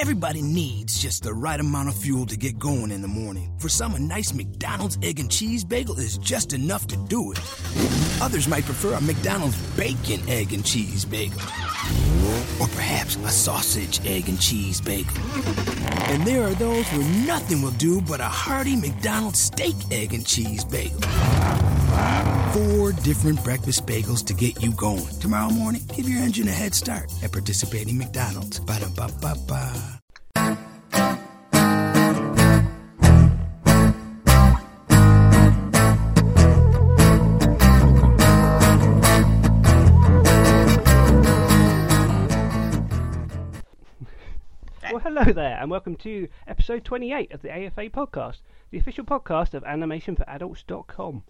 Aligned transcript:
Everybody 0.00 0.42
needs 0.42 0.98
just 0.98 1.22
the 1.22 1.32
right 1.32 1.58
amount 1.58 1.88
of 1.88 1.94
fuel 1.94 2.26
to 2.26 2.36
get 2.36 2.58
going 2.58 2.90
in 2.90 3.00
the 3.00 3.08
morning. 3.08 3.54
For 3.58 3.68
some, 3.68 3.94
a 3.94 3.98
nice 4.00 4.34
McDonald's 4.34 4.98
egg 5.02 5.20
and 5.20 5.30
cheese 5.30 5.64
bagel 5.64 5.98
is 5.98 6.18
just 6.18 6.52
enough 6.52 6.88
to 6.88 6.96
do 6.96 7.30
it. 7.30 7.38
Others 8.20 8.48
might 8.48 8.64
prefer 8.64 8.94
a 8.94 9.00
McDonald's 9.00 9.56
bacon, 9.76 10.20
egg, 10.28 10.52
and 10.52 10.64
cheese 10.64 11.04
bagel. 11.04 11.40
Or 12.60 12.68
perhaps 12.68 13.16
a 13.16 13.30
sausage, 13.30 14.00
egg, 14.06 14.28
and 14.28 14.40
cheese 14.40 14.80
bagel. 14.80 15.16
And 16.10 16.24
there 16.24 16.42
are 16.44 16.54
those 16.54 16.86
where 16.88 17.26
nothing 17.26 17.62
will 17.62 17.72
do 17.72 18.00
but 18.00 18.20
a 18.20 18.24
hearty 18.24 18.76
McDonald's 18.76 19.40
steak, 19.40 19.74
egg, 19.90 20.14
and 20.14 20.26
cheese 20.26 20.64
bagel. 20.64 21.00
Four 22.52 22.92
different 22.92 23.42
breakfast 23.42 23.86
bagels 23.86 24.24
to 24.26 24.34
get 24.34 24.62
you 24.62 24.72
going. 24.72 25.06
Tomorrow 25.20 25.50
morning, 25.50 25.82
give 25.94 26.08
your 26.08 26.22
engine 26.22 26.48
a 26.48 26.52
head 26.52 26.74
start 26.74 27.12
at 27.22 27.32
participating 27.32 27.98
McDonald's. 27.98 28.60
Ba-da-ba-ba-ba. 28.60 30.03
Hello 45.16 45.32
there, 45.32 45.56
and 45.60 45.70
welcome 45.70 45.94
to 45.94 46.26
episode 46.48 46.84
28 46.84 47.30
of 47.30 47.40
the 47.40 47.48
AFA 47.48 47.88
podcast, 47.88 48.38
the 48.72 48.78
official 48.78 49.04
podcast 49.04 49.54
of 49.54 49.62
animationforadults.com. 49.62 51.22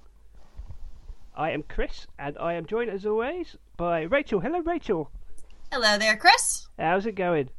I 1.37 1.51
am 1.51 1.65
Chris, 1.65 2.07
and 2.19 2.38
I 2.38 2.55
am 2.55 2.65
joined 2.65 2.88
as 2.88 3.05
always 3.05 3.59
by 3.77 4.01
Rachel. 4.01 4.41
Hello, 4.41 4.60
Rachel. 4.60 5.10
Hello 5.70 5.98
there, 5.98 6.16
Chris. 6.16 6.66
How's 6.79 7.05
it 7.05 7.15
going? 7.15 7.51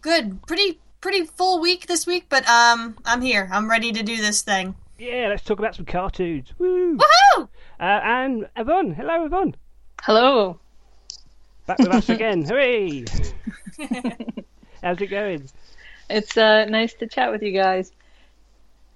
Good. 0.00 0.40
Pretty 0.46 0.80
pretty 1.02 1.26
full 1.26 1.60
week 1.60 1.86
this 1.88 2.06
week, 2.06 2.24
but 2.30 2.48
um 2.48 2.96
I'm 3.04 3.20
here. 3.20 3.46
I'm 3.52 3.68
ready 3.68 3.92
to 3.92 4.02
do 4.02 4.16
this 4.16 4.40
thing. 4.40 4.76
Yeah, 4.98 5.26
let's 5.28 5.44
talk 5.44 5.58
about 5.58 5.74
some 5.74 5.84
cartoons. 5.84 6.54
Woo! 6.56 6.96
Woohoo! 6.96 7.48
Uh, 7.78 7.82
and 7.82 8.48
Yvonne. 8.56 8.94
Hello, 8.94 9.26
Yvonne. 9.26 9.54
Hello. 10.00 10.58
Back 11.66 11.80
with 11.80 11.88
us 11.88 12.08
again. 12.08 12.46
Hooray! 12.46 13.04
How's 14.82 15.00
it 15.00 15.08
going? 15.08 15.48
It's 16.08 16.36
uh, 16.36 16.64
nice 16.64 16.94
to 16.94 17.06
chat 17.06 17.30
with 17.30 17.42
you 17.42 17.52
guys, 17.52 17.92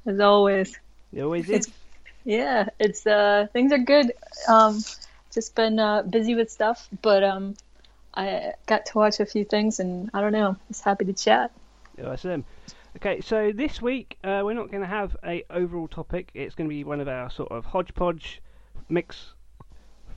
as 0.06 0.18
always. 0.18 0.78
It 1.12 1.22
always 1.22 1.48
is. 1.50 1.70
Yeah, 2.24 2.68
it's 2.78 3.06
uh, 3.06 3.48
things 3.52 3.70
are 3.70 3.78
good. 3.78 4.12
Um, 4.48 4.82
just 5.32 5.54
been 5.54 5.78
uh, 5.78 6.02
busy 6.02 6.34
with 6.34 6.50
stuff, 6.50 6.88
but 7.02 7.22
um, 7.22 7.54
I 8.14 8.52
got 8.66 8.86
to 8.86 8.98
watch 8.98 9.20
a 9.20 9.26
few 9.26 9.44
things, 9.44 9.78
and 9.78 10.10
I 10.14 10.22
don't 10.22 10.32
know. 10.32 10.56
Just 10.68 10.84
happy 10.84 11.04
to 11.04 11.12
chat. 11.12 11.50
Awesome. 12.02 12.44
Okay, 12.96 13.20
so 13.20 13.52
this 13.52 13.82
week 13.82 14.16
uh, 14.24 14.42
we're 14.44 14.54
not 14.54 14.70
going 14.70 14.82
to 14.82 14.88
have 14.88 15.16
a 15.24 15.44
overall 15.50 15.88
topic. 15.88 16.30
It's 16.32 16.54
going 16.54 16.68
to 16.68 16.74
be 16.74 16.84
one 16.84 17.00
of 17.00 17.08
our 17.08 17.28
sort 17.30 17.52
of 17.52 17.66
hodgepodge 17.66 18.40
mix, 18.88 19.34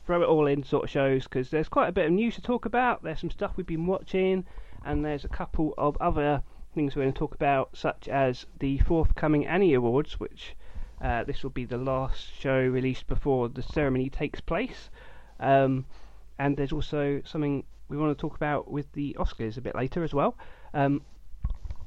throw 0.06 0.22
it 0.22 0.28
all 0.28 0.48
in 0.48 0.64
sort 0.64 0.86
of 0.86 0.90
shows 0.90 1.23
because 1.23 1.50
there's 1.50 1.68
quite 1.68 1.90
a 1.90 1.92
bit 1.92 2.06
of 2.06 2.12
news 2.12 2.36
to 2.36 2.42
talk 2.42 2.66
about. 2.66 3.04
There's 3.04 3.20
some 3.20 3.32
stuff 3.32 3.54
we've 3.58 3.68
been 3.68 3.88
watching, 3.88 4.45
and 4.88 5.03
there's 5.03 5.25
a 5.25 5.30
couple 5.30 5.73
of 5.77 5.97
other 5.99 6.41
things 6.73 6.95
we're 6.95 7.03
going 7.03 7.13
to 7.13 7.19
talk 7.19 7.35
about, 7.35 7.75
such 7.75 8.07
as 8.07 8.45
the 8.59 8.77
forthcoming 8.80 9.45
Annie 9.45 9.73
Awards, 9.73 10.19
which 10.19 10.55
uh, 11.02 11.23
this 11.25 11.43
will 11.43 11.49
be 11.49 11.66
the 11.66 11.77
last 11.77 12.31
show 12.39 12.57
released 12.59 13.05
before 13.08 13.49
the 13.49 13.61
ceremony 13.61 14.09
takes 14.09 14.39
place. 14.39 14.89
Um, 15.39 15.85
and 16.39 16.55
there's 16.55 16.71
also 16.71 17.21
something 17.25 17.63
we 17.89 17.97
want 17.97 18.17
to 18.17 18.21
talk 18.21 18.35
about 18.35 18.71
with 18.71 18.91
the 18.93 19.15
Oscars 19.19 19.58
a 19.58 19.61
bit 19.61 19.75
later 19.75 20.03
as 20.03 20.13
well. 20.13 20.38
Um, 20.73 21.02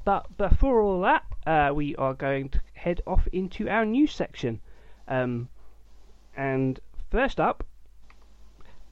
but 0.05 0.37
before 0.37 0.81
all 0.81 1.01
that, 1.01 1.23
uh, 1.45 1.73
we 1.73 1.95
are 1.95 2.13
going 2.13 2.49
to 2.49 2.61
head 2.73 3.01
off 3.07 3.27
into 3.31 3.67
our 3.67 3.85
news 3.85 4.13
section. 4.13 4.59
Um, 5.07 5.49
and 6.37 6.79
first 7.09 7.39
up, 7.39 7.63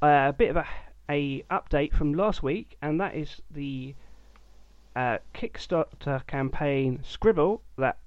uh, 0.02 0.28
a 0.30 0.34
bit 0.34 0.50
of 0.50 0.58
a, 0.58 0.66
a 1.09 1.44
update 1.50 1.94
from 1.94 2.14
last 2.14 2.44
week, 2.44 2.78
and 2.81 3.02
that 3.02 3.16
is 3.16 3.42
the 3.50 3.96
uh, 4.96 5.18
Kickstarter 5.34 6.25
campaign 6.28 7.00
Scribble 7.03 7.62
that 7.78 7.97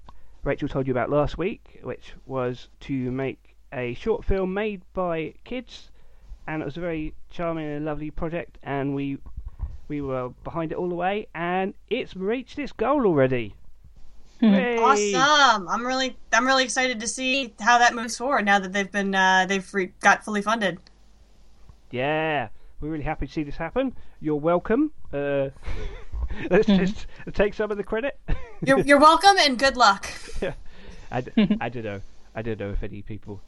Rachel 0.43 0.67
told 0.67 0.87
you 0.87 0.93
about 0.93 1.09
last 1.09 1.37
week, 1.37 1.79
which 1.83 2.13
was 2.25 2.69
to 2.81 3.11
make 3.11 3.55
a 3.71 3.93
short 3.95 4.23
film 4.23 4.53
made 4.53 4.81
by 4.93 5.33
kids, 5.43 5.91
and 6.47 6.61
it 6.61 6.65
was 6.65 6.77
a 6.77 6.81
very 6.81 7.13
charming 7.29 7.65
and 7.65 7.85
lovely 7.85 8.11
project, 8.11 8.57
and 8.63 8.95
we 8.95 9.17
we 9.87 10.01
were 10.01 10.29
behind 10.43 10.71
it 10.71 10.77
all 10.77 10.89
the 10.89 10.95
way, 10.95 11.27
and 11.35 11.73
it's 11.89 12.15
reached 12.15 12.57
its 12.57 12.71
goal 12.71 13.05
already. 13.05 13.53
Hooray! 14.39 14.77
Awesome. 14.77 15.67
I'm 15.67 15.85
really 15.85 16.15
I'm 16.31 16.45
really 16.45 16.63
excited 16.63 16.99
to 16.99 17.07
see 17.07 17.53
how 17.59 17.77
that 17.79 17.95
moves 17.95 18.17
forward 18.17 18.45
now 18.45 18.59
that 18.59 18.73
they've 18.73 18.91
been 18.91 19.15
uh, 19.15 19.45
they've 19.47 19.73
re- 19.73 19.93
got 20.01 20.23
fully 20.23 20.41
funded. 20.41 20.79
Yeah, 21.91 22.49
we're 22.83 22.89
really 22.91 23.03
happy 23.05 23.27
to 23.27 23.31
see 23.31 23.43
this 23.43 23.55
happen. 23.55 23.95
You're 24.19 24.35
welcome. 24.35 24.91
Uh, 25.11 25.49
let's 26.51 26.67
just 26.67 27.07
take 27.33 27.53
some 27.53 27.71
of 27.71 27.77
the 27.77 27.83
credit. 27.83 28.19
You're 28.65 28.79
you're 28.79 28.99
welcome 28.99 29.35
and 29.39 29.57
good 29.57 29.77
luck. 29.77 30.07
Yeah, 30.41 30.53
I 31.11 31.21
don't 31.21 31.83
know. 31.85 32.01
I 32.35 32.41
don't 32.41 32.59
know 32.59 32.71
if 32.71 32.81
any 32.83 33.01
people. 33.01 33.41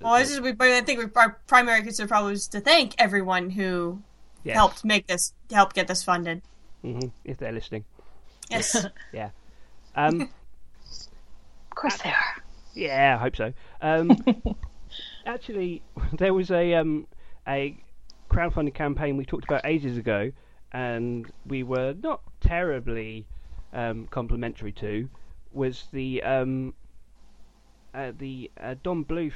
Well, 0.00 0.18
this 0.18 0.30
is 0.32 0.40
we, 0.40 0.52
but 0.52 0.68
I 0.68 0.80
think 0.80 0.98
we, 0.98 1.06
our 1.14 1.38
primary 1.46 1.82
concern 1.82 2.08
probably 2.08 2.32
was 2.32 2.48
to 2.48 2.60
thank 2.60 2.94
everyone 2.98 3.50
who 3.50 4.02
Yes. 4.44 4.54
helped 4.56 4.84
make 4.84 5.06
this 5.06 5.32
help 5.52 5.72
get 5.72 5.86
this 5.88 6.02
funded. 6.02 6.42
hmm 6.82 6.98
if 7.24 7.38
they're 7.38 7.52
listening. 7.52 7.84
Yes. 8.50 8.86
Yeah. 9.12 9.30
Um, 9.94 10.22
Of 11.70 11.74
course 11.76 11.96
they 12.02 12.10
are. 12.10 12.42
yeah, 12.74 13.16
I 13.18 13.22
hope 13.22 13.36
so. 13.36 13.52
Um, 13.80 14.16
actually, 15.26 15.82
there 16.18 16.34
was 16.34 16.50
a 16.50 16.74
um, 16.74 17.06
a 17.46 17.76
crowdfunding 18.34 18.74
campaign 18.74 19.16
we 19.16 19.24
talked 19.24 19.44
about 19.44 19.64
ages 19.64 19.96
ago, 19.96 20.32
and 20.72 21.30
we 21.46 21.62
were 21.62 21.94
not 22.02 22.20
terribly 22.40 23.26
um, 23.72 24.06
complimentary 24.08 24.72
to. 24.72 25.08
Was 25.52 25.86
the 25.92 26.20
um, 26.22 26.74
uh, 27.94 28.12
the 28.18 28.50
uh, 28.60 28.74
Don 28.82 29.04
Bluth 29.04 29.32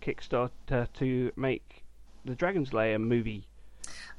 Kickstarter 0.00 0.86
to 0.94 1.32
make 1.34 1.82
the 2.24 2.34
Dragon's 2.36 2.72
Lair 2.72 2.98
movie 2.98 3.44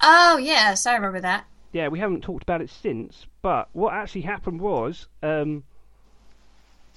oh 0.02 0.38
yes, 0.38 0.86
I 0.86 0.96
remember 0.96 1.22
that. 1.22 1.46
yeah, 1.72 1.88
we 1.90 2.00
haven't 2.00 2.22
talked 2.22 2.44
about 2.44 2.62
it 2.62 2.70
since. 2.70 3.26
But 3.42 3.70
what 3.74 3.94
actually 3.94 4.22
happened 4.22 4.60
was 4.60 5.08
um, 5.24 5.64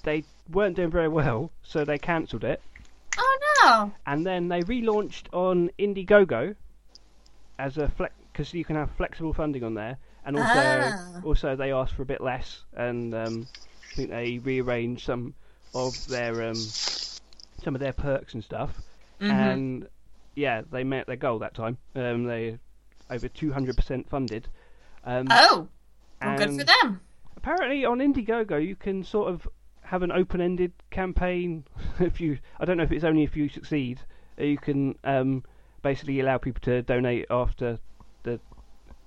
they 0.02 0.24
weren't 0.50 0.76
doing 0.76 0.90
very 0.90 1.08
well, 1.08 1.50
so 1.62 1.84
they 1.84 1.98
cancelled 1.98 2.44
it, 2.44 2.60
Oh 3.16 3.38
no. 3.62 3.92
and 4.06 4.26
then 4.26 4.48
they 4.48 4.62
relaunched 4.62 5.24
on 5.32 5.70
Indiegogo 5.78 6.56
as 7.58 7.78
a 7.78 7.88
flex 7.88 8.14
because 8.32 8.54
you 8.54 8.64
can 8.64 8.76
have 8.76 8.90
flexible 8.96 9.32
funding 9.32 9.62
on 9.64 9.74
there, 9.74 9.98
and 10.24 10.36
also 10.36 10.50
Ah. 10.54 11.20
also 11.24 11.56
they 11.56 11.72
asked 11.72 11.94
for 11.94 12.02
a 12.02 12.06
bit 12.06 12.20
less, 12.20 12.64
and 12.76 13.14
um, 13.14 13.46
I 13.92 13.94
think 13.94 14.10
they 14.10 14.38
rearranged 14.38 15.04
some 15.04 15.34
of 15.74 16.06
their 16.08 16.42
um, 16.48 16.54
some 16.54 17.74
of 17.74 17.80
their 17.80 17.92
perks 17.92 18.34
and 18.34 18.42
stuff, 18.42 18.80
and 19.20 19.86
yeah, 20.34 20.62
they 20.70 20.82
met 20.84 21.06
their 21.06 21.16
goal 21.16 21.38
that 21.40 21.54
time. 21.54 21.76
Um, 21.94 22.24
they 22.24 22.58
over 23.10 23.28
two 23.28 23.52
hundred 23.52 23.76
percent 23.76 24.08
funded. 24.08 24.48
Um, 25.04 25.26
Oh. 25.30 25.68
Well, 26.22 26.38
good 26.38 26.56
for 26.58 26.64
them. 26.64 27.00
apparently 27.36 27.84
on 27.84 27.98
Indiegogo 27.98 28.64
you 28.64 28.76
can 28.76 29.02
sort 29.02 29.28
of 29.32 29.48
have 29.82 30.02
an 30.04 30.12
open-ended 30.12 30.72
campaign. 30.90 31.64
if 31.98 32.20
you, 32.20 32.38
I 32.60 32.64
don't 32.64 32.76
know 32.76 32.84
if 32.84 32.92
it's 32.92 33.04
only 33.04 33.24
if 33.24 33.36
you 33.36 33.48
succeed. 33.48 34.00
You 34.38 34.56
can 34.56 34.96
um, 35.04 35.44
basically 35.82 36.20
allow 36.20 36.38
people 36.38 36.60
to 36.62 36.82
donate 36.82 37.26
after 37.30 37.78
the 38.22 38.40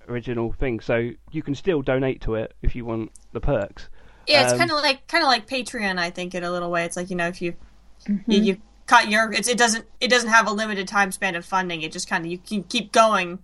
original 0.08 0.52
thing, 0.52 0.80
so 0.80 1.10
you 1.32 1.42
can 1.42 1.54
still 1.54 1.82
donate 1.82 2.20
to 2.22 2.34
it 2.34 2.54
if 2.62 2.74
you 2.76 2.84
want 2.84 3.10
the 3.32 3.40
perks. 3.40 3.88
Yeah, 4.26 4.42
it's 4.42 4.52
Um, 4.52 4.58
kind 4.58 4.70
of 4.70 4.78
like 4.78 5.06
kind 5.08 5.22
of 5.22 5.28
like 5.28 5.46
Patreon, 5.46 5.98
I 5.98 6.10
think, 6.10 6.34
in 6.34 6.44
a 6.44 6.50
little 6.50 6.70
way. 6.70 6.84
It's 6.84 6.96
like 6.96 7.10
you 7.10 7.16
know, 7.16 7.28
if 7.28 7.40
you 7.40 7.54
you, 8.26 8.40
you 8.40 8.62
cut 8.86 9.08
your 9.08 9.32
it's, 9.32 9.48
it 9.48 9.58
doesn't 9.58 9.84
it 10.00 10.08
doesn't 10.08 10.30
have 10.30 10.46
a 10.46 10.52
limited 10.52 10.88
time 10.88 11.12
span 11.12 11.34
of 11.34 11.44
funding. 11.44 11.82
It 11.82 11.92
just 11.92 12.08
kind 12.08 12.24
of 12.24 12.30
you 12.30 12.38
can 12.38 12.62
keep 12.64 12.92
going 12.92 13.38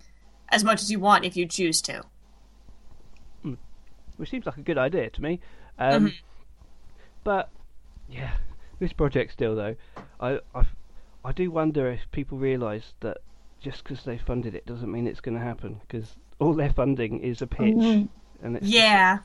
as 0.48 0.64
much 0.64 0.82
as 0.82 0.90
you 0.90 1.00
want 1.00 1.24
if 1.24 1.36
you 1.36 1.46
choose 1.46 1.80
to. 1.82 2.02
which 4.16 4.30
seems 4.30 4.46
like 4.46 4.56
a 4.56 4.62
good 4.62 4.78
idea 4.78 5.10
to 5.10 5.22
me. 5.22 5.40
Um, 5.78 6.12
But 7.24 7.50
yeah, 8.08 8.34
this 8.78 8.92
project 8.92 9.32
still 9.32 9.54
though, 9.54 9.76
I 10.20 10.40
I, 10.54 10.64
I 11.24 11.32
do 11.32 11.50
wonder 11.50 11.90
if 11.90 12.00
people 12.10 12.38
realise 12.38 12.92
that 13.00 13.18
just 13.60 13.84
because 13.84 14.04
they 14.04 14.18
funded 14.18 14.54
it 14.54 14.66
doesn't 14.66 14.90
mean 14.90 15.06
it's 15.06 15.20
going 15.20 15.36
to 15.38 15.44
happen 15.44 15.80
because 15.86 16.16
all 16.40 16.52
their 16.52 16.72
funding 16.72 17.20
is 17.20 17.40
a 17.42 17.46
pitch, 17.46 17.74
Mhm. 17.76 18.08
and 18.42 18.56
it's 18.56 18.64
just- 18.66 18.74
Yeah, 18.74 19.18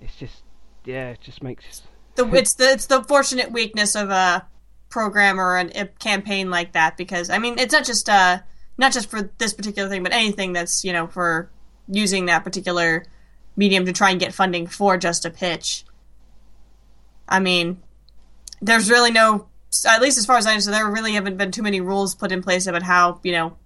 it's 0.00 0.16
just 0.16 0.42
yeah, 0.84 1.10
it 1.10 1.20
just 1.20 1.42
makes 1.42 1.82
the 2.16 2.26
it's 2.34 2.54
the 2.54 2.72
it's 2.72 2.86
the 2.86 3.02
fortunate 3.04 3.52
weakness 3.52 3.94
of 3.94 4.10
a 4.10 4.46
program 4.88 5.40
or 5.40 5.56
an, 5.56 5.70
a 5.74 5.86
campaign 5.86 6.50
like 6.50 6.72
that 6.72 6.96
because 6.96 7.30
I 7.30 7.38
mean 7.38 7.58
it's 7.58 7.72
not 7.72 7.84
just 7.84 8.08
uh 8.08 8.40
not 8.78 8.92
just 8.92 9.08
for 9.10 9.30
this 9.38 9.54
particular 9.54 9.88
thing, 9.88 10.02
but 10.02 10.12
anything 10.12 10.52
that's 10.52 10.84
you 10.84 10.92
know 10.92 11.06
for 11.06 11.50
using 11.88 12.26
that 12.26 12.44
particular 12.44 13.04
medium 13.56 13.86
to 13.86 13.92
try 13.92 14.10
and 14.10 14.20
get 14.20 14.34
funding 14.34 14.66
for 14.66 14.96
just 14.96 15.24
a 15.24 15.30
pitch. 15.30 15.84
I 17.28 17.38
mean, 17.38 17.82
there's 18.62 18.88
really 18.90 19.10
no, 19.10 19.46
at 19.86 20.02
least 20.02 20.18
as 20.18 20.26
far 20.26 20.36
as 20.36 20.46
I 20.46 20.50
understand, 20.50 20.74
there 20.74 20.90
really 20.90 21.12
haven't 21.12 21.36
been 21.36 21.50
too 21.50 21.62
many 21.62 21.80
rules 21.80 22.14
put 22.14 22.32
in 22.32 22.42
place 22.42 22.66
about 22.66 22.82
how 22.82 23.20
you 23.22 23.32
know 23.32 23.56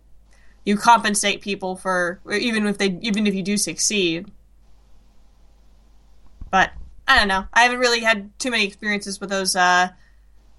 you 0.65 0.77
compensate 0.77 1.41
people 1.41 1.77
for 1.77 2.21
even 2.31 2.67
if 2.67 2.79
they 2.79 2.99
even 3.03 3.27
if 3.27 3.35
you 3.35 3.43
do 3.43 3.57
succeed. 3.57 4.31
But 6.51 6.73
I 7.09 7.19
don't 7.19 7.29
know. 7.29 7.47
I 7.53 7.63
haven't 7.63 7.79
really 7.79 8.01
had 8.01 8.37
too 8.39 8.51
many 8.51 8.65
experiences 8.65 9.21
with 9.21 9.31
those 9.31 9.57
uh, 9.57 9.89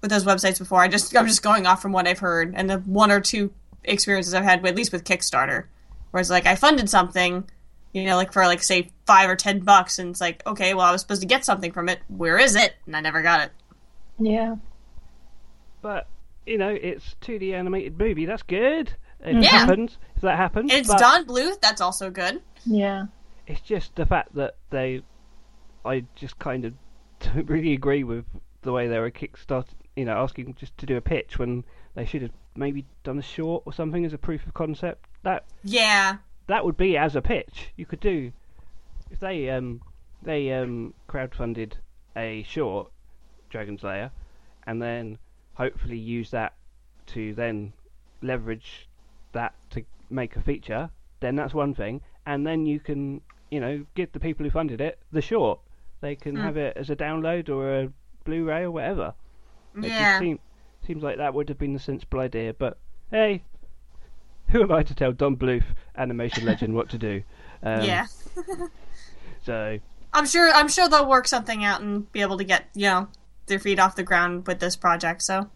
with 0.00 0.10
those 0.10 0.24
websites 0.24 0.58
before. 0.58 0.80
I 0.80 0.88
just 0.88 1.16
I'm 1.16 1.26
just 1.26 1.42
going 1.42 1.66
off 1.66 1.82
from 1.82 1.92
what 1.92 2.06
I've 2.06 2.18
heard 2.18 2.54
and 2.56 2.68
the 2.68 2.78
one 2.78 3.10
or 3.10 3.20
two 3.20 3.52
experiences 3.84 4.34
I've 4.34 4.44
had, 4.44 4.64
at 4.66 4.76
least 4.76 4.92
with 4.92 5.04
Kickstarter, 5.04 5.64
where 6.10 6.20
it's 6.20 6.30
like 6.30 6.46
I 6.46 6.54
funded 6.56 6.88
something, 6.88 7.48
you 7.92 8.04
know, 8.04 8.16
like 8.16 8.32
for 8.32 8.44
like 8.44 8.62
say 8.62 8.90
five 9.06 9.28
or 9.28 9.36
ten 9.36 9.60
bucks, 9.60 9.98
and 9.98 10.10
it's 10.10 10.20
like 10.20 10.46
okay, 10.46 10.74
well 10.74 10.86
I 10.86 10.92
was 10.92 11.00
supposed 11.00 11.20
to 11.20 11.26
get 11.26 11.44
something 11.44 11.72
from 11.72 11.88
it. 11.88 12.00
Where 12.08 12.38
is 12.38 12.54
it? 12.54 12.74
And 12.86 12.96
I 12.96 13.00
never 13.00 13.22
got 13.22 13.42
it. 13.42 13.52
Yeah. 14.18 14.56
But 15.82 16.06
you 16.46 16.56
know, 16.58 16.70
it's 16.70 17.14
2D 17.20 17.52
animated 17.52 17.98
movie. 17.98 18.24
That's 18.26 18.42
good. 18.42 18.92
If 19.20 19.34
Yeah. 19.34 19.38
it 19.40 19.44
happens, 19.44 19.98
if 20.16 20.22
that 20.22 20.36
happens, 20.36 20.70
And 20.72 20.80
it's 20.80 20.88
but 20.88 20.98
Don 20.98 21.26
Bluth. 21.26 21.60
That's 21.60 21.80
also 21.80 22.10
good. 22.10 22.40
Yeah. 22.64 23.06
it's 23.46 23.60
just 23.62 23.94
the 23.96 24.04
fact 24.06 24.34
that 24.34 24.56
they, 24.70 25.02
I 25.84 26.04
just 26.14 26.38
kind 26.38 26.64
of 26.64 26.74
don't 27.20 27.48
really 27.48 27.72
agree 27.72 28.04
with 28.04 28.24
the 28.62 28.72
way 28.72 28.88
they 28.88 28.98
were 28.98 29.10
kickstarted. 29.10 29.74
You 29.96 30.04
know, 30.04 30.16
asking 30.16 30.54
just 30.54 30.76
to 30.78 30.86
do 30.86 30.96
a 30.96 31.00
pitch 31.00 31.38
when 31.38 31.64
they 31.94 32.04
should 32.04 32.22
have 32.22 32.30
maybe 32.54 32.84
done 33.04 33.18
a 33.18 33.22
short 33.22 33.64
or 33.66 33.72
something 33.72 34.04
as 34.04 34.12
a 34.12 34.18
proof 34.18 34.46
of 34.46 34.54
concept. 34.54 35.06
That 35.24 35.44
Yeah. 35.64 36.18
that 36.46 36.64
would 36.64 36.76
be 36.76 36.96
as 36.96 37.16
a 37.16 37.20
pitch. 37.22 37.70
You 37.76 37.84
could 37.86 38.00
do 38.00 38.32
if 39.10 39.18
they 39.20 39.50
um 39.50 39.82
they 40.22 40.52
um 40.52 40.94
crowdfunded 41.08 41.72
a 42.16 42.42
short 42.44 42.90
Dragon's 43.50 43.82
Lair, 43.82 44.10
and 44.66 44.80
then 44.80 45.18
hopefully 45.58 45.98
use 45.98 46.30
that 46.30 46.54
to 47.08 47.34
then 47.34 47.72
leverage 48.22 48.88
that 49.32 49.54
to 49.70 49.84
make 50.08 50.36
a 50.36 50.40
feature. 50.40 50.88
Then 51.20 51.36
that's 51.36 51.52
one 51.52 51.74
thing, 51.74 52.00
and 52.24 52.46
then 52.46 52.64
you 52.64 52.80
can 52.80 53.20
you 53.50 53.60
know 53.60 53.84
give 53.94 54.12
the 54.12 54.20
people 54.20 54.44
who 54.44 54.50
funded 54.50 54.80
it 54.80 54.98
the 55.12 55.20
short. 55.20 55.60
They 56.00 56.14
can 56.14 56.36
have 56.36 56.56
it 56.56 56.76
as 56.76 56.90
a 56.90 56.96
download 56.96 57.48
or 57.48 57.80
a 57.80 57.92
Blu-ray 58.24 58.62
or 58.62 58.70
whatever. 58.70 59.14
It 59.74 59.80
just 59.88 59.98
Yeah. 59.98 60.18
seem, 60.20 60.38
seems 60.86 61.02
like 61.02 61.16
that 61.16 61.34
would 61.34 61.48
have 61.48 61.58
been 61.58 61.72
the 61.72 61.80
sensible 61.80 62.20
idea, 62.20 62.54
but 62.54 62.78
hey, 63.10 63.42
who 64.50 64.62
am 64.62 64.70
I 64.70 64.84
to 64.84 64.94
tell 64.94 65.12
Don 65.12 65.36
Bluth, 65.36 65.64
animation 65.96 66.44
legend, 66.46 66.74
what 66.74 66.88
to 66.90 66.98
do? 66.98 67.22
Um, 67.62 67.82
yeah. 67.84 68.06
So 69.44 69.78
I'm 70.12 70.26
sure. 70.26 70.50
I'm 70.52 70.68
sure 70.68 70.88
they'll 70.88 71.08
work 71.08 71.26
something 71.26 71.64
out 71.64 71.80
and 71.80 72.10
be 72.12 72.20
able 72.20 72.38
to 72.38 72.44
get 72.44 72.68
you 72.74 72.86
know 72.86 73.08
their 73.48 73.58
feet 73.58 73.78
off 73.78 73.96
the 73.96 74.02
ground 74.02 74.46
with 74.46 74.60
this 74.60 74.76
project. 74.76 75.22
So, 75.22 75.50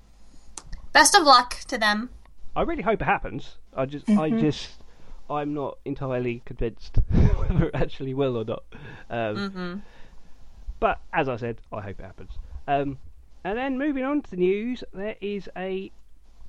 best 0.92 1.14
of 1.14 1.24
luck 1.24 1.60
to 1.68 1.78
them. 1.78 2.10
I 2.54 2.62
really 2.62 2.82
hope 2.82 3.00
it 3.00 3.06
happens. 3.06 3.56
I 3.74 3.86
just, 3.86 4.08
I 4.10 4.30
just, 4.30 4.68
I'm 5.30 5.54
not 5.54 5.78
entirely 5.84 6.42
convinced 6.44 6.96
whether 7.36 7.68
it 7.68 7.74
actually 7.74 8.14
will 8.14 8.36
or 8.36 8.44
not. 8.44 8.64
Um, 9.08 9.82
But 10.80 11.00
as 11.12 11.28
I 11.28 11.36
said, 11.36 11.60
I 11.72 11.80
hope 11.80 12.00
it 12.00 12.04
happens. 12.04 12.32
Um, 12.66 12.98
and 13.44 13.56
then 13.56 13.78
moving 13.78 14.04
on 14.04 14.22
to 14.22 14.30
the 14.30 14.36
news, 14.36 14.84
there 14.92 15.16
is 15.20 15.48
a 15.56 15.90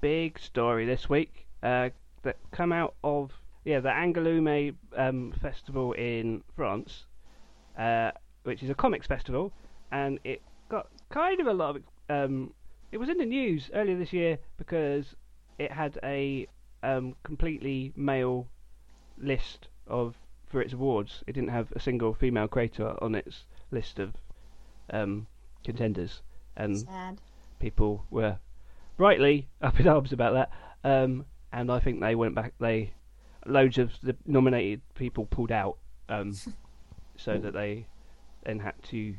big 0.01 0.37
story 0.39 0.85
this 0.85 1.07
week 1.09 1.45
uh, 1.61 1.89
that 2.23 2.37
come 2.51 2.71
out 2.73 2.95
of 3.03 3.31
yeah 3.63 3.79
the 3.79 3.89
Angoulême 3.89 4.75
um, 4.97 5.31
festival 5.41 5.93
in 5.93 6.43
France, 6.55 7.05
uh, 7.77 8.11
which 8.43 8.61
is 8.63 8.69
a 8.69 8.75
comics 8.75 9.07
festival, 9.07 9.53
and 9.91 10.19
it 10.23 10.41
got 10.41 10.52
kind 11.13 11.39
of 11.39 11.45
a 11.47 11.53
lot 11.53 11.75
of 11.75 11.83
um, 12.09 12.53
it 12.91 12.97
was 12.97 13.07
in 13.07 13.17
the 13.17 13.25
news 13.25 13.69
earlier 13.73 13.97
this 13.97 14.11
year 14.11 14.39
because 14.57 15.15
it 15.59 15.71
had 15.71 15.99
a 16.03 16.47
um, 16.81 17.15
completely 17.23 17.93
male 17.95 18.47
list 19.17 19.67
of 19.87 20.15
for 20.47 20.61
its 20.61 20.73
awards. 20.73 21.23
It 21.27 21.33
didn't 21.33 21.49
have 21.49 21.71
a 21.75 21.79
single 21.79 22.13
female 22.13 22.47
creator 22.47 22.95
on 23.01 23.15
its 23.15 23.45
list 23.71 23.99
of 23.99 24.13
um, 24.89 25.27
contenders, 25.63 26.21
and 26.57 26.79
Sad. 26.79 27.21
people 27.59 28.05
were 28.09 28.37
rightly 28.97 29.47
up 29.61 29.79
in 29.79 29.87
arms 29.87 30.13
about 30.13 30.33
that. 30.33 30.51
Um, 30.83 31.25
and 31.51 31.71
I 31.71 31.79
think 31.79 32.01
they 32.01 32.15
went 32.15 32.35
back. 32.35 32.53
They 32.59 32.93
loads 33.45 33.77
of 33.77 33.91
the 34.01 34.15
nominated 34.25 34.81
people 34.95 35.25
pulled 35.25 35.51
out, 35.51 35.77
um, 36.09 36.35
so 37.17 37.37
that 37.37 37.53
they 37.53 37.85
then 38.43 38.59
had 38.59 38.81
to 38.89 39.15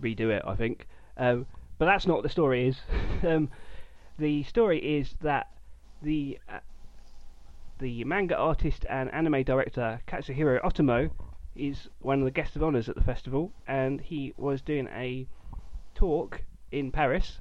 redo 0.00 0.30
it. 0.30 0.42
I 0.46 0.54
think, 0.54 0.86
um, 1.16 1.46
but 1.78 1.86
that's 1.86 2.06
not 2.06 2.14
what 2.14 2.22
the 2.22 2.28
story 2.28 2.68
is. 2.68 2.80
um, 3.22 3.50
the 4.18 4.42
story 4.44 4.78
is 4.98 5.14
that 5.22 5.48
the 6.02 6.38
uh, 6.48 6.58
the 7.78 8.04
manga 8.04 8.36
artist 8.36 8.86
and 8.88 9.12
anime 9.12 9.42
director 9.42 10.00
Katsuhiro 10.06 10.62
Otomo 10.62 11.10
is 11.56 11.88
one 12.00 12.20
of 12.20 12.24
the 12.24 12.30
guests 12.30 12.56
of 12.56 12.62
honours 12.62 12.88
at 12.88 12.94
the 12.94 13.02
festival, 13.02 13.52
and 13.66 14.00
he 14.00 14.32
was 14.36 14.60
doing 14.60 14.88
a 14.88 15.26
talk 15.94 16.42
in 16.72 16.90
Paris 16.90 17.38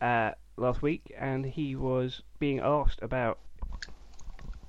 uh, 0.00 0.32
last 0.56 0.82
week, 0.82 1.12
and 1.18 1.46
he 1.46 1.74
was 1.74 2.22
being 2.38 2.60
asked 2.60 3.00
about 3.02 3.38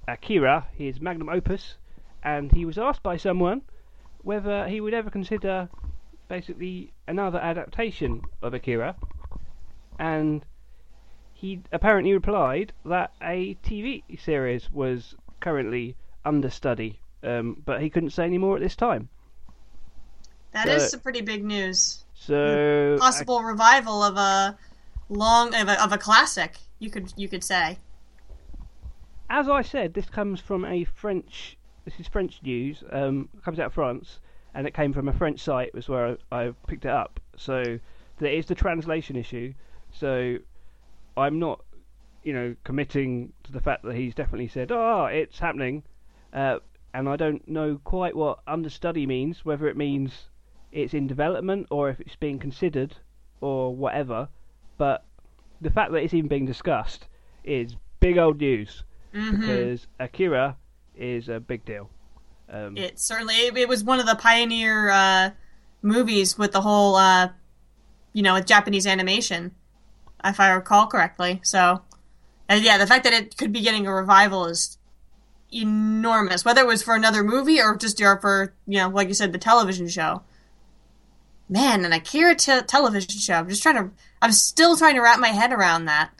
Akira, 0.08 0.68
his 0.74 1.02
magnum 1.02 1.30
opus, 1.30 1.76
and 2.24 2.52
he 2.52 2.66
was 2.66 2.78
asked 2.78 3.04
by 3.04 3.18
someone 3.18 3.62
whether 4.22 4.68
he 4.68 4.80
would 4.80 4.94
ever 4.94 5.10
consider 5.10 5.70
basically 6.34 6.92
another 7.08 7.38
adaptation 7.38 8.20
of 8.42 8.56
Akira, 8.56 8.96
and 10.00 10.44
he 11.32 11.62
apparently 11.72 12.12
replied 12.12 12.74
that 12.86 13.14
a 13.22 13.54
TV 13.64 14.02
series 14.20 14.72
was 14.72 15.14
currently 15.42 15.96
under 16.26 16.50
study, 16.50 17.00
um, 17.24 17.62
but 17.64 17.82
he 17.84 17.90
couldn't 17.92 18.10
say 18.10 18.26
any 18.26 18.40
more 18.40 18.56
at 18.56 18.64
this 18.64 18.76
time. 18.76 19.10
That 20.54 20.66
So- 20.66 20.74
is 20.74 20.90
some 20.90 21.02
pretty 21.02 21.22
big 21.22 21.44
news. 21.46 22.04
So 22.16 22.98
Possible 23.00 23.44
revival 23.44 24.02
of 24.02 24.18
a 24.18 24.58
long 25.10 25.54
of 25.54 25.68
a, 25.68 25.84
of 25.84 25.92
a 25.92 26.00
classic. 26.00 26.58
You 26.80 26.90
could 26.90 27.14
you 27.16 27.28
could 27.28 27.44
say. 27.44 27.78
as 29.30 29.48
I 29.50 29.62
said, 29.62 29.94
this 29.94 30.10
comes 30.10 30.40
from 30.40 30.66
a 30.66 30.84
French. 30.86 31.58
This 31.86 32.00
is 32.00 32.08
French 32.08 32.42
news. 32.42 32.84
Um, 32.92 33.30
comes 33.44 33.60
out 33.60 33.68
of 33.68 33.74
France, 33.74 34.20
and 34.54 34.68
it 34.68 34.74
came 34.74 34.94
from 34.94 35.08
a 35.08 35.14
French 35.14 35.40
site. 35.40 35.74
Was 35.74 35.90
where 35.90 36.18
I, 36.32 36.44
I 36.46 36.54
picked 36.68 36.86
it 36.86 36.92
up. 36.92 37.20
So 37.38 37.80
there 38.20 38.32
is 38.32 38.46
the 38.46 38.56
translation 38.56 39.16
issue. 39.16 39.54
So 39.92 40.38
I'm 41.18 41.40
not, 41.40 41.64
you 42.24 42.34
know, 42.34 42.56
committing 42.64 43.34
to 43.44 43.52
the 43.52 43.60
fact 43.60 43.84
that 43.84 43.96
he's 43.96 44.16
definitely 44.16 44.48
said, 44.48 44.72
"Oh, 44.72 45.06
it's 45.06 45.40
happening," 45.40 45.84
uh, 46.34 46.60
and 46.94 47.10
I 47.10 47.16
don't 47.16 47.48
know 47.48 47.80
quite 47.84 48.16
what 48.16 48.40
understudy 48.48 49.06
means. 49.06 49.46
Whether 49.46 49.68
it 49.68 49.78
means 49.78 50.30
it's 50.72 50.94
in 50.94 51.08
development 51.08 51.68
or 51.70 51.90
if 51.90 52.00
it's 52.00 52.16
being 52.16 52.40
considered 52.40 52.96
or 53.42 53.76
whatever. 53.76 54.28
But 54.78 55.06
the 55.62 55.70
fact 55.70 55.92
that 55.92 56.00
it's 56.00 56.14
even 56.14 56.28
being 56.28 56.46
discussed 56.46 57.08
is 57.44 57.76
big 58.00 58.18
old 58.18 58.40
news 58.40 58.84
because 59.12 59.88
Akira 60.00 60.58
is 60.96 61.30
a 61.30 61.40
big 61.40 61.64
deal. 61.66 61.90
Um, 62.50 62.78
It 62.78 63.00
certainly 63.00 63.36
it, 63.36 63.58
it 63.58 63.68
was 63.68 63.84
one 63.84 64.00
of 64.00 64.06
the 64.06 64.16
pioneer 64.16 64.90
uh, 64.90 65.30
movies 65.82 66.38
with 66.38 66.52
the 66.52 66.62
whole 66.62 66.96
uh, 66.96 67.30
you 68.14 68.22
know 68.22 68.36
with 68.36 68.46
Japanese 68.46 68.86
animation, 68.86 69.54
if 70.24 70.40
I 70.40 70.52
recall 70.52 70.88
correctly. 70.88 71.40
So, 71.44 71.82
and 72.48 72.64
yeah, 72.64 72.78
the 72.78 72.88
fact 72.88 73.04
that 73.06 73.14
it 73.14 73.38
could 73.38 73.52
be 73.52 73.62
getting 73.62 73.88
a 73.88 73.94
revival 73.94 74.46
is 74.46 74.78
enormous. 75.52 76.44
Whether 76.46 76.62
it 76.62 76.68
was 76.68 76.84
for 76.84 76.96
another 76.96 77.24
movie 77.24 77.62
or 77.62 77.76
just 77.76 78.02
or 78.02 78.20
for 78.20 78.54
you 78.68 78.78
know 78.78 78.90
like 78.90 79.08
you 79.08 79.14
said 79.14 79.32
the 79.32 79.40
television 79.40 79.88
show. 79.88 80.24
Man, 81.50 81.84
an 81.86 81.92
Akira 81.92 82.36
te- 82.36 82.62
television 82.62 83.20
show. 83.20 83.34
I'm 83.36 83.50
just 83.50 83.62
trying 83.62 83.76
to. 83.76 83.92
I'm 84.22 84.32
still 84.32 84.78
trying 84.78 84.96
to 84.96 85.02
wrap 85.02 85.20
my 85.20 85.28
head 85.28 85.52
around 85.52 85.86
that. 85.86 86.12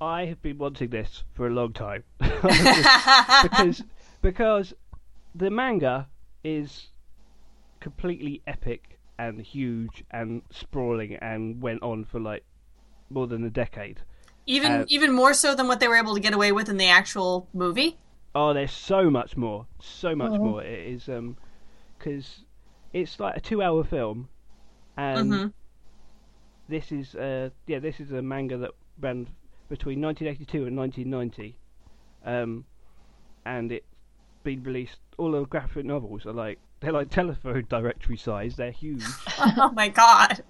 I 0.00 0.26
have 0.26 0.42
been 0.42 0.58
wanting 0.58 0.90
this 0.90 1.24
for 1.32 1.46
a 1.46 1.50
long 1.50 1.72
time 1.72 2.04
because 2.20 3.82
because 4.20 4.74
the 5.36 5.50
manga 5.50 6.08
is 6.42 6.88
completely 7.80 8.42
epic 8.46 8.98
and 9.18 9.40
huge 9.40 10.04
and 10.10 10.42
sprawling 10.50 11.14
and 11.16 11.60
went 11.60 11.82
on 11.82 12.04
for 12.04 12.20
like 12.20 12.44
more 13.10 13.26
than 13.26 13.44
a 13.44 13.50
decade. 13.50 14.00
Even 14.46 14.72
Uh, 14.72 14.84
even 14.88 15.12
more 15.12 15.34
so 15.34 15.54
than 15.54 15.66
what 15.68 15.80
they 15.80 15.88
were 15.88 15.96
able 15.96 16.14
to 16.14 16.20
get 16.20 16.32
away 16.34 16.52
with 16.52 16.68
in 16.68 16.76
the 16.76 16.88
actual 16.88 17.48
movie. 17.52 17.96
Oh, 18.34 18.52
there's 18.52 18.72
so 18.72 19.10
much 19.10 19.36
more, 19.36 19.66
so 19.80 20.14
much 20.14 20.38
more. 20.38 20.62
It 20.62 20.86
is 20.88 21.08
um, 21.08 21.36
because 21.98 22.44
it's 22.92 23.18
like 23.18 23.36
a 23.36 23.40
two-hour 23.40 23.84
film, 23.84 24.28
and 24.96 25.32
Mhm. 25.32 25.52
this 26.68 26.92
is 26.92 27.14
uh, 27.14 27.50
yeah, 27.66 27.78
this 27.78 27.98
is 28.00 28.12
a 28.12 28.22
manga 28.22 28.56
that 28.58 28.70
ran 29.00 29.28
between 29.68 30.00
1982 30.00 30.66
and 30.66 30.76
1990, 30.76 31.58
um, 32.24 32.64
and 33.44 33.72
it's 33.72 33.86
been 34.46 34.62
released. 34.62 34.98
All 35.18 35.32
the 35.32 35.44
graphic 35.44 35.84
novels 35.84 36.24
are 36.24 36.32
like 36.32 36.58
they're 36.80 36.92
like 36.92 37.10
telephone 37.10 37.66
directory 37.68 38.16
size. 38.16 38.56
They're 38.56 38.70
huge, 38.70 39.04
oh 39.38 39.72
my 39.74 39.88
god. 39.88 40.42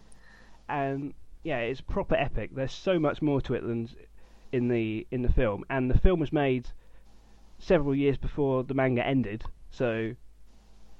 and 0.69 1.15
yeah, 1.43 1.59
it's 1.59 1.81
proper 1.81 2.15
epic. 2.15 2.51
There's 2.55 2.73
so 2.73 2.99
much 2.99 3.23
more 3.23 3.41
to 3.43 3.55
it 3.55 3.63
than 3.67 3.89
in 4.53 4.69
the 4.69 5.07
in 5.11 5.23
the 5.23 5.33
film, 5.33 5.65
and 5.71 5.91
the 5.91 5.99
film 5.99 6.21
was 6.21 6.33
made 6.33 6.69
several 7.59 7.95
years 7.95 8.17
before 8.17 8.63
the 8.65 8.75
manga 8.75 9.05
ended. 9.07 9.45
So 9.71 10.13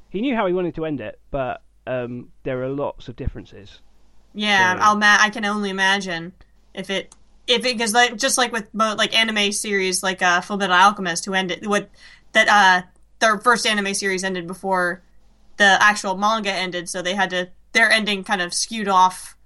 he 0.09 0.21
knew 0.21 0.35
how 0.35 0.47
he 0.47 0.53
wanted 0.53 0.75
to 0.77 0.85
end 0.87 1.01
it, 1.01 1.19
but 1.31 1.63
um, 1.87 2.29
there 2.45 2.63
are 2.63 2.69
lots 2.69 3.09
of 3.09 3.17
differences. 3.17 3.81
Yeah, 4.35 4.75
So- 4.77 4.83
I'll 4.83 4.97
ma- 4.97 5.19
I 5.21 5.31
can 5.31 5.45
only 5.45 5.71
imagine 5.71 6.33
if 6.75 6.91
it 6.91 7.15
if 7.47 7.65
it 7.65 7.75
because 7.75 7.93
like 7.95 8.17
just 8.17 8.39
like 8.39 8.53
with 8.53 8.69
like 8.73 9.17
anime 9.17 9.53
series 9.53 10.03
like 10.03 10.21
uh 10.23 10.41
Full 10.41 10.57
Metal 10.59 10.75
Alchemist 10.77 11.25
who 11.25 11.35
ended 11.35 11.67
what 11.67 11.89
that 12.37 12.49
uh 12.49 12.87
their 13.19 13.39
first 13.39 13.67
anime 13.67 13.95
series 13.95 14.23
ended 14.23 14.47
before 14.47 15.03
the 15.57 15.79
actual 15.81 16.17
manga 16.17 16.53
ended, 16.53 16.89
so 16.89 17.01
they 17.01 17.15
had 17.15 17.31
to 17.31 17.49
their 17.73 17.91
ending 17.91 18.23
kind 18.25 18.43
of 18.43 18.53
skewed 18.53 18.89
off, 18.89 19.37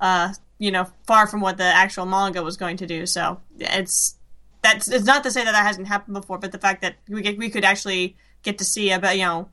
uh 0.00 0.32
you 0.58 0.70
know 0.70 0.86
far 1.06 1.26
from 1.26 1.40
what 1.40 1.56
the 1.56 1.64
actual 1.64 2.06
manga 2.06 2.42
was 2.42 2.56
going 2.56 2.76
to 2.76 2.86
do. 2.86 3.06
So 3.06 3.40
it's 3.58 4.16
that's 4.62 4.88
it's 4.88 5.04
not 5.04 5.24
to 5.24 5.30
say 5.32 5.44
that 5.44 5.52
that 5.52 5.66
hasn't 5.66 5.88
happened 5.88 6.14
before, 6.14 6.38
but 6.38 6.52
the 6.52 6.58
fact 6.58 6.80
that 6.82 6.94
we 7.08 7.22
get, 7.22 7.36
we 7.38 7.50
could 7.50 7.64
actually 7.64 8.16
get 8.42 8.58
to 8.58 8.64
see 8.64 8.92
about 8.92 9.16
you 9.16 9.24
know 9.24 9.48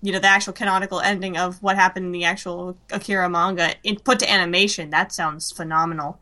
you 0.00 0.12
know 0.12 0.18
the 0.18 0.26
actual 0.26 0.54
canonical 0.54 1.00
ending 1.00 1.36
of 1.36 1.62
what 1.62 1.76
happened 1.76 2.06
in 2.06 2.12
the 2.12 2.24
actual 2.24 2.78
Akira 2.90 3.28
manga 3.28 3.74
in, 3.82 3.96
put 3.96 4.18
to 4.20 4.30
animation. 4.30 4.88
That 4.88 5.12
sounds 5.12 5.52
phenomenal. 5.52 6.18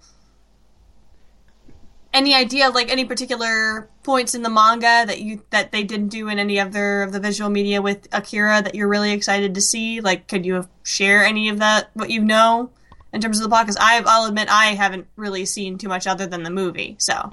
Any 2.12 2.34
idea, 2.34 2.70
like 2.70 2.90
any 2.90 3.04
particular 3.04 3.88
points 4.02 4.34
in 4.34 4.42
the 4.42 4.48
manga 4.48 5.04
that 5.06 5.20
you 5.20 5.42
that 5.50 5.72
they 5.72 5.84
didn't 5.84 6.08
do 6.08 6.28
in 6.28 6.38
any 6.38 6.58
other 6.58 7.02
of 7.02 7.12
the 7.12 7.20
visual 7.20 7.50
media 7.50 7.82
with 7.82 8.08
Akira 8.12 8.62
that 8.62 8.74
you're 8.74 8.88
really 8.88 9.12
excited 9.12 9.54
to 9.54 9.60
see? 9.60 10.00
Like, 10.00 10.26
could 10.26 10.46
you 10.46 10.66
share 10.82 11.22
any 11.22 11.50
of 11.50 11.58
that 11.58 11.90
what 11.92 12.08
you 12.10 12.24
know 12.24 12.70
in 13.12 13.20
terms 13.20 13.38
of 13.38 13.42
the 13.42 13.48
plot? 13.50 13.66
Because 13.66 13.76
I've 13.78 14.06
I'll 14.06 14.24
admit 14.24 14.48
I 14.50 14.74
haven't 14.74 15.06
really 15.16 15.44
seen 15.44 15.76
too 15.76 15.88
much 15.88 16.06
other 16.06 16.26
than 16.26 16.42
the 16.42 16.50
movie. 16.50 16.96
So 16.98 17.32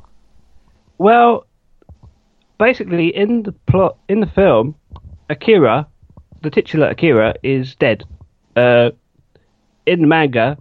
Well, 0.97 1.47
basically, 2.59 3.15
in 3.15 3.43
the 3.43 3.53
plot 3.53 3.97
in 4.09 4.19
the 4.19 4.27
film, 4.27 4.75
Akira, 5.29 5.87
the 6.41 6.49
titular 6.49 6.87
Akira, 6.87 7.35
is 7.43 7.75
dead. 7.75 8.03
Uh, 8.57 8.91
in 9.85 10.01
the 10.01 10.07
manga, 10.07 10.57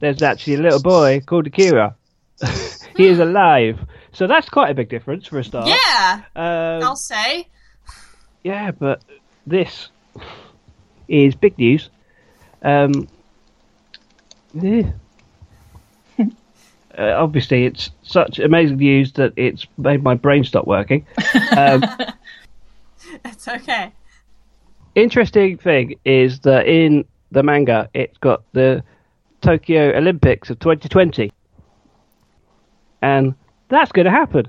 there's 0.00 0.22
actually 0.22 0.54
a 0.54 0.60
little 0.60 0.82
boy 0.82 1.20
called 1.20 1.46
Akira. 1.46 1.94
he 2.98 3.08
is 3.08 3.18
alive, 3.18 3.78
so 4.12 4.26
that's 4.26 4.48
quite 4.50 4.70
a 4.70 4.74
big 4.74 4.88
difference 4.90 5.26
for 5.26 5.38
a 5.38 5.44
start. 5.44 5.68
yeah, 5.68 6.22
Um, 6.36 6.82
I'll 6.82 6.96
say. 6.96 7.48
yeah, 8.44 8.70
but 8.72 9.02
this 9.46 9.88
is 11.08 11.34
big 11.34 11.56
news. 11.58 11.88
Um, 12.62 13.08
yeah. 14.54 14.90
uh, 16.18 16.24
obviously, 17.16 17.64
it's 17.64 17.90
such 18.02 18.38
amazing 18.38 18.76
news 18.78 19.12
that 19.12 19.32
it's 19.36 19.66
made 19.78 20.02
my 20.02 20.14
brain 20.14 20.44
stop 20.44 20.66
working. 20.66 21.06
Um, 21.56 21.82
It's 23.24 23.48
okay. 23.48 23.92
interesting 24.94 25.56
thing 25.56 25.94
is 26.04 26.40
that 26.40 26.66
in 26.66 27.04
the 27.32 27.42
manga, 27.42 27.88
it's 27.94 28.18
got 28.18 28.42
the 28.52 28.82
Tokyo 29.40 29.96
Olympics 29.96 30.50
of 30.50 30.58
2020, 30.58 31.32
and 33.02 33.34
that's 33.68 33.92
going 33.92 34.06
to 34.06 34.10
happen. 34.10 34.48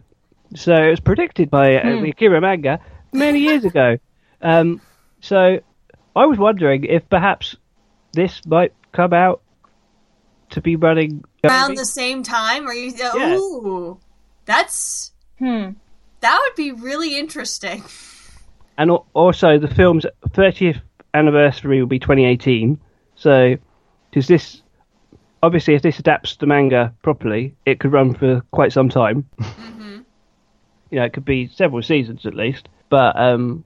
So 0.55 0.73
it 0.73 0.89
was 0.89 0.99
predicted 0.99 1.49
by 1.49 1.75
uh, 1.75 2.01
the 2.01 2.09
Akira 2.09 2.41
manga 2.41 2.79
many 3.13 3.39
years 3.39 3.65
ago. 3.65 3.97
Um, 4.41 4.81
so 5.21 5.59
I 6.15 6.25
was 6.25 6.37
wondering 6.37 6.85
if 6.85 7.07
perhaps 7.09 7.55
this 8.13 8.41
might 8.45 8.73
come 8.91 9.13
out 9.13 9.41
to 10.51 10.61
be 10.61 10.75
running 10.75 11.23
Around 11.43 11.77
the 11.77 11.85
same 11.85 12.23
time, 12.23 12.67
or 12.67 12.73
you? 12.73 12.91
Yeah. 12.97 13.35
Ooh, 13.35 13.99
that's 14.45 15.11
Hmm. 15.37 15.71
that 16.21 16.39
would 16.41 16.55
be 16.55 16.71
really 16.71 17.17
interesting. 17.17 17.83
and 18.77 18.91
also 19.13 19.57
the 19.59 19.67
film's 19.67 20.05
30th 20.31 20.81
anniversary 21.13 21.79
will 21.79 21.87
be 21.87 21.99
2018. 21.99 22.79
So, 23.15 23.55
does 24.11 24.27
this 24.27 24.61
obviously 25.41 25.75
if 25.75 25.81
this 25.81 25.99
adapts 25.99 26.35
the 26.37 26.45
manga 26.45 26.93
properly, 27.01 27.55
it 27.65 27.79
could 27.79 27.91
run 27.91 28.13
for 28.13 28.41
quite 28.51 28.73
some 28.73 28.89
time. 28.89 29.27
You 30.91 30.97
know, 30.97 31.05
it 31.05 31.13
could 31.13 31.25
be 31.25 31.47
several 31.49 31.83
seasons 31.83 32.25
at 32.25 32.33
least. 32.33 32.67
But 32.89 33.15
um, 33.15 33.63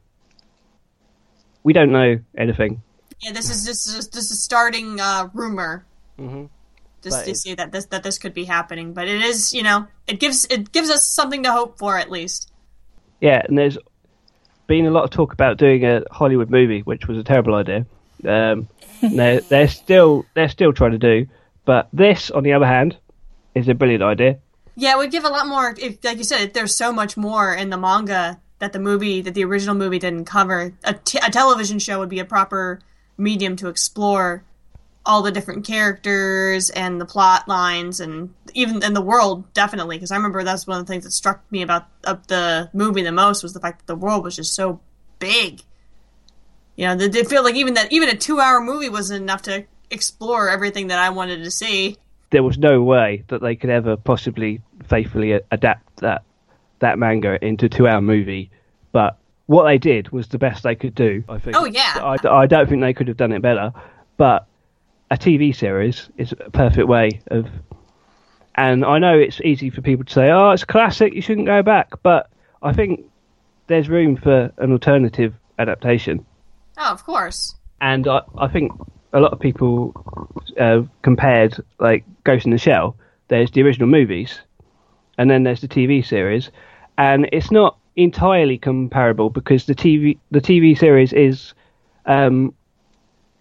we 1.63 1.74
don't 1.74 1.92
know 1.92 2.20
anything. 2.38 2.82
Yeah, 3.22 3.32
this 3.32 3.50
is 3.50 3.65
just 3.65 3.96
just 3.96 4.12
this 4.12 4.25
is 4.25 4.32
a 4.32 4.36
starting 4.36 5.00
uh, 5.00 5.30
rumor. 5.34 5.86
Mhm. 6.20 6.50
Just 7.01 7.25
to 7.25 7.36
see 7.36 7.53
that 7.56 7.72
this 7.72 7.86
that 7.88 8.03
this 8.03 8.18
could 8.18 8.34
be 8.34 8.46
happening, 8.46 8.94
but 8.94 9.08
it 9.08 9.22
is 9.22 9.53
you 9.53 9.63
know 9.63 9.88
it 10.08 10.20
gives 10.20 10.46
it 10.46 10.72
gives 10.72 10.89
us 10.89 11.06
something 11.06 11.44
to 11.44 11.51
hope 11.51 11.77
for 11.77 11.98
at 11.98 12.12
least. 12.12 12.51
Yeah, 13.22 13.42
and 13.48 13.58
there's 13.58 13.77
been 14.68 14.86
a 14.86 14.92
lot 14.92 15.03
of 15.03 15.10
talk 15.10 15.34
about 15.34 15.58
doing 15.58 15.86
a 15.86 16.03
Hollywood 16.12 16.50
movie, 16.50 16.82
which 16.82 17.08
was 17.08 17.18
a 17.18 17.24
terrible 17.24 17.56
idea. 17.56 17.86
Um, 18.27 18.68
they're, 19.01 19.42
they're 19.42 19.68
still 19.68 20.25
they're 20.34 20.50
still 20.50 20.74
trying 20.74 20.92
to 20.92 20.98
do, 20.98 21.27
but 21.65 21.88
this, 21.93 22.32
on 22.32 22.43
the 22.43 22.53
other 22.53 22.65
hand, 22.65 22.98
is 23.55 23.67
a 23.67 23.74
brilliant 23.74 24.03
idea. 24.03 24.39
Yeah, 24.75 24.96
it 24.96 24.98
would 24.98 25.12
give 25.12 25.24
a 25.24 25.29
lot 25.29 25.48
more. 25.48 25.75
If, 25.77 26.03
like 26.03 26.17
you 26.17 26.24
said, 26.24 26.53
there's 26.53 26.75
so 26.75 26.91
much 26.91 27.15
more 27.15 27.53
in 27.53 27.70
the 27.70 27.77
manga 27.77 28.39
that 28.60 28.74
the 28.74 28.79
movie, 28.79 29.22
that 29.22 29.34
the 29.34 29.43
original 29.43 29.75
movie 29.75 30.00
didn't 30.00 30.25
cover. 30.25 30.74
A, 30.84 30.93
t- 30.93 31.20
a 31.22 31.29
television 31.29 31.79
show 31.79 32.00
would 32.00 32.10
be 32.10 32.20
a 32.20 32.25
proper 32.25 32.79
medium 33.17 33.55
to 33.58 33.67
explore 33.67 34.43
all 35.05 35.22
the 35.22 35.32
different 35.32 35.67
characters 35.67 36.70
and 36.70 37.00
the 37.00 37.05
plot 37.05 37.48
lines, 37.48 38.00
and 38.00 38.34
even 38.53 38.82
in 38.82 38.93
the 38.93 39.01
world, 39.01 39.53
definitely. 39.53 39.98
Because 39.98 40.12
I 40.12 40.15
remember 40.15 40.43
that's 40.43 40.65
one 40.65 40.79
of 40.79 40.88
the 40.88 40.91
things 40.91 41.03
that 41.03 41.12
struck 41.12 41.43
me 41.51 41.62
about 41.62 41.88
the 42.01 42.70
movie 42.74 43.03
the 43.03 43.12
most 43.12 43.43
was 43.43 43.53
the 43.53 43.60
fact 43.60 43.79
that 43.79 43.88
the 43.88 44.00
world 44.00 44.24
was 44.24 44.36
just 44.36 44.55
so 44.55 44.79
big. 45.20 45.62
You 46.77 46.88
know, 46.88 46.96
they 46.96 47.24
feel 47.24 47.43
like 47.43 47.55
even 47.55 47.75
that 47.75 47.91
even 47.91 48.10
a 48.10 48.15
two-hour 48.15 48.62
movie 48.62 48.89
wasn't 48.89 49.22
enough 49.22 49.43
to 49.43 49.65
explore 49.93 50.50
everything 50.50 50.88
that 50.88 51.00
I 51.00 51.09
wanted 51.12 51.43
to 51.43 51.51
see. 51.51 51.97
There 52.31 52.43
was 52.43 52.57
no 52.57 52.81
way 52.81 53.23
that 53.27 53.41
they 53.41 53.55
could 53.55 53.69
ever 53.69 53.95
possibly 53.95 54.62
faithfully 54.88 55.39
adapt 55.51 55.97
that 55.97 56.23
that 56.79 56.97
manga 57.00 57.43
into 57.45 57.67
a 57.67 57.69
two-hour 57.69 58.01
movie, 58.01 58.51
but 58.91 59.17
what 59.45 59.63
they 59.65 59.77
did 59.77 60.09
was 60.09 60.27
the 60.27 60.38
best 60.38 60.63
they 60.63 60.75
could 60.75 60.95
do. 60.95 61.23
I 61.29 61.38
think. 61.38 61.55
Oh, 61.55 61.65
yeah. 61.65 62.00
I, 62.01 62.17
I 62.27 62.45
don't 62.47 62.67
think 62.67 62.81
they 62.81 62.93
could 62.93 63.07
have 63.07 63.17
done 63.17 63.31
it 63.31 63.41
better, 63.41 63.71
but 64.17 64.47
a 65.12 65.15
TV 65.15 65.55
series 65.55 66.09
is 66.17 66.33
a 66.33 66.50
perfect 66.50 66.88
way 66.88 67.21
of. 67.27 67.47
And 68.55 68.83
I 68.85 69.00
know 69.00 69.17
it's 69.17 69.41
easy 69.41 69.69
for 69.69 69.81
people 69.81 70.05
to 70.05 70.13
say, 70.13 70.29
"Oh, 70.29 70.51
it's 70.51 70.63
classic. 70.65 71.13
You 71.13 71.21
shouldn't 71.21 71.47
go 71.47 71.62
back," 71.63 71.91
but 72.03 72.29
I 72.62 72.73
think 72.73 73.05
there's 73.67 73.89
room 73.89 74.15
for 74.17 74.51
an 74.57 74.71
alternative 74.71 75.33
adaptation. 75.59 76.25
Oh, 76.77 76.91
of 76.91 77.03
course. 77.03 77.55
and 77.81 78.07
I, 78.07 78.21
I 78.38 78.47
think 78.47 78.71
a 79.13 79.20
lot 79.20 79.32
of 79.32 79.39
people 79.39 79.93
uh, 80.60 80.82
compared 81.01 81.55
like 81.79 82.03
Ghost 82.24 82.46
in 82.46 82.51
the 82.51 82.58
Shell. 82.58 82.96
There's 83.27 83.51
the 83.51 83.62
original 83.62 83.88
movies, 83.88 84.39
and 85.17 85.29
then 85.29 85.43
there's 85.43 85.62
the 85.62 85.67
TV 85.67 86.05
series, 86.05 86.50
and 86.98 87.29
it's 87.32 87.51
not 87.51 87.77
entirely 87.96 88.58
comparable 88.58 89.29
because 89.29 89.65
the 89.65 89.75
TV 89.75 90.17
the 90.32 90.41
TV 90.41 90.77
series 90.77 91.13
is 91.13 91.53
um, 92.05 92.53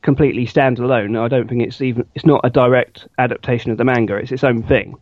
completely 0.03 0.47
standalone. 0.47 1.19
I 1.19 1.29
don't 1.29 1.49
think 1.49 1.63
it's 1.63 1.81
even 1.81 2.07
it's 2.15 2.27
not 2.27 2.43
a 2.45 2.51
direct 2.51 3.09
adaptation 3.19 3.71
of 3.71 3.79
the 3.79 3.85
manga. 3.85 4.17
It's 4.17 4.33
its 4.33 4.45
own 4.45 4.63
thing. 4.63 4.97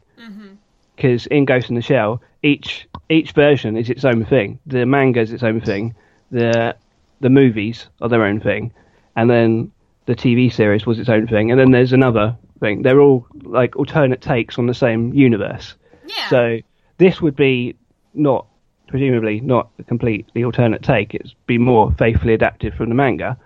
Because 0.96 1.26
in 1.26 1.46
Ghost 1.46 1.68
in 1.68 1.74
the 1.74 1.82
Shell, 1.82 2.22
each 2.42 2.86
each 3.08 3.32
version 3.32 3.76
is 3.76 3.90
its 3.90 4.04
own 4.04 4.24
thing. 4.24 4.58
The 4.66 4.86
manga 4.86 5.20
is 5.20 5.32
its 5.32 5.42
own 5.42 5.60
thing. 5.60 5.94
The 6.30 6.76
the 7.20 7.30
movies 7.30 7.86
are 8.00 8.08
their 8.08 8.24
own 8.24 8.40
thing, 8.40 8.72
and 9.16 9.28
then 9.28 9.72
the 10.10 10.16
TV 10.16 10.52
series 10.52 10.84
was 10.86 10.98
its 10.98 11.08
own 11.08 11.28
thing, 11.28 11.52
and 11.52 11.60
then 11.60 11.70
there's 11.70 11.92
another 11.92 12.36
thing. 12.58 12.82
They're 12.82 13.00
all 13.00 13.26
like 13.42 13.76
alternate 13.76 14.20
takes 14.20 14.58
on 14.58 14.66
the 14.66 14.74
same 14.74 15.14
universe. 15.14 15.76
Yeah. 16.04 16.28
So 16.28 16.58
this 16.98 17.20
would 17.22 17.36
be 17.36 17.76
not 18.12 18.46
presumably 18.88 19.38
not 19.38 19.70
a 19.78 19.84
completely 19.84 20.42
alternate 20.42 20.82
take. 20.82 21.14
It'd 21.14 21.32
be 21.46 21.58
more 21.58 21.94
faithfully 21.96 22.34
adapted 22.34 22.74
from 22.74 22.88
the 22.88 22.94
manga, 22.96 23.38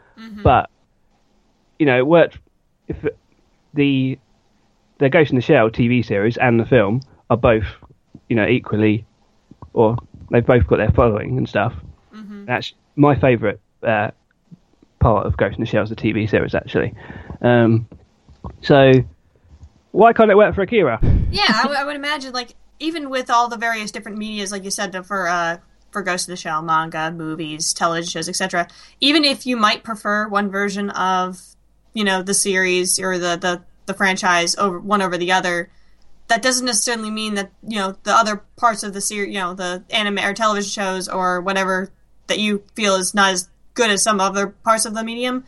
but 0.42 0.70
you 1.78 1.84
know, 1.84 1.98
it 1.98 2.06
worked. 2.06 2.38
If 2.88 2.96
the 3.74 4.18
the 4.98 5.10
Ghost 5.10 5.30
in 5.30 5.36
the 5.36 5.42
Shell 5.42 5.70
TV 5.70 6.02
series 6.04 6.38
and 6.38 6.58
the 6.58 6.64
film 6.64 7.02
are 7.28 7.36
both, 7.36 7.66
you 8.30 8.36
know, 8.36 8.46
equally, 8.46 9.04
or 9.74 9.98
they've 10.30 10.46
both 10.46 10.66
got 10.66 10.78
their 10.78 10.92
following 10.92 11.36
and 11.36 11.46
stuff. 11.46 11.74
That's 12.46 12.72
my 12.96 13.18
favourite 13.18 13.58
uh, 13.82 14.12
part 15.04 15.26
of 15.26 15.36
Ghost 15.36 15.56
in 15.58 15.60
the 15.60 15.66
Shell 15.66 15.82
is 15.82 15.90
the 15.90 15.96
TV 15.96 16.28
series, 16.28 16.54
actually. 16.54 16.94
Um, 17.42 17.86
so 18.62 18.90
why 19.92 20.14
can't 20.14 20.30
it 20.30 20.36
work 20.36 20.54
for 20.54 20.62
Akira? 20.62 20.98
Yeah, 21.30 21.42
I 21.46 21.66
would- 21.68 21.76
I 21.76 21.84
would 21.84 21.96
imagine 21.96 22.32
like 22.32 22.54
even 22.80 23.10
with 23.10 23.28
all 23.30 23.48
the 23.48 23.58
various 23.58 23.90
different 23.92 24.16
medias, 24.18 24.50
like 24.50 24.64
you 24.64 24.70
said, 24.70 24.96
for 25.06 25.28
uh, 25.28 25.58
for 25.90 26.02
Ghost 26.02 26.26
of 26.26 26.32
the 26.32 26.36
Shell, 26.36 26.62
manga, 26.62 27.12
movies, 27.12 27.72
television 27.74 28.08
shows, 28.10 28.28
etc. 28.30 28.66
Even 29.00 29.24
if 29.24 29.46
you 29.46 29.56
might 29.58 29.84
prefer 29.84 30.26
one 30.26 30.50
version 30.50 30.88
of, 30.90 31.40
you 31.92 32.02
know, 32.02 32.22
the 32.22 32.34
series 32.34 32.98
or 32.98 33.18
the 33.18 33.36
the, 33.36 33.62
the 33.86 33.94
franchise 33.94 34.56
over 34.56 34.80
one 34.80 35.02
over 35.02 35.18
the 35.18 35.32
other, 35.32 35.68
that 36.28 36.40
doesn't 36.40 36.64
necessarily 36.64 37.10
mean 37.10 37.34
that 37.34 37.52
you 37.62 37.78
know 37.78 37.94
the 38.04 38.12
other 38.12 38.42
parts 38.56 38.82
of 38.82 38.94
the 38.94 39.02
series, 39.02 39.34
you 39.34 39.38
know, 39.40 39.52
the 39.52 39.84
anime 39.90 40.18
or 40.18 40.32
television 40.32 40.70
shows 40.70 41.08
or 41.08 41.42
whatever 41.42 41.90
that 42.26 42.38
you 42.38 42.62
feel 42.74 42.94
is 42.96 43.12
not 43.14 43.32
as 43.32 43.50
good 43.74 43.90
as 43.90 44.02
some 44.02 44.20
other 44.20 44.48
parts 44.48 44.86
of 44.86 44.94
the 44.94 45.04
medium. 45.04 45.44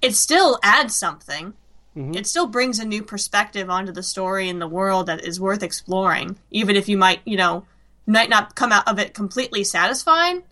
It 0.00 0.14
still 0.14 0.58
adds 0.62 0.94
something. 0.96 1.54
It 1.98 2.26
still 2.26 2.46
brings 2.46 2.78
a 2.78 2.84
new 2.84 3.02
perspective 3.02 3.70
onto 3.70 3.90
the 3.90 4.02
story 4.02 4.50
and 4.50 4.60
the 4.60 4.68
world 4.68 5.06
that 5.06 5.24
is 5.24 5.40
worth 5.40 5.62
exploring, 5.62 6.38
even 6.50 6.76
if 6.76 6.90
you 6.90 6.98
might, 6.98 7.20
you 7.24 7.38
know, 7.38 7.64
might 8.06 8.28
not 8.28 8.54
come 8.54 8.70
out 8.70 8.86
of 8.86 8.98
it 8.98 9.14
completely 9.14 9.64
satisfied. 9.64 10.42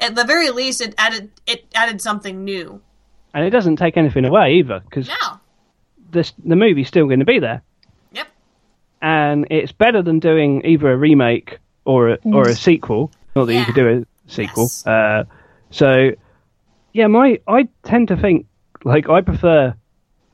At 0.00 0.14
the 0.14 0.24
very 0.24 0.48
least, 0.48 0.80
it 0.80 0.94
added 0.96 1.30
it 1.46 1.66
added 1.74 2.00
something 2.00 2.42
new. 2.42 2.80
And 3.34 3.44
it 3.44 3.50
doesn't 3.50 3.76
take 3.76 3.98
anything 3.98 4.24
away 4.24 4.54
either, 4.54 4.80
because 4.80 5.08
Now, 5.08 5.42
the 6.10 6.32
the 6.42 6.56
movie's 6.56 6.88
still 6.88 7.04
going 7.04 7.18
to 7.18 7.26
be 7.26 7.38
there, 7.38 7.60
yep, 8.10 8.28
and 9.02 9.46
it's 9.50 9.72
better 9.72 10.00
than 10.00 10.20
doing 10.20 10.64
either 10.64 10.90
a 10.90 10.96
remake 10.96 11.58
or 11.84 12.12
a, 12.12 12.18
or 12.24 12.48
a 12.48 12.54
sequel. 12.54 13.12
Not 13.36 13.44
that 13.44 13.54
you 13.56 13.64
could 13.66 13.74
do 13.74 13.88
a 13.88 14.30
sequel. 14.32 14.64
Yes. 14.64 14.86
Uh, 14.86 15.24
so, 15.70 16.10
yeah, 16.92 17.06
my 17.06 17.40
I 17.46 17.68
tend 17.84 18.08
to 18.08 18.16
think 18.16 18.46
like 18.84 19.08
I 19.08 19.20
prefer 19.20 19.74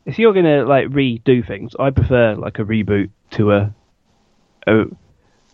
if 0.07 0.19
you're 0.19 0.33
going 0.33 0.45
to 0.45 0.65
like 0.65 0.89
redo 0.89 1.47
things, 1.47 1.75
I 1.79 1.91
prefer 1.91 2.35
like 2.35 2.59
a 2.59 2.65
reboot 2.65 3.11
to 3.33 3.53
a 3.53 3.75
a, 4.67 4.85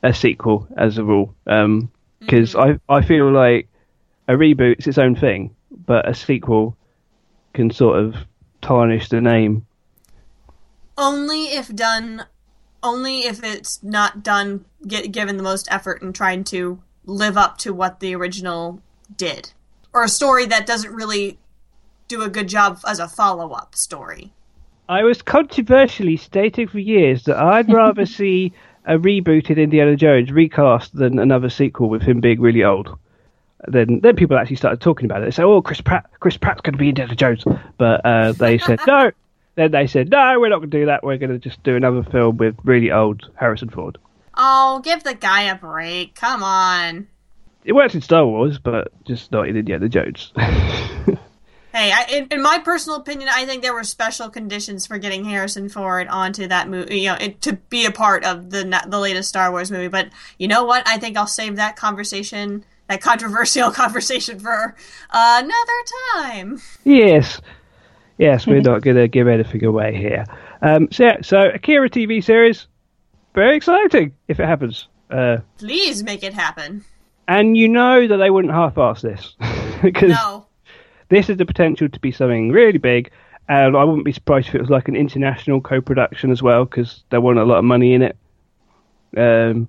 a 0.02 0.14
sequel 0.14 0.68
as 0.76 0.98
a 0.98 1.04
rule. 1.04 1.34
Um 1.46 1.90
'cause 2.20 2.54
because 2.54 2.56
I 2.56 2.78
I 2.88 3.02
feel 3.02 3.30
like 3.32 3.68
a 4.28 4.32
reboot's 4.32 4.86
its 4.86 4.98
own 4.98 5.16
thing, 5.16 5.54
but 5.86 6.08
a 6.08 6.14
sequel 6.14 6.76
can 7.54 7.70
sort 7.70 7.98
of 7.98 8.14
tarnish 8.60 9.08
the 9.08 9.20
name. 9.20 9.66
Only 10.96 11.46
if 11.46 11.74
done, 11.74 12.26
only 12.82 13.20
if 13.20 13.42
it's 13.42 13.82
not 13.82 14.22
done, 14.22 14.66
get 14.86 15.12
given 15.12 15.36
the 15.36 15.42
most 15.42 15.66
effort 15.70 16.02
in 16.02 16.12
trying 16.12 16.44
to 16.44 16.82
live 17.06 17.36
up 17.36 17.58
to 17.58 17.72
what 17.72 18.00
the 18.00 18.14
original 18.14 18.82
did, 19.16 19.52
or 19.92 20.04
a 20.04 20.08
story 20.08 20.46
that 20.46 20.66
doesn't 20.66 20.92
really 20.92 21.38
do 22.08 22.22
a 22.22 22.28
good 22.28 22.48
job 22.48 22.78
as 22.86 22.98
a 22.98 23.08
follow 23.08 23.52
up 23.52 23.74
story. 23.74 24.32
I 24.88 25.04
was 25.04 25.22
controversially 25.22 26.16
stating 26.16 26.66
for 26.66 26.80
years 26.80 27.24
that 27.24 27.36
I'd 27.36 27.72
rather 27.72 28.06
see 28.06 28.52
a 28.84 28.98
rebooted 28.98 29.56
Indiana 29.56 29.94
Jones 29.96 30.32
recast 30.32 30.94
than 30.94 31.18
another 31.18 31.48
sequel 31.48 31.88
with 31.88 32.02
him 32.02 32.20
being 32.20 32.40
really 32.40 32.64
old. 32.64 32.98
Then, 33.68 34.00
then 34.02 34.16
people 34.16 34.36
actually 34.36 34.56
started 34.56 34.80
talking 34.80 35.04
about 35.04 35.22
it. 35.22 35.26
They 35.26 35.30
said, 35.30 35.44
"Oh, 35.44 35.60
Chris 35.60 35.80
Pratt, 35.80 36.10
Chris 36.18 36.36
Pratt's 36.36 36.62
going 36.62 36.72
to 36.72 36.78
be 36.78 36.88
Indiana 36.88 37.14
Jones," 37.14 37.44
but 37.76 38.04
uh, 38.04 38.32
they 38.32 38.58
said 38.58 38.80
no. 38.86 39.12
Then 39.54 39.70
they 39.70 39.86
said, 39.86 40.08
"No, 40.10 40.40
we're 40.40 40.48
not 40.48 40.58
going 40.58 40.70
to 40.70 40.78
do 40.78 40.86
that. 40.86 41.04
We're 41.04 41.18
going 41.18 41.30
to 41.30 41.38
just 41.38 41.62
do 41.62 41.76
another 41.76 42.02
film 42.02 42.38
with 42.38 42.56
really 42.64 42.90
old 42.90 43.30
Harrison 43.36 43.68
Ford." 43.68 43.98
Oh, 44.34 44.80
give 44.82 45.04
the 45.04 45.14
guy 45.14 45.42
a 45.42 45.54
break! 45.54 46.14
Come 46.14 46.42
on. 46.42 47.08
It 47.64 47.72
works 47.72 47.94
in 47.94 48.00
Star 48.00 48.26
Wars, 48.26 48.58
but 48.58 48.92
just 49.04 49.32
not 49.32 49.48
in 49.48 49.56
Indiana 49.56 49.88
Jones. 49.88 50.32
Hey, 51.72 51.92
I, 51.92 52.04
in, 52.10 52.26
in 52.32 52.42
my 52.42 52.58
personal 52.58 52.98
opinion, 52.98 53.28
I 53.32 53.44
think 53.44 53.62
there 53.62 53.72
were 53.72 53.84
special 53.84 54.28
conditions 54.28 54.88
for 54.88 54.98
getting 54.98 55.24
Harrison 55.24 55.68
Ford 55.68 56.08
onto 56.08 56.48
that 56.48 56.68
movie, 56.68 57.00
you 57.00 57.10
know, 57.10 57.14
it, 57.20 57.40
to 57.42 57.52
be 57.68 57.86
a 57.86 57.92
part 57.92 58.24
of 58.24 58.50
the 58.50 58.82
the 58.88 58.98
latest 58.98 59.28
Star 59.28 59.52
Wars 59.52 59.70
movie. 59.70 59.86
But 59.86 60.08
you 60.36 60.48
know 60.48 60.64
what? 60.64 60.82
I 60.88 60.98
think 60.98 61.16
I'll 61.16 61.28
save 61.28 61.56
that 61.56 61.76
conversation, 61.76 62.64
that 62.88 63.00
controversial 63.00 63.70
conversation, 63.70 64.40
for 64.40 64.74
another 65.12 65.84
time. 66.16 66.60
Yes, 66.82 67.40
yes, 68.18 68.48
we're 68.48 68.60
not 68.62 68.82
going 68.82 68.96
to 68.96 69.06
give 69.06 69.28
anything 69.28 69.64
away 69.64 69.96
here. 69.96 70.24
Um, 70.62 70.88
so, 70.90 71.04
yeah, 71.04 71.20
so 71.22 71.50
Akira 71.54 71.88
TV 71.88 72.22
series, 72.22 72.66
very 73.32 73.56
exciting 73.56 74.12
if 74.26 74.40
it 74.40 74.46
happens. 74.46 74.88
Uh, 75.08 75.38
Please 75.58 76.02
make 76.02 76.24
it 76.24 76.34
happen. 76.34 76.84
And 77.30 77.56
you 77.56 77.68
know 77.68 78.06
that 78.08 78.16
they 78.18 78.28
wouldn't 78.28 78.52
half-ass 78.52 79.02
this 79.02 79.34
because 79.82 80.10
No. 80.10 80.46
this 81.08 81.30
is 81.30 81.36
the 81.36 81.46
potential 81.46 81.88
to 81.88 82.00
be 82.00 82.10
something 82.10 82.50
really 82.50 82.78
big. 82.78 83.10
And 83.48 83.76
I 83.76 83.84
wouldn't 83.84 84.04
be 84.04 84.12
surprised 84.12 84.48
if 84.48 84.54
it 84.56 84.60
was 84.60 84.70
like 84.70 84.88
an 84.88 84.96
international 84.96 85.60
co-production 85.60 86.30
as 86.30 86.42
well 86.42 86.64
because 86.64 87.04
they 87.10 87.18
want 87.18 87.38
a 87.38 87.44
lot 87.44 87.58
of 87.58 87.64
money 87.64 87.94
in 87.94 88.02
it. 88.02 88.16
Um, 89.16 89.68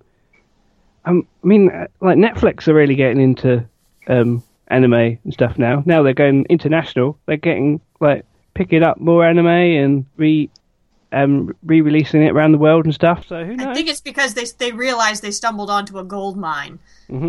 um, 1.05 1.25
I 1.43 1.47
mean, 1.47 1.69
uh, 1.71 1.87
like 1.99 2.17
Netflix 2.17 2.67
are 2.67 2.73
really 2.73 2.95
getting 2.95 3.21
into 3.21 3.65
um, 4.07 4.43
anime 4.67 4.93
and 4.93 5.33
stuff 5.33 5.57
now. 5.57 5.83
Now 5.85 6.03
they're 6.03 6.13
going 6.13 6.45
international. 6.49 7.17
They're 7.25 7.37
getting 7.37 7.79
like 7.99 8.25
picking 8.53 8.83
up 8.83 8.99
more 8.99 9.25
anime 9.25 9.47
and 9.47 10.05
re 10.17 10.49
um, 11.11 11.55
re-releasing 11.63 12.23
it 12.23 12.31
around 12.31 12.51
the 12.51 12.57
world 12.57 12.85
and 12.85 12.93
stuff. 12.93 13.25
So 13.27 13.43
who 13.43 13.55
knows? 13.55 13.67
I 13.67 13.73
think 13.73 13.89
it's 13.89 14.01
because 14.01 14.33
they 14.33 14.45
they 14.57 14.71
realized 14.71 15.21
they 15.21 15.31
stumbled 15.31 15.69
onto 15.69 15.97
a 15.97 16.03
gold 16.03 16.37
mine 16.37 16.79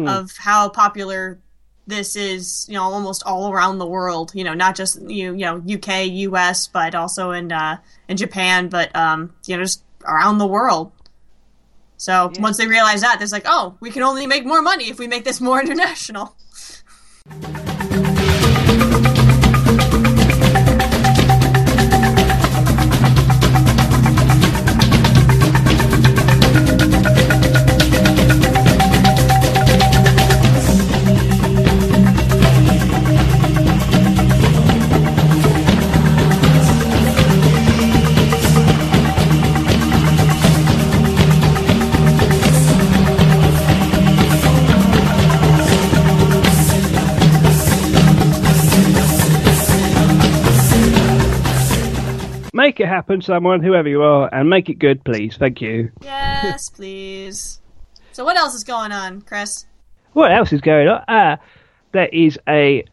of 0.08 0.36
how 0.36 0.68
popular 0.68 1.38
this 1.86 2.14
is, 2.14 2.66
you 2.68 2.74
know, 2.74 2.82
almost 2.84 3.22
all 3.26 3.52
around 3.52 3.78
the 3.78 3.86
world. 3.86 4.32
You 4.34 4.44
know, 4.44 4.54
not 4.54 4.76
just 4.76 5.00
you, 5.02 5.34
you 5.34 5.44
know, 5.44 5.62
UK, 5.68 6.06
US, 6.06 6.68
but 6.68 6.94
also 6.94 7.32
in 7.32 7.50
uh, 7.50 7.78
in 8.08 8.16
Japan, 8.16 8.68
but 8.68 8.94
um, 8.94 9.32
you 9.46 9.56
know, 9.56 9.62
just 9.62 9.82
around 10.04 10.38
the 10.38 10.46
world. 10.46 10.92
So 11.96 12.32
once 12.40 12.56
they 12.56 12.66
realize 12.66 13.02
that, 13.02 13.18
they're 13.18 13.28
like, 13.28 13.44
oh, 13.46 13.76
we 13.78 13.90
can 13.90 14.02
only 14.02 14.26
make 14.26 14.44
more 14.44 14.60
money 14.60 14.90
if 14.90 14.98
we 14.98 15.06
make 15.06 15.24
this 15.24 15.40
more 15.40 15.60
international. 15.64 16.34
It 52.82 52.88
happen, 52.88 53.22
someone, 53.22 53.62
whoever 53.62 53.88
you 53.88 54.02
are, 54.02 54.28
and 54.34 54.50
make 54.50 54.68
it 54.68 54.80
good, 54.80 55.04
please. 55.04 55.36
Thank 55.36 55.60
you. 55.60 55.92
Yes, 56.02 56.68
please. 56.68 57.60
So 58.10 58.24
what 58.24 58.36
else 58.36 58.54
is 58.54 58.64
going 58.64 58.90
on, 58.90 59.20
Chris? 59.22 59.66
What 60.14 60.32
else 60.32 60.52
is 60.52 60.60
going 60.60 60.88
on? 60.88 61.04
Ah, 61.06 61.38
there 61.92 62.08
is 62.08 62.40
a 62.48 62.84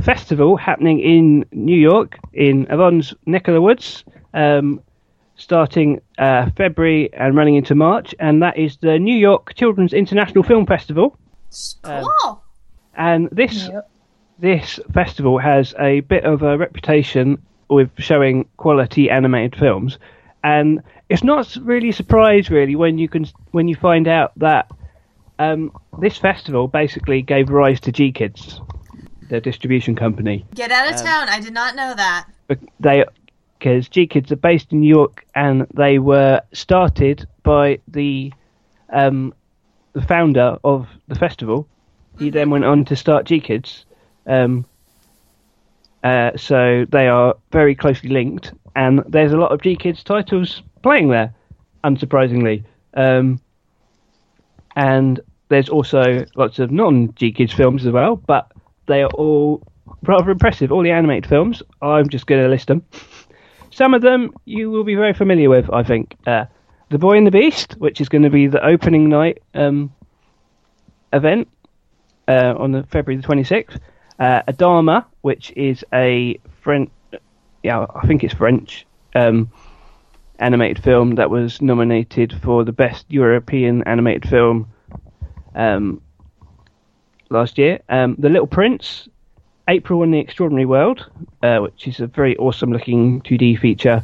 festival 0.00 0.56
happening 0.56 1.00
in 1.00 1.44
New 1.50 1.76
York, 1.76 2.16
in 2.32 2.68
Yvonne's 2.70 3.12
neck 3.26 3.48
of 3.48 3.54
the 3.54 3.60
woods, 3.60 4.04
um, 4.34 4.80
starting 5.34 6.00
uh, 6.18 6.48
February 6.56 7.12
and 7.14 7.34
running 7.36 7.56
into 7.56 7.74
March, 7.74 8.14
and 8.20 8.40
that 8.40 8.56
is 8.56 8.76
the 8.76 9.00
New 9.00 9.16
York 9.18 9.52
Children's 9.56 9.92
International 9.92 10.44
Film 10.44 10.64
Festival. 10.64 11.18
Cool. 11.82 12.40
And 12.94 13.28
this 13.32 13.66
Yep. 13.66 13.90
this 14.38 14.78
festival 14.92 15.38
has 15.38 15.74
a 15.80 16.00
bit 16.02 16.24
of 16.24 16.42
a 16.42 16.56
reputation 16.56 17.42
with 17.68 17.90
showing 17.98 18.48
quality 18.56 19.10
animated 19.10 19.58
films, 19.58 19.98
and 20.42 20.82
it's 21.08 21.24
not 21.24 21.56
really 21.62 21.90
a 21.90 21.92
surprise 21.92 22.50
really 22.50 22.76
when 22.76 22.98
you 22.98 23.08
can 23.08 23.26
when 23.50 23.68
you 23.68 23.76
find 23.76 24.08
out 24.08 24.32
that 24.38 24.70
um, 25.38 25.72
this 26.00 26.16
festival 26.16 26.68
basically 26.68 27.22
gave 27.22 27.48
rise 27.48 27.80
to 27.80 27.92
G 27.92 28.12
Kids, 28.12 28.60
their 29.28 29.40
distribution 29.40 29.96
company. 29.96 30.46
Get 30.54 30.70
out 30.70 30.92
of 30.92 31.00
town. 31.00 31.28
I 31.28 31.40
did 31.40 31.52
not 31.52 31.74
know 31.74 31.94
that. 31.94 32.26
They 32.80 33.04
because 33.58 33.88
G 33.88 34.06
Kids 34.06 34.30
are 34.32 34.36
based 34.36 34.72
in 34.72 34.80
New 34.80 34.94
York 34.94 35.24
and 35.34 35.66
they 35.74 35.98
were 35.98 36.42
started 36.52 37.26
by 37.42 37.80
the 37.88 38.32
um, 38.92 39.34
the 39.92 40.02
founder 40.02 40.58
of 40.62 40.88
the 41.08 41.14
festival. 41.14 41.66
He 42.18 42.30
then 42.30 42.50
went 42.50 42.64
on 42.64 42.84
to 42.86 42.96
start 42.96 43.26
G 43.26 43.40
Kids. 43.40 43.86
Um, 44.26 44.66
uh, 46.04 46.36
so 46.36 46.84
they 46.90 47.08
are 47.08 47.34
very 47.50 47.74
closely 47.74 48.10
linked, 48.10 48.52
and 48.76 49.02
there's 49.08 49.32
a 49.32 49.38
lot 49.38 49.52
of 49.52 49.62
G 49.62 49.74
Kids 49.74 50.04
titles 50.04 50.62
playing 50.82 51.08
there, 51.08 51.34
unsurprisingly. 51.82 52.62
Um, 52.92 53.40
and 54.76 55.20
there's 55.48 55.70
also 55.70 56.26
lots 56.36 56.58
of 56.58 56.70
non 56.70 57.14
G 57.14 57.32
Kids 57.32 57.52
films 57.52 57.86
as 57.86 57.92
well, 57.92 58.16
but 58.16 58.52
they 58.86 59.02
are 59.02 59.10
all 59.14 59.62
rather 60.02 60.30
impressive. 60.30 60.70
All 60.70 60.82
the 60.82 60.90
animated 60.90 61.26
films, 61.26 61.62
I'm 61.80 62.08
just 62.08 62.26
going 62.26 62.42
to 62.42 62.48
list 62.48 62.68
them. 62.68 62.84
Some 63.70 63.94
of 63.94 64.02
them 64.02 64.32
you 64.44 64.70
will 64.70 64.84
be 64.84 64.94
very 64.94 65.14
familiar 65.14 65.48
with, 65.48 65.72
I 65.72 65.82
think. 65.82 66.16
Uh, 66.26 66.44
the 66.90 66.98
Boy 66.98 67.16
and 67.16 67.26
the 67.26 67.30
Beast, 67.30 67.76
which 67.78 68.00
is 68.00 68.10
going 68.10 68.22
to 68.22 68.30
be 68.30 68.46
the 68.46 68.64
opening 68.64 69.08
night 69.08 69.42
um, 69.54 69.92
event 71.14 71.48
uh, 72.28 72.54
on 72.58 72.72
the 72.72 72.82
February 72.84 73.20
the 73.20 73.26
26th. 73.26 73.78
Uh, 74.18 74.42
Adama, 74.42 75.04
which 75.22 75.52
is 75.56 75.84
a 75.92 76.38
French, 76.60 76.90
yeah, 77.62 77.86
I 77.94 78.06
think 78.06 78.22
it's 78.22 78.34
French 78.34 78.86
um, 79.14 79.50
animated 80.38 80.82
film 80.82 81.16
that 81.16 81.30
was 81.30 81.60
nominated 81.60 82.32
for 82.42 82.64
the 82.64 82.72
best 82.72 83.06
European 83.08 83.82
animated 83.84 84.28
film 84.28 84.68
um, 85.54 86.00
last 87.30 87.58
year. 87.58 87.80
Um, 87.88 88.16
the 88.18 88.28
Little 88.28 88.46
Prince, 88.46 89.08
April 89.68 90.02
in 90.02 90.10
the 90.10 90.18
Extraordinary 90.18 90.66
World, 90.66 91.10
uh, 91.42 91.58
which 91.58 91.88
is 91.88 92.00
a 92.00 92.06
very 92.06 92.36
awesome 92.36 92.72
looking 92.72 93.20
2D 93.22 93.58
feature, 93.58 94.02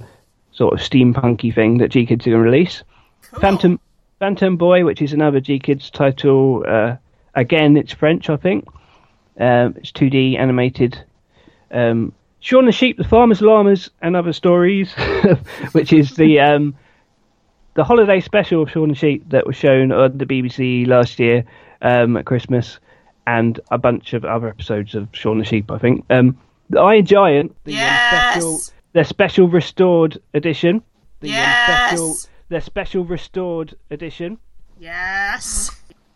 sort 0.52 0.74
of 0.74 0.80
steampunky 0.80 1.54
thing 1.54 1.78
that 1.78 1.90
G 1.90 2.06
Kids 2.06 2.26
are 2.26 2.30
going 2.30 2.42
to 2.42 2.50
release. 2.50 2.82
Cool. 3.30 3.40
Phantom 3.40 3.80
Phantom 4.18 4.56
Boy, 4.56 4.84
which 4.84 5.00
is 5.02 5.12
another 5.12 5.40
G 5.40 5.58
Kids 5.58 5.90
title. 5.90 6.64
Uh, 6.66 6.96
again, 7.34 7.76
it's 7.76 7.92
French, 7.92 8.28
I 8.28 8.36
think. 8.36 8.66
Um, 9.40 9.74
it's 9.78 9.90
2D 9.92 10.38
animated. 10.38 11.02
Um, 11.70 12.12
Shaun 12.40 12.66
the 12.66 12.72
Sheep, 12.72 12.96
the 12.96 13.04
Farmer's 13.04 13.40
Llamas, 13.42 13.90
and 14.02 14.14
Other 14.16 14.32
Stories, 14.32 14.92
which 15.72 15.92
is 15.92 16.14
the 16.16 16.40
um, 16.40 16.74
the 17.74 17.84
holiday 17.84 18.20
special 18.20 18.62
of 18.62 18.70
Shaun 18.70 18.88
the 18.90 18.94
Sheep 18.94 19.28
that 19.30 19.46
was 19.46 19.56
shown 19.56 19.92
on 19.92 20.16
the 20.18 20.26
BBC 20.26 20.86
last 20.86 21.18
year 21.18 21.44
um, 21.82 22.16
at 22.16 22.24
Christmas, 22.26 22.78
and 23.26 23.60
a 23.70 23.78
bunch 23.78 24.12
of 24.14 24.24
other 24.24 24.48
episodes 24.48 24.94
of 24.94 25.08
Shaun 25.12 25.38
the 25.38 25.44
Sheep. 25.44 25.70
I 25.70 25.78
think 25.78 26.04
um, 26.10 26.38
the 26.70 26.80
Iron 26.80 27.04
Giant, 27.06 27.56
the 27.64 27.72
um, 27.72 27.78
Yes. 27.78 28.32
special, 28.34 28.58
their 28.92 29.04
special 29.04 29.48
restored 29.48 30.18
edition, 30.34 30.82
the 31.20 31.32
um, 31.34 31.44
special 31.64 32.08
Yes. 32.08 32.28
their 32.48 32.60
special 32.60 33.04
restored 33.04 33.74
edition. 33.90 34.38
Yes. 34.78 35.70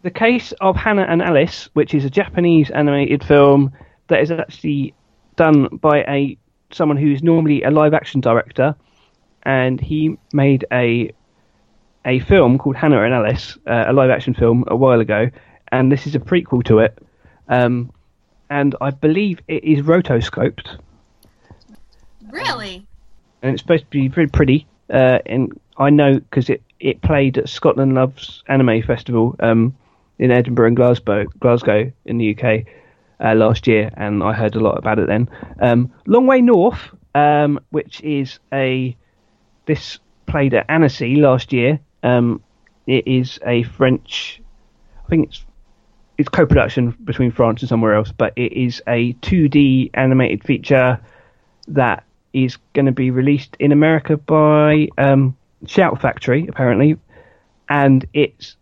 The 0.04 0.10
Case 0.10 0.52
of 0.60 0.76
Hana 0.76 1.06
and 1.08 1.22
Alice, 1.22 1.70
which 1.72 1.94
is 1.94 2.04
a 2.04 2.10
Japanese 2.10 2.70
animated 2.70 3.24
film 3.24 3.72
that 4.08 4.20
is 4.20 4.30
actually 4.30 4.92
done 5.36 5.78
by 5.80 6.00
a 6.02 6.36
someone 6.70 6.98
who 6.98 7.10
is 7.10 7.22
normally 7.22 7.62
a 7.62 7.70
live 7.70 7.94
action 7.94 8.20
director, 8.20 8.74
and 9.44 9.80
he 9.80 10.18
made 10.34 10.66
a 10.70 11.10
a 12.04 12.18
film 12.20 12.58
called 12.58 12.76
Hana 12.76 13.02
and 13.02 13.14
Alice, 13.14 13.56
uh, 13.66 13.84
a 13.86 13.94
live 13.94 14.10
action 14.10 14.34
film 14.34 14.64
a 14.66 14.76
while 14.76 15.00
ago, 15.00 15.30
and 15.68 15.90
this 15.90 16.06
is 16.06 16.14
a 16.14 16.20
prequel 16.20 16.62
to 16.66 16.80
it. 16.80 16.98
Um, 17.48 17.90
and 18.50 18.76
I 18.82 18.90
believe 18.90 19.40
it 19.48 19.64
is 19.64 19.80
rotoscoped, 19.86 20.80
Really? 22.28 22.86
and 23.40 23.54
it's 23.54 23.62
supposed 23.62 23.84
to 23.84 23.90
be 23.90 24.08
very 24.08 24.26
pretty. 24.26 24.66
Uh, 24.90 25.20
and 25.24 25.58
I 25.78 25.88
know 25.88 26.18
because 26.18 26.50
it, 26.50 26.62
it 26.78 27.00
played 27.00 27.38
at 27.38 27.48
Scotland 27.48 27.94
Loves 27.94 28.42
Anime 28.48 28.82
Festival 28.82 29.34
um, 29.40 29.74
in 30.18 30.30
Edinburgh 30.30 30.68
and 30.68 30.76
Glasgow, 30.76 31.24
Glasgow 31.40 31.90
in 32.04 32.18
the 32.18 32.36
UK 32.36 32.66
uh, 33.20 33.34
last 33.34 33.66
year, 33.66 33.90
and 33.96 34.22
I 34.22 34.32
heard 34.32 34.54
a 34.54 34.60
lot 34.60 34.78
about 34.78 34.98
it 34.98 35.06
then. 35.06 35.28
Um, 35.60 35.92
Long 36.06 36.26
Way 36.26 36.40
North, 36.40 36.80
um, 37.14 37.60
which 37.70 38.00
is 38.02 38.38
a 38.52 38.96
this 39.66 39.98
played 40.26 40.54
at 40.54 40.66
Annecy 40.68 41.16
last 41.16 41.52
year. 41.52 41.80
Um, 42.02 42.42
it 42.86 43.06
is 43.06 43.38
a 43.46 43.62
French, 43.62 44.42
I 45.04 45.08
think 45.08 45.28
it's 45.28 45.44
it's 46.16 46.28
co-production 46.28 46.90
between 47.02 47.32
France 47.32 47.62
and 47.62 47.68
somewhere 47.68 47.94
else, 47.94 48.12
but 48.12 48.32
it 48.36 48.52
is 48.52 48.80
a 48.86 49.14
2D 49.14 49.90
animated 49.94 50.44
feature 50.44 51.00
that 51.68 52.04
is 52.32 52.56
going 52.72 52.86
to 52.86 52.92
be 52.92 53.10
released 53.10 53.56
in 53.58 53.72
America 53.72 54.16
by 54.16 54.88
um, 54.96 55.36
Shout 55.66 56.00
Factory, 56.00 56.46
apparently, 56.48 56.96
and 57.68 58.04
it's. 58.12 58.56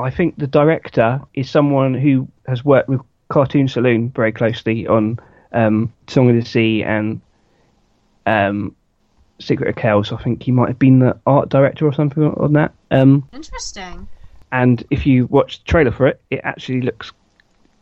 I 0.00 0.10
think 0.10 0.36
the 0.36 0.46
director 0.46 1.20
is 1.34 1.50
someone 1.50 1.94
who 1.94 2.28
has 2.46 2.64
worked 2.64 2.88
with 2.88 3.00
Cartoon 3.28 3.68
Saloon 3.68 4.10
very 4.10 4.32
closely 4.32 4.86
on 4.86 5.18
um, 5.52 5.92
Song 6.08 6.28
of 6.28 6.36
the 6.36 6.48
Sea 6.48 6.82
and 6.82 7.20
um, 8.26 8.74
Secret 9.38 9.68
of 9.68 9.76
Kells. 9.76 10.12
I 10.12 10.16
think 10.22 10.42
he 10.42 10.52
might 10.52 10.68
have 10.68 10.78
been 10.78 10.98
the 10.98 11.18
art 11.26 11.48
director 11.48 11.86
or 11.86 11.92
something 11.92 12.22
on 12.22 12.52
that. 12.54 12.72
Um, 12.90 13.28
Interesting. 13.32 14.08
and 14.52 14.84
if 14.90 15.06
you 15.06 15.26
watch 15.26 15.58
the 15.58 15.64
trailer 15.70 15.92
for 15.92 16.06
it, 16.06 16.20
it 16.30 16.40
actually 16.44 16.82
looks 16.82 17.12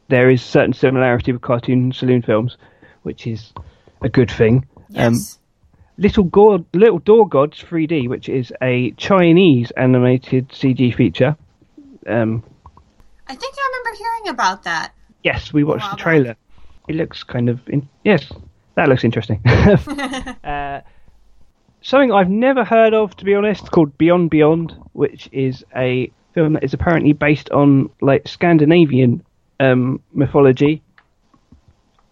there 0.08 0.30
is 0.30 0.42
certain 0.42 0.72
similarity 0.72 1.32
with 1.32 1.42
cartoon 1.42 1.92
saloon 1.92 2.22
films, 2.22 2.56
which 3.02 3.26
is 3.26 3.52
a 4.02 4.08
good 4.08 4.30
thing. 4.30 4.66
Um, 4.96 5.14
Yes. 5.14 5.38
Little 5.98 6.24
God, 6.24 6.64
Little 6.74 7.00
Door 7.00 7.28
Gods 7.28 7.62
3D, 7.62 8.08
which 8.08 8.28
is 8.28 8.52
a 8.62 8.92
Chinese 8.92 9.72
animated 9.72 10.48
CG 10.50 10.94
feature. 10.94 11.36
Um, 12.08 12.42
I 13.26 13.34
think 13.34 13.54
I 13.56 13.68
remember 13.70 13.98
hearing 13.98 14.28
about 14.34 14.62
that. 14.64 14.94
yes, 15.22 15.52
we 15.52 15.64
watched 15.64 15.84
Wow, 15.84 15.90
the 15.90 15.96
trailer. 15.96 16.36
It 16.88 16.96
looks 16.96 17.22
kind 17.22 17.48
of 17.48 17.60
in- 17.68 17.88
yes, 18.04 18.32
that 18.76 18.88
looks 18.88 19.04
interesting. 19.04 19.40
uh, 19.46 20.80
something 21.82 22.12
I've 22.12 22.30
never 22.30 22.64
heard 22.64 22.94
of, 22.94 23.14
to 23.16 23.24
be 23.24 23.34
honest, 23.34 23.70
called 23.70 23.96
Beyond 23.98 24.30
Beyond, 24.30 24.74
which 24.92 25.28
is 25.32 25.64
a 25.76 26.10
film 26.32 26.54
that 26.54 26.64
is 26.64 26.72
apparently 26.74 27.12
based 27.12 27.50
on 27.50 27.90
like 28.00 28.26
Scandinavian 28.26 29.24
um, 29.60 30.02
mythology, 30.12 30.82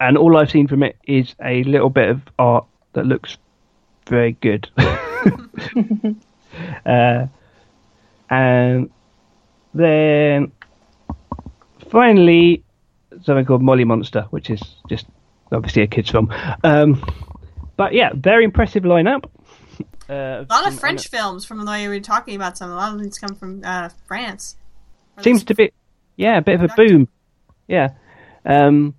and 0.01 0.19
all 0.19 0.37
I've 0.37 0.51
seen 0.51 0.69
from 0.69 0.83
it 0.83 0.97
is 1.05 1.35
a 1.43 1.63
little 1.65 1.91
bit 1.91 2.11
of 2.11 2.21
art 2.39 2.67
that 2.93 3.07
looks 3.07 3.39
very 4.09 4.33
good. 4.33 4.69
uh, 6.87 7.27
and 8.29 8.91
then 9.77 10.53
finally 11.91 12.65
something 13.23 13.45
called 13.45 13.63
Molly 13.63 13.85
Monster, 13.85 14.23
which 14.31 14.51
is 14.51 14.61
just 14.89 15.07
obviously 15.53 15.83
a 15.83 15.87
kids' 15.87 16.11
film. 16.11 16.33
Um, 16.65 17.05
but 17.77 17.93
yeah, 17.93 18.11
very 18.15 18.45
impressive 18.45 18.85
lineup. 18.85 19.25
Uh, 20.09 20.13
A 20.45 20.47
lot 20.49 20.67
of 20.67 20.79
French 20.79 21.09
films 21.09 21.45
from 21.45 21.65
the 21.65 21.71
way 21.71 21.83
you 21.83 21.89
were 21.89 22.01
talking 22.01 22.37
about 22.37 22.57
some. 22.59 22.71
A 22.71 22.75
lot 22.75 22.95
of 22.95 23.03
these 23.03 23.19
come 23.19 23.35
from 23.35 23.63
uh, 23.65 23.91
France. 24.07 24.57
Or 25.17 25.23
seems 25.23 25.45
to 25.45 25.55
be, 25.55 25.73
yeah, 26.17 26.39
a 26.39 26.43
bit 26.43 26.61
of 26.61 26.71
a 26.71 26.75
boom. 26.75 27.09
Yeah, 27.69 27.91
um, 28.45 28.95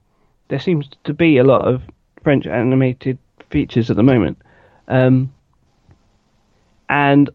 there 0.49 0.59
seems 0.59 0.89
to 1.05 1.13
be 1.13 1.37
a 1.37 1.43
lot 1.43 1.67
of 1.67 1.81
French 2.23 2.45
animated 2.45 3.17
features 3.49 3.89
at 3.89 3.95
the 3.95 4.03
moment, 4.03 4.39
um, 4.87 5.33
and 6.89 7.29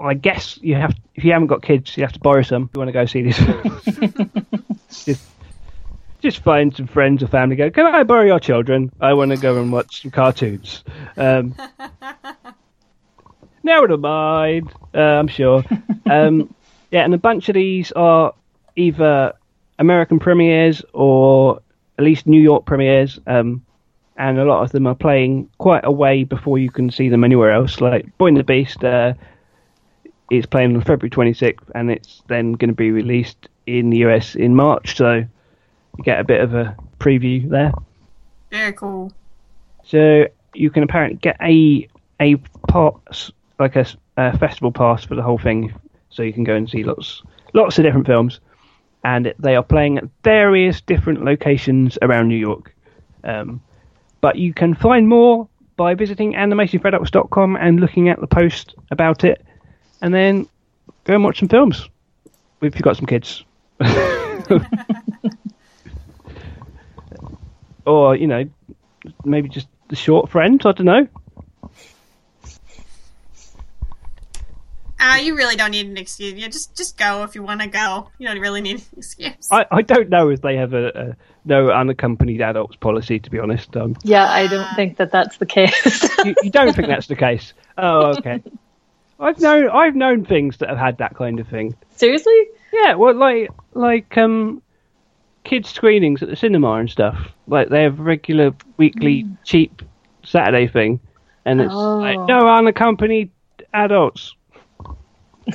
I 0.00 0.14
guess 0.14 0.58
you 0.62 0.76
have 0.76 0.94
if 1.14 1.24
you 1.24 1.32
haven't 1.32 1.48
got 1.48 1.62
kids, 1.62 1.96
you 1.96 2.04
have 2.04 2.12
to 2.12 2.20
borrow 2.20 2.42
some. 2.42 2.64
If 2.64 2.70
you 2.74 2.78
want 2.78 2.88
to 2.88 2.92
go 2.92 3.06
see 3.06 3.22
these 3.22 3.38
films. 3.38 3.84
just, 5.04 5.26
just 6.20 6.38
find 6.40 6.74
some 6.74 6.86
friends 6.86 7.22
or 7.22 7.26
family. 7.26 7.56
Go, 7.56 7.70
can 7.70 7.86
I 7.86 8.04
borrow 8.04 8.24
your 8.24 8.38
children? 8.38 8.92
I 9.00 9.14
want 9.14 9.32
to 9.32 9.36
go 9.36 9.60
and 9.60 9.72
watch 9.72 10.02
some 10.02 10.12
cartoons. 10.12 10.84
Um, 11.16 11.54
never 13.64 13.96
mind. 13.96 14.72
Uh, 14.94 14.98
I'm 14.98 15.28
sure. 15.28 15.64
Um, 16.06 16.54
yeah, 16.90 17.04
and 17.04 17.14
a 17.14 17.18
bunch 17.18 17.48
of 17.48 17.54
these 17.54 17.90
are 17.92 18.34
either 18.76 19.32
American 19.78 20.20
premieres 20.20 20.82
or 20.92 21.60
at 21.98 22.04
least 22.04 22.26
New 22.26 22.40
York 22.40 22.64
premieres. 22.64 23.18
Um, 23.26 23.64
and 24.16 24.38
a 24.38 24.44
lot 24.44 24.62
of 24.62 24.72
them 24.72 24.86
are 24.86 24.96
playing 24.96 25.48
quite 25.58 25.84
a 25.84 25.92
way 25.92 26.24
before 26.24 26.58
you 26.58 26.70
can 26.70 26.90
see 26.90 27.08
them 27.08 27.24
anywhere 27.24 27.52
else. 27.52 27.80
Like 27.80 28.16
Boy 28.18 28.28
and 28.28 28.36
the 28.36 28.44
Beast 28.44 28.82
uh, 28.84 29.14
is 30.30 30.46
playing 30.46 30.76
on 30.76 30.82
February 30.82 31.10
26th, 31.10 31.70
and 31.74 31.90
it's 31.90 32.22
then 32.28 32.52
going 32.52 32.68
to 32.68 32.74
be 32.74 32.90
released 32.90 33.48
in 33.66 33.90
the 33.90 33.98
US 33.98 34.34
in 34.34 34.54
March. 34.54 34.96
So 34.96 35.14
you 35.14 36.04
get 36.04 36.20
a 36.20 36.24
bit 36.24 36.40
of 36.40 36.54
a 36.54 36.76
preview 36.98 37.48
there. 37.48 37.72
Very 38.50 38.72
cool. 38.72 39.12
So 39.84 40.26
you 40.54 40.70
can 40.70 40.82
apparently 40.82 41.18
get 41.18 41.36
a 41.40 41.88
a 42.20 42.36
pass, 42.68 43.30
like 43.58 43.76
a 43.76 43.86
festival 44.38 44.72
pass 44.72 45.04
for 45.04 45.14
the 45.14 45.22
whole 45.22 45.38
thing, 45.38 45.72
so 46.10 46.22
you 46.22 46.32
can 46.32 46.44
go 46.44 46.54
and 46.54 46.68
see 46.68 46.82
lots 46.82 47.22
lots 47.54 47.78
of 47.78 47.84
different 47.84 48.06
films, 48.06 48.40
and 49.04 49.32
they 49.38 49.56
are 49.56 49.62
playing 49.62 49.98
at 49.98 50.04
various 50.24 50.80
different 50.80 51.24
locations 51.24 51.98
around 52.02 52.28
New 52.28 52.36
York. 52.36 52.74
Um, 53.24 53.60
but 54.20 54.36
you 54.36 54.52
can 54.52 54.74
find 54.74 55.08
more 55.08 55.48
by 55.76 55.94
visiting 55.94 56.34
animationforadults.com 56.34 57.56
and 57.56 57.80
looking 57.80 58.08
at 58.08 58.20
the 58.20 58.26
post 58.26 58.74
about 58.90 59.24
it, 59.24 59.44
and 60.00 60.12
then 60.14 60.48
go 61.04 61.14
and 61.14 61.24
watch 61.24 61.38
some 61.38 61.48
films 61.48 61.88
if 62.60 62.74
you've 62.74 62.82
got 62.82 62.96
some 62.96 63.06
kids. 63.06 63.44
or 67.86 68.16
you 68.16 68.26
know 68.26 68.44
maybe 69.24 69.48
just 69.48 69.68
the 69.88 69.96
short 69.96 70.30
friend. 70.30 70.60
I 70.64 70.72
don't 70.72 70.86
know. 70.86 71.08
Uh, 75.00 75.14
you 75.22 75.36
really 75.36 75.54
don't 75.54 75.70
need 75.70 75.86
an 75.86 75.96
excuse. 75.96 76.34
You 76.34 76.48
just 76.48 76.76
just 76.76 76.98
go 76.98 77.22
if 77.22 77.36
you 77.36 77.42
want 77.42 77.60
to 77.62 77.68
go. 77.68 78.10
You 78.18 78.26
don't 78.26 78.40
really 78.40 78.60
need 78.60 78.78
an 78.78 78.84
excuse. 78.96 79.48
I, 79.50 79.64
I 79.70 79.82
don't 79.82 80.08
know 80.08 80.28
if 80.30 80.40
they 80.42 80.56
have 80.56 80.74
a, 80.74 80.88
a 80.88 81.16
no 81.44 81.70
unaccompanied 81.70 82.40
adults 82.40 82.74
policy. 82.76 83.20
To 83.20 83.30
be 83.30 83.38
honest, 83.38 83.76
um, 83.76 83.96
Yeah, 84.02 84.28
I 84.28 84.48
don't 84.48 84.74
think 84.74 84.96
that 84.96 85.12
that's 85.12 85.38
the 85.38 85.46
case. 85.46 86.02
you, 86.24 86.34
you 86.42 86.50
don't 86.50 86.74
think 86.74 86.88
that's 86.88 87.06
the 87.06 87.16
case? 87.16 87.52
Oh, 87.76 88.16
okay. 88.18 88.42
I've 89.20 89.40
known 89.40 89.68
I've 89.70 89.96
known 89.96 90.24
things 90.24 90.58
that 90.58 90.68
have 90.68 90.78
had 90.78 90.98
that 90.98 91.14
kind 91.16 91.40
of 91.40 91.48
thing. 91.48 91.74
Seriously? 91.96 92.46
Yeah, 92.72 92.94
well, 92.94 93.14
like 93.14 93.50
like 93.74 94.16
um, 94.16 94.62
kids 95.44 95.68
screenings 95.70 96.22
at 96.22 96.28
the 96.28 96.36
cinema 96.36 96.72
and 96.74 96.88
stuff. 96.90 97.16
Like 97.46 97.68
they 97.68 97.82
have 97.82 97.98
regular 97.98 98.52
weekly 98.76 99.26
cheap 99.44 99.82
Saturday 100.24 100.68
thing, 100.68 101.00
and 101.44 101.60
it's 101.60 101.74
like 101.74 102.16
Oh. 102.18 102.26
no 102.26 102.48
unaccompanied 102.48 103.30
adults 103.74 104.34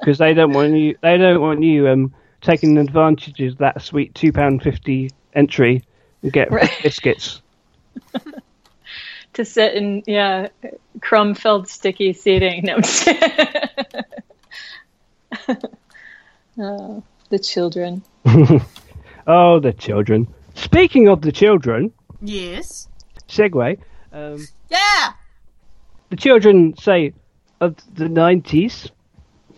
because 0.00 0.18
they 0.18 0.34
don't 0.34 0.52
want 0.52 0.74
you. 0.74 0.96
They 1.02 1.16
don't 1.18 1.40
want 1.40 1.62
you 1.62 1.88
um 1.88 2.12
taking 2.40 2.76
advantage 2.78 3.40
of 3.40 3.58
that 3.58 3.82
sweet 3.82 4.14
two 4.14 4.32
pound 4.32 4.62
fifty 4.62 5.10
entry 5.34 5.82
and 6.22 6.32
get 6.32 6.50
Right. 6.50 6.70
biscuits. 6.82 7.42
to 9.36 9.44
sit 9.44 9.74
in 9.74 10.02
yeah 10.06 10.48
crumb 11.00 11.34
filled 11.34 11.68
sticky 11.68 12.12
seating. 12.12 12.64
No, 12.64 12.74
I'm 12.76 12.82
just 12.82 13.04
kidding. 13.04 14.02
oh, 16.58 17.02
the 17.30 17.38
children. 17.38 18.02
Oh, 19.28 19.58
the 19.58 19.72
children. 19.72 20.32
Speaking 20.54 21.08
of 21.08 21.20
the 21.20 21.32
children, 21.32 21.92
Yes. 22.22 22.86
segue. 23.28 23.76
Um, 24.12 24.46
Yeah. 24.70 25.14
the 26.10 26.16
children 26.16 26.76
say 26.76 27.12
of 27.60 27.74
the 27.92 28.08
nineties 28.08 28.88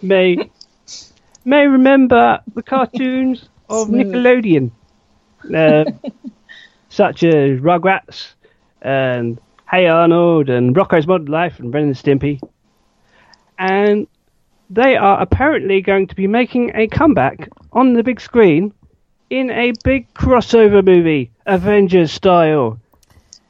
may 0.00 0.50
may 1.44 1.66
remember 1.66 2.40
the 2.54 2.62
cartoons 2.62 3.50
of 3.68 3.88
Nickelodeon, 3.88 4.70
uh, 5.54 5.84
such 6.88 7.22
as 7.24 7.60
Rugrats 7.60 8.28
and 8.80 9.38
Hey 9.70 9.86
Arnold 9.86 10.48
and 10.48 10.74
Rocco's 10.74 11.06
Modern 11.06 11.26
Life 11.26 11.58
and 11.58 11.74
Ren 11.74 11.84
and 11.84 11.94
Stimpy, 11.94 12.40
and 13.58 14.06
they 14.70 14.96
are 14.96 15.20
apparently 15.20 15.82
going 15.82 16.06
to 16.06 16.14
be 16.14 16.26
making 16.26 16.72
a 16.74 16.86
comeback 16.86 17.50
on 17.70 17.92
the 17.92 18.02
big 18.02 18.18
screen 18.18 18.72
in 19.28 19.50
a 19.50 19.74
big 19.84 20.12
crossover 20.14 20.82
movie, 20.82 21.32
Avengers 21.44 22.12
style, 22.12 22.80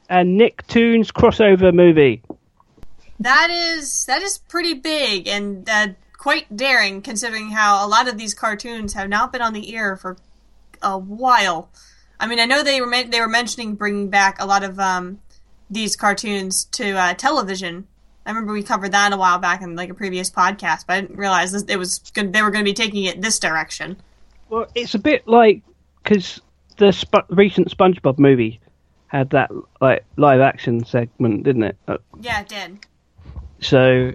a 0.09 0.17
Nicktoons 0.17 1.07
crossover 1.13 1.73
movie. 1.73 2.21
That 3.21 3.49
is 3.49 4.03
that 4.07 4.21
is 4.21 4.39
pretty 4.39 4.73
big 4.73 5.25
and 5.25 5.69
uh, 5.69 5.87
quite 6.17 6.53
daring, 6.53 7.01
considering 7.01 7.51
how 7.51 7.85
a 7.85 7.87
lot 7.87 8.09
of 8.09 8.17
these 8.17 8.33
cartoons 8.33 8.93
have 8.93 9.07
not 9.07 9.31
been 9.31 9.41
on 9.41 9.53
the 9.53 9.73
air 9.73 9.95
for 9.95 10.17
a 10.81 10.97
while. 10.97 11.69
I 12.19 12.27
mean, 12.27 12.41
I 12.41 12.45
know 12.45 12.61
they 12.61 12.81
were 12.81 13.03
they 13.05 13.21
were 13.21 13.29
mentioning 13.29 13.75
bringing 13.75 14.09
back 14.09 14.41
a 14.41 14.45
lot 14.45 14.65
of 14.65 14.77
um, 14.81 15.21
these 15.69 15.95
cartoons 15.95 16.65
to 16.65 16.91
uh, 16.91 17.13
television. 17.13 17.87
I 18.25 18.31
remember 18.31 18.53
we 18.53 18.63
covered 18.63 18.91
that 18.91 19.13
a 19.13 19.17
while 19.17 19.39
back 19.39 19.61
in 19.61 19.75
like 19.75 19.89
a 19.89 19.93
previous 19.93 20.29
podcast, 20.29 20.85
but 20.87 20.93
I 20.93 21.01
didn't 21.01 21.17
realize 21.17 21.51
this, 21.51 21.63
it 21.63 21.77
was 21.77 21.99
gonna, 22.13 22.29
they 22.29 22.41
were 22.41 22.51
going 22.51 22.63
to 22.63 22.69
be 22.69 22.73
taking 22.73 23.03
it 23.05 23.21
this 23.21 23.39
direction. 23.39 23.97
Well, 24.49 24.67
it's 24.75 24.95
a 24.95 24.99
bit 24.99 25.27
like 25.27 25.61
because 26.03 26.41
the 26.77 26.91
sp- 26.93 27.29
recent 27.29 27.75
SpongeBob 27.75 28.19
movie 28.19 28.59
had 29.07 29.29
that 29.31 29.49
like 29.81 30.05
live 30.17 30.41
action 30.41 30.85
segment, 30.85 31.43
didn't 31.43 31.63
it? 31.63 31.77
Uh, 31.87 31.97
Yeah, 32.19 32.41
it 32.41 32.47
did. 32.49 32.79
So, 33.61 34.11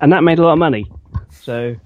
and 0.00 0.12
that 0.12 0.22
made 0.22 0.38
a 0.38 0.42
lot 0.42 0.52
of 0.52 0.58
money. 0.58 0.90
So, 1.30 1.76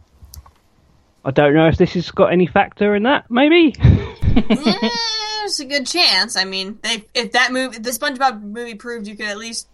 I 1.25 1.31
don't 1.31 1.55
know 1.55 1.69
if 1.69 1.77
this 1.77 1.95
has 1.95 2.11
got 2.11 2.33
any 2.33 2.47
factor 2.47 2.95
in 2.95 3.05
that. 3.05 3.31
Maybe. 3.31 3.75
There's 5.49 5.61
a 5.61 5.65
good 5.65 5.87
chance. 5.87 6.37
I 6.37 6.45
mean, 6.45 6.79
they, 6.83 7.07
if 7.15 7.33
that 7.33 7.53
movie, 7.53 7.79
the 7.79 7.89
SpongeBob 7.89 8.43
movie 8.43 8.75
proved 8.75 9.07
you 9.07 9.17
could 9.17 9.29
at 9.29 9.39
least 9.39 9.67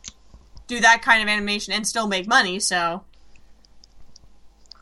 do 0.68 0.78
that 0.78 1.02
kind 1.02 1.20
of 1.20 1.28
animation 1.28 1.72
and 1.72 1.84
still 1.84 2.06
make 2.06 2.28
money, 2.28 2.60
so 2.60 3.02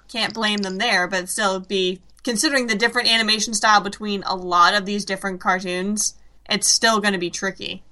can't 0.06 0.34
blame 0.34 0.58
them 0.58 0.76
there. 0.76 1.08
But 1.08 1.30
still, 1.30 1.60
be 1.60 2.02
considering 2.24 2.66
the 2.66 2.74
different 2.74 3.10
animation 3.10 3.54
style 3.54 3.80
between 3.80 4.22
a 4.24 4.36
lot 4.36 4.74
of 4.74 4.84
these 4.84 5.06
different 5.06 5.40
cartoons, 5.40 6.14
it's 6.50 6.68
still 6.68 7.00
going 7.00 7.14
to 7.14 7.18
be 7.18 7.30
tricky 7.30 7.82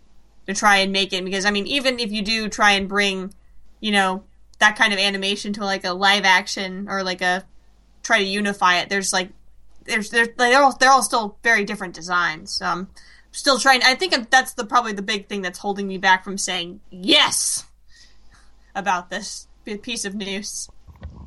to 0.47 0.53
try 0.53 0.77
and 0.77 0.93
make 0.93 1.15
it 1.15 1.25
because 1.25 1.47
I 1.47 1.51
mean, 1.53 1.67
even 1.69 2.01
if 2.01 2.13
you 2.13 2.21
do 2.21 2.51
try 2.51 2.73
and 2.73 2.87
bring, 2.87 3.33
you 3.81 3.93
know, 3.93 4.25
that 4.59 4.77
kind 4.77 4.93
of 4.93 4.99
animation 4.99 5.55
to 5.55 5.65
like 5.65 5.87
a 5.87 5.95
live 5.95 6.27
action 6.27 6.87
or 6.87 7.03
like 7.03 7.23
a 7.23 7.47
try 8.03 8.19
to 8.19 8.25
unify 8.25 8.81
it, 8.81 8.91
there's 8.91 9.11
like 9.11 9.31
there's 9.91 10.11
they're 10.11 10.29
they're 10.37 10.63
all 10.63 10.77
they're 10.77 10.91
all 10.91 11.03
still 11.03 11.37
very 11.43 11.65
different 11.65 11.95
designs. 11.95 12.61
Um, 12.63 12.89
still 13.33 13.59
trying. 13.59 13.83
I 13.83 13.95
think 13.95 14.31
that's 14.31 14.55
the 14.55 14.65
probably 14.65 14.93
the 14.93 15.03
big 15.03 15.29
thing 15.29 15.43
that's 15.43 15.59
holding 15.59 15.87
me 15.87 15.99
back 15.99 16.25
from 16.25 16.39
saying 16.39 16.81
yes 16.91 17.67
about 18.75 19.11
this 19.11 19.49
piece 19.83 20.05
of 20.05 20.15
news. 20.15 20.69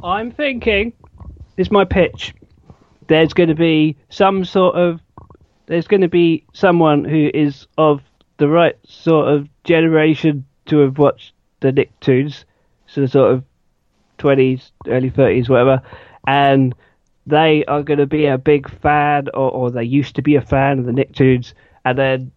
I'm 0.04 0.32
thinking. 0.32 0.94
This 1.56 1.68
is 1.68 1.72
my 1.72 1.86
pitch. 1.86 2.34
There's 3.08 3.34
going 3.34 3.50
to 3.50 3.56
be 3.56 3.98
some 4.10 4.46
sort 4.46 4.76
of. 4.76 5.00
There's 5.66 5.88
going 5.88 6.02
to 6.02 6.10
be 6.10 6.46
someone 6.54 7.06
who 7.06 7.30
is 7.34 7.68
of 7.78 8.02
the 8.38 8.50
right 8.50 8.76
sort 8.86 9.28
of 9.28 9.48
generation 9.64 10.46
to 10.66 10.80
have 10.80 10.98
watched 10.98 11.34
the 11.60 11.72
Nicktoons, 11.72 12.44
so 12.88 13.02
the 13.02 13.08
sort 13.08 13.32
of 13.32 13.44
20s, 14.20 14.72
early 14.88 15.10
30s, 15.10 15.50
whatever, 15.50 15.82
and 16.28 16.76
they 17.26 17.64
are 17.66 17.84
going 17.84 18.00
to 18.00 18.06
be 18.06 18.26
a 18.26 18.38
big 18.38 18.70
fan, 18.82 19.28
or, 19.34 19.52
or 19.52 19.72
they 19.72 19.84
used 19.84 20.16
to 20.16 20.22
be 20.22 20.36
a 20.36 20.42
fan 20.42 20.80
of 20.80 20.86
the 20.86 20.92
Nicktoons, 20.92 21.54
and 21.86 21.98
then 21.98 22.32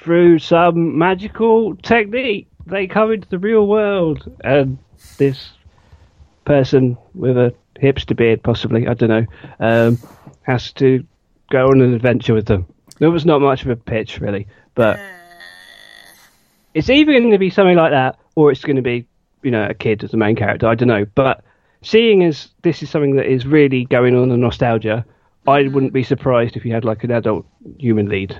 through 0.00 0.38
some 0.38 0.98
magical 0.98 1.76
technique, 1.76 2.46
they 2.66 2.86
come 2.86 3.12
into 3.12 3.28
the 3.28 3.38
real 3.38 3.66
world, 3.66 4.30
and 4.44 4.78
this 5.18 5.50
person 6.44 6.96
with 7.14 7.36
a 7.36 7.54
hipster 7.80 8.16
beard, 8.16 8.42
possibly, 8.42 8.86
I 8.86 8.94
don't 8.94 9.08
know, 9.08 9.26
um, 9.58 9.98
has 10.42 10.72
to 10.74 11.04
go 11.50 11.66
on 11.66 11.80
an 11.80 11.94
adventure 11.94 12.34
with 12.34 12.46
them. 12.46 12.66
There 12.98 13.10
was 13.10 13.26
not 13.26 13.40
much 13.40 13.62
of 13.62 13.70
a 13.70 13.76
pitch, 13.76 14.20
really, 14.20 14.46
but 14.74 15.00
it's 16.74 16.90
either 16.90 17.12
going 17.12 17.30
to 17.30 17.38
be 17.38 17.50
something 17.50 17.76
like 17.76 17.92
that, 17.92 18.18
or 18.36 18.52
it's 18.52 18.62
going 18.62 18.76
to 18.76 18.82
be, 18.82 19.06
you 19.42 19.50
know, 19.50 19.66
a 19.66 19.74
kid 19.74 20.04
as 20.04 20.12
the 20.12 20.16
main 20.16 20.36
character. 20.36 20.68
I 20.68 20.74
don't 20.74 20.88
know, 20.88 21.06
but 21.14 21.42
seeing 21.82 22.24
as 22.24 22.48
this 22.62 22.82
is 22.82 22.90
something 22.90 23.16
that 23.16 23.26
is 23.26 23.46
really 23.46 23.84
going 23.86 24.16
on 24.16 24.28
the 24.28 24.36
nostalgia, 24.36 25.04
I 25.46 25.68
wouldn't 25.68 25.92
be 25.92 26.02
surprised 26.02 26.56
if 26.56 26.64
you 26.64 26.72
had 26.72 26.84
like 26.84 27.04
an 27.04 27.10
adult 27.10 27.46
human 27.78 28.08
lead, 28.08 28.38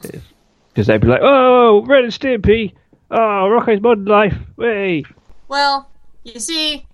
because 0.00 0.86
they'd 0.86 1.00
be 1.00 1.06
like, 1.06 1.20
"Oh, 1.22 1.84
Ren 1.86 2.04
and 2.04 2.12
Stimpy, 2.12 2.74
oh, 3.10 3.48
Rocco's 3.48 3.80
Modern 3.80 4.06
Life, 4.06 4.36
hey." 4.58 5.04
Well, 5.48 5.88
you 6.24 6.40
see, 6.40 6.86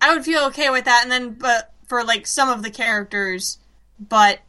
I 0.00 0.14
would 0.14 0.24
feel 0.24 0.44
okay 0.46 0.70
with 0.70 0.84
that, 0.84 1.02
and 1.02 1.10
then 1.10 1.34
but 1.34 1.72
for 1.88 2.04
like 2.04 2.26
some 2.26 2.48
of 2.48 2.62
the 2.62 2.70
characters, 2.70 3.58
but 3.98 4.40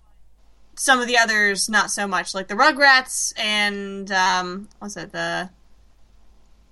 some 0.75 0.99
of 0.99 1.07
the 1.07 1.17
others 1.17 1.69
not 1.69 1.91
so 1.91 2.07
much, 2.07 2.33
like 2.33 2.47
the 2.47 2.55
Rugrats 2.55 3.33
and 3.39 4.11
um, 4.11 4.69
what's 4.79 4.97
it 4.97 5.11
the 5.11 5.49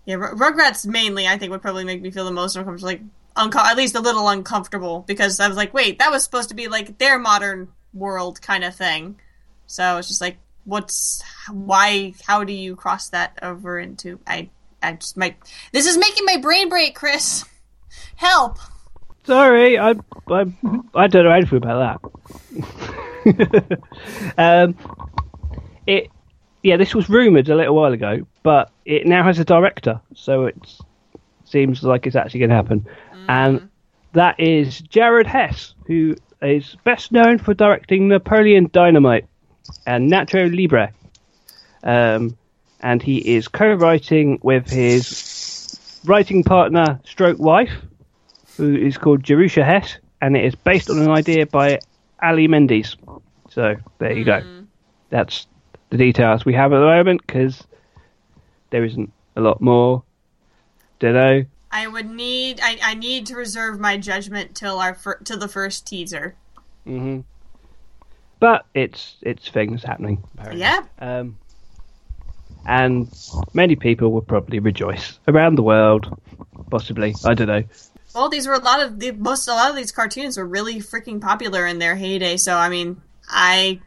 yeah 0.06 0.16
Rugrats 0.16 0.86
mainly. 0.86 1.28
I 1.28 1.38
think 1.38 1.52
would 1.52 1.62
probably 1.62 1.84
make 1.84 2.02
me 2.02 2.12
feel 2.12 2.26
the 2.26 2.32
most 2.32 2.56
uncomfortable, 2.56 2.88
like 2.88 3.02
unco- 3.36 3.60
at 3.60 3.78
least 3.78 3.96
a 3.96 4.00
little 4.00 4.28
uncomfortable 4.28 5.04
because 5.08 5.40
I 5.40 5.48
was 5.48 5.58
like, 5.58 5.74
wait, 5.74 6.00
that 6.00 6.12
was 6.12 6.24
supposed 6.24 6.50
to 6.50 6.56
be 6.56 6.68
like 6.68 6.98
their 6.98 7.20
modern 7.20 7.70
world 7.94 8.42
kind 8.42 8.64
of 8.64 8.76
thing. 8.76 9.20
So 9.68 9.98
it's 9.98 10.08
just 10.08 10.22
like, 10.22 10.38
what's 10.66 11.22
why? 11.50 12.14
How 12.26 12.44
do 12.44 12.54
you 12.54 12.76
cross 12.76 13.10
that 13.10 13.40
over 13.42 13.80
into 13.80 14.20
I? 14.28 14.50
I 14.84 14.94
just 14.94 15.16
might. 15.16 15.38
This 15.72 15.86
is 15.88 15.98
making 15.98 16.26
my 16.26 16.38
brain 16.38 16.70
break, 16.70 16.96
Chris. 16.96 17.46
Help! 18.16 18.58
Sorry, 19.24 19.78
I, 19.78 19.92
I, 20.30 20.46
I 20.96 21.08
don't 21.08 21.26
know 21.26 21.32
anything 21.32 21.58
about 21.58 22.02
that. 23.24 23.82
um, 24.38 24.76
it, 25.86 26.10
yeah, 26.64 26.78
this 26.78 26.96
was 26.96 27.10
rumored 27.10 27.50
a 27.50 27.56
little 27.56 27.76
while 27.76 27.94
ago, 27.94 28.26
but 28.42 28.72
it 28.86 29.06
now 29.06 29.24
has 29.24 29.38
a 29.38 29.46
director, 29.46 30.02
so 30.16 30.46
it 30.46 30.58
seems 31.46 31.84
like 31.84 32.08
it's 32.08 32.16
actually 32.16 32.40
going 32.40 32.50
to 32.50 32.56
happen, 32.56 32.88
and 33.28 33.62
that 34.14 34.40
is 34.40 34.82
Jared 34.82 35.28
Hess, 35.28 35.74
who 35.86 36.16
is 36.42 36.76
best 36.84 37.12
known 37.12 37.38
for 37.38 37.54
directing 37.54 38.08
Napoleon 38.08 38.70
Dynamite 38.72 39.26
and 39.86 40.12
Nacho 40.12 40.54
Libre, 40.56 40.92
um, 41.84 42.38
and 42.82 43.02
he 43.02 43.18
is 43.18 43.48
co-writing 43.48 44.40
with 44.42 44.70
his 44.70 46.02
writing 46.06 46.44
partner, 46.44 47.00
stroke 47.06 47.40
wife, 47.40 47.72
who 48.58 48.76
is 48.76 48.98
called 48.98 49.24
Jerusha 49.24 49.64
Hess, 49.64 49.98
and 50.22 50.36
it 50.36 50.46
is 50.46 50.56
based 50.56 50.90
on 50.90 51.00
an 51.00 51.10
idea 51.10 51.46
by 51.46 51.80
Ali 52.22 52.48
Mendes. 52.48 52.96
So 53.50 53.76
there 54.00 54.12
you 54.14 54.24
go. 54.24 54.42
That's 55.10 55.48
the 55.90 55.98
details 55.98 56.46
we 56.46 56.54
have 56.54 56.74
at 56.74 56.80
the 56.80 56.86
moment 56.86 57.22
because 57.26 57.64
there 58.70 58.84
isn't 58.84 59.12
a 59.36 59.42
lot 59.42 59.62
more. 59.62 60.04
Don't 61.00 61.14
know. 61.14 61.44
I 61.72 61.88
would 61.88 62.10
need. 62.10 62.60
I, 62.62 62.78
I 62.84 62.94
need 62.96 63.28
to 63.28 63.36
reserve 63.36 63.80
my 63.80 63.98
judgment 63.98 64.56
till 64.56 64.80
our 64.80 64.94
fir- 64.94 65.20
till 65.24 65.40
the 65.40 65.48
first 65.48 65.88
teaser. 65.88 66.36
hmm 66.84 67.22
But 68.40 68.66
it's 68.74 69.16
it's 69.22 69.48
things 69.50 69.84
happening. 69.84 70.24
Apparently. 70.34 70.62
Yeah. 70.62 70.82
Um, 71.00 71.38
and 72.66 73.10
many 73.54 73.76
people 73.76 74.12
will 74.12 74.22
probably 74.22 74.60
rejoice 74.60 75.20
around 75.28 75.56
the 75.56 75.64
world. 75.64 76.20
Possibly, 76.70 77.16
I 77.26 77.34
don't 77.34 77.48
know. 77.48 77.64
Well, 78.14 78.30
these 78.30 78.46
were 78.46 78.54
a 78.54 78.60
lot 78.60 78.84
of 78.84 79.00
the 79.00 79.12
most. 79.12 79.48
A 79.48 79.54
lot 79.54 79.70
of 79.70 79.76
these 79.76 79.92
cartoons 79.92 80.38
were 80.38 80.46
really 80.46 80.80
freaking 80.80 81.22
popular 81.22 81.66
in 81.66 81.80
their 81.80 81.96
heyday. 81.96 82.38
So 82.38 82.56
I 82.56 82.70
mean, 82.70 83.02
I 83.30 83.80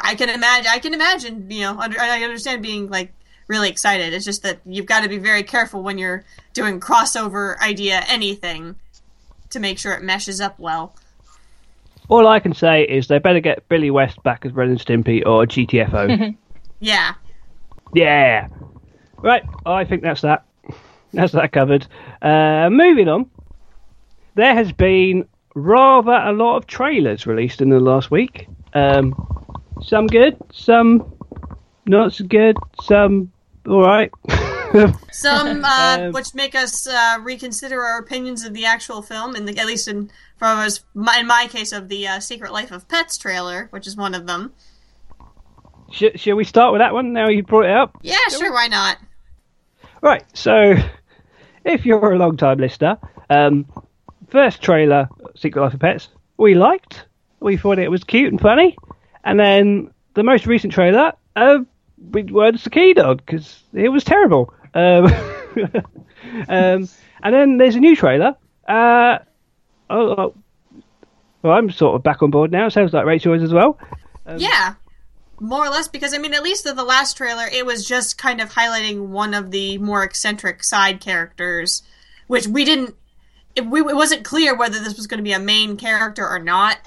I 0.00 0.14
can 0.14 0.28
imagine. 0.28 0.70
I 0.70 0.78
can 0.78 0.94
imagine. 0.94 1.50
You 1.50 1.62
know, 1.62 1.78
under, 1.78 2.00
I 2.00 2.22
understand 2.22 2.62
being 2.62 2.88
like 2.88 3.12
really 3.52 3.68
excited. 3.68 4.14
It's 4.14 4.24
just 4.24 4.42
that 4.44 4.60
you've 4.64 4.86
got 4.86 5.02
to 5.02 5.08
be 5.10 5.18
very 5.18 5.42
careful 5.42 5.82
when 5.82 5.98
you're 5.98 6.24
doing 6.54 6.80
crossover 6.80 7.58
idea 7.60 8.02
anything 8.08 8.76
to 9.50 9.60
make 9.60 9.78
sure 9.78 9.92
it 9.92 10.02
meshes 10.02 10.40
up 10.40 10.58
well. 10.58 10.96
All 12.08 12.26
I 12.26 12.40
can 12.40 12.54
say 12.54 12.82
is 12.82 13.08
they 13.08 13.18
better 13.18 13.40
get 13.40 13.68
Billy 13.68 13.90
West 13.90 14.22
back 14.22 14.46
as 14.46 14.52
Ren 14.52 14.70
and 14.70 14.80
Stimpy 14.80 15.24
or 15.24 15.46
GTFO. 15.46 16.36
Yeah. 16.84 17.14
yeah. 17.94 18.48
Right, 19.18 19.44
I 19.64 19.84
think 19.84 20.02
that's 20.02 20.22
that. 20.22 20.44
That's 21.12 21.32
that 21.34 21.52
covered. 21.52 21.86
Uh, 22.20 22.70
moving 22.72 23.06
on. 23.06 23.30
There 24.34 24.52
has 24.52 24.72
been 24.72 25.28
rather 25.54 26.10
a 26.10 26.32
lot 26.32 26.56
of 26.56 26.66
trailers 26.66 27.24
released 27.24 27.60
in 27.60 27.68
the 27.68 27.78
last 27.78 28.10
week. 28.10 28.48
Um, 28.74 29.14
some 29.80 30.08
good, 30.08 30.36
some 30.52 31.12
not 31.86 32.14
so 32.14 32.24
good, 32.24 32.56
some 32.80 33.31
all 33.66 33.82
right. 33.82 34.10
Some 35.12 35.64
uh, 35.64 35.98
Um, 36.00 36.12
which 36.12 36.34
make 36.34 36.54
us 36.54 36.86
uh, 36.86 37.18
reconsider 37.22 37.82
our 37.82 37.98
opinions 37.98 38.44
of 38.44 38.54
the 38.54 38.64
actual 38.64 39.02
film, 39.02 39.34
and 39.34 39.48
at 39.58 39.66
least 39.66 39.86
in 39.88 40.10
from 40.38 40.58
us, 40.58 40.80
my, 40.94 41.18
in 41.18 41.26
my 41.26 41.46
case 41.48 41.72
of 41.72 41.88
the 41.88 42.08
uh, 42.08 42.20
Secret 42.20 42.52
Life 42.52 42.72
of 42.72 42.88
Pets 42.88 43.18
trailer, 43.18 43.68
which 43.70 43.86
is 43.86 43.96
one 43.96 44.14
of 44.14 44.26
them. 44.26 44.52
Sh- 45.90 46.16
shall 46.16 46.36
we 46.36 46.44
start 46.44 46.72
with 46.72 46.80
that 46.80 46.94
one 46.94 47.12
now 47.12 47.28
you 47.28 47.42
brought 47.42 47.66
it 47.66 47.70
up? 47.70 47.98
Yeah, 48.02 48.16
sure, 48.30 48.52
why 48.52 48.66
not? 48.66 48.96
Right, 50.00 50.24
so 50.32 50.74
if 51.64 51.86
you're 51.86 52.12
a 52.12 52.18
long 52.18 52.36
time 52.36 52.58
listener, 52.58 52.98
um, 53.30 53.66
first 54.30 54.62
trailer, 54.62 55.08
Secret 55.36 55.60
Life 55.62 55.74
of 55.74 55.80
Pets, 55.80 56.08
we 56.38 56.54
liked. 56.54 57.04
We 57.40 57.56
thought 57.56 57.78
it 57.78 57.90
was 57.90 58.04
cute 58.04 58.32
and 58.32 58.40
funny. 58.40 58.76
And 59.24 59.38
then 59.38 59.92
the 60.14 60.22
most 60.22 60.46
recent 60.46 60.72
trailer, 60.72 61.12
we 61.36 61.64
weren't 62.10 62.62
dog 62.96 63.22
because 63.24 63.62
it 63.72 63.88
was 63.88 64.04
terrible. 64.04 64.52
Um, 64.74 65.06
um, 66.48 66.88
and 67.22 67.34
then 67.34 67.56
there's 67.58 67.76
a 67.76 67.80
new 67.80 67.96
trailer. 67.96 68.36
Uh, 68.68 69.18
oh, 69.90 70.14
oh, 70.16 70.34
well, 71.42 71.52
I'm 71.52 71.70
sort 71.70 71.96
of 71.96 72.02
back 72.02 72.22
on 72.22 72.30
board 72.30 72.52
now. 72.52 72.68
Sounds 72.68 72.92
like 72.92 73.04
Rachel 73.04 73.34
is 73.34 73.42
as 73.42 73.52
well. 73.52 73.78
yeah, 74.36 74.74
more 75.40 75.66
or 75.66 75.70
less, 75.70 75.88
because 75.88 76.14
I 76.14 76.18
mean, 76.18 76.34
at 76.34 76.42
least 76.42 76.66
of 76.66 76.76
the 76.76 76.84
last 76.84 77.16
trailer, 77.16 77.46
it 77.52 77.66
was 77.66 77.86
just 77.86 78.16
kind 78.16 78.40
of 78.40 78.50
highlighting 78.50 79.08
one 79.08 79.34
of 79.34 79.50
the 79.50 79.78
more 79.78 80.04
eccentric 80.04 80.62
side 80.62 81.00
characters, 81.00 81.82
which 82.28 82.46
we 82.46 82.64
didn't. 82.64 82.94
It, 83.56 83.66
we, 83.66 83.80
it 83.80 83.96
wasn't 83.96 84.24
clear 84.24 84.56
whether 84.56 84.78
this 84.78 84.96
was 84.96 85.06
going 85.06 85.18
to 85.18 85.24
be 85.24 85.32
a 85.32 85.40
main 85.40 85.76
character 85.76 86.26
or 86.26 86.38
not. 86.38 86.78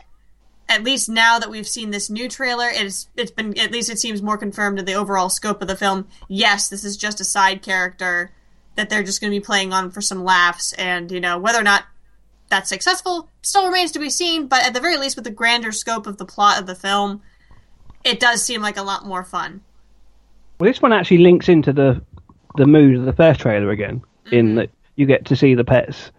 At 0.67 0.84
least 0.84 1.10
now 1.10 1.38
that 1.38 1.49
we've 1.49 1.67
seen 1.67 1.91
this 1.91 2.10
new 2.10 2.28
trailer, 2.28 2.67
it's 2.67 3.08
it's 3.15 3.32
been 3.32 3.58
at 3.60 3.71
least 3.71 3.89
it 3.89 3.99
seems 3.99 4.21
more 4.21 4.38
confirmed 4.38 4.80
in 4.80 4.86
the 4.86 4.95
overall 4.95 5.30
scope 5.30 5.62
of 5.62 5.67
the 5.67 5.75
film. 5.75 6.08
Yes, 6.28 6.69
this 6.69 6.84
is 6.84 6.97
just 6.97 7.21
a 7.21 7.25
side 7.25 7.62
character 7.62 8.32
that 8.75 8.89
they're 8.89 9.04
just 9.04 9.21
going 9.21 9.32
to 9.32 9.39
be 9.39 9.43
playing 9.43 9.73
on 9.73 9.91
for 9.91 10.01
some 10.01 10.23
laughs, 10.23 10.73
and 10.73 11.12
you 11.12 11.19
know 11.19 11.38
whether 11.38 11.60
or 11.60 11.63
not 11.63 11.86
that's 12.49 12.69
successful 12.69 13.30
still 13.41 13.65
remains 13.65 13.91
to 13.91 13.99
be 13.99 14.10
seen. 14.10 14.47
But 14.47 14.65
at 14.65 14.73
the 14.73 14.80
very 14.80 14.97
least, 14.97 15.15
with 15.15 15.25
the 15.25 15.32
grander 15.32 15.71
scope 15.71 16.08
of 16.08 16.17
the 16.17 16.25
plot 16.25 16.60
of 16.60 16.65
the 16.65 16.75
film, 16.75 17.21
it 18.04 18.19
does 18.19 18.43
seem 18.43 18.62
like 18.62 18.78
a 18.78 18.84
lot 18.84 19.06
more 19.06 19.23
fun. 19.23 19.62
Well, 20.60 20.69
this 20.69 20.82
one 20.82 20.93
actually 20.93 21.19
links 21.19 21.49
into 21.49 21.73
the 21.73 22.01
the 22.56 22.65
mood 22.65 22.97
of 22.97 23.06
the 23.06 23.13
first 23.13 23.41
trailer 23.41 23.69
again. 23.69 24.01
In 24.32 24.47
mm-hmm. 24.47 24.56
that 24.56 24.69
you 24.95 25.06
get 25.06 25.25
to 25.25 25.36
see 25.36 25.54
the 25.54 25.63
pets 25.63 26.12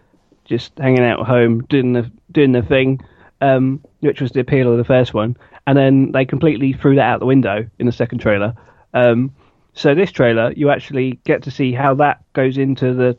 just 0.45 0.71
hanging 0.77 1.03
out 1.03 1.19
at 1.19 1.27
home, 1.27 1.63
doing 1.65 1.93
the 1.93 2.09
doing 2.31 2.53
the 2.53 2.61
thing, 2.61 3.01
um, 3.41 3.83
which 3.99 4.21
was 4.21 4.31
the 4.31 4.39
appeal 4.39 4.71
of 4.71 4.77
the 4.77 4.83
first 4.83 5.13
one, 5.13 5.37
and 5.65 5.77
then 5.77 6.11
they 6.11 6.25
completely 6.25 6.73
threw 6.73 6.95
that 6.95 7.07
out 7.07 7.19
the 7.19 7.25
window 7.25 7.65
in 7.79 7.85
the 7.85 7.91
second 7.91 8.19
trailer. 8.19 8.55
Um, 8.93 9.33
so 9.73 9.93
this 9.93 10.11
trailer, 10.11 10.51
you 10.53 10.69
actually 10.69 11.19
get 11.23 11.43
to 11.43 11.51
see 11.51 11.71
how 11.71 11.93
that 11.95 12.21
goes 12.33 12.57
into 12.57 12.93
the. 12.93 13.17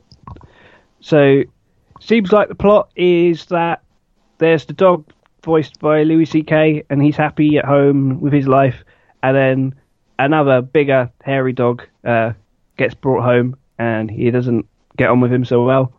So, 1.00 1.42
seems 2.00 2.32
like 2.32 2.48
the 2.48 2.56
plot 2.56 2.90
is 2.96 3.46
that 3.46 3.82
there's 4.38 4.64
the 4.66 4.72
dog 4.72 5.04
voiced 5.44 5.78
by 5.78 6.02
Louis 6.02 6.24
C.K. 6.24 6.84
and 6.90 7.00
he's 7.00 7.16
happy 7.16 7.58
at 7.58 7.64
home 7.64 8.20
with 8.20 8.32
his 8.32 8.48
life, 8.48 8.82
and 9.22 9.36
then 9.36 9.74
another 10.18 10.60
bigger 10.60 11.10
hairy 11.22 11.52
dog 11.52 11.84
uh, 12.04 12.32
gets 12.76 12.94
brought 12.94 13.22
home 13.22 13.56
and 13.78 14.10
he 14.10 14.30
doesn't 14.32 14.66
get 14.96 15.08
on 15.08 15.20
with 15.20 15.32
him 15.32 15.44
so 15.44 15.62
well, 15.64 15.92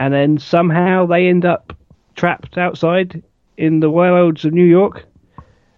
and 0.00 0.12
then 0.12 0.38
somehow 0.38 1.06
they 1.06 1.28
end 1.28 1.44
up 1.44 1.72
trapped 2.16 2.58
outside 2.58 3.22
in 3.58 3.80
the 3.80 3.90
wilds 3.90 4.44
of 4.44 4.54
New 4.54 4.64
York, 4.64 5.04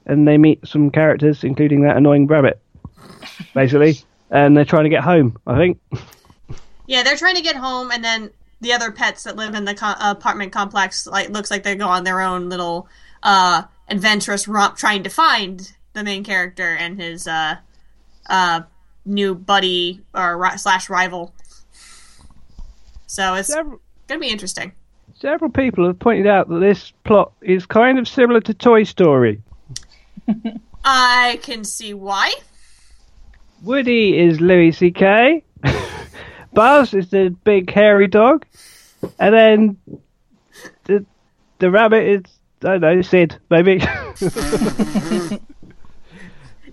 and 0.07 0.29
they 0.29 0.39
meet 0.39 0.67
some 0.69 0.91
characters, 0.91 1.43
including 1.43 1.83
that 1.83 1.97
annoying 1.97 2.27
rabbit, 2.27 2.61
basically, 3.55 3.99
and 4.31 4.57
they're 4.57 4.65
trying 4.65 4.85
to 4.85 4.91
get 4.91 5.03
home. 5.03 5.37
I 5.47 5.57
think. 5.57 5.81
Yeah, 6.87 7.05
they're 7.05 7.17
trying 7.17 7.37
to 7.37 7.43
get 7.43 7.55
home, 7.55 7.93
and 7.93 8.03
then 8.03 8.31
the 8.61 8.73
other 8.73 8.91
pets 8.91 9.23
that 9.23 9.37
live 9.37 9.55
in 9.55 9.65
the 9.65 9.77
co- 9.77 9.95
apartment 10.01 10.51
complex 10.51 11.07
like 11.07 11.31
looks 11.31 11.49
like 11.49 11.63
they 11.63 11.77
go 11.77 11.87
on 11.87 12.03
their 12.03 12.21
own 12.21 12.49
little 12.49 12.89
uh, 13.23 13.63
adventurous 13.89 14.49
romp 14.49 14.77
trying 14.77 15.05
to 15.05 15.09
find 15.09 15.73
the 15.93 16.03
main 16.03 16.25
character 16.25 16.75
and 16.75 17.01
his 17.01 17.29
uh, 17.29 17.59
uh, 18.29 18.63
new 19.05 19.37
buddy 19.37 20.01
or 20.13 20.37
ri- 20.37 20.59
slash 20.59 20.91
rival. 20.91 21.33
So 23.07 23.35
it's 23.35 23.55
gonna 23.55 24.21
be 24.21 24.29
interesting. 24.31 24.73
Several 25.21 25.51
people 25.51 25.87
have 25.87 25.99
pointed 25.99 26.27
out 26.27 26.49
that 26.49 26.59
this 26.61 26.93
plot 27.05 27.33
is 27.43 27.67
kind 27.67 27.99
of 27.99 28.09
similar 28.09 28.41
to 28.41 28.55
Toy 28.55 28.85
Story. 28.85 29.43
I 30.85 31.39
can 31.43 31.65
see 31.65 31.95
why. 31.95 32.33
Woody 33.63 34.19
is 34.19 34.41
Louis 34.41 34.73
C.K. 34.73 35.45
Buzz 36.55 36.95
is 36.95 37.11
the 37.11 37.35
big 37.45 37.71
hairy 37.71 38.09
dog, 38.09 38.47
and 39.19 39.35
then 39.35 39.77
the 40.85 41.05
the 41.59 41.71
rabbit 41.71 42.03
is 42.05 42.23
I 42.65 42.79
don't 42.79 42.81
know 42.81 43.03
Sid 43.03 43.39
maybe. 43.51 43.83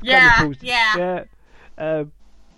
Yeah, 0.04 0.52
yeah. 0.62 0.96
yeah. 0.98 1.24
Um, 1.78 2.12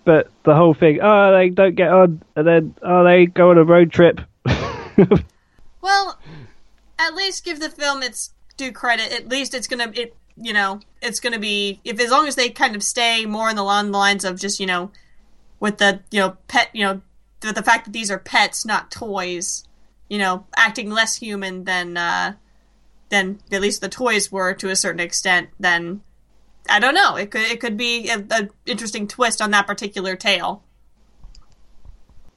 but 0.04 0.30
the 0.43 0.54
whole 0.54 0.73
thing, 0.73 0.99
oh 1.02 1.32
they 1.32 1.49
don't 1.49 1.73
get 1.73 1.89
on, 1.89 2.21
and 2.36 2.45
then 2.45 2.75
oh 2.84 3.04
they 3.04 3.25
go 3.25 3.49
on 3.49 3.58
a 3.58 3.63
road 3.63 3.91
trip. 3.91 4.19
Well, 5.82 6.20
at 7.00 7.15
least 7.15 7.46
give 7.46 7.60
the 7.60 7.70
film 7.70 8.04
its 8.04 8.34
due 8.58 8.72
credit. 8.72 9.12
At 9.12 9.30
least 9.30 9.54
it's 9.54 9.68
gonna 9.68 9.92
it 9.96 10.15
you 10.36 10.54
know 10.54 10.80
it's 11.02 11.20
gonna 11.20 11.39
be 11.39 11.80
if 11.84 12.00
as 12.00 12.12
long 12.12 12.28
as 12.28 12.36
they 12.36 12.50
kind 12.50 12.76
of 12.76 12.84
stay 12.84 13.26
more 13.26 13.50
in 13.50 13.56
the 13.56 13.63
the 13.63 13.92
lines 13.92 14.24
of 14.24 14.39
just 14.39 14.60
you 14.60 14.65
know 14.65 14.92
with 15.60 15.78
the 15.78 16.02
you 16.12 16.20
know 16.20 16.38
pet 16.48 16.70
you 16.74 16.86
know 16.86 17.02
with 17.44 17.56
the 17.56 17.63
fact 17.63 17.86
that 17.86 17.92
these 17.92 18.12
are 18.12 18.20
pets 18.20 18.65
not 18.65 18.92
toys 18.92 19.65
you 20.10 20.18
know 20.18 20.46
acting 20.56 20.89
less 20.89 21.15
human 21.15 21.63
than 21.65 21.98
uh 21.98 22.34
than 23.10 23.39
at 23.52 23.62
least 23.62 23.82
the 23.82 23.89
toys 23.89 24.32
were 24.32 24.54
to 24.54 24.70
a 24.70 24.76
certain 24.76 25.00
extent 25.00 25.50
then 25.60 26.02
I 26.70 26.80
don't 26.80 26.94
know 26.94 27.15
it 27.15 27.32
could 27.32 27.42
it 27.42 27.60
could 27.60 27.78
be 27.78 28.10
a, 28.10 28.24
a 28.32 28.50
interesting 28.65 29.08
twist 29.08 29.42
on 29.42 29.52
that 29.52 29.68
particular 29.68 30.15
tale. 30.15 30.63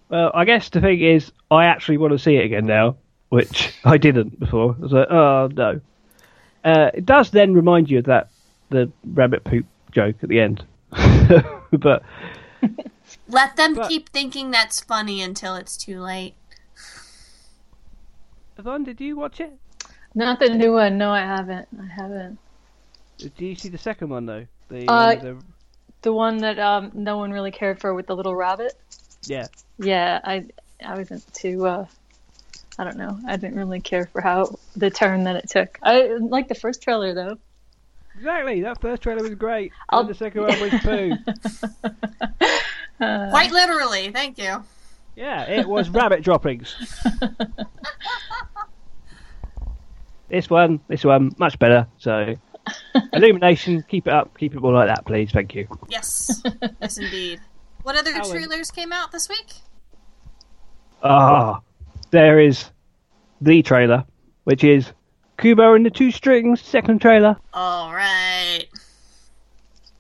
well, 0.09 0.31
I 0.35 0.45
guess 0.45 0.69
the 0.71 0.81
thing 0.81 1.01
is, 1.01 1.33
I 1.51 1.67
actually 1.67 1.99
want 1.99 2.13
to 2.13 2.19
see 2.19 2.37
it 2.37 2.45
again 2.45 2.67
now, 2.67 2.97
which 3.33 3.73
I 3.83 3.97
didn't 3.97 4.39
before. 4.39 4.77
I 4.79 4.83
was 4.83 4.93
like, 4.93 5.11
oh 5.11 5.49
no. 5.51 5.81
Uh, 6.63 6.91
it 6.93 7.07
does 7.07 7.31
then 7.31 7.55
remind 7.55 7.91
you 7.91 7.99
of 7.99 8.05
that 8.05 8.29
the 8.69 8.93
rabbit 9.05 9.43
poop 9.43 9.65
joke 9.91 10.17
at 10.23 10.29
the 10.29 10.39
end, 10.39 10.65
but 11.73 12.03
Let 13.29 13.57
them 13.57 13.75
But- 13.75 13.89
keep 13.89 14.11
thinking 14.11 14.51
that's 14.51 14.81
funny 14.81 15.23
until 15.23 15.55
it's 15.55 15.77
too 15.79 15.99
late. 16.01 16.35
Yvonne, 18.59 18.85
did 18.85 19.01
you 19.01 19.17
watch 19.17 19.41
it? 19.41 19.53
Not 20.15 20.39
the 20.39 20.51
new 20.51 20.73
one. 20.75 20.99
No, 20.99 21.11
I 21.11 21.21
haven't. 21.21 21.69
I 21.81 21.87
haven't. 21.87 22.39
Did 23.17 23.33
you 23.39 23.55
see 23.55 23.71
the 23.71 23.79
second 23.79 24.11
one 24.11 24.27
though? 24.27 24.47
The, 24.69 24.87
Uh, 24.91 25.15
the 25.15 25.43
The 26.03 26.13
one 26.13 26.37
that 26.39 26.59
um, 26.59 26.91
no 26.95 27.17
one 27.17 27.31
really 27.33 27.51
cared 27.51 27.81
for 27.81 27.95
with 27.95 28.07
the 28.07 28.15
little 28.15 28.35
rabbit. 28.37 28.75
yeah. 29.25 29.47
Yeah, 29.79 30.21
I 30.23 30.45
I 30.85 30.97
wasn't 30.99 31.33
too. 31.33 31.67
Uh, 31.67 31.87
I 32.79 32.85
don't 32.85 32.97
know. 32.97 33.19
I 33.27 33.37
didn't 33.37 33.57
really 33.59 33.81
care 33.81 34.07
for 34.07 34.21
how 34.21 34.57
the 34.77 34.91
turn 34.91 35.25
that 35.25 35.37
it 35.37 35.49
took. 35.49 35.79
I 35.83 36.05
like 36.21 36.49
the 36.49 36.55
first 36.55 36.83
trailer 36.83 37.15
though. 37.15 37.39
Exactly. 38.17 38.61
That 38.63 38.81
first 38.81 39.03
trailer 39.03 39.23
was 39.23 39.35
great. 39.35 39.73
I'll- 39.91 40.01
And 40.01 40.09
the 40.09 40.15
second 40.15 40.43
one 40.43 40.61
was 40.61 40.71
poo. 40.83 41.13
Quite 42.99 43.51
literally, 43.53 44.11
thank 44.11 44.39
you. 44.39 44.63
yeah, 45.17 45.43
it 45.51 45.67
was 45.69 45.89
rabbit 45.91 46.23
droppings. 46.25 46.75
this 50.29 50.49
one, 50.49 50.81
this 50.89 51.05
one, 51.05 51.33
much 51.39 51.59
better. 51.59 51.87
So, 51.99 52.35
illumination, 53.13 53.85
keep 53.89 54.07
it 54.07 54.13
up, 54.13 54.37
keep 54.39 54.55
it 54.55 54.61
more 54.61 54.73
like 54.73 54.89
that, 54.89 55.05
please. 55.05 55.31
Thank 55.33 55.55
you. 55.55 55.67
Yes, 55.89 56.43
yes, 56.81 56.99
indeed. 56.99 57.41
What 57.83 57.97
other 57.97 58.13
Alan. 58.13 58.31
trailers 58.31 58.71
came 58.71 58.93
out 58.93 59.11
this 59.13 59.29
week? 59.29 59.53
Ah, 61.03 61.61
there 62.13 62.39
is 62.39 62.71
the 63.41 63.63
trailer, 63.63 64.05
which 64.45 64.63
is 64.63 64.93
Kubo 65.39 65.75
and 65.75 65.85
the 65.85 65.91
Two 65.91 66.13
Strings 66.13 66.61
second 66.61 67.01
trailer. 67.01 67.37
All 67.53 67.93
right. 67.93 68.67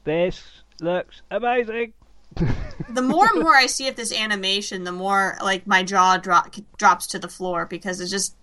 This 0.05 0.63
looks 0.81 1.23
amazing. 1.31 1.95
the 2.89 3.03
more 3.03 3.27
and 3.33 3.43
more 3.43 3.57
I 3.57 3.67
see 3.67 3.89
of 3.89 3.97
this 3.97 4.13
animation, 4.13 4.85
the 4.85 4.93
more 4.93 5.37
like 5.43 5.67
my 5.67 5.83
jaw 5.83 6.17
drop, 6.17 6.55
drops 6.77 7.07
to 7.09 7.19
the 7.19 7.29
floor 7.29 7.67
because 7.67 8.01
it's 8.01 8.11
just 8.11 8.37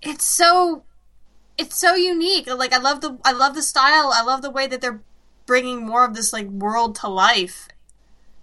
it's 0.00 0.24
so 0.24 0.84
it's 1.58 1.78
so 1.78 1.94
unique. 1.94 2.46
Like 2.46 2.72
I 2.72 2.78
love 2.78 3.00
the 3.00 3.18
I 3.24 3.32
love 3.32 3.54
the 3.54 3.62
style. 3.62 4.12
I 4.14 4.22
love 4.22 4.42
the 4.42 4.50
way 4.50 4.66
that 4.66 4.80
they're 4.80 5.02
bringing 5.46 5.84
more 5.84 6.04
of 6.04 6.14
this 6.14 6.32
like 6.32 6.46
world 6.46 6.94
to 6.96 7.08
life. 7.08 7.68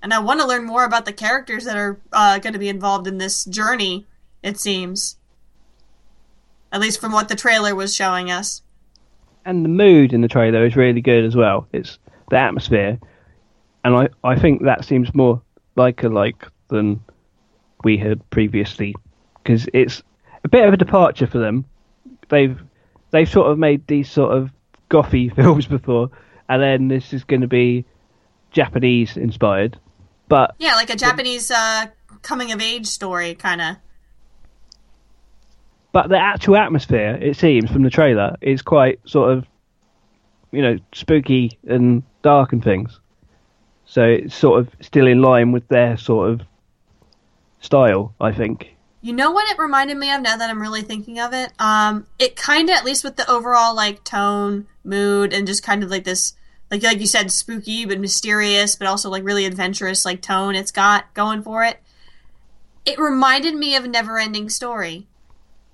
And 0.02 0.14
I 0.14 0.20
want 0.20 0.39
to 0.39 0.48
learn 0.48 0.66
more 0.66 0.84
about 0.84 1.06
the 1.06 1.14
characters 1.14 1.66
that 1.66 1.78
are 1.78 2.00
uh, 2.12 2.39
going 2.39 2.54
to 2.54 2.60
be 2.60 2.70
involved 2.70 3.06
in 3.06 3.20
this 3.20 3.46
journey. 3.46 4.08
It 4.44 4.60
seems, 4.60 5.18
at 6.72 6.82
least 6.82 7.00
from 7.00 7.12
what 7.12 7.30
the 7.30 7.36
trailer 7.36 7.76
was 7.76 7.96
showing 7.96 8.32
us. 8.32 8.62
And 9.46 9.64
the 9.64 9.70
mood 9.70 10.14
in 10.14 10.22
the 10.22 10.28
trailer 10.28 10.66
is 10.66 10.76
really 10.76 11.02
good 11.02 11.26
as 11.26 11.36
well. 11.36 11.68
It's 11.72 11.98
the 12.30 12.38
atmosphere, 12.38 13.00
and 13.84 13.96
I 13.96 14.10
I 14.24 14.38
think 14.38 14.64
that 14.64 14.86
seems 14.86 15.14
more 15.14 15.42
like 15.76 16.04
a 16.04 16.10
like 16.10 16.46
than 16.68 17.02
we 17.84 17.98
had 17.98 18.28
previously 18.30 18.96
because 19.44 19.68
it's 19.74 20.04
a 20.44 20.50
bit 20.50 20.68
of 20.68 20.74
a 20.74 20.78
departure 20.78 21.28
for 21.28 21.39
them. 21.39 21.66
They've 22.30 22.60
they've 23.12 23.30
sort 23.30 23.52
of 23.52 23.58
made 23.58 23.86
these 23.88 24.10
sort 24.10 24.36
of 24.36 24.52
gothy 24.89 25.30
films 25.36 25.68
before, 25.68 26.10
and 26.50 26.62
then 26.62 26.88
this 26.88 27.14
is 27.14 27.24
going 27.24 27.42
to 27.42 27.48
be 27.48 27.86
Japanese 28.52 29.18
inspired. 29.18 29.78
But 30.28 30.56
yeah, 30.60 30.76
like 30.76 30.89
a 30.89 30.96
Japanese 30.96 31.52
uh, 31.52 31.88
coming 32.22 32.52
of 32.52 32.62
age 32.62 32.88
story, 32.88 33.36
kind 33.36 33.62
of. 33.62 33.76
But 35.92 36.10
the 36.10 36.18
actual 36.18 36.56
atmosphere, 36.56 37.18
it 37.22 37.36
seems 37.36 37.70
from 37.70 37.84
the 37.84 37.89
trailer, 37.89 38.38
is 38.42 38.62
quite 38.62 39.00
sort 39.06 39.38
of, 39.38 39.46
you 40.52 40.62
know, 40.62 40.78
spooky 40.94 41.58
and 41.68 42.04
dark 42.22 42.54
and 42.54 42.64
things. 42.64 43.00
So 43.86 44.04
it's 44.04 44.36
sort 44.36 44.62
of 44.62 44.70
still 44.80 45.06
in 45.06 45.22
line 45.22 45.52
with 45.52 45.68
their 45.68 45.98
sort 45.98 46.30
of 46.30 46.42
style, 47.60 48.14
I 48.22 48.32
think. 48.32 48.76
You 49.02 49.14
know 49.14 49.32
what 49.32 49.50
it 49.52 49.58
reminded 49.58 49.98
me 49.98 50.12
of 50.12 50.22
now 50.22 50.38
that 50.38 50.50
I'm 50.50 50.62
really 50.62 50.84
thinking 50.84 51.20
of 51.20 51.34
it? 51.34 51.52
Um, 51.60 52.06
it 52.20 52.36
kind 52.36 52.70
of, 52.70 52.76
at 52.76 52.86
least 52.86 53.04
with 53.04 53.16
the 53.16 53.30
overall 53.30 53.76
like 53.76 54.04
tone, 54.04 54.68
mood, 54.84 55.34
and 55.34 55.48
just 55.48 55.64
kind 55.64 55.84
of 55.84 55.89
like 55.89 56.04
this, 56.04 56.34
like 56.70 56.84
like 56.84 57.00
you 57.00 57.08
said, 57.08 57.32
spooky 57.32 57.86
but 57.86 58.00
mysterious, 58.00 58.76
but 58.76 58.88
also 58.88 59.10
like 59.10 59.24
really 59.24 59.46
adventurous 59.46 60.06
like 60.06 60.22
tone 60.22 60.56
it's 60.56 60.72
got 60.72 61.14
going 61.14 61.42
for 61.42 61.64
it. 61.64 61.82
It 62.86 63.00
reminded 63.00 63.56
me 63.56 63.76
of 63.76 63.84
Neverending 63.84 64.52
Story. 64.52 65.08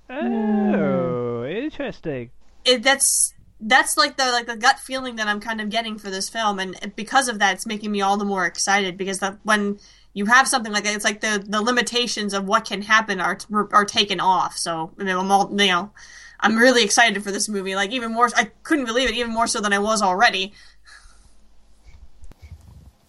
Hmm. 0.09 0.73
Oh, 0.73 1.45
interesting. 1.45 2.31
It, 2.65 2.83
that's 2.83 3.33
that's 3.59 3.97
like 3.97 4.17
the 4.17 4.25
like 4.25 4.45
the 4.45 4.55
gut 4.55 4.79
feeling 4.79 5.15
that 5.15 5.27
I'm 5.27 5.39
kind 5.39 5.59
of 5.59 5.69
getting 5.69 5.97
for 5.97 6.09
this 6.09 6.29
film, 6.29 6.59
and 6.59 6.93
because 6.95 7.27
of 7.27 7.39
that, 7.39 7.55
it's 7.55 7.65
making 7.65 7.91
me 7.91 8.01
all 8.01 8.17
the 8.17 8.25
more 8.25 8.45
excited 8.45 8.97
because 8.97 9.19
that 9.19 9.37
when 9.43 9.79
you 10.13 10.25
have 10.25 10.47
something 10.47 10.71
like 10.71 10.83
that, 10.83 10.95
it's 10.95 11.05
like 11.05 11.21
the 11.21 11.43
the 11.47 11.61
limitations 11.61 12.33
of 12.33 12.45
what 12.45 12.65
can 12.65 12.81
happen 12.81 13.19
are 13.19 13.37
are 13.71 13.85
taken 13.85 14.19
off. 14.19 14.57
So 14.57 14.91
I 14.99 15.03
mean, 15.03 15.15
I'm 15.15 15.31
all 15.31 15.49
you 15.51 15.67
know, 15.67 15.91
I'm 16.39 16.55
really 16.55 16.83
excited 16.83 17.23
for 17.23 17.31
this 17.31 17.49
movie. 17.49 17.75
Like 17.75 17.91
even 17.91 18.13
more, 18.13 18.29
I 18.35 18.51
couldn't 18.63 18.85
believe 18.85 19.09
it 19.09 19.15
even 19.15 19.31
more 19.31 19.47
so 19.47 19.59
than 19.59 19.73
I 19.73 19.79
was 19.79 20.01
already. 20.01 20.53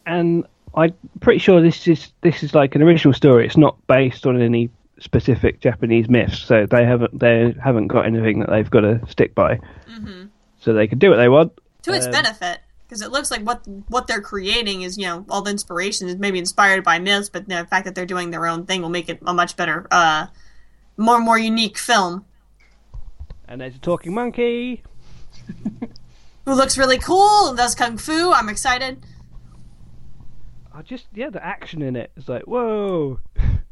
And 0.07 0.47
I'm 0.75 0.95
pretty 1.21 1.39
sure 1.39 1.61
this 1.61 1.87
is 1.87 2.13
this 2.23 2.43
is 2.43 2.55
like 2.55 2.75
an 2.75 2.83
original 2.83 3.13
story. 3.13 3.47
It's 3.47 3.57
not 3.57 3.77
based 3.87 4.27
on 4.27 4.41
any 4.41 4.71
specific 5.01 5.61
Japanese 5.61 6.09
myths, 6.09 6.39
so 6.39 6.67
they 6.67 6.85
haven't 6.85 7.19
they 7.19 7.55
haven't 7.63 7.89
got 7.89 8.07
anything 8.07 8.41
that 8.41 8.51
they've 8.51 8.71
got 8.71 8.81
to 8.81 9.01
stick 9.09 9.35
by. 9.35 9.57
Mm-hmm. 9.91 10.27
So 10.61 10.73
they 10.73 10.87
can 10.87 10.99
do 10.99 11.11
what 11.11 11.17
they 11.17 11.29
want 11.29 11.53
to 11.83 11.95
its 11.95 12.07
um, 12.07 12.13
benefit 12.13 12.61
because 12.89 13.03
it 13.03 13.11
looks 13.11 13.31
like 13.31 13.43
what 13.43 13.67
what 13.89 14.07
they're 14.07 14.21
creating 14.21 14.83
is 14.83 14.97
you 14.97 15.07
know 15.07 15.25
all 15.29 15.43
the 15.43 15.51
inspiration 15.51 16.09
is 16.09 16.17
maybe 16.17 16.39
inspired 16.39 16.85
by 16.85 16.99
myths, 16.99 17.29
but 17.29 17.49
the 17.49 17.67
fact 17.67 17.85
that 17.85 17.95
they're 17.95 18.07
doing 18.07 18.31
their 18.31 18.47
own 18.47 18.67
thing 18.67 18.83
will 18.83 18.89
make 18.89 19.09
it 19.09 19.19
a 19.27 19.35
much 19.35 19.57
better, 19.57 19.87
uh, 19.91 20.27
more 20.97 21.21
more 21.21 21.39
unique 21.39 21.79
film. 21.79 22.25
And 23.47 23.61
there's 23.61 23.77
a 23.77 23.79
talking 23.79 24.15
monkey 24.15 24.83
who 26.45 26.55
looks 26.55 26.77
really 26.77 26.99
cool 26.99 27.49
and 27.49 27.57
does 27.57 27.75
kung 27.75 27.97
fu. 27.99 28.33
I'm 28.33 28.49
excited. 28.49 29.05
I 30.73 30.83
just 30.83 31.07
yeah, 31.15 31.31
the 31.31 31.45
action 31.45 31.83
in 31.83 31.97
it 31.97 32.11
is 32.17 32.29
like 32.29 32.47
whoa, 32.47 33.21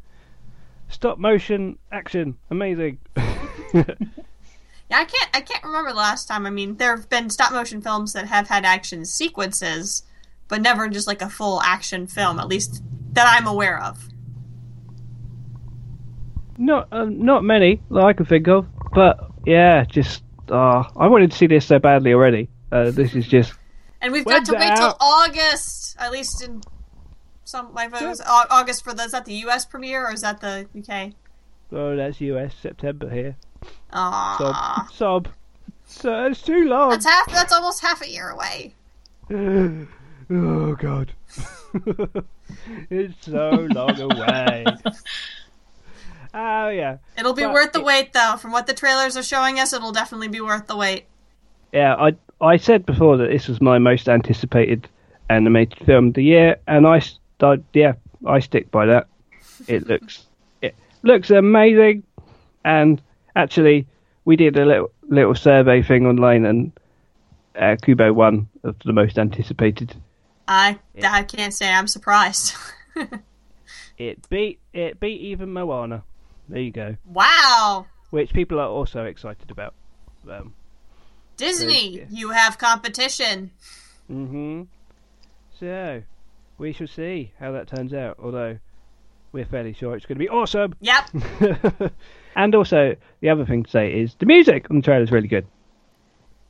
stop 0.89 1.17
motion 1.17 1.77
action, 1.91 2.37
amazing. 2.49 2.99
Yeah, 4.89 4.99
I 4.99 5.05
can't. 5.05 5.29
I 5.33 5.41
can't 5.41 5.63
remember 5.63 5.91
the 5.91 5.97
last 5.97 6.27
time. 6.27 6.45
I 6.45 6.49
mean, 6.49 6.77
there 6.77 6.95
have 6.95 7.09
been 7.09 7.29
stop 7.29 7.51
motion 7.51 7.81
films 7.81 8.13
that 8.13 8.27
have 8.27 8.47
had 8.47 8.63
action 8.63 9.03
sequences, 9.03 10.03
but 10.47 10.61
never 10.61 10.87
just 10.87 11.07
like 11.07 11.21
a 11.21 11.29
full 11.29 11.61
action 11.61 12.07
film. 12.07 12.39
At 12.39 12.47
least 12.47 12.81
that 13.11 13.27
I'm 13.27 13.47
aware 13.47 13.81
of. 13.81 14.07
Not, 16.57 16.87
uh, 16.91 17.05
not 17.05 17.43
many 17.43 17.81
that 17.91 18.03
I 18.03 18.13
can 18.13 18.25
think 18.25 18.47
of. 18.47 18.65
But 18.93 19.29
yeah, 19.45 19.83
just 19.83 20.23
uh, 20.49 20.83
I 20.95 21.07
wanted 21.07 21.31
to 21.31 21.37
see 21.37 21.47
this 21.47 21.65
so 21.65 21.79
badly 21.79 22.13
already. 22.13 22.47
Uh, 22.71 22.91
this 22.91 23.13
is 23.13 23.27
just. 23.27 23.53
And 23.99 24.13
we've 24.13 24.25
got 24.25 24.45
to 24.45 24.53
wait 24.53 24.69
out? 24.69 24.77
till 24.77 24.97
August, 25.01 25.97
at 25.99 26.11
least 26.11 26.43
in 26.43 26.61
some. 27.47 27.73
My 27.73 27.87
vote 27.87 28.03
was 28.03 28.21
August 28.21 28.83
for 28.83 28.93
the. 28.93 29.03
Is 29.03 29.11
that 29.11 29.25
the 29.25 29.33
U.S. 29.33 29.65
premiere 29.65 30.07
or 30.07 30.13
is 30.13 30.21
that 30.21 30.41
the 30.41 30.67
UK? 30.77 31.13
Oh, 31.71 31.95
that's 31.95 32.21
U.S. 32.21 32.53
September 32.61 33.09
here. 33.09 33.35
Aww. 33.93 34.37
Sob. 34.37 34.91
Sob. 34.91 35.27
So 35.85 36.25
it's 36.25 36.41
too 36.41 36.65
long. 36.65 36.89
That's 36.89 37.05
half. 37.05 37.31
That's 37.31 37.53
almost 37.53 37.81
half 37.81 38.01
a 38.01 38.09
year 38.09 38.29
away. 38.29 38.73
oh 40.29 40.75
God. 40.75 41.13
it's 42.89 43.25
so 43.25 43.67
long 43.71 43.99
away. 43.99 44.65
Oh 46.33 46.69
yeah. 46.69 46.97
It'll 47.17 47.33
be 47.33 47.43
but 47.43 47.53
worth 47.53 47.71
the 47.71 47.79
it, 47.79 47.85
wait, 47.85 48.13
though. 48.13 48.35
From 48.37 48.51
what 48.51 48.67
the 48.67 48.73
trailers 48.73 49.17
are 49.17 49.23
showing 49.23 49.59
us, 49.59 49.73
it'll 49.73 49.93
definitely 49.93 50.27
be 50.27 50.39
worth 50.41 50.67
the 50.67 50.75
wait. 50.75 51.05
Yeah, 51.71 51.95
I 51.95 52.15
I 52.39 52.57
said 52.57 52.85
before 52.85 53.17
that 53.17 53.31
this 53.31 53.47
was 53.47 53.59
my 53.59 53.79
most 53.79 54.07
anticipated 54.07 54.87
animated 55.29 55.79
film 55.85 56.09
of 56.09 56.13
the 56.13 56.23
year, 56.23 56.57
and 56.67 56.85
I, 56.85 57.01
I 57.41 57.57
yeah 57.73 57.93
I 58.25 58.39
stick 58.39 58.71
by 58.71 58.85
that. 58.87 59.07
It 59.67 59.87
looks 59.87 60.25
it 60.61 60.75
looks 61.03 61.29
amazing, 61.29 62.03
and 62.63 63.01
actually, 63.35 63.87
we 64.25 64.35
did 64.35 64.57
a 64.57 64.65
little 64.65 64.91
little 65.07 65.35
survey 65.35 65.83
thing 65.83 66.05
online, 66.05 66.45
and 66.45 66.71
uh, 67.55 67.75
Kubo 67.81 68.13
won 68.13 68.47
of 68.63 68.75
the 68.85 68.93
most 68.93 69.17
anticipated. 69.17 69.95
I 70.47 70.79
I 71.03 71.23
can't 71.23 71.53
say 71.53 71.71
I'm 71.71 71.87
surprised. 71.87 72.55
it 73.97 74.27
beat 74.29 74.59
it 74.73 74.99
beat 74.99 75.21
even 75.21 75.53
Moana. 75.53 76.03
There 76.49 76.61
you 76.61 76.71
go. 76.71 76.95
Wow. 77.05 77.87
Which 78.09 78.31
people 78.31 78.59
are 78.59 78.69
also 78.69 79.03
excited 79.03 79.51
about. 79.51 79.73
Um, 80.29 80.53
Disney, 81.35 81.99
yeah. 81.99 82.05
you 82.09 82.29
have 82.29 82.57
competition. 82.57 83.51
Mm-hmm. 84.09 84.63
So, 85.59 86.03
we 86.57 86.73
shall 86.73 86.87
see 86.87 87.31
how 87.39 87.51
that 87.51 87.67
turns 87.67 87.93
out. 87.93 88.17
Although 88.21 88.57
we're 89.31 89.45
fairly 89.45 89.73
sure 89.73 89.95
it's 89.95 90.05
going 90.05 90.17
to 90.17 90.19
be 90.19 90.29
awesome. 90.29 90.75
Yep. 90.81 91.09
and 92.35 92.55
also, 92.55 92.95
the 93.21 93.29
other 93.29 93.45
thing 93.45 93.63
to 93.63 93.69
say 93.69 93.93
is 93.93 94.15
the 94.15 94.25
music 94.25 94.67
on 94.69 94.77
the 94.77 94.81
trailer 94.81 95.03
is 95.03 95.11
really 95.11 95.27
good. 95.27 95.45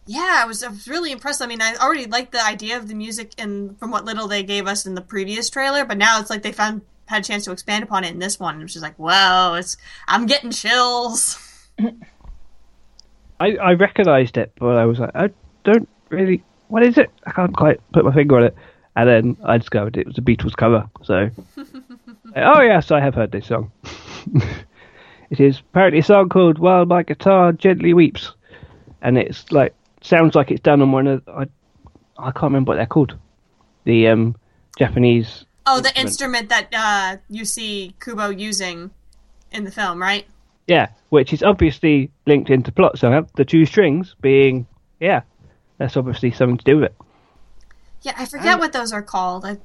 Yeah, 0.05 0.41
I 0.41 0.45
was, 0.45 0.63
I 0.63 0.69
was 0.69 0.87
really 0.87 1.11
impressed. 1.11 1.41
I 1.41 1.47
mean, 1.47 1.61
I 1.61 1.75
already 1.75 2.05
liked 2.05 2.31
the 2.31 2.45
idea 2.45 2.77
of 2.77 2.87
the 2.87 2.95
music 2.95 3.33
and 3.37 3.77
from 3.77 3.91
what 3.91 4.05
little 4.05 4.27
they 4.27 4.41
gave 4.41 4.65
us 4.65 4.85
in 4.85 4.95
the 4.95 5.01
previous 5.01 5.49
trailer, 5.49 5.83
but 5.83 5.97
now 5.97 6.19
it's 6.21 6.29
like 6.29 6.43
they 6.43 6.53
found 6.53 6.81
had 7.07 7.23
a 7.23 7.25
chance 7.25 7.45
to 7.45 7.51
expand 7.51 7.83
upon 7.83 8.03
it 8.03 8.11
in 8.11 8.19
this 8.19 8.39
one. 8.39 8.59
Which 8.59 8.75
is 8.75 8.81
like, 8.81 8.95
whoa, 8.95 9.55
it's 9.55 9.75
I'm 10.07 10.25
getting 10.25 10.51
chills. 10.51 11.37
I 13.39 13.55
I 13.57 13.73
recognized 13.73 14.37
it, 14.37 14.53
but 14.57 14.77
I 14.77 14.85
was 14.85 14.99
like, 14.99 15.11
I 15.15 15.29
don't 15.63 15.89
really. 16.09 16.43
What 16.69 16.83
is 16.83 16.97
it? 16.97 17.09
I 17.25 17.31
can't 17.31 17.55
quite 17.55 17.79
put 17.93 18.03
my 18.03 18.13
finger 18.13 18.37
on 18.37 18.43
it. 18.43 18.55
And 18.97 19.07
then 19.07 19.37
I 19.43 19.59
discovered 19.59 19.95
it 19.95 20.07
was 20.07 20.17
a 20.17 20.21
Beatles 20.21 20.55
cover. 20.55 20.89
So 21.03 21.29
oh 22.35 22.61
yes, 22.61 22.89
I 22.89 22.99
have 22.99 23.13
heard 23.13 23.31
this 23.31 23.45
song. 23.45 23.71
it 25.29 25.39
is 25.39 25.59
apparently 25.59 25.99
a 25.99 26.03
song 26.03 26.29
called 26.29 26.57
"While 26.57 26.87
My 26.87 27.03
Guitar 27.03 27.53
Gently 27.53 27.93
Weeps," 27.93 28.33
and 29.03 29.19
it's 29.19 29.51
like 29.51 29.75
sounds 30.01 30.33
like 30.33 30.49
it's 30.49 30.61
done 30.61 30.81
on 30.81 30.91
one 30.91 31.05
of 31.05 31.21
I 31.29 31.45
I 32.17 32.31
can't 32.31 32.45
remember 32.45 32.71
what 32.71 32.77
they're 32.77 32.87
called. 32.87 33.15
The 33.83 34.07
um, 34.07 34.35
Japanese. 34.79 35.45
Oh, 35.67 35.79
the 35.79 35.95
instrument 35.99 36.49
that 36.49 36.73
uh, 36.73 37.17
you 37.29 37.45
see 37.45 37.93
Kubo 38.03 38.29
using 38.29 38.89
in 39.51 39.63
the 39.63 39.71
film, 39.71 40.01
right? 40.01 40.25
Yeah, 40.65 40.87
which 41.09 41.33
is 41.33 41.43
obviously 41.43 42.09
linked 42.25 42.49
into 42.49 42.71
plot 42.71 42.97
somehow. 42.97 43.27
The 43.35 43.45
two 43.45 43.65
strings 43.67 44.15
being, 44.21 44.65
yeah, 44.99 45.21
that's 45.77 45.95
obviously 45.97 46.31
something 46.31 46.57
to 46.57 46.65
do 46.65 46.77
with 46.77 46.85
it. 46.85 46.95
Yeah, 48.01 48.13
I 48.17 48.25
forget 48.25 48.59
what 48.59 48.73
those 48.73 48.93
are 48.93 49.01
called. 49.01 49.45
I 49.45 49.57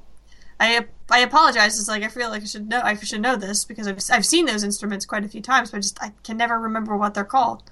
I 0.59 0.85
I 1.09 1.19
apologize. 1.19 1.79
It's 1.79 1.87
like 1.87 2.03
I 2.03 2.07
feel 2.07 2.29
like 2.29 2.41
I 2.41 2.45
should 2.45 2.67
know 2.67 2.81
I 2.83 2.95
should 2.95 3.21
know 3.21 3.35
this 3.35 3.65
because 3.65 3.87
I've 3.87 3.99
I've 4.11 4.25
seen 4.25 4.45
those 4.45 4.63
instruments 4.63 5.05
quite 5.05 5.25
a 5.25 5.27
few 5.27 5.41
times, 5.41 5.71
but 5.71 5.77
I 5.77 5.81
just 5.81 6.01
I 6.01 6.11
can 6.23 6.37
never 6.37 6.59
remember 6.59 6.97
what 6.97 7.13
they're 7.13 7.23
called. 7.23 7.63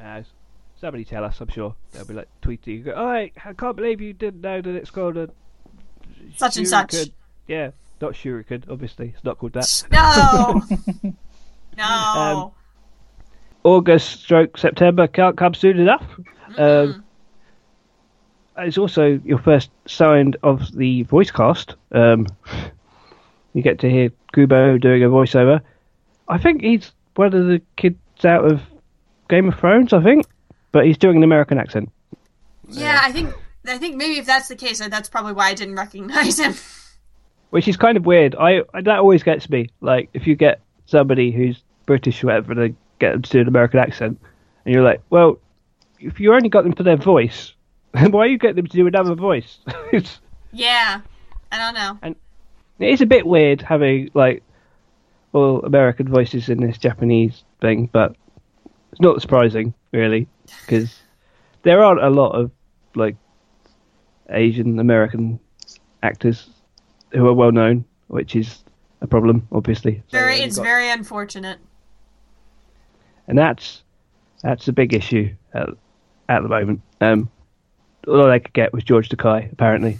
Uh, 0.00 0.22
Somebody 0.80 1.04
tell 1.04 1.24
us, 1.24 1.40
I'm 1.40 1.48
sure. 1.48 1.74
They'll 1.92 2.04
be 2.04 2.14
like, 2.14 2.28
tweet 2.40 2.64
you, 2.68 2.84
go, 2.84 2.92
oh, 2.96 3.08
I 3.08 3.32
can't 3.56 3.74
believe 3.74 4.00
you 4.00 4.12
didn't 4.12 4.42
know 4.42 4.60
that 4.60 4.74
it's 4.76 4.90
called 4.90 5.16
a. 5.16 5.28
Such 6.36 6.56
and 6.56 6.68
such. 6.68 6.94
Yeah, 7.48 7.70
not 8.00 8.12
shuriken, 8.12 8.62
obviously. 8.70 9.12
It's 9.14 9.24
not 9.24 9.38
called 9.38 9.54
that. 9.54 9.84
No. 9.90 10.62
no. 11.76 11.84
Um, 11.84 12.52
August 13.64 14.20
stroke 14.20 14.56
September 14.56 15.08
can't 15.08 15.36
come 15.36 15.52
soon 15.52 15.80
enough. 15.80 16.04
Um, 16.56 17.04
it's 18.58 18.78
also 18.78 19.20
your 19.24 19.38
first 19.38 19.70
sound 19.86 20.36
of 20.42 20.72
the 20.76 21.02
voice 21.04 21.30
cast. 21.30 21.76
Um, 21.92 22.26
you 23.54 23.62
get 23.62 23.78
to 23.80 23.90
hear 23.90 24.10
Kubo 24.34 24.78
doing 24.78 25.02
a 25.04 25.08
voiceover. 25.08 25.60
I 26.28 26.38
think 26.38 26.62
he's 26.62 26.92
one 27.14 27.34
of 27.34 27.46
the 27.46 27.62
kids 27.76 27.98
out 28.24 28.44
of 28.44 28.62
Game 29.28 29.48
of 29.48 29.58
Thrones, 29.58 29.92
I 29.92 30.02
think, 30.02 30.26
but 30.72 30.86
he's 30.86 30.98
doing 30.98 31.16
an 31.16 31.22
American 31.22 31.58
accent. 31.58 31.90
yeah, 32.68 33.00
I 33.02 33.12
think 33.12 33.34
I 33.66 33.78
think 33.78 33.96
maybe 33.96 34.18
if 34.18 34.26
that's 34.26 34.48
the 34.48 34.56
case, 34.56 34.78
that's 34.78 35.08
probably 35.08 35.32
why 35.32 35.48
I 35.48 35.54
didn't 35.54 35.76
recognize 35.76 36.38
him. 36.38 36.54
which 37.50 37.68
is 37.68 37.76
kind 37.76 37.96
of 37.96 38.06
weird. 38.06 38.34
I 38.34 38.62
that 38.74 38.98
always 38.98 39.22
gets 39.22 39.48
me. 39.48 39.70
Like 39.80 40.10
if 40.12 40.26
you 40.26 40.36
get 40.36 40.60
somebody 40.86 41.30
who's 41.30 41.62
British 41.86 42.22
or 42.22 42.28
whatever, 42.28 42.54
they 42.54 42.74
get 42.98 43.12
them 43.12 43.22
to 43.22 43.30
do 43.30 43.40
an 43.40 43.48
American 43.48 43.80
accent, 43.80 44.20
and 44.64 44.74
you're 44.74 44.84
like, 44.84 45.02
well, 45.10 45.38
if 45.98 46.20
you 46.20 46.34
only 46.34 46.48
got 46.48 46.64
them 46.64 46.74
for 46.74 46.82
their 46.82 46.96
voice, 46.96 47.54
why 48.10 48.26
you 48.26 48.38
get 48.38 48.56
them 48.56 48.66
to 48.66 48.76
do 48.76 48.86
another 48.86 49.14
voice? 49.14 49.58
Yeah. 50.50 51.02
I 51.52 51.58
don't 51.58 51.74
know. 51.74 51.98
And 52.00 52.16
it 52.78 52.88
is 52.88 53.02
a 53.02 53.06
bit 53.06 53.26
weird 53.26 53.60
having 53.60 54.10
like 54.14 54.42
all 55.34 55.60
American 55.60 56.08
voices 56.08 56.48
in 56.48 56.58
this 56.60 56.78
Japanese 56.78 57.44
thing, 57.60 57.90
but 57.92 58.16
it's 58.92 59.00
not 59.00 59.20
surprising 59.20 59.74
really 59.92 60.26
because 60.62 60.98
there 61.64 61.84
aren't 61.84 62.02
a 62.02 62.08
lot 62.08 62.30
of 62.30 62.50
like 62.94 63.16
Asian 64.30 64.78
American 64.78 65.38
actors 66.02 66.48
who 67.12 67.26
are 67.26 67.34
well 67.34 67.52
known, 67.52 67.84
which 68.06 68.34
is 68.34 68.64
a 69.02 69.06
problem, 69.06 69.46
obviously. 69.52 70.02
So, 70.08 70.18
Very 70.18 70.36
you've 70.36 70.46
it's 70.46 70.56
got- 70.56 70.62
very 70.64 70.90
unfortunate. 70.90 71.58
and 73.26 73.36
that's 73.36 73.82
that's 74.42 74.66
a 74.68 74.72
big 74.72 74.94
issue 74.94 75.34
at, 75.52 75.68
at 76.30 76.42
the 76.42 76.48
moment. 76.48 76.80
Um, 77.02 77.30
all 78.08 78.28
they 78.28 78.40
could 78.40 78.52
get 78.52 78.72
was 78.72 78.84
George 78.84 79.08
Takei, 79.08 79.52
apparently. 79.52 79.98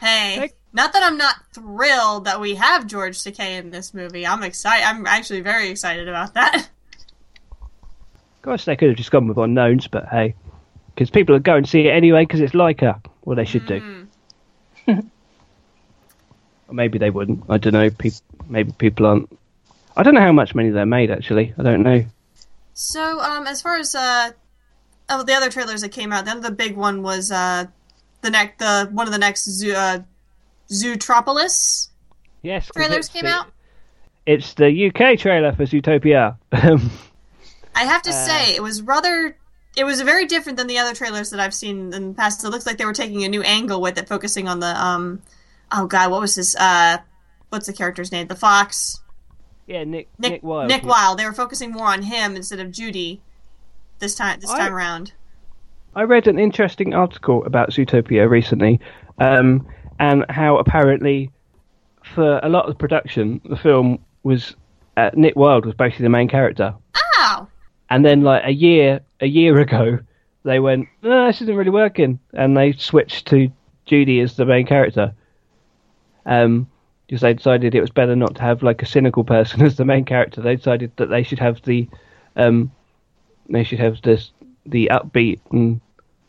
Hey, 0.00 0.52
not 0.72 0.92
that 0.92 1.02
I'm 1.02 1.16
not 1.16 1.36
thrilled 1.52 2.24
that 2.24 2.40
we 2.40 2.56
have 2.56 2.86
George 2.86 3.18
Takei 3.18 3.58
in 3.58 3.70
this 3.70 3.94
movie. 3.94 4.26
I'm 4.26 4.42
excited. 4.42 4.84
I'm 4.84 5.06
actually 5.06 5.40
very 5.40 5.68
excited 5.68 6.08
about 6.08 6.34
that. 6.34 6.68
Of 8.36 8.46
course, 8.46 8.66
they 8.66 8.76
could 8.76 8.88
have 8.88 8.98
just 8.98 9.10
gone 9.10 9.26
with 9.26 9.38
unknowns, 9.38 9.88
but 9.88 10.06
hey, 10.10 10.34
because 10.94 11.08
people 11.08 11.34
are 11.34 11.38
going 11.38 11.64
to 11.64 11.70
see 11.70 11.88
it 11.88 11.90
anyway 11.92 12.24
because 12.26 12.42
it's 12.42 12.52
Laika. 12.52 13.02
Well, 13.24 13.36
they 13.36 13.46
should 13.46 13.64
do. 13.64 14.06
or 14.86 15.00
maybe 16.70 16.98
they 16.98 17.08
wouldn't. 17.08 17.44
I 17.48 17.56
don't 17.56 17.72
know. 17.72 17.88
Pe- 17.88 18.10
maybe 18.46 18.72
people 18.72 19.06
aren't. 19.06 19.38
I 19.96 20.02
don't 20.02 20.12
know 20.12 20.20
how 20.20 20.32
much 20.32 20.54
money 20.54 20.68
they 20.68 20.84
made 20.84 21.10
actually. 21.10 21.54
I 21.56 21.62
don't 21.62 21.82
know. 21.82 22.04
So, 22.74 23.20
um, 23.20 23.46
as 23.46 23.62
far 23.62 23.78
as 23.78 23.94
uh, 23.94 24.32
oh, 25.08 25.22
the 25.22 25.32
other 25.34 25.50
trailers 25.50 25.80
that 25.82 25.90
came 25.90 26.12
out, 26.12 26.24
then 26.24 26.40
the 26.40 26.50
big 26.50 26.76
one 26.76 27.02
was 27.02 27.30
uh, 27.32 27.66
the 28.22 28.30
next 28.30 28.58
the 28.58 28.88
one 28.92 29.06
of 29.06 29.12
the 29.12 29.18
next 29.18 29.44
zoo 29.50 29.72
uh, 29.74 30.00
Zootropolis 30.70 31.88
Yes, 32.42 32.70
trailers 32.74 33.08
came 33.08 33.22
the- 33.24 33.30
out. 33.30 33.46
It's 34.26 34.54
the 34.54 34.86
UK 34.88 35.18
trailer 35.18 35.52
for 35.52 35.64
Zootopia. 35.64 36.36
I 36.52 37.84
have 37.84 38.02
to 38.02 38.10
Uh, 38.10 38.12
say, 38.12 38.54
it 38.54 38.62
was 38.62 38.80
rather. 38.82 39.36
It 39.76 39.84
was 39.84 40.00
very 40.02 40.24
different 40.26 40.56
than 40.56 40.66
the 40.68 40.78
other 40.78 40.94
trailers 40.94 41.30
that 41.30 41.40
I've 41.40 41.52
seen 41.52 41.92
in 41.92 42.08
the 42.08 42.14
past. 42.14 42.44
It 42.44 42.48
looks 42.50 42.64
like 42.64 42.78
they 42.78 42.84
were 42.84 42.92
taking 42.94 43.24
a 43.24 43.28
new 43.28 43.42
angle 43.42 43.80
with 43.80 43.98
it, 43.98 44.08
focusing 44.08 44.48
on 44.48 44.60
the 44.60 44.82
um. 44.82 45.20
Oh 45.72 45.86
God, 45.86 46.10
what 46.10 46.20
was 46.20 46.36
his 46.36 46.54
uh? 46.56 46.98
What's 47.50 47.66
the 47.66 47.72
character's 47.72 48.12
name? 48.12 48.26
The 48.28 48.36
fox. 48.36 49.00
yeah, 49.66 49.84
Nick 49.84 50.08
Nick 50.18 50.32
Nick 50.32 50.42
Wilde. 50.42 50.68
Nick 50.68 50.84
Wilde. 50.84 51.18
They 51.18 51.24
were 51.26 51.32
focusing 51.32 51.72
more 51.72 51.86
on 51.88 52.02
him 52.02 52.34
instead 52.36 52.60
of 52.60 52.70
Judy. 52.70 53.20
This 53.98 54.14
time, 54.14 54.40
this 54.40 54.50
I- 54.50 54.58
time 54.58 54.74
around. 54.74 55.12
I 55.96 56.02
read 56.02 56.26
an 56.26 56.40
interesting 56.40 56.92
article 56.92 57.44
about 57.44 57.70
Zootopia 57.70 58.28
recently, 58.28 58.80
um, 59.18 59.64
and 60.00 60.24
how 60.28 60.56
apparently, 60.58 61.30
for 62.14 62.40
a 62.42 62.48
lot 62.48 62.64
of 62.64 62.72
the 62.72 62.78
production, 62.78 63.40
the 63.44 63.56
film 63.56 64.04
was 64.24 64.56
uh, 64.96 65.10
Nick 65.14 65.36
Wilde 65.36 65.66
was 65.66 65.74
basically 65.74 66.04
the 66.04 66.10
main 66.10 66.28
character, 66.28 66.74
Ow! 67.18 67.48
and 67.90 68.04
then 68.04 68.22
like 68.22 68.42
a 68.44 68.50
year 68.50 69.00
a 69.20 69.26
year 69.26 69.60
ago, 69.60 70.00
they 70.42 70.58
went, 70.58 70.88
no, 71.02 71.26
this 71.26 71.40
isn't 71.42 71.54
really 71.54 71.70
working, 71.70 72.18
and 72.32 72.56
they 72.56 72.72
switched 72.72 73.26
to 73.28 73.50
Judy 73.86 74.18
as 74.20 74.36
the 74.36 74.44
main 74.44 74.66
character. 74.66 75.14
Um, 76.26 76.68
because 77.06 77.20
they 77.20 77.34
decided 77.34 77.74
it 77.74 77.80
was 77.82 77.90
better 77.90 78.16
not 78.16 78.34
to 78.36 78.42
have 78.42 78.62
like 78.62 78.82
a 78.82 78.86
cynical 78.86 79.24
person 79.24 79.62
as 79.66 79.76
the 79.76 79.84
main 79.84 80.04
character. 80.04 80.40
They 80.40 80.56
decided 80.56 80.90
that 80.96 81.10
they 81.10 81.22
should 81.22 81.38
have 81.38 81.60
the, 81.62 81.88
um, 82.34 82.72
they 83.48 83.64
should 83.64 83.80
have 83.80 84.00
this 84.02 84.30
the 84.66 84.90
upbeat 84.92 85.40
and 85.50 85.80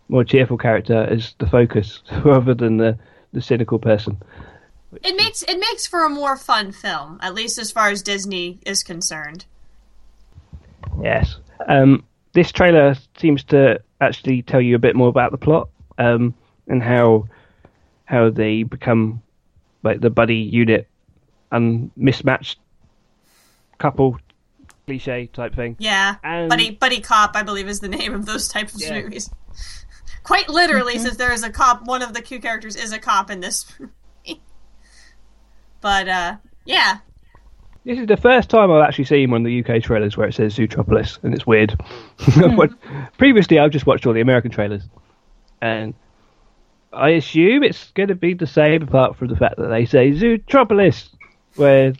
more 0.09 0.23
cheerful 0.23 0.57
character 0.57 1.03
as 1.03 1.33
the 1.39 1.47
focus 1.47 2.01
rather 2.23 2.53
than 2.53 2.77
the 2.77 2.97
the 3.33 3.41
cynical 3.41 3.79
person. 3.79 4.21
It 5.03 5.17
makes 5.17 5.43
it 5.43 5.59
makes 5.59 5.85
for 5.85 6.05
a 6.05 6.09
more 6.09 6.37
fun 6.37 6.71
film, 6.71 7.19
at 7.21 7.33
least 7.33 7.57
as 7.57 7.71
far 7.71 7.89
as 7.89 8.01
Disney 8.01 8.59
is 8.65 8.83
concerned. 8.83 9.45
Yes. 11.01 11.37
Um, 11.67 12.03
this 12.33 12.51
trailer 12.51 12.95
seems 13.17 13.43
to 13.45 13.79
actually 13.99 14.41
tell 14.43 14.61
you 14.61 14.75
a 14.75 14.79
bit 14.79 14.95
more 14.95 15.09
about 15.09 15.31
the 15.31 15.37
plot 15.37 15.69
um, 15.97 16.33
and 16.67 16.81
how 16.81 17.27
how 18.05 18.29
they 18.29 18.63
become 18.63 19.21
like 19.83 20.01
the 20.01 20.09
buddy 20.09 20.37
unit 20.37 20.87
and 21.51 21.91
mismatched 21.95 22.59
couple 23.77 24.17
cliche 24.87 25.27
type 25.27 25.55
thing. 25.55 25.75
Yeah, 25.79 26.15
And- 26.23 26.49
buddy 26.49 26.71
buddy 26.71 26.99
cop, 27.01 27.35
I 27.35 27.43
believe, 27.43 27.67
is 27.67 27.79
the 27.79 27.89
name 27.89 28.13
of 28.13 28.25
those 28.25 28.47
types 28.47 28.75
of 28.75 28.81
Yeah. 28.81 29.01
movies. 29.01 29.29
Quite 30.23 30.49
literally, 30.49 30.97
since 30.97 31.17
there 31.17 31.31
is 31.31 31.43
a 31.43 31.51
cop, 31.51 31.85
one 31.85 32.01
of 32.01 32.13
the 32.13 32.21
two 32.21 32.39
characters 32.39 32.75
is 32.75 32.91
a 32.91 32.99
cop 32.99 33.29
in 33.29 33.39
this. 33.41 33.65
movie. 33.79 34.41
but 35.81 36.07
uh, 36.07 36.35
yeah, 36.65 36.97
This 37.83 37.99
is 37.99 38.07
the 38.07 38.17
first 38.17 38.49
time 38.49 38.71
I've 38.71 38.81
actually 38.87 39.05
seen 39.05 39.29
one 39.31 39.41
of 39.41 39.45
the 39.45 39.63
UK 39.63 39.83
trailers 39.83 40.17
where 40.17 40.27
it 40.27 40.33
says 40.33 40.55
Zootropolis, 40.55 41.19
and 41.23 41.33
it's 41.33 41.45
weird. 41.45 41.79
What- 42.35 42.71
Previously, 43.17 43.59
I've 43.59 43.71
just 43.71 43.85
watched 43.85 44.05
all 44.05 44.13
the 44.13 44.21
American 44.21 44.49
trailers, 44.51 44.83
and 45.61 45.93
I 46.91 47.09
assume 47.09 47.63
it's 47.63 47.91
going 47.91 48.09
to 48.09 48.15
be 48.15 48.33
the 48.33 48.47
same, 48.47 48.81
apart 48.83 49.17
from 49.17 49.27
the 49.27 49.35
fact 49.35 49.57
that 49.57 49.67
they 49.67 49.85
say 49.85 50.11
Zootropolis. 50.11 51.09
Where, 51.55 51.93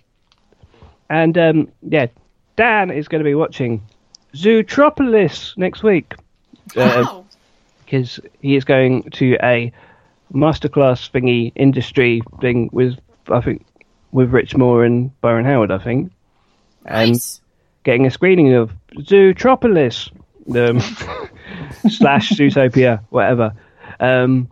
and 1.10 1.38
um, 1.38 1.72
yeah, 1.84 2.08
Dan 2.56 2.92
is 2.92 3.08
going 3.08 3.20
to 3.20 3.28
be 3.28 3.36
watching 3.36 3.82
Zootropolis 4.34 5.58
next 5.58 5.84
week. 5.84 6.14
Wow, 6.76 7.26
because 7.84 8.20
he 8.42 8.56
is 8.56 8.66
going 8.66 9.04
to 9.12 9.38
a 9.44 9.72
masterclass 10.34 11.10
thingy 11.12 11.52
industry 11.56 12.22
thing 12.42 12.70
with 12.72 12.98
I 13.28 13.42
think 13.42 13.66
with 14.12 14.32
Rich 14.32 14.56
Moore 14.56 14.86
and 14.86 15.20
Byron 15.22 15.46
Howard, 15.46 15.72
I 15.72 15.78
think, 15.78 16.12
and 16.86 17.12
nice. 17.12 17.42
getting 17.84 18.06
a 18.06 18.12
screening 18.12 18.54
of 18.54 18.72
Zootropolis 18.98 20.10
um, 20.56 20.80
slash 21.90 22.30
Zootopia, 22.32 23.04
whatever. 23.10 23.54
Um, 24.00 24.50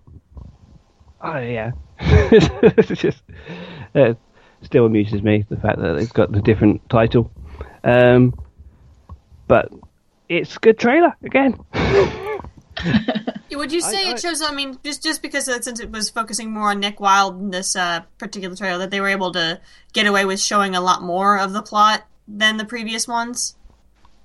oh 1.22 1.38
yeah, 1.38 1.72
it's 2.00 3.02
just 3.02 3.22
it 3.94 4.18
still 4.62 4.86
amuses 4.86 5.22
me 5.22 5.46
the 5.50 5.58
fact 5.58 5.80
that 5.80 5.94
they've 5.94 6.14
got 6.14 6.32
the 6.32 6.42
different 6.42 6.88
title, 6.90 7.32
um, 7.84 8.34
but 9.48 9.72
it's 10.30 10.56
a 10.56 10.60
good 10.60 10.80
trailer 10.80 11.16
again. 11.24 11.60
Would 13.64 13.72
you 13.72 13.82
say 13.82 14.10
I- 14.10 14.12
it 14.12 14.20
shows? 14.20 14.42
I 14.42 14.54
mean, 14.54 14.78
just 14.84 15.02
just 15.02 15.22
because 15.22 15.48
uh, 15.48 15.62
since 15.62 15.80
it 15.80 15.90
was 15.90 16.10
focusing 16.10 16.52
more 16.52 16.72
on 16.72 16.82
Nick 16.82 17.00
Wilde 17.00 17.40
in 17.40 17.50
this 17.50 17.78
uh, 17.78 18.02
particular 18.18 18.56
trailer, 18.58 18.80
that 18.80 18.92
they 18.92 19.00
were 19.00 19.08
able 19.08 19.32
to 19.34 19.62
get 19.94 20.06
away 20.06 20.26
with 20.26 20.42
showing 20.42 20.76
a 20.76 20.82
lot 20.82 21.02
more 21.02 21.40
of 21.40 21.54
the 21.54 21.62
plot 21.62 22.04
than 22.28 22.58
the 22.58 22.66
previous 22.66 23.08
ones. 23.08 23.56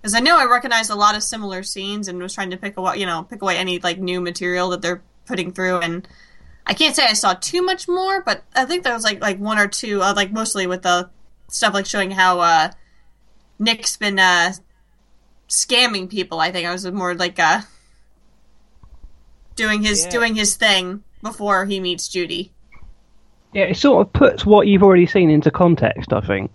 Because 0.01 0.15
I 0.15 0.21
know 0.21 0.39
I 0.39 0.45
recognized 0.45 0.91
a 0.91 0.97
lot 0.97 1.15
of 1.15 1.23
similar 1.23 1.63
scenes 1.63 2.09
and 2.09 2.21
was 2.21 2.35
trying 2.35 2.51
to 2.51 2.57
pick 2.57 2.77
away, 2.77 2.97
you 2.97 3.07
know, 3.07 3.23
pick 3.23 3.43
away 3.43 3.57
any 3.57 3.79
like 3.79 3.99
new 3.99 4.21
material 4.21 4.71
that 4.71 4.83
they're 4.83 5.03
putting 5.27 5.53
through. 5.53 5.79
And 5.79 6.09
I 6.67 6.75
can't 6.75 6.97
say 6.97 7.05
I 7.05 7.13
saw 7.13 7.35
too 7.35 7.63
much 7.63 7.87
more, 7.87 8.23
but 8.23 8.43
I 8.57 8.65
think 8.65 8.83
there 8.83 8.95
was 8.95 9.05
like 9.05 9.21
like 9.21 9.39
one 9.39 9.59
or 9.59 9.69
two, 9.69 10.03
uh, 10.03 10.15
like 10.17 10.33
mostly 10.33 10.67
with 10.67 10.83
the 10.83 11.11
stuff 11.49 11.75
like 11.75 11.87
showing 11.87 12.11
how 12.11 12.41
uh, 12.41 12.71
Nick's 13.59 13.97
been 13.97 14.19
uh, 14.19 14.53
scamming 15.49 16.09
people. 16.09 16.41
I 16.41 16.53
think 16.53 16.67
I 16.67 16.73
was 16.73 16.87
more 16.91 17.15
like 17.15 17.39
uh, 17.39 17.63
doing 19.57 19.83
his 19.83 20.05
Yeah. 20.05 20.11
doing 20.11 20.35
his 20.35 20.57
thing 20.57 21.03
before 21.23 21.65
he 21.65 21.81
meets 21.81 22.09
Judy. 22.09 22.53
Yeah, 23.53 23.65
it 23.65 23.77
sort 23.77 24.07
of 24.07 24.13
puts 24.13 24.45
what 24.45 24.67
you've 24.67 24.83
already 24.83 25.07
seen 25.07 25.31
into 25.31 25.51
context, 25.51 26.13
I 26.13 26.21
think, 26.21 26.51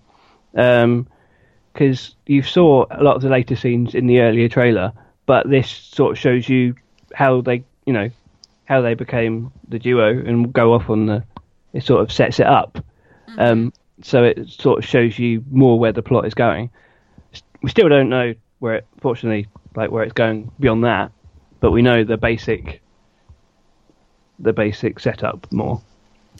because 0.52 2.14
you 2.26 2.42
saw 2.42 2.86
a 2.90 3.02
lot 3.02 3.16
of 3.16 3.22
the 3.22 3.28
later 3.28 3.56
scenes 3.56 3.94
in 3.94 4.06
the 4.06 4.20
earlier 4.20 4.48
trailer, 4.48 4.92
but 5.26 5.48
this 5.50 5.68
sort 5.68 6.12
of 6.12 6.18
shows 6.18 6.48
you 6.48 6.76
how 7.12 7.40
they, 7.40 7.64
you 7.84 7.92
know, 7.92 8.10
how 8.64 8.80
they 8.80 8.94
became 8.94 9.52
the 9.68 9.78
duo 9.78 10.10
and 10.10 10.52
go 10.52 10.72
off 10.72 10.88
on 10.88 11.06
the. 11.06 11.24
It 11.72 11.82
sort 11.82 12.02
of 12.02 12.12
sets 12.12 12.38
it 12.38 12.46
up, 12.46 12.78
um, 13.36 13.72
so 14.00 14.22
it 14.22 14.48
sort 14.48 14.78
of 14.78 14.88
shows 14.88 15.18
you 15.18 15.44
more 15.50 15.76
where 15.76 15.90
the 15.92 16.02
plot 16.02 16.24
is 16.24 16.34
going. 16.34 16.70
We 17.64 17.70
still 17.70 17.88
don't 17.88 18.10
know 18.10 18.34
where, 18.58 18.74
it, 18.74 18.86
fortunately, 19.00 19.48
like 19.74 19.90
where 19.90 20.02
it's 20.02 20.12
going 20.12 20.50
beyond 20.60 20.84
that, 20.84 21.12
but 21.60 21.70
we 21.70 21.80
know 21.80 22.04
the 22.04 22.18
basic, 22.18 22.82
the 24.38 24.52
basic 24.52 25.00
setup 25.00 25.50
more, 25.50 25.80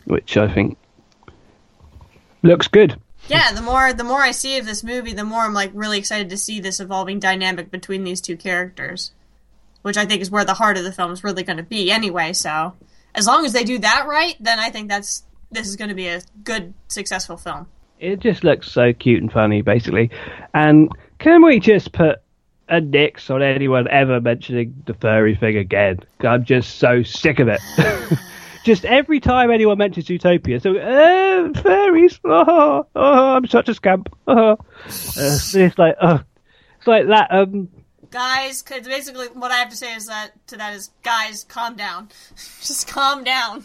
which 0.04 0.36
I 0.36 0.52
think 0.52 0.76
looks 2.42 2.68
good. 2.68 3.00
Yeah, 3.28 3.52
the 3.52 3.62
more 3.62 3.94
the 3.94 4.04
more 4.04 4.20
I 4.20 4.32
see 4.32 4.58
of 4.58 4.66
this 4.66 4.84
movie, 4.84 5.14
the 5.14 5.24
more 5.24 5.40
I'm 5.40 5.54
like 5.54 5.70
really 5.72 5.96
excited 5.96 6.28
to 6.28 6.36
see 6.36 6.60
this 6.60 6.78
evolving 6.78 7.20
dynamic 7.20 7.70
between 7.70 8.04
these 8.04 8.20
two 8.20 8.36
characters, 8.36 9.12
which 9.80 9.96
I 9.96 10.04
think 10.04 10.20
is 10.20 10.30
where 10.30 10.44
the 10.44 10.52
heart 10.52 10.76
of 10.76 10.84
the 10.84 10.92
film 10.92 11.10
is 11.10 11.24
really 11.24 11.42
going 11.42 11.56
to 11.56 11.62
be 11.62 11.90
anyway. 11.90 12.34
So, 12.34 12.74
as 13.14 13.26
long 13.26 13.46
as 13.46 13.54
they 13.54 13.64
do 13.64 13.78
that 13.78 14.06
right, 14.06 14.36
then 14.40 14.58
I 14.58 14.68
think 14.68 14.90
that's 14.90 15.22
this 15.50 15.68
is 15.68 15.76
going 15.76 15.88
to 15.88 15.94
be 15.94 16.08
a 16.08 16.20
good, 16.42 16.74
successful 16.88 17.38
film. 17.38 17.66
It 17.98 18.20
just 18.20 18.44
looks 18.44 18.70
so 18.70 18.92
cute 18.92 19.22
and 19.22 19.32
funny, 19.32 19.62
basically. 19.62 20.10
And 20.52 20.90
can 21.24 21.42
we 21.42 21.58
just 21.58 21.92
put 21.92 22.20
a 22.68 22.82
nix 22.82 23.30
on 23.30 23.42
anyone 23.42 23.88
ever 23.88 24.20
mentioning 24.20 24.82
the 24.84 24.92
furry 24.92 25.34
thing 25.34 25.56
again? 25.56 26.00
I'm 26.20 26.44
just 26.44 26.76
so 26.76 27.02
sick 27.02 27.40
of 27.40 27.48
it. 27.48 27.62
just 28.64 28.84
every 28.84 29.20
time 29.20 29.50
anyone 29.50 29.78
mentions 29.78 30.06
Zootopia, 30.06 30.60
so 30.60 30.76
uh, 30.76 31.48
furries. 31.62 32.20
Oh, 32.26 32.86
oh, 32.94 33.36
I'm 33.36 33.46
such 33.46 33.70
a 33.70 33.74
scamp. 33.74 34.14
Oh. 34.26 34.52
Uh, 34.52 34.56
it's 34.84 35.78
like, 35.78 35.96
oh, 36.02 36.20
it's 36.76 36.86
like 36.86 37.06
that. 37.06 37.28
Um, 37.30 37.70
Guys, 38.10 38.62
because 38.62 38.86
basically 38.86 39.28
what 39.28 39.50
I 39.50 39.56
have 39.56 39.70
to 39.70 39.76
say 39.76 39.94
is 39.94 40.06
that 40.08 40.32
to 40.48 40.58
that 40.58 40.74
is, 40.74 40.90
guys, 41.02 41.44
calm 41.44 41.74
down. 41.74 42.10
Just 42.36 42.86
calm 42.86 43.24
down. 43.24 43.64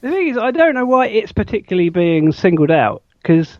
the 0.00 0.08
thing 0.08 0.28
is, 0.28 0.38
I 0.38 0.52
don't 0.52 0.74
know 0.74 0.86
why 0.86 1.08
it's 1.08 1.32
particularly 1.32 1.90
being 1.90 2.32
singled 2.32 2.70
out. 2.70 3.02
Because 3.20 3.58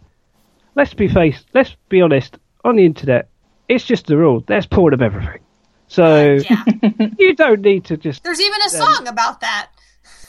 let's 0.74 0.94
be 0.94 1.08
face, 1.08 1.44
let's 1.52 1.76
be 1.90 2.00
honest. 2.00 2.38
On 2.66 2.74
the 2.74 2.84
internet, 2.84 3.28
it's 3.68 3.84
just 3.84 4.06
the 4.06 4.16
rule. 4.16 4.42
There's 4.44 4.66
porn 4.66 4.92
of 4.92 5.00
everything. 5.00 5.38
So 5.86 6.40
Yeah. 6.50 6.64
you 7.18 7.36
don't 7.36 7.60
need 7.60 7.84
to 7.84 7.96
just 7.96 8.24
There's 8.24 8.40
even 8.40 8.60
a 8.66 8.70
song 8.70 9.06
about 9.06 9.40
that. 9.40 9.68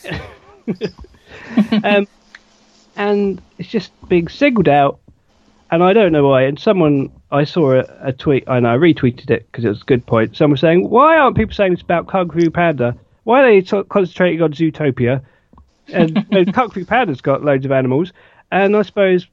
um, 1.83 2.07
and 2.95 3.41
it's 3.57 3.69
just 3.69 3.91
being 4.07 4.27
singled 4.27 4.67
out, 4.67 4.99
and 5.71 5.83
I 5.83 5.93
don't 5.93 6.11
know 6.11 6.27
why. 6.27 6.43
And 6.43 6.59
someone 6.59 7.11
I 7.31 7.43
saw 7.43 7.71
a, 7.71 7.85
a 8.01 8.13
tweet, 8.13 8.43
and 8.45 8.67
I 8.67 8.75
retweeted 8.75 9.31
it 9.31 9.47
because 9.51 9.65
it 9.65 9.69
was 9.69 9.81
a 9.81 9.85
good 9.85 10.05
point. 10.05 10.37
Someone 10.37 10.51
was 10.51 10.61
saying, 10.61 10.87
"Why 10.87 11.17
aren't 11.17 11.37
people 11.37 11.55
saying 11.55 11.71
this 11.71 11.81
about 11.81 12.07
Kung 12.07 12.29
Fu 12.29 12.51
Panda? 12.51 12.95
Why 13.23 13.41
are 13.41 13.51
they 13.51 13.65
so- 13.65 13.83
concentrating 13.83 14.43
on 14.43 14.53
Zootopia?" 14.53 15.23
And, 15.87 16.23
and 16.31 16.53
Kung 16.53 16.69
Fu 16.69 16.85
Panda's 16.85 17.21
got 17.21 17.43
loads 17.43 17.65
of 17.65 17.71
animals, 17.71 18.13
and 18.51 18.77
I 18.77 18.83
suppose 18.83 19.25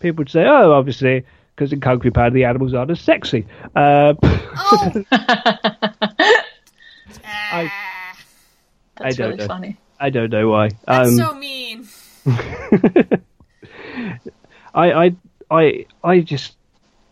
people 0.00 0.18
would 0.18 0.30
say, 0.30 0.44
"Oh, 0.44 0.72
obviously." 0.72 1.24
Because 1.56 1.72
in 1.72 1.80
Kung 1.80 2.00
Fu 2.00 2.10
Panda, 2.10 2.34
the 2.34 2.44
animals 2.44 2.74
aren't 2.74 2.90
as 2.90 3.00
sexy. 3.00 3.46
Uh, 3.74 4.12
Oh. 4.22 4.92
I- 7.24 7.72
That's 8.98 9.16
don't 9.16 9.26
really 9.30 9.38
know. 9.38 9.46
funny. 9.46 9.76
I 10.00 10.10
don't 10.10 10.30
know 10.30 10.48
why. 10.48 10.70
that's 10.86 11.08
Um, 11.08 11.16
so 11.16 11.34
mean. 11.34 11.86
I, 14.74 14.92
I, 15.06 15.16
I, 15.50 15.86
I 16.04 16.20
just, 16.20 16.54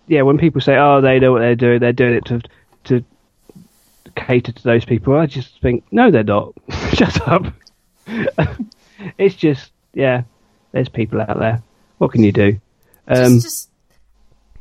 yeah. 0.06 0.22
When 0.22 0.38
people 0.38 0.60
say, 0.62 0.76
"Oh, 0.76 1.00
they 1.02 1.18
know 1.20 1.32
what 1.32 1.40
they're 1.40 1.54
doing," 1.56 1.80
they're 1.80 1.92
doing 1.92 2.14
it 2.14 2.24
to 2.26 2.40
to 2.84 3.04
cater 4.16 4.52
to 4.52 4.62
those 4.62 4.84
people. 4.86 5.14
I 5.18 5.26
just 5.26 5.60
think, 5.60 5.84
no, 5.90 6.10
they're 6.10 6.22
not. 6.24 6.52
Shut 6.94 7.26
up. 7.28 7.52
it's 9.18 9.34
just, 9.34 9.70
yeah. 9.94 10.22
There's 10.72 10.88
people 10.88 11.20
out 11.20 11.38
there. 11.38 11.62
What 11.98 12.12
can 12.12 12.22
you 12.22 12.32
do? 12.32 12.60
Um, 13.08 13.34
just, 13.40 13.42
just 13.44 13.68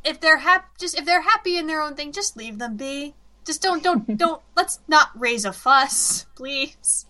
if 0.04 0.20
they're 0.20 0.38
happy, 0.38 0.66
just 0.78 0.98
if 0.98 1.04
they're 1.04 1.22
happy 1.22 1.56
in 1.56 1.66
their 1.66 1.82
own 1.82 1.94
thing, 1.94 2.12
just 2.12 2.36
leave 2.36 2.58
them 2.58 2.76
be. 2.76 3.14
Just 3.44 3.62
don't, 3.62 3.82
don't, 3.82 4.16
don't. 4.18 4.42
Let's 4.56 4.80
not 4.88 5.08
raise 5.14 5.44
a 5.44 5.52
fuss, 5.52 6.26
please. 6.34 7.06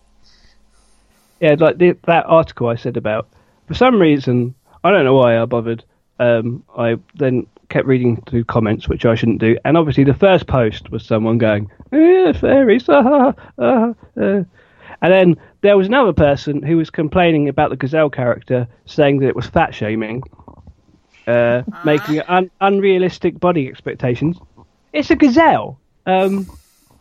yeah, 1.39 1.55
like 1.57 1.77
the, 1.77 1.97
that 2.05 2.25
article 2.25 2.67
I 2.67 2.75
said 2.75 2.97
about. 2.97 3.27
For 3.67 3.73
some 3.73 3.99
reason, 3.99 4.55
I 4.83 4.91
don't 4.91 5.05
know 5.05 5.15
why 5.15 5.41
I 5.41 5.45
bothered. 5.45 5.83
Um, 6.19 6.63
I 6.77 6.97
then 7.15 7.47
kept 7.69 7.87
reading 7.87 8.21
through 8.29 8.45
comments, 8.45 8.87
which 8.87 9.05
I 9.05 9.15
shouldn't 9.15 9.39
do. 9.39 9.57
And 9.65 9.77
obviously, 9.77 10.03
the 10.03 10.13
first 10.13 10.47
post 10.47 10.91
was 10.91 11.05
someone 11.05 11.37
going, 11.37 11.71
"Yeah, 11.91 12.31
fairies," 12.31 12.85
ah, 12.89 13.03
ah, 13.05 13.33
ah, 13.59 14.21
uh." 14.21 14.43
and 15.01 15.13
then 15.13 15.35
there 15.61 15.77
was 15.77 15.87
another 15.87 16.13
person 16.13 16.61
who 16.61 16.77
was 16.77 16.89
complaining 16.89 17.49
about 17.49 17.69
the 17.69 17.75
gazelle 17.75 18.09
character, 18.09 18.67
saying 18.85 19.19
that 19.19 19.27
it 19.27 19.35
was 19.35 19.47
fat 19.47 19.73
shaming, 19.73 20.23
uh, 21.27 21.63
making 21.83 22.21
un- 22.21 22.51
unrealistic 22.61 23.39
body 23.39 23.67
expectations. 23.67 24.37
It's 24.93 25.09
a 25.09 25.15
gazelle. 25.15 25.79
Um, 26.05 26.47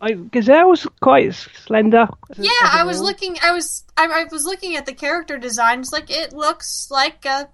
I, 0.00 0.12
gazelle's 0.12 0.86
quite 1.00 1.34
slender. 1.34 2.08
Yeah, 2.36 2.50
I 2.62 2.84
was 2.84 3.00
looking. 3.00 3.36
I 3.42 3.52
was, 3.52 3.84
I, 3.96 4.06
I 4.06 4.24
was 4.30 4.44
looking 4.44 4.76
at 4.76 4.86
the 4.86 4.92
character 4.92 5.38
designs. 5.38 5.92
Like 5.92 6.10
it 6.10 6.32
looks 6.32 6.90
like 6.90 7.24
a 7.24 7.48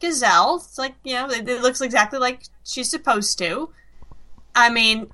gazelle. 0.00 0.56
It's 0.56 0.78
like 0.78 0.94
you 1.04 1.14
know, 1.14 1.28
it, 1.30 1.48
it 1.48 1.62
looks 1.62 1.80
exactly 1.80 2.18
like 2.18 2.42
she's 2.64 2.90
supposed 2.90 3.38
to. 3.38 3.70
I 4.54 4.70
mean, 4.70 5.08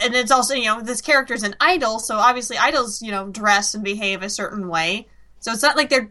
and 0.00 0.14
it's 0.14 0.30
also 0.30 0.54
you 0.54 0.66
know, 0.66 0.82
this 0.82 1.00
character's 1.00 1.42
an 1.42 1.56
idol, 1.60 1.98
so 1.98 2.16
obviously 2.16 2.58
idols 2.58 3.00
you 3.02 3.10
know 3.10 3.28
dress 3.28 3.74
and 3.74 3.84
behave 3.84 4.22
a 4.22 4.30
certain 4.30 4.68
way. 4.68 5.06
So 5.40 5.52
it's 5.52 5.62
not 5.62 5.76
like 5.76 5.90
they're. 5.90 6.10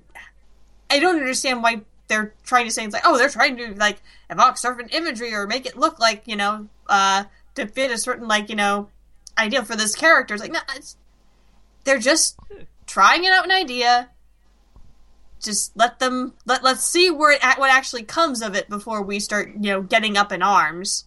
I 0.90 1.00
don't 1.00 1.18
understand 1.18 1.62
why 1.64 1.82
they're 2.08 2.34
trying 2.44 2.66
to 2.66 2.72
say 2.72 2.86
it's 2.86 2.94
like, 2.94 3.04
oh, 3.06 3.18
they're 3.18 3.30
trying 3.30 3.58
to 3.58 3.74
like 3.76 4.02
evoke 4.30 4.58
certain 4.58 4.90
imagery 4.90 5.34
or 5.34 5.48
make 5.48 5.66
it 5.66 5.78
look 5.78 6.00
like 6.00 6.24
you 6.26 6.36
know, 6.36 6.68
uh, 6.88 7.26
to 7.56 7.68
fit 7.68 7.92
a 7.92 7.98
certain 7.98 8.28
like 8.28 8.50
you 8.50 8.56
know, 8.56 8.90
ideal 9.38 9.64
for 9.64 9.76
this 9.76 9.96
character. 9.96 10.34
It's 10.34 10.42
like, 10.44 10.52
no, 10.52 10.60
it's 10.76 10.98
they're 11.84 12.00
just 12.00 12.38
trying 12.88 13.24
it 13.24 13.32
out 13.34 13.46
an 13.46 13.52
idea. 13.52 14.10
Just 15.42 15.76
let 15.78 16.00
them 16.00 16.34
let 16.46 16.64
let's 16.64 16.84
see 16.84 17.12
where 17.12 17.32
it, 17.32 17.42
what 17.58 17.70
actually 17.70 18.04
comes 18.04 18.42
of 18.42 18.56
it 18.56 18.68
before 18.70 19.02
we 19.04 19.20
start 19.20 19.50
you 19.60 19.72
know 19.72 19.82
getting 19.82 20.18
up 20.18 20.32
in 20.32 20.42
arms. 20.42 21.06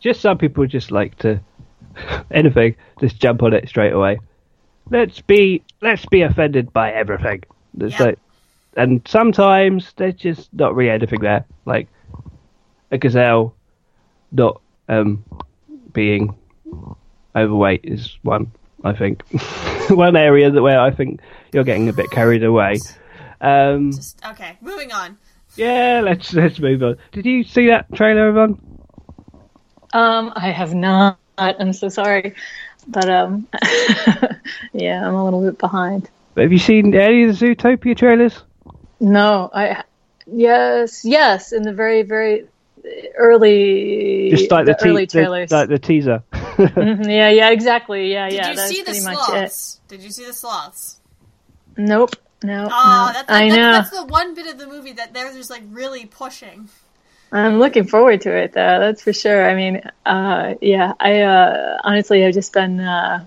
just 0.00 0.20
some 0.20 0.38
people 0.38 0.66
just 0.66 0.90
like 0.92 1.16
to 1.18 1.40
anything 2.30 2.76
just 3.00 3.20
jump 3.20 3.42
on 3.42 3.52
it 3.52 3.68
straight 3.68 3.92
away 3.92 4.18
let's 4.90 5.20
be 5.20 5.62
let's 5.80 6.06
be 6.06 6.22
offended 6.22 6.72
by 6.72 6.90
everything 6.92 7.42
it's 7.80 7.98
Yeah. 7.98 8.06
like 8.06 8.18
and 8.76 9.02
sometimes 9.06 9.92
there's 9.96 10.14
just 10.14 10.52
not 10.54 10.74
really 10.76 10.90
anything 10.90 11.20
there 11.20 11.44
like 11.66 11.88
a 12.92 12.98
gazelle 12.98 13.54
not 14.30 14.60
um 14.88 15.24
being 15.92 16.34
overweight 17.34 17.80
is 17.84 18.16
one 18.22 18.50
i 18.84 18.92
think 18.92 19.22
one 19.90 20.16
area 20.16 20.50
that 20.50 20.62
where 20.62 20.80
i 20.80 20.90
think 20.90 21.20
you're 21.52 21.64
getting 21.64 21.88
a 21.88 21.92
bit 21.92 22.10
carried 22.10 22.44
away 22.44 22.80
um 23.40 23.92
Just 23.92 24.24
okay, 24.24 24.56
moving 24.60 24.92
on. 24.92 25.18
yeah 25.56 26.00
let's 26.04 26.32
let's 26.34 26.58
move 26.60 26.82
on 26.82 26.96
did 27.12 27.26
you 27.26 27.42
see 27.44 27.66
that 27.68 27.92
trailer 27.94 28.28
Yvonne? 28.28 28.58
Um, 29.94 30.32
I 30.36 30.50
have 30.50 30.74
not. 30.74 31.18
I'm 31.36 31.72
so 31.74 31.88
sorry, 31.90 32.34
but 32.88 33.08
um, 33.10 33.46
yeah, 34.72 35.06
I'm 35.06 35.14
a 35.14 35.24
little 35.24 35.42
bit 35.42 35.58
behind. 35.58 36.08
have 36.36 36.52
you 36.52 36.58
seen 36.58 36.94
any 36.94 37.24
of 37.24 37.38
the 37.38 37.46
zootopia 37.46 37.96
trailers 37.96 38.42
No, 39.00 39.50
I 39.52 39.84
yes, 40.26 41.04
yes, 41.04 41.52
in 41.52 41.62
the 41.62 41.72
very 41.74 42.02
very 42.02 42.46
early, 43.16 44.30
just 44.30 44.50
like 44.50 44.66
the, 44.66 44.74
te- 44.74 44.88
early 44.88 45.04
the- 45.06 45.10
trailers. 45.12 45.50
like 45.50 45.68
the 45.68 45.78
teaser. 45.78 46.22
Mhm, 46.52 47.06
yeah, 47.06 47.30
yeah, 47.30 47.48
exactly. 47.50 48.12
Yeah, 48.12 48.28
Did 48.28 48.36
yeah. 48.36 48.50
you 48.50 48.56
that's 48.56 48.68
see 48.70 48.80
the 48.80 48.84
pretty 48.84 49.04
much 49.04 49.14
it. 49.14 49.24
sloths? 49.24 49.80
Did 49.88 50.02
you 50.02 50.10
see 50.10 50.26
the 50.26 50.32
sloths? 50.34 51.00
Nope. 51.78 52.14
No, 52.44 52.64
Oh, 52.70 53.06
no. 53.06 53.12
that's, 53.14 53.30
I 53.30 53.48
that's, 53.48 53.56
know. 53.56 53.72
that's 53.72 53.90
the 53.90 54.04
one 54.04 54.34
bit 54.34 54.46
of 54.46 54.58
the 54.58 54.66
movie 54.66 54.92
that 54.92 55.14
they're 55.14 55.32
just 55.32 55.48
like 55.50 55.62
really 55.70 56.04
pushing. 56.06 56.68
I'm 57.32 57.58
looking 57.58 57.84
forward 57.84 58.20
to 58.22 58.36
it, 58.36 58.52
though. 58.52 58.78
That's 58.80 59.02
for 59.02 59.12
sure. 59.14 59.48
I 59.48 59.54
mean, 59.54 59.80
uh, 60.04 60.54
yeah. 60.60 60.92
I 61.00 61.20
uh, 61.22 61.78
honestly, 61.82 62.24
I've 62.26 62.34
just 62.34 62.52
been 62.52 62.78
uh, 62.80 63.24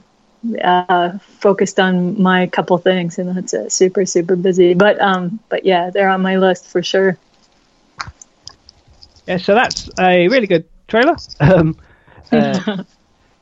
uh, 0.63 1.17
focused 1.39 1.79
on 1.79 2.21
my 2.21 2.45
couple 2.47 2.77
things, 2.77 3.17
and 3.17 3.35
that's 3.35 3.53
uh, 3.55 3.67
super, 3.69 4.05
super 4.05 4.35
busy. 4.35 4.75
But, 4.75 5.01
um, 5.01 5.39
but 5.49 5.65
yeah, 5.65 5.89
they're 5.89 6.09
on 6.09 6.21
my 6.21 6.37
list 6.37 6.67
for 6.67 6.83
sure. 6.83 7.17
Yeah, 9.27 9.37
so 9.37 9.55
that's 9.55 9.89
a 9.99 10.27
really 10.27 10.47
good 10.47 10.65
trailer. 10.87 11.15
Um, 11.39 11.77
uh, 12.31 12.83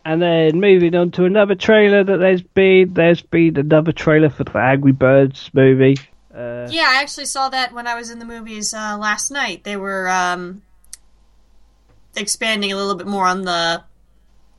and 0.06 0.22
then 0.22 0.60
moving 0.60 0.96
on 0.96 1.12
to 1.12 1.26
another 1.26 1.56
trailer 1.56 2.04
that 2.04 2.18
there's 2.18 2.42
been, 2.42 2.94
there's 2.94 3.22
been 3.22 3.58
another 3.58 3.92
trailer 3.92 4.30
for 4.30 4.44
the 4.44 4.58
Angry 4.58 4.92
Birds 4.92 5.50
movie. 5.54 5.98
Uh, 6.34 6.68
Yeah, 6.70 6.86
I 6.88 7.02
actually 7.02 7.26
saw 7.26 7.50
that 7.50 7.74
when 7.74 7.88
I 7.88 7.96
was 7.96 8.10
in 8.10 8.20
the 8.20 8.26
movies 8.26 8.74
uh, 8.74 8.98
last 8.98 9.32
night. 9.32 9.64
They 9.64 9.78
were 9.78 10.10
um, 10.10 10.62
expanding 12.16 12.72
a 12.72 12.76
little 12.76 12.96
bit 12.96 13.08
more 13.08 13.28
on 13.28 13.44
the 13.44 13.84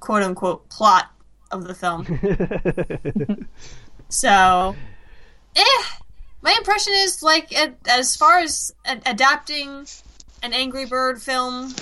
quote 0.00 0.22
unquote 0.22 0.68
plot 0.68 1.10
of 1.50 1.66
the 1.66 1.74
film. 1.74 2.06
so, 4.08 4.76
eh. 5.56 5.82
My 6.42 6.54
impression 6.58 6.92
is 6.96 7.22
like 7.22 7.54
as 7.88 8.16
far 8.16 8.38
as 8.38 8.74
adapting 8.84 9.86
an 10.44 10.52
Angry 10.52 10.84
Bird 10.84 11.22
film 11.22 11.74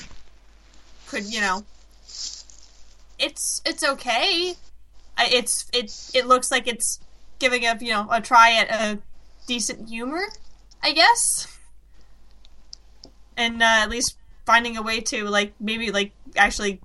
could, 1.08 1.24
you 1.24 1.40
know, 1.40 1.64
it's 3.18 3.60
it's 3.66 3.82
okay. 3.82 4.54
It's 5.18 5.66
it 5.72 5.92
it 6.14 6.26
looks 6.26 6.50
like 6.50 6.68
it's 6.68 7.00
giving 7.40 7.66
a 7.66 7.76
you 7.80 7.90
know 7.90 8.06
a 8.10 8.20
try 8.20 8.52
at 8.52 8.70
a 8.70 8.98
decent 9.48 9.88
humor, 9.88 10.22
I 10.80 10.92
guess, 10.92 11.58
and 13.36 13.60
uh, 13.60 13.66
at 13.82 13.90
least 13.90 14.16
finding 14.46 14.76
a 14.76 14.82
way 14.82 15.00
to 15.00 15.24
like 15.24 15.54
maybe 15.60 15.90
like 15.90 16.12
actually 16.36 16.80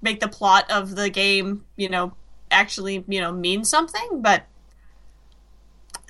make 0.00 0.20
the 0.20 0.28
plot 0.28 0.70
of 0.70 0.96
the 0.96 1.08
game 1.08 1.64
you 1.76 1.88
know 1.88 2.12
actually 2.50 3.04
you 3.08 3.20
know 3.20 3.30
mean 3.30 3.62
something. 3.64 4.22
But 4.22 4.46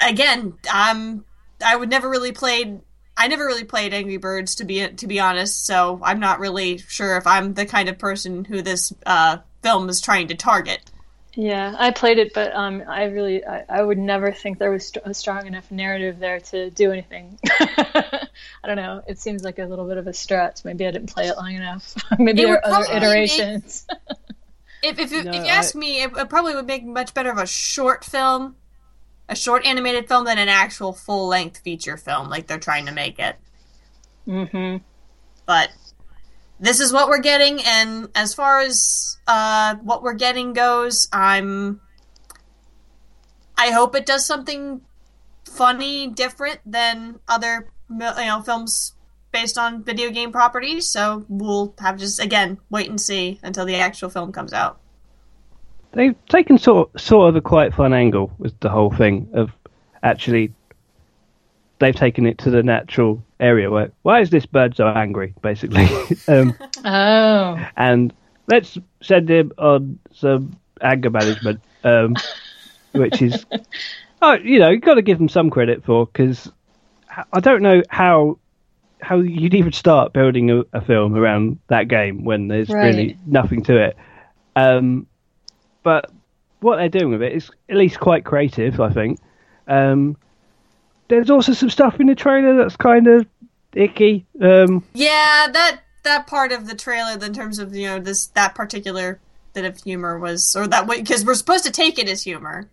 again, 0.01 0.55
um, 0.73 1.25
I 1.65 1.75
would 1.75 1.91
never 1.91 2.09
really 2.09 2.33
played. 2.33 2.81
I 3.23 3.29
never 3.29 3.47
really 3.47 3.64
played 3.64 3.95
Angry 3.95 4.16
Birds 4.16 4.57
to 4.57 4.64
be 4.64 4.87
to 4.89 5.07
be 5.07 5.20
honest, 5.20 5.64
so 5.64 6.01
I'm 6.03 6.18
not 6.20 6.41
really 6.41 6.79
sure 6.79 7.16
if 7.16 7.27
I'm 7.27 7.55
the 7.55 7.66
kind 7.66 7.89
of 7.89 7.99
person 7.99 8.45
who 8.45 8.62
this 8.62 8.93
uh, 9.07 9.39
film 9.62 9.89
is 9.89 10.01
trying 10.01 10.29
to 10.29 10.35
target. 10.35 10.81
Yeah, 11.35 11.75
I 11.79 11.93
played 11.93 12.18
it, 12.18 12.35
but 12.35 12.55
um, 12.55 12.83
I 12.87 13.05
really, 13.05 13.43
I, 13.43 13.64
I 13.66 13.81
would 13.83 13.97
never 13.97 14.33
think 14.33 14.59
there 14.59 14.70
was 14.70 14.89
st- 14.89 15.07
a 15.07 15.14
strong 15.14 15.47
enough 15.47 15.70
narrative 15.70 16.18
there 16.18 16.41
to 16.41 16.68
do 16.70 16.93
anything. 16.93 17.39
I 17.49 18.29
don't 18.66 18.77
know. 18.77 19.03
It 19.07 19.18
seems 19.18 19.43
like 19.43 19.59
a 19.59 19.64
little 19.64 19.89
bit 19.89 19.97
of 19.97 20.07
a 20.07 20.12
stretch. 20.12 20.62
Maybe 20.64 20.87
I 20.87 20.91
didn't 20.91 21.11
play 21.11 21.29
it 21.29 21.37
long 21.39 21.55
enough. 21.55 21.95
Maybe 22.18 22.43
It 22.43 22.47
there 22.47 22.55
are 22.57 22.66
other 22.66 22.85
probably 22.85 22.95
make- 22.95 23.03
iterations. 23.03 23.87
If 24.85 24.99
if, 24.99 25.12
you- 25.12 25.23
No, 25.23 25.31
if 25.31 25.37
you 25.45 25.51
ask 25.51 25.77
me, 25.77 26.03
it, 26.03 26.11
it 26.16 26.29
probably 26.29 26.57
would 26.57 26.66
make 26.66 26.85
much 26.85 27.14
better 27.14 27.31
of 27.31 27.39
a 27.39 27.47
short 27.47 28.05
film, 28.05 28.57
a 29.33 29.35
short 29.35 29.64
animated 29.64 30.07
film 30.07 30.26
than 30.26 30.37
an 30.37 30.51
actual 30.51 30.93
full 30.93 31.26
length 31.26 31.59
feature 31.64 31.97
film 31.97 32.28
like 32.28 32.47
they're 32.47 32.59
trying 32.59 32.85
to 32.85 32.93
make 32.93 33.18
it. 33.18 33.37
hmm 34.26 34.76
But 35.47 35.70
this 36.61 36.80
is 36.80 36.93
what 36.93 37.09
we're 37.09 37.18
getting, 37.18 37.61
and 37.62 38.09
as 38.14 38.35
far 38.35 38.61
as 38.61 39.16
uh, 39.26 39.76
what 39.76 40.03
we're 40.03 40.12
getting 40.14 40.53
goes, 40.53 41.09
I'm. 41.12 41.80
I 43.57 43.70
hope 43.70 43.97
it 43.97 44.07
does 44.07 44.26
something 44.26 44.83
funny, 45.49 46.09
different 46.09 46.61
than 46.66 47.18
other 47.26 47.70
you 47.89 47.99
know 47.99 48.43
films 48.45 48.95
based 49.33 49.57
on 49.57 49.83
video 49.83 50.11
game 50.11 50.30
properties. 50.30 50.91
So 50.91 51.24
we'll 51.30 51.74
have 51.80 51.97
just 51.97 52.20
again 52.20 52.59
wait 52.68 52.91
and 52.91 53.01
see 53.01 53.41
until 53.43 53.64
the 53.64 53.76
actual 53.76 54.11
film 54.11 54.30
comes 54.30 54.53
out. 54.53 54.82
They've 55.93 56.14
taken 56.26 56.59
sort 56.59 56.90
of, 56.95 57.01
sort 57.01 57.28
of 57.28 57.36
a 57.36 57.40
quite 57.40 57.74
fun 57.74 57.93
angle 57.93 58.32
with 58.38 58.59
the 58.61 58.68
whole 58.70 58.90
thing 58.90 59.28
of 59.34 59.51
actually 60.03 60.53
they've 61.78 61.95
taken 61.95 62.26
it 62.26 62.38
to 62.38 62.51
the 62.51 62.62
natural 62.62 63.22
area 63.40 63.70
where 63.70 63.90
why 64.03 64.20
is 64.20 64.30
this 64.30 64.47
bird 64.47 64.76
so 64.76 64.86
angry 64.88 65.34
basically? 65.43 65.86
Um, 66.28 66.55
Oh, 66.84 67.66
and 67.76 68.12
let's 68.47 68.78
send 69.03 69.28
him 69.28 69.53
on 69.59 69.99
some 70.12 70.57
anger 70.80 71.11
management 71.11 71.61
um, 71.84 72.14
which 72.93 73.20
is 73.20 73.45
oh 74.22 74.34
you 74.34 74.59
know 74.61 74.70
you've 74.70 74.80
got 74.82 74.95
to 74.95 75.03
give 75.03 75.18
them 75.18 75.28
some 75.28 75.51
credit 75.51 75.84
for 75.84 76.07
because 76.07 76.51
I 77.32 77.40
don't 77.40 77.62
know 77.62 77.82
how 77.90 78.38
how 79.01 79.16
you'd 79.18 79.55
even 79.55 79.72
start 79.72 80.12
building 80.12 80.51
a, 80.51 80.62
a 80.72 80.80
film 80.80 81.14
around 81.16 81.59
that 81.68 81.88
game 81.88 82.24
when 82.24 82.49
there's 82.49 82.68
really 82.84 83.16
nothing 83.26 83.62
to 83.64 83.76
it. 83.76 83.97
Um, 84.55 85.07
but 85.83 86.11
what 86.61 86.76
they're 86.76 86.89
doing 86.89 87.11
with 87.11 87.22
it 87.22 87.33
is 87.33 87.51
at 87.68 87.76
least 87.76 87.99
quite 88.01 88.24
creative, 88.24 88.80
I 88.80 88.91
think. 88.91 89.18
Um, 89.66 90.16
there's 91.09 91.30
also 91.30 91.53
some 91.53 91.70
stuff 91.70 92.01
in 92.01 92.07
the 92.07 92.14
trailer 92.14 92.57
that's 92.57 92.76
kind 92.76 93.07
of 93.07 93.26
icky. 93.74 94.26
Um, 94.41 94.85
Yeah, 94.95 95.49
that 95.53 95.80
that 96.05 96.26
part 96.26 96.53
of 96.53 96.66
the 96.66 96.74
trailer, 96.74 97.24
in 97.24 97.33
terms 97.33 97.59
of 97.59 97.74
you 97.74 97.87
know 97.87 97.99
this 97.99 98.26
that 98.28 98.55
particular 98.55 99.20
bit 99.53 99.64
of 99.64 99.83
humor 99.83 100.18
was, 100.18 100.57
or 100.57 100.66
that 100.66 100.89
because 100.89 101.24
we're 101.24 101.35
supposed 101.35 101.64
to 101.64 101.72
take 101.72 101.99
it 101.99 102.09
as 102.09 102.22
humor. 102.22 102.68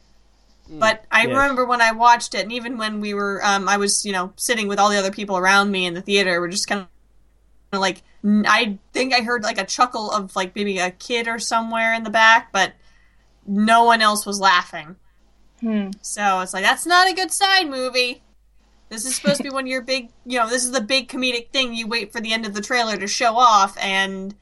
But 0.72 1.04
I 1.12 1.24
yes. 1.24 1.30
remember 1.30 1.66
when 1.66 1.82
I 1.82 1.94
watched 1.94 2.36
it, 2.36 2.44
and 2.44 2.52
even 2.52 2.78
when 2.78 3.02
we 3.02 3.16
were, 3.16 3.42
um, 3.44 3.68
I 3.68 3.78
was 3.78 4.06
you 4.06 4.12
know 4.12 4.34
sitting 4.36 4.68
with 4.68 4.80
all 4.80 4.90
the 4.90 4.98
other 4.98 5.12
people 5.12 5.38
around 5.38 5.72
me 5.72 5.86
in 5.86 5.96
the 5.96 6.02
theater, 6.02 6.40
we're 6.40 6.50
just 6.50 6.68
kind 6.68 6.86
of 7.74 7.80
like 7.80 8.04
I 8.24 8.78
think 8.94 9.14
I 9.14 9.22
heard 9.22 9.44
like 9.44 9.58
a 9.58 9.66
chuckle 9.66 10.12
of 10.12 10.36
like 10.36 10.56
maybe 10.56 10.78
a 10.78 10.92
kid 10.92 11.28
or 11.28 11.40
somewhere 11.40 11.94
in 11.94 12.04
the 12.04 12.10
back, 12.10 12.52
but 12.52 12.74
no 13.50 13.84
one 13.84 14.02
else 14.02 14.26
was 14.26 14.40
laughing. 14.40 14.96
Hmm. 15.60 15.90
So 16.02 16.40
it's 16.42 16.54
like 16.54 16.64
that's 16.64 16.86
not 16.86 17.10
a 17.10 17.14
good 17.14 17.32
sign, 17.32 17.70
movie. 17.70 18.22
This 18.90 19.06
is 19.06 19.16
supposed 19.16 19.38
to 19.38 19.44
be 19.44 19.50
one 19.54 19.66
of 19.66 19.68
your 19.68 19.82
big, 19.82 20.10
you 20.26 20.40
know, 20.40 20.50
this 20.50 20.64
is 20.64 20.72
the 20.72 20.82
big 20.82 21.10
comedic 21.10 21.50
thing 21.50 21.74
you 21.74 21.88
wait 21.88 22.14
for 22.14 22.22
the 22.22 22.32
end 22.32 22.46
of 22.46 22.54
the 22.54 22.62
trailer 22.62 22.96
to 22.98 23.08
show 23.08 23.36
off, 23.36 23.76
and 23.82 24.36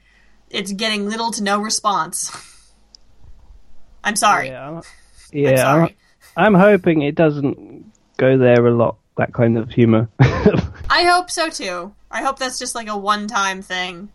it's 0.50 0.72
getting 0.74 1.08
little 1.08 1.32
to 1.32 1.44
no 1.44 1.60
response. 1.60 2.32
I'm 4.04 4.16
sorry. 4.16 4.50
Yeah, 4.50 4.68
I'm, 4.68 4.76
I'm 4.78 4.84
yeah. 5.32 5.74
I'm. 5.74 5.90
I'm 6.36 6.54
hoping 6.54 7.02
it 7.02 7.16
doesn't 7.16 7.92
go 8.18 8.38
there 8.38 8.68
a 8.68 8.76
lot. 8.76 8.98
That 9.18 9.34
kind 9.34 9.58
of 9.58 9.72
humor. 9.72 10.08
I 10.20 11.04
hope 11.04 11.32
so 11.32 11.50
too. 11.50 11.96
I 12.12 12.22
hope 12.22 12.38
that's 12.38 12.60
just 12.60 12.76
like 12.76 12.88
a 12.88 12.96
one-time 12.96 13.64
thing. 13.64 14.10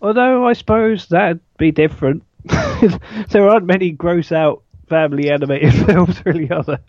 Although 0.00 0.46
I 0.46 0.54
suppose 0.54 1.06
that'd 1.08 1.40
be 1.58 1.70
different. 1.70 2.22
there 3.30 3.48
aren't 3.48 3.66
many 3.66 3.90
gross 3.90 4.32
out 4.32 4.62
family 4.88 5.30
animated 5.30 5.74
films, 5.86 6.20
really, 6.24 6.50
are 6.50 6.62
there? 6.62 6.80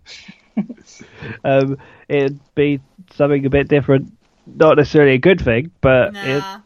um, 1.44 1.78
it'd 2.08 2.40
be 2.56 2.80
something 3.14 3.46
a 3.46 3.50
bit 3.50 3.68
different. 3.68 4.12
Not 4.48 4.78
necessarily 4.78 5.14
a 5.14 5.18
good 5.20 5.40
thing, 5.42 5.72
but 5.82 6.16
it, 6.16 6.40
Nah. 6.40 6.60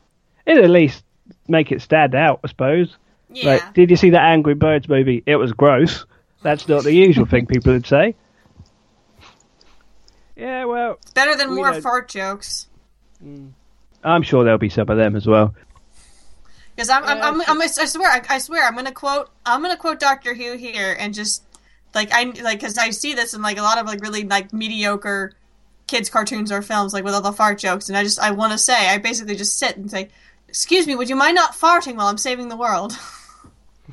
it'd 0.46 0.64
at 0.64 0.70
least 0.70 1.04
make 1.48 1.72
it 1.72 1.82
stand 1.82 2.16
out, 2.16 2.40
I 2.44 2.48
suppose. 2.48 2.96
Yeah. 3.30 3.54
Like, 3.54 3.74
did 3.74 3.90
you 3.90 3.96
see 3.98 4.12
that 4.12 4.22
Angry 4.24 4.54
Birds 4.54 4.88
movie? 4.88 5.24
It 5.26 5.36
was 5.36 5.52
gross. 5.54 6.06
That's 6.44 6.68
not 6.70 6.84
the 6.84 6.94
usual 6.94 7.26
thing 7.26 7.46
people 7.48 7.74
would 7.74 7.86
say. 7.88 8.16
Yeah, 10.36 10.66
well, 10.66 10.98
It's 11.02 11.12
better 11.12 11.36
than 11.36 11.54
more 11.56 11.72
don't- 11.72 11.82
fart 11.82 12.10
jokes. 12.10 12.68
I'm 14.04 14.22
sure 14.24 14.44
there'll 14.44 14.60
be 14.60 14.70
some 14.70 14.90
of 14.90 14.98
them 14.98 15.16
as 15.16 15.26
well. 15.26 15.56
Because 16.76 16.90
I'm, 16.90 17.04
I'm, 17.04 17.18
Yeah, 17.18 17.28
I'm, 17.28 17.42
I'm, 17.42 17.62
I 17.62 17.68
swear, 17.68 18.10
I, 18.10 18.22
I 18.30 18.38
swear, 18.40 18.66
I'm 18.68 18.76
gonna 18.76 18.92
quote, 18.92 19.30
I'm 19.46 19.62
gonna 19.62 19.78
quote 19.78 20.00
Doctor 20.00 20.34
Who 20.34 20.58
here, 20.58 20.96
and 20.98 21.14
just 21.14 21.44
like 21.94 22.12
I 22.12 22.24
like, 22.24 22.60
because 22.60 22.78
I 22.78 22.90
see 22.90 23.14
this 23.14 23.34
in 23.34 23.42
like 23.42 23.58
a 23.58 23.62
lot 23.62 23.78
of 23.78 23.86
like 23.86 24.02
really 24.02 24.24
like 24.24 24.52
mediocre 24.54 25.34
kids 25.88 26.10
cartoons 26.10 26.52
or 26.52 26.62
films, 26.62 26.94
like 26.94 27.04
with 27.04 27.14
all 27.14 27.22
the 27.22 27.32
fart 27.32 27.60
jokes, 27.60 27.90
and 27.90 27.98
I 27.98 28.04
just 28.04 28.20
I 28.20 28.32
want 28.32 28.54
to 28.54 28.58
say, 28.58 28.90
I 28.90 28.98
basically 28.98 29.36
just 29.36 29.58
sit 29.60 29.78
and 29.78 29.90
say, 29.92 30.10
"Excuse 30.48 30.88
me, 30.88 30.96
would 30.96 31.10
you 31.10 31.16
mind 31.16 31.36
not 31.36 31.54
farting 31.54 31.96
while 31.96 32.08
I'm 32.08 32.18
saving 32.18 32.50
the 32.50 32.58
world?" 32.58 32.94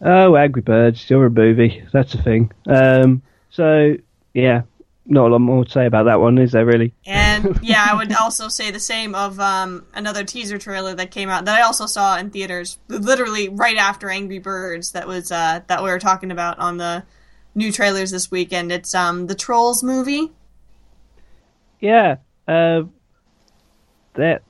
Oh, 0.00 0.36
Angry 0.36 0.62
Birds, 0.62 1.08
you're 1.10 1.26
a 1.26 1.30
movie. 1.30 1.84
That's 1.92 2.14
a 2.14 2.22
thing. 2.22 2.52
Um, 2.66 3.22
so, 3.50 3.96
yeah, 4.32 4.62
not 5.06 5.28
a 5.28 5.32
lot 5.32 5.40
more 5.40 5.64
to 5.64 5.70
say 5.70 5.86
about 5.86 6.04
that 6.04 6.20
one, 6.20 6.38
is 6.38 6.52
there 6.52 6.64
really? 6.64 6.92
And 7.44 7.58
yeah, 7.62 7.86
I 7.88 7.94
would 7.94 8.12
also 8.12 8.48
say 8.48 8.70
the 8.70 8.80
same 8.80 9.14
of 9.14 9.38
um, 9.40 9.86
another 9.94 10.24
teaser 10.24 10.58
trailer 10.58 10.94
that 10.94 11.10
came 11.10 11.28
out 11.28 11.44
that 11.44 11.58
I 11.58 11.62
also 11.62 11.86
saw 11.86 12.16
in 12.18 12.30
theaters, 12.30 12.78
literally 12.88 13.48
right 13.48 13.76
after 13.76 14.10
Angry 14.10 14.38
Birds. 14.38 14.92
That 14.92 15.06
was 15.06 15.30
uh, 15.30 15.60
that 15.66 15.82
we 15.82 15.90
were 15.90 15.98
talking 15.98 16.30
about 16.30 16.58
on 16.58 16.76
the 16.76 17.04
new 17.54 17.72
trailers 17.72 18.10
this 18.10 18.30
weekend. 18.30 18.72
It's 18.72 18.94
um, 18.94 19.26
the 19.26 19.34
Trolls 19.34 19.82
movie. 19.82 20.32
Yeah, 21.80 22.16
uh, 22.46 22.82
that 24.14 24.42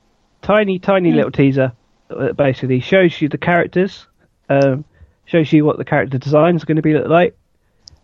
tiny, 0.42 0.78
tiny 0.78 1.12
little 1.12 1.30
teaser 1.30 1.72
that 2.08 2.36
basically 2.36 2.80
shows 2.80 3.20
you 3.20 3.28
the 3.28 3.38
characters, 3.38 4.06
um, 4.48 4.84
shows 5.26 5.52
you 5.52 5.64
what 5.64 5.76
the 5.76 5.84
character 5.84 6.16
design 6.16 6.56
is 6.56 6.64
going 6.64 6.76
to 6.76 6.82
be 6.82 6.94
look 6.94 7.08
like. 7.08 7.36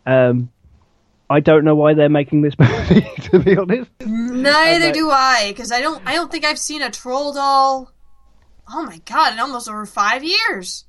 Um, 0.06 0.50
I 1.34 1.40
don't 1.40 1.64
know 1.64 1.74
why 1.74 1.94
they're 1.94 2.08
making 2.08 2.42
this 2.42 2.56
movie, 2.58 3.00
to 3.22 3.40
be 3.40 3.56
honest. 3.56 3.90
Neither 4.06 4.92
do 4.92 5.10
I, 5.10 5.46
because 5.48 5.72
I 5.72 5.80
don't. 5.80 6.00
I 6.06 6.14
don't 6.14 6.30
think 6.30 6.44
I've 6.44 6.60
seen 6.60 6.80
a 6.80 6.92
troll 6.92 7.32
doll. 7.32 7.90
Oh 8.72 8.84
my 8.84 8.98
god! 9.04 9.32
In 9.32 9.40
almost 9.40 9.68
over 9.68 9.84
five 9.84 10.22
years. 10.22 10.84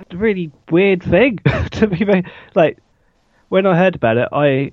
It's 0.00 0.14
a 0.14 0.16
really 0.16 0.50
weird 0.70 1.02
thing 1.02 1.40
to 1.72 1.86
be. 1.88 2.06
Like 2.54 2.78
when 3.50 3.66
I 3.66 3.76
heard 3.76 3.96
about 3.96 4.16
it, 4.16 4.30
I 4.32 4.72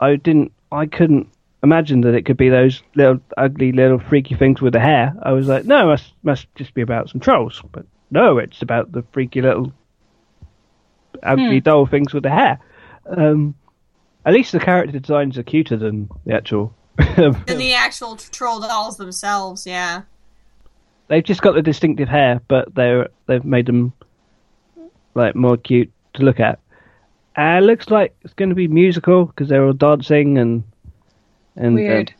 I 0.00 0.16
didn't 0.16 0.50
I 0.72 0.86
couldn't 0.86 1.28
imagine 1.62 2.00
that 2.00 2.14
it 2.14 2.26
could 2.26 2.36
be 2.36 2.48
those 2.48 2.82
little 2.96 3.20
ugly 3.36 3.70
little 3.70 4.00
freaky 4.00 4.34
things 4.34 4.60
with 4.60 4.72
the 4.72 4.80
hair. 4.80 5.14
I 5.22 5.30
was 5.30 5.46
like, 5.46 5.64
no, 5.64 5.82
it 5.82 5.86
must 5.92 6.12
must 6.24 6.54
just 6.56 6.74
be 6.74 6.82
about 6.82 7.08
some 7.08 7.20
trolls. 7.20 7.62
But 7.70 7.86
no, 8.10 8.38
it's 8.38 8.62
about 8.62 8.90
the 8.90 9.04
freaky 9.12 9.42
little 9.42 9.72
ugly 11.22 11.58
hmm. 11.58 11.64
doll 11.64 11.86
things 11.86 12.12
with 12.12 12.24
the 12.24 12.30
hair. 12.30 12.58
Um, 13.06 13.54
at 14.24 14.32
least 14.32 14.52
the 14.52 14.60
character 14.60 14.98
designs 14.98 15.36
are 15.38 15.42
cuter 15.42 15.76
than 15.76 16.08
the 16.24 16.34
actual. 16.34 16.74
than 17.16 17.34
the 17.46 17.74
actual 17.74 18.16
troll 18.16 18.60
dolls 18.60 18.96
themselves, 18.96 19.66
yeah. 19.66 20.02
They've 21.08 21.24
just 21.24 21.42
got 21.42 21.54
the 21.54 21.62
distinctive 21.62 22.08
hair, 22.08 22.40
but 22.48 22.74
they're 22.74 23.08
they've 23.26 23.44
made 23.44 23.66
them 23.66 23.92
like 25.14 25.34
more 25.34 25.56
cute 25.56 25.92
to 26.14 26.22
look 26.22 26.40
at. 26.40 26.60
Uh, 27.36 27.58
it 27.58 27.64
looks 27.64 27.90
like 27.90 28.14
it's 28.22 28.34
going 28.34 28.48
to 28.48 28.54
be 28.54 28.68
musical 28.68 29.26
because 29.26 29.48
they're 29.48 29.64
all 29.64 29.72
dancing 29.72 30.38
and 30.38 30.62
and 31.56 31.74
uh, 31.74 31.82
Weird. 31.82 32.14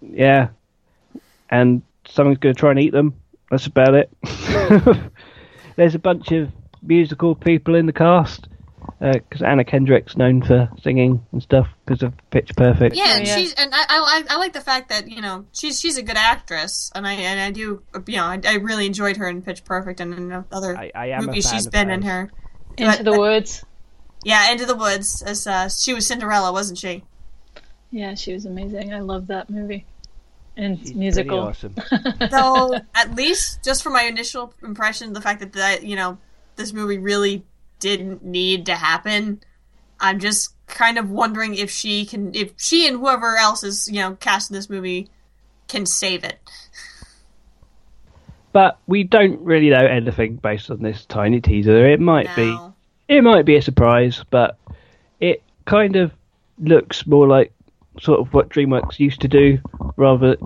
yeah, 0.00 0.48
and 1.50 1.82
someone's 2.08 2.38
going 2.38 2.54
to 2.54 2.58
try 2.58 2.70
and 2.70 2.78
eat 2.80 2.92
them. 2.92 3.14
That's 3.50 3.66
about 3.66 3.94
it. 3.94 4.10
There's 5.76 5.94
a 5.94 5.98
bunch 5.98 6.32
of 6.32 6.50
musical 6.82 7.34
people 7.34 7.74
in 7.74 7.86
the 7.86 7.92
cast 7.92 8.48
because 9.00 9.42
Anna 9.42 9.64
Kendrick's 9.64 10.16
known 10.16 10.42
for 10.42 10.70
singing 10.82 11.24
and 11.32 11.42
stuff 11.42 11.66
because 11.84 12.02
of 12.02 12.12
Pitch 12.30 12.50
Perfect. 12.56 12.96
Yeah, 12.96 13.16
and 13.16 13.26
yeah. 13.26 13.36
she's 13.36 13.52
and 13.54 13.72
I, 13.74 13.84
I 13.88 14.00
like 14.00 14.30
I 14.30 14.36
like 14.36 14.52
the 14.52 14.60
fact 14.60 14.88
that 14.88 15.08
you 15.08 15.20
know 15.20 15.46
she's 15.52 15.80
she's 15.80 15.96
a 15.98 16.02
good 16.02 16.16
actress, 16.16 16.90
and 16.94 17.06
I 17.06 17.12
and 17.14 17.40
I 17.40 17.50
do 17.50 17.82
you 18.06 18.16
know 18.16 18.24
I, 18.24 18.40
I 18.46 18.54
really 18.54 18.86
enjoyed 18.86 19.16
her 19.18 19.28
in 19.28 19.42
Pitch 19.42 19.64
Perfect 19.64 20.00
and 20.00 20.14
in 20.14 20.44
other 20.52 20.76
I, 20.76 20.90
I 20.94 21.06
am 21.08 21.24
a 21.24 21.26
movies 21.28 21.46
fan 21.50 21.54
she's 21.58 21.66
of 21.66 21.72
been 21.72 21.90
in 21.90 22.02
hers. 22.02 22.30
her. 22.30 22.32
Into 22.78 23.04
but- 23.04 23.10
the 23.12 23.18
woods. 23.18 23.64
Yeah, 24.24 24.50
Into 24.50 24.66
the 24.66 24.74
Woods 24.74 25.22
as 25.22 25.46
uh, 25.46 25.68
she 25.68 25.94
was 25.94 26.04
Cinderella, 26.04 26.50
wasn't 26.50 26.78
she? 26.78 27.04
Yeah, 27.92 28.14
she 28.16 28.32
was 28.32 28.44
amazing. 28.44 28.92
I 28.92 28.98
love 28.98 29.28
that 29.28 29.48
movie. 29.48 29.86
And 30.56 30.80
She's 30.80 30.94
musical. 30.94 31.52
pretty 31.52 31.74
awesome. 31.92 32.28
So 32.30 32.74
at 32.94 33.14
least 33.14 33.62
just 33.62 33.84
from 33.84 33.92
my 33.92 34.02
initial 34.02 34.52
impression, 34.64 35.12
the 35.12 35.20
fact 35.20 35.40
that 35.40 35.52
that 35.52 35.84
you 35.84 35.94
know 35.94 36.18
this 36.56 36.72
movie 36.72 36.98
really 36.98 37.44
didn't 37.86 38.24
need 38.24 38.66
to 38.66 38.74
happen, 38.74 39.40
I'm 40.00 40.18
just 40.18 40.54
kind 40.66 40.98
of 40.98 41.08
wondering 41.08 41.54
if 41.54 41.70
she 41.70 42.04
can, 42.04 42.34
if 42.34 42.52
she 42.56 42.88
and 42.88 42.98
whoever 42.98 43.36
else 43.36 43.62
is 43.62 43.88
you 43.88 44.00
know 44.00 44.16
cast 44.16 44.50
in 44.50 44.54
this 44.54 44.68
movie 44.68 45.08
can 45.68 45.86
save 45.86 46.24
it. 46.24 46.38
But 48.52 48.78
we 48.86 49.04
don't 49.04 49.40
really 49.40 49.70
know 49.70 49.86
anything 49.86 50.36
based 50.36 50.70
on 50.70 50.82
this 50.82 51.04
tiny 51.06 51.40
teaser. 51.40 51.86
It 51.86 52.00
might 52.00 52.34
be 52.34 52.56
it 53.08 53.22
might 53.22 53.44
be 53.44 53.56
a 53.56 53.62
surprise, 53.62 54.24
but 54.30 54.58
it 55.20 55.42
kind 55.64 55.96
of 55.96 56.12
looks 56.58 57.06
more 57.06 57.28
like 57.28 57.52
sort 58.00 58.20
of 58.20 58.34
what 58.34 58.48
DreamWorks 58.48 58.98
used 58.98 59.20
to 59.20 59.28
do, 59.28 59.58
rather 59.96 60.36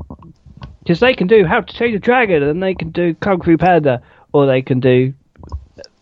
because 0.80 1.00
they 1.00 1.14
can 1.14 1.26
do 1.26 1.44
How 1.44 1.60
to 1.60 1.74
Train 1.74 1.94
a 1.94 1.98
Dragon 1.98 2.42
and 2.42 2.62
they 2.62 2.74
can 2.74 2.90
do 2.90 3.14
Kung 3.14 3.40
Fu 3.40 3.56
Panda, 3.56 4.02
or 4.32 4.46
they 4.46 4.62
can 4.62 4.80
do 4.80 5.14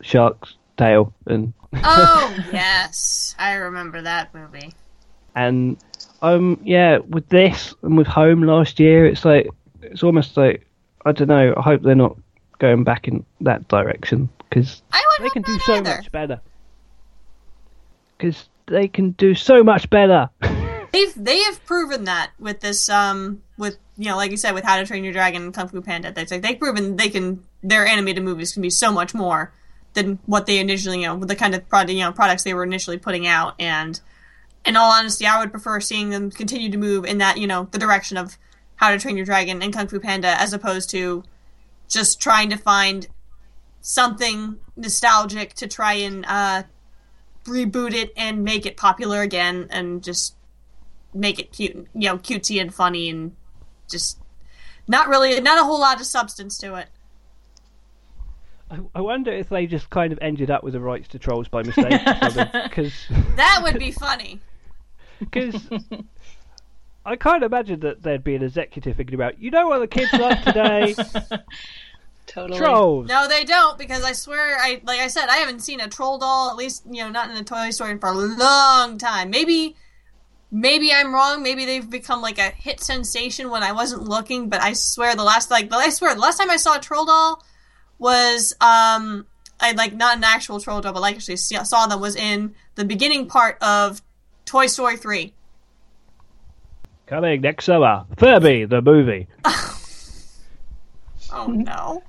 Shark's 0.02 0.57
Tale 0.78 1.12
and 1.26 1.52
Oh 1.74 2.34
yes, 2.52 3.34
I 3.38 3.54
remember 3.54 4.00
that 4.02 4.32
movie. 4.34 4.72
and 5.34 5.76
um 6.22 6.58
yeah 6.64 6.98
with 6.98 7.28
this 7.28 7.74
and 7.82 7.98
with 7.98 8.06
Home 8.06 8.42
last 8.42 8.80
year, 8.80 9.04
it's 9.06 9.24
like 9.24 9.48
it's 9.82 10.02
almost 10.02 10.36
like 10.36 10.66
I 11.04 11.12
don't 11.12 11.28
know. 11.28 11.54
I 11.56 11.62
hope 11.62 11.82
they're 11.82 11.94
not 11.94 12.16
going 12.58 12.84
back 12.84 13.06
in 13.08 13.24
that 13.42 13.68
direction 13.68 14.28
because 14.48 14.82
they 15.20 15.28
can 15.30 15.42
do 15.42 15.58
so 15.60 15.74
either. 15.74 15.96
much 15.96 16.12
better. 16.12 16.40
Because 18.16 18.48
they 18.66 18.88
can 18.88 19.12
do 19.12 19.34
so 19.34 19.62
much 19.62 19.88
better. 19.90 20.28
They've 20.90 21.12
they 21.16 21.38
have 21.42 21.64
proven 21.66 22.04
that 22.04 22.30
with 22.38 22.60
this 22.60 22.88
um 22.88 23.42
with 23.58 23.76
you 23.98 24.06
know 24.06 24.16
like 24.16 24.30
you 24.30 24.38
said 24.38 24.52
with 24.54 24.64
How 24.64 24.78
to 24.78 24.86
Train 24.86 25.04
Your 25.04 25.12
Dragon 25.12 25.42
and 25.42 25.54
Kung 25.54 25.68
Fu 25.68 25.82
Panda. 25.82 26.12
They 26.12 26.24
like 26.24 26.40
they've 26.42 26.58
proven 26.58 26.96
they 26.96 27.10
can 27.10 27.44
their 27.62 27.86
animated 27.86 28.24
movies 28.24 28.54
can 28.54 28.62
be 28.62 28.70
so 28.70 28.90
much 28.90 29.12
more 29.14 29.52
than 29.94 30.18
what 30.26 30.46
they 30.46 30.58
initially 30.58 31.00
you 31.00 31.06
know 31.06 31.18
the 31.18 31.34
kind 31.34 31.54
of 31.54 31.68
product 31.68 31.92
you 31.92 32.04
know 32.04 32.12
products 32.12 32.44
they 32.44 32.54
were 32.54 32.64
initially 32.64 32.98
putting 32.98 33.26
out. 33.26 33.54
And 33.58 34.00
in 34.64 34.76
all 34.76 34.92
honesty, 34.92 35.26
I 35.26 35.40
would 35.40 35.50
prefer 35.50 35.80
seeing 35.80 36.10
them 36.10 36.30
continue 36.30 36.70
to 36.70 36.78
move 36.78 37.04
in 37.04 37.18
that 37.18 37.38
you 37.38 37.46
know 37.46 37.68
the 37.70 37.78
direction 37.78 38.16
of 38.16 38.36
How 38.76 38.90
to 38.90 38.98
Train 38.98 39.16
Your 39.16 39.26
Dragon 39.26 39.62
and 39.62 39.72
Kung 39.72 39.88
Fu 39.88 40.00
Panda 40.00 40.40
as 40.40 40.52
opposed 40.52 40.90
to 40.90 41.24
just 41.88 42.20
trying 42.20 42.50
to 42.50 42.56
find 42.56 43.08
something 43.80 44.58
nostalgic 44.76 45.54
to 45.54 45.66
try 45.66 45.94
and 45.94 46.24
uh, 46.26 46.62
reboot 47.44 47.94
it 47.94 48.12
and 48.16 48.44
make 48.44 48.66
it 48.66 48.76
popular 48.76 49.22
again 49.22 49.66
and 49.70 50.04
just 50.04 50.34
make 51.14 51.38
it 51.38 51.52
cute, 51.52 51.74
you 51.94 52.08
know, 52.08 52.18
cutesy 52.18 52.60
and 52.60 52.74
funny 52.74 53.08
and 53.08 53.34
just 53.88 54.18
not 54.86 55.08
really, 55.08 55.40
not 55.40 55.60
a 55.60 55.64
whole 55.64 55.80
lot 55.80 56.00
of 56.00 56.06
substance 56.06 56.58
to 56.58 56.74
it. 56.74 56.88
I, 58.70 58.78
I 58.94 59.00
wonder 59.00 59.32
if 59.32 59.48
they 59.48 59.66
just 59.66 59.88
kind 59.90 60.12
of 60.12 60.18
ended 60.20 60.50
up 60.50 60.62
with 60.62 60.74
the 60.74 60.80
rights 60.80 61.08
to 61.08 61.18
Trolls 61.18 61.48
by 61.48 61.62
mistake. 61.62 62.00
Because 62.04 62.92
That 63.36 63.60
would 63.62 63.78
be 63.78 63.92
funny. 63.92 64.40
Because 65.18 65.56
I 67.04 67.16
can't 67.16 67.42
imagine 67.42 67.80
that 67.80 68.02
there'd 68.02 68.24
be 68.24 68.36
an 68.36 68.42
executive 68.42 68.96
thinking 68.96 69.14
about, 69.14 69.40
you 69.40 69.50
know 69.50 69.68
what 69.68 69.78
the 69.78 69.86
kids 69.86 70.12
like 70.12 70.44
today? 70.44 70.94
Totally. 72.26 72.58
Trolls. 72.58 73.08
No, 73.08 73.26
they 73.26 73.44
don't 73.44 73.78
because 73.78 74.04
I 74.04 74.12
swear, 74.12 74.58
I 74.60 74.82
like 74.84 75.00
I 75.00 75.08
said, 75.08 75.28
I 75.30 75.36
haven't 75.38 75.60
seen 75.60 75.80
a 75.80 75.88
troll 75.88 76.18
doll 76.18 76.50
at 76.50 76.56
least 76.56 76.84
you 76.86 77.02
know 77.02 77.08
not 77.08 77.30
in 77.30 77.36
a 77.38 77.42
Toy 77.42 77.70
Story 77.70 77.96
for 77.96 78.10
a 78.10 78.12
long 78.12 78.98
time. 78.98 79.30
Maybe, 79.30 79.76
maybe 80.50 80.92
I'm 80.92 81.14
wrong. 81.14 81.42
Maybe 81.42 81.64
they've 81.64 81.88
become 81.88 82.20
like 82.20 82.38
a 82.38 82.50
hit 82.50 82.80
sensation 82.80 83.48
when 83.48 83.62
I 83.62 83.72
wasn't 83.72 84.02
looking. 84.02 84.50
But 84.50 84.60
I 84.60 84.74
swear 84.74 85.16
the 85.16 85.24
last 85.24 85.50
like 85.50 85.72
I 85.72 85.88
swear 85.88 86.14
the 86.14 86.20
last 86.20 86.36
time 86.36 86.50
I 86.50 86.58
saw 86.58 86.76
a 86.76 86.80
troll 86.80 87.06
doll 87.06 87.42
was 87.98 88.54
um 88.60 89.26
I 89.60 89.72
like 89.72 89.94
not 89.94 90.16
an 90.16 90.24
actual 90.24 90.60
troll 90.60 90.80
doll, 90.80 90.92
but 90.92 91.00
like 91.00 91.16
actually 91.16 91.36
saw 91.36 91.86
them 91.86 92.00
was 92.00 92.16
in 92.16 92.54
the 92.76 92.84
beginning 92.84 93.26
part 93.26 93.62
of 93.62 94.02
Toy 94.44 94.66
Story 94.66 94.96
three. 94.96 95.34
Coming 97.06 97.40
next 97.40 97.64
summer. 97.64 98.04
Furby, 98.16 98.64
the 98.64 98.82
movie. 98.82 99.26
Oh 101.30 101.46
no. 101.46 102.02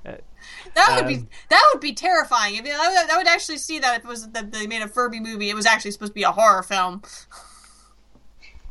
That 0.74 0.96
would 0.96 1.06
be 1.06 1.16
Um, 1.16 1.28
that 1.50 1.70
would 1.72 1.80
be 1.80 1.92
terrifying. 1.92 2.56
I 2.58 2.62
mean, 2.62 2.72
I 2.72 2.88
would, 2.88 3.10
I 3.10 3.18
would 3.18 3.26
actually 3.26 3.58
see 3.58 3.78
that 3.80 3.98
if 3.98 4.04
it 4.04 4.08
was 4.08 4.28
that 4.28 4.50
they 4.50 4.66
made 4.66 4.80
a 4.82 4.88
Furby 4.88 5.20
movie. 5.20 5.50
It 5.50 5.54
was 5.54 5.66
actually 5.66 5.90
supposed 5.90 6.12
to 6.12 6.14
be 6.14 6.22
a 6.22 6.32
horror 6.32 6.62
film. 6.62 7.02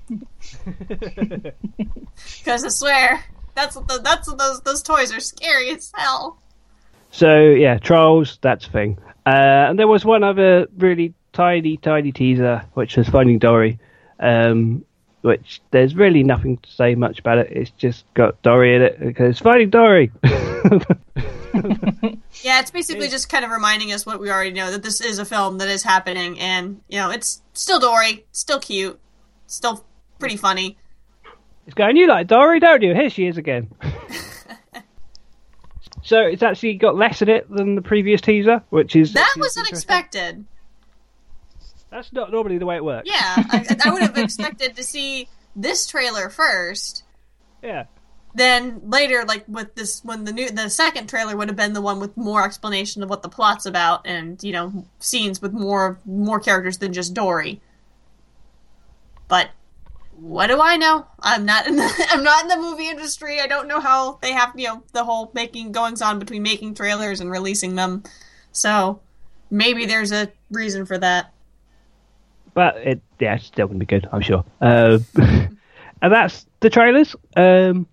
Because 2.39 2.63
I 2.65 2.69
swear, 2.69 3.23
that's 3.55 3.75
what 3.75 3.87
the, 3.87 3.99
that's 3.99 4.27
what 4.27 4.37
those 4.37 4.61
those 4.61 4.81
toys 4.81 5.13
are 5.13 5.19
scary 5.19 5.69
as 5.69 5.91
hell. 5.95 6.41
So, 7.11 7.39
yeah, 7.41 7.77
Trolls, 7.77 8.37
that's 8.41 8.67
a 8.67 8.71
thing. 8.71 8.97
Uh, 9.25 9.69
and 9.69 9.79
there 9.79 9.87
was 9.87 10.05
one 10.05 10.23
other 10.23 10.67
really 10.77 11.13
tiny, 11.33 11.77
tiny 11.77 12.11
teaser, 12.11 12.63
which 12.73 12.97
was 12.97 13.07
Finding 13.09 13.39
Dory. 13.39 13.79
Um, 14.19 14.85
which 15.21 15.61
there's 15.71 15.95
really 15.95 16.23
nothing 16.23 16.57
to 16.57 16.71
say 16.71 16.95
much 16.95 17.19
about 17.19 17.39
it. 17.39 17.51
It's 17.51 17.71
just 17.71 18.05
got 18.13 18.41
Dory 18.41 18.75
in 18.75 18.81
it 18.81 18.99
because 18.99 19.39
Finding 19.39 19.69
Dory. 19.69 20.11
Yeah, 22.41 22.61
it's 22.61 22.71
basically 22.71 23.09
just 23.09 23.29
kind 23.29 23.43
of 23.43 23.51
reminding 23.51 23.91
us 23.91 24.05
what 24.05 24.19
we 24.19 24.31
already 24.31 24.51
know 24.51 24.71
that 24.71 24.83
this 24.83 25.01
is 25.01 25.19
a 25.19 25.25
film 25.25 25.57
that 25.57 25.67
is 25.67 25.83
happening, 25.83 26.39
and 26.39 26.81
you 26.87 26.97
know, 26.97 27.09
it's 27.09 27.41
still 27.53 27.79
Dory, 27.79 28.25
still 28.31 28.59
cute, 28.59 28.99
still 29.47 29.83
pretty 30.19 30.37
funny. 30.37 30.77
It's 31.65 31.73
going, 31.75 31.97
you 31.97 32.07
like 32.07 32.27
Dory, 32.27 32.59
don't 32.59 32.81
you? 32.81 32.93
Here 32.93 33.09
she 33.09 33.27
is 33.27 33.37
again. 33.37 33.69
so 36.03 36.21
it's 36.21 36.43
actually 36.43 36.75
got 36.75 36.95
less 36.95 37.21
in 37.21 37.29
it 37.29 37.49
than 37.49 37.75
the 37.75 37.81
previous 37.81 38.21
teaser, 38.21 38.63
which 38.69 38.95
is 38.95 39.13
That 39.13 39.35
was 39.37 39.57
unexpected. 39.57 40.45
That's 41.89 42.13
not 42.13 42.31
normally 42.31 42.57
the 42.57 42.65
way 42.65 42.75
it 42.75 42.83
works. 42.83 43.09
Yeah, 43.09 43.35
I, 43.37 43.77
I 43.85 43.91
would 43.91 44.01
have 44.03 44.17
expected 44.17 44.75
to 44.75 44.83
see 44.83 45.27
this 45.55 45.87
trailer 45.87 46.29
first. 46.29 47.03
Yeah. 47.63 47.85
then 48.35 48.81
later 48.85 49.25
like 49.27 49.43
with 49.47 49.75
this 49.75 50.03
when 50.05 50.23
the 50.23 50.31
new 50.31 50.49
the 50.49 50.69
second 50.69 51.09
trailer 51.09 51.35
would 51.35 51.49
have 51.49 51.57
been 51.57 51.73
the 51.73 51.81
one 51.81 51.99
with 51.99 52.15
more 52.15 52.45
explanation 52.45 53.03
of 53.03 53.09
what 53.09 53.21
the 53.23 53.27
plot's 53.27 53.65
about 53.65 54.05
and 54.05 54.41
you 54.43 54.51
know 54.53 54.85
scenes 54.99 55.41
with 55.41 55.51
more 55.51 55.99
more 56.05 56.39
characters 56.39 56.77
than 56.77 56.93
just 56.93 57.13
dory 57.13 57.59
but 59.27 59.49
what 60.21 60.47
do 60.47 60.59
i 60.61 60.75
know 60.75 61.05
i'm 61.21 61.45
not 61.45 61.65
in 61.67 61.75
the 61.75 62.07
i'm 62.11 62.23
not 62.23 62.43
in 62.43 62.47
the 62.47 62.57
movie 62.57 62.89
industry 62.89 63.39
i 63.39 63.47
don't 63.47 63.67
know 63.67 63.79
how 63.79 64.19
they 64.21 64.31
have 64.31 64.51
you 64.55 64.67
know 64.67 64.83
the 64.93 65.03
whole 65.03 65.31
making 65.33 65.71
goings 65.71 66.01
on 66.01 66.19
between 66.19 66.43
making 66.43 66.73
trailers 66.73 67.19
and 67.19 67.31
releasing 67.31 67.75
them 67.75 68.03
so 68.51 68.99
maybe 69.49 69.85
there's 69.85 70.11
a 70.11 70.31
reason 70.51 70.85
for 70.85 70.97
that 70.97 71.33
but 72.53 72.75
it 72.77 73.01
yeah, 73.19 73.35
it's 73.35 73.45
still 73.45 73.67
gonna 73.67 73.79
be 73.79 73.85
good, 73.85 74.07
I'm 74.11 74.21
sure. 74.21 74.43
Uh, 74.61 74.99
and 75.15 75.57
that's 76.01 76.45
the 76.59 76.69
trailers. 76.69 77.15
Um, 77.35 77.87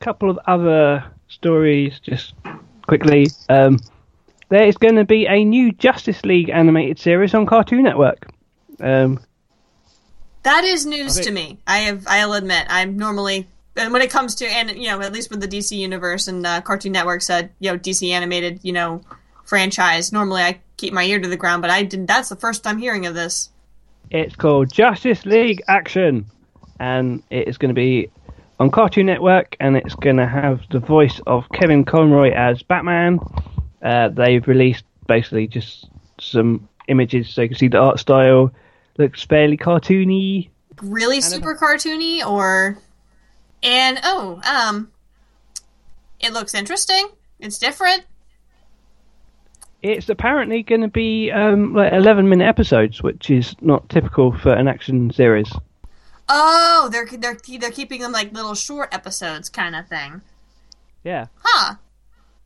couple 0.00 0.30
of 0.30 0.38
other 0.46 1.04
stories, 1.28 1.98
just 2.00 2.34
quickly. 2.86 3.28
Um, 3.48 3.78
there 4.50 4.66
is 4.66 4.76
going 4.76 4.96
to 4.96 5.04
be 5.04 5.26
a 5.26 5.44
new 5.44 5.72
Justice 5.72 6.24
League 6.24 6.50
animated 6.50 6.98
series 6.98 7.32
on 7.34 7.46
Cartoon 7.46 7.84
Network. 7.84 8.28
Um, 8.80 9.18
That 10.44 10.64
is 10.64 10.86
news 10.86 11.16
Okay. 11.18 11.24
to 11.24 11.30
me. 11.32 11.58
I 11.66 11.78
have. 11.78 12.04
I'll 12.06 12.34
admit. 12.34 12.66
I'm 12.68 12.96
normally, 12.96 13.48
and 13.76 13.92
when 13.92 14.02
it 14.02 14.10
comes 14.10 14.34
to, 14.36 14.46
and 14.46 14.70
you 14.70 14.88
know, 14.88 15.00
at 15.00 15.12
least 15.12 15.30
with 15.30 15.40
the 15.40 15.48
DC 15.48 15.76
universe 15.76 16.28
and 16.28 16.46
uh, 16.46 16.60
Cartoon 16.60 16.92
Network 16.92 17.22
said, 17.22 17.50
you 17.60 17.70
know, 17.72 17.78
DC 17.78 18.10
animated, 18.10 18.60
you 18.62 18.72
know, 18.72 19.00
franchise. 19.44 20.12
Normally, 20.12 20.42
I 20.42 20.60
keep 20.76 20.92
my 20.92 21.04
ear 21.04 21.18
to 21.18 21.28
the 21.28 21.36
ground, 21.36 21.62
but 21.62 21.70
I 21.70 21.82
didn't. 21.82 22.06
That's 22.06 22.28
the 22.28 22.36
first 22.36 22.62
time 22.62 22.78
hearing 22.78 23.06
of 23.06 23.14
this. 23.14 23.50
it's 24.10 24.36
called 24.36 24.72
Justice 24.72 25.24
League 25.24 25.62
Action, 25.66 26.26
and 26.78 27.22
it 27.30 27.48
is 27.48 27.56
going 27.58 27.70
to 27.70 27.74
be 27.74 28.10
on 28.60 28.70
Cartoon 28.70 29.06
Network, 29.06 29.56
and 29.60 29.76
it's 29.76 29.94
going 29.94 30.18
to 30.18 30.26
have 30.26 30.60
the 30.70 30.78
voice 30.78 31.20
of 31.26 31.48
Kevin 31.52 31.84
Conroy 31.84 32.30
as 32.32 32.62
Batman. 32.62 33.18
Uh, 33.82 34.08
they've 34.10 34.46
released 34.46 34.84
basically 35.08 35.46
just 35.46 35.88
some 36.20 36.68
images 36.88 37.28
so 37.30 37.42
you 37.42 37.48
can 37.48 37.58
see 37.58 37.68
the 37.68 37.78
art 37.78 37.98
style. 37.98 38.52
Looks 38.96 39.24
fairly 39.24 39.56
cartoony. 39.56 40.50
Really 40.82 41.20
super 41.20 41.56
cartoony, 41.56 42.24
or 42.24 42.78
and 43.62 43.98
oh, 44.02 44.40
um, 44.44 44.90
it 46.20 46.32
looks 46.32 46.54
interesting. 46.54 47.08
It's 47.40 47.58
different. 47.58 48.04
It's 49.82 50.08
apparently 50.08 50.62
going 50.62 50.80
to 50.80 50.88
be 50.88 51.30
um, 51.30 51.74
like 51.74 51.92
11 51.92 52.28
minute 52.28 52.46
episodes, 52.46 53.02
which 53.02 53.30
is 53.30 53.54
not 53.60 53.88
typical 53.90 54.32
for 54.32 54.52
an 54.52 54.66
action 54.66 55.12
series. 55.12 55.52
Oh, 56.28 56.88
they're 56.90 57.06
they're 57.06 57.36
they're 57.58 57.70
keeping 57.70 58.00
them 58.00 58.12
like 58.12 58.32
little 58.32 58.54
short 58.54 58.94
episodes, 58.94 59.48
kind 59.48 59.76
of 59.76 59.86
thing. 59.88 60.22
Yeah. 61.02 61.26
Huh. 61.42 61.74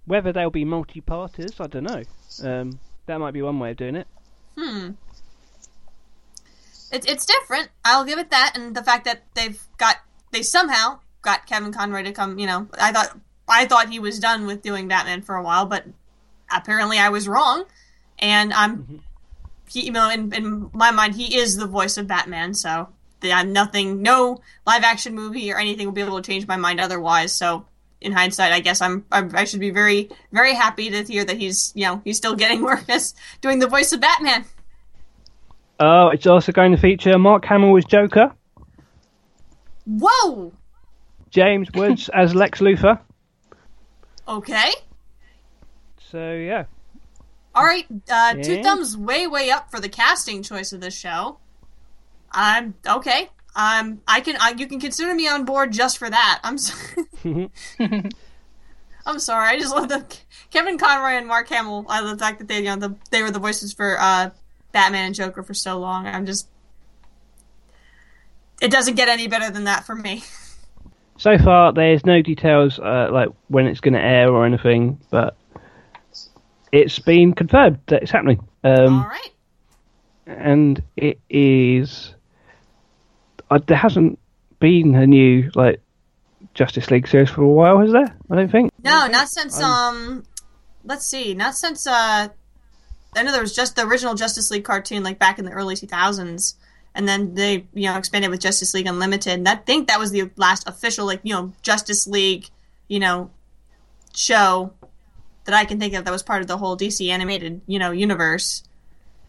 Whether 0.05 0.33
they'll 0.33 0.51
be 0.51 0.65
multi-parters, 0.65 1.61
I 1.61 1.67
don't 1.69 1.85
know. 1.85 2.03
Um, 2.43 2.81
that 3.07 3.19
might 3.19 3.35
be 3.35 3.43
one 3.43 3.59
way 3.61 3.71
of 3.71 3.77
doing 3.77 3.95
it. 3.95 4.09
Hmm. 4.57 4.91
It's 6.91 7.07
it's 7.07 7.27
different. 7.27 7.69
I'll 7.85 8.05
give 8.05 8.19
it 8.19 8.31
that, 8.31 8.53
and 8.55 8.75
the 8.75 8.83
fact 8.83 9.05
that 9.05 9.23
they've 9.35 9.61
got 9.77 9.97
they 10.33 10.43
somehow 10.43 11.01
got 11.23 11.47
Kevin 11.47 11.73
Conroy 11.73 12.03
to 12.05 12.13
come. 12.13 12.39
You 12.39 12.47
know, 12.47 12.69
I 12.79 12.93
thought 12.93 13.19
I 13.49 13.67
thought 13.67 13.89
he 13.89 13.99
was 13.99 14.19
done 14.19 14.47
with 14.47 14.63
doing 14.63 14.89
Batman 14.89 15.23
for 15.23 15.37
a 15.37 15.43
while, 15.43 15.67
but 15.67 15.85
apparently 16.51 16.99
I 16.99 17.09
was 17.09 17.29
wrong, 17.29 17.65
and 18.19 18.53
I'm. 18.53 18.79
Mm-hmm. 18.79 18.97
He, 19.71 19.85
you 19.85 19.93
know, 19.93 20.09
in, 20.09 20.33
in 20.33 20.71
my 20.73 20.93
mind, 20.93 21.15
he 21.15 21.37
is 21.37 21.59
the 21.59 21.67
voice 21.67 21.99
of 21.99 22.07
Batman. 22.07 22.55
So 22.55 22.89
yeah, 23.23 23.43
nothing, 23.43 24.03
no 24.03 24.41
live 24.67 24.83
action 24.83 25.15
movie 25.15 25.53
or 25.53 25.59
anything 25.59 25.87
will 25.87 25.93
be 25.93 26.01
able 26.01 26.21
to 26.21 26.27
change 26.27 26.47
my 26.47 26.57
mind 26.57 26.81
otherwise. 26.81 27.33
So 27.33 27.67
in 28.01 28.13
hindsight, 28.13 28.53
I 28.53 28.61
guess 28.61 28.81
I'm, 28.81 29.05
I'm 29.11 29.35
I 29.35 29.45
should 29.45 29.61
be 29.61 29.71
very 29.71 30.11
very 30.33 30.55
happy 30.55 30.91
to 30.91 31.03
hear 31.03 31.25
that 31.25 31.37
he's 31.37 31.73
you 31.75 31.85
know 31.85 32.01
he's 32.05 32.17
still 32.17 32.37
getting 32.37 32.63
work 32.71 32.89
as 32.89 33.15
doing 33.41 33.59
the 33.59 33.69
voice 33.69 33.93
of 33.93 34.01
Batman. 34.01 34.45
Oh, 35.81 36.09
it's 36.09 36.27
also 36.27 36.51
going 36.53 36.73
to 36.73 36.79
feature 36.79 37.17
Mark 37.19 37.45
Hamill 37.45 37.77
as 37.77 37.85
Joker, 37.85 38.33
Whoa. 39.87 40.53
James 41.31 41.69
Woods 41.73 42.09
as 42.15 42.35
Lex 42.35 42.61
Luthor. 42.61 42.99
Okay. 44.27 44.71
So 46.11 46.33
yeah, 46.35 46.65
All 47.55 47.65
right. 47.65 47.87
Uh, 48.11 48.35
Two 48.35 48.55
Yeah. 48.57 48.63
thumbs 48.63 48.97
way 48.97 49.27
way 49.27 49.51
up 49.51 49.71
for 49.71 49.79
the 49.81 49.89
casting 49.89 50.43
choice 50.43 50.73
of 50.73 50.81
this 50.81 50.95
show. 50.97 51.39
I'm 52.33 52.75
okay. 52.87 53.29
Um, 53.55 54.01
I 54.07 54.21
can. 54.21 54.37
I, 54.41 54.55
you 54.57 54.67
can 54.67 54.81
consider 54.81 55.15
me 55.15 55.27
on 55.29 55.45
board 55.45 55.73
just 55.73 55.99
for 55.99 56.09
that. 56.11 56.41
I'm. 56.45 56.59
Sorry. 56.59 57.51
I'm 59.07 59.19
sorry. 59.19 59.49
I 59.49 59.59
just 59.59 59.75
love 59.75 59.89
the 59.89 60.05
Kevin 60.51 60.77
Conroy 60.79 61.13
and 61.19 61.27
Mark 61.27 61.49
Hamill. 61.49 61.87
I 61.89 62.01
love 62.01 62.19
the 62.19 62.23
fact 62.25 62.39
that 62.41 62.49
they, 62.49 62.59
you 62.59 62.65
know, 62.65 62.77
the, 62.77 62.97
they 63.11 63.23
were 63.23 63.31
the 63.31 63.39
voices 63.39 63.73
for 63.73 63.99
uh, 63.99 64.31
Batman 64.73 65.07
and 65.07 65.15
Joker 65.15 65.43
for 65.43 65.55
so 65.55 65.79
long. 65.79 66.07
I'm 66.07 66.27
just. 66.27 66.49
It 68.61 68.71
doesn't 68.71 68.95
get 68.95 69.09
any 69.09 69.29
better 69.29 69.51
than 69.51 69.65
that 69.65 69.87
for 69.87 69.95
me. 69.95 70.25
so 71.17 71.37
far 71.39 71.73
there's 71.73 72.05
no 72.05 72.23
details 72.23 72.79
uh, 72.79 73.09
like 73.13 73.29
when 73.49 73.67
it's 73.67 73.81
going 73.81 73.95
to 73.95 74.01
air 74.01 74.31
or 74.31 74.47
anything, 74.47 74.99
but 75.11 75.37
it's 76.73 76.99
been 76.99 77.35
confirmed 77.35 77.79
that 77.87 78.03
it's 78.03 78.11
happening. 78.11 78.47
Um, 78.65 79.01
All 79.01 79.09
right. 79.09 79.31
and 80.27 80.83
it 80.97 81.21
is. 81.29 82.15
Uh, 83.51 83.61
there 83.67 83.77
hasn't 83.77 84.19
been 84.61 84.95
a 84.95 85.07
new 85.07 85.51
like 85.55 85.81
Justice 86.55 86.91
League 86.91 87.09
series 87.09 87.31
for 87.31 87.43
a 87.43 87.49
while, 87.49 87.81
has 87.81 87.93
there? 87.93 88.17
I 88.31 88.35
don't 88.35 88.51
think. 88.51 88.73
No, 88.83 89.07
not 89.07 89.29
since 89.29 89.61
um. 89.61 90.25
Let's 90.85 91.07
see. 91.07 91.35
Not 91.35 91.55
since 91.55 91.87
uh. 91.87 92.29
I 93.17 93.23
know 93.23 93.33
there 93.33 93.41
was 93.41 93.55
just 93.55 93.77
the 93.77 93.87
original 93.87 94.15
Justice 94.15 94.51
League 94.51 94.65
cartoon, 94.65 95.03
like 95.03 95.19
back 95.19 95.39
in 95.39 95.45
the 95.45 95.51
early 95.51 95.75
2000s, 95.75 96.55
and 96.95 97.09
then 97.09 97.35
they 97.35 97.67
you 97.75 97.89
know 97.89 97.97
expanded 97.97 98.31
with 98.31 98.41
Justice 98.41 98.75
League 98.75 98.87
Unlimited. 98.87 99.35
And 99.35 99.49
I 99.49 99.57
think 99.57 99.89
that 99.89 99.99
was 99.99 100.11
the 100.11 100.31
last 100.37 100.69
official 100.69 101.07
like 101.07 101.21
you 101.23 101.35
know 101.35 101.53
Justice 101.63 102.07
League 102.07 102.49
you 102.89 103.01
know 103.01 103.31
show 104.15 104.73
that 105.45 105.55
I 105.55 105.65
can 105.65 105.79
think 105.79 105.95
of 105.95 106.05
that 106.05 106.11
was 106.11 106.23
part 106.23 106.43
of 106.43 106.49
the 106.49 106.59
whole 106.59 106.77
DC 106.77 107.09
animated 107.09 107.61
you 107.67 107.79
know 107.79 107.91
universe. 107.91 108.63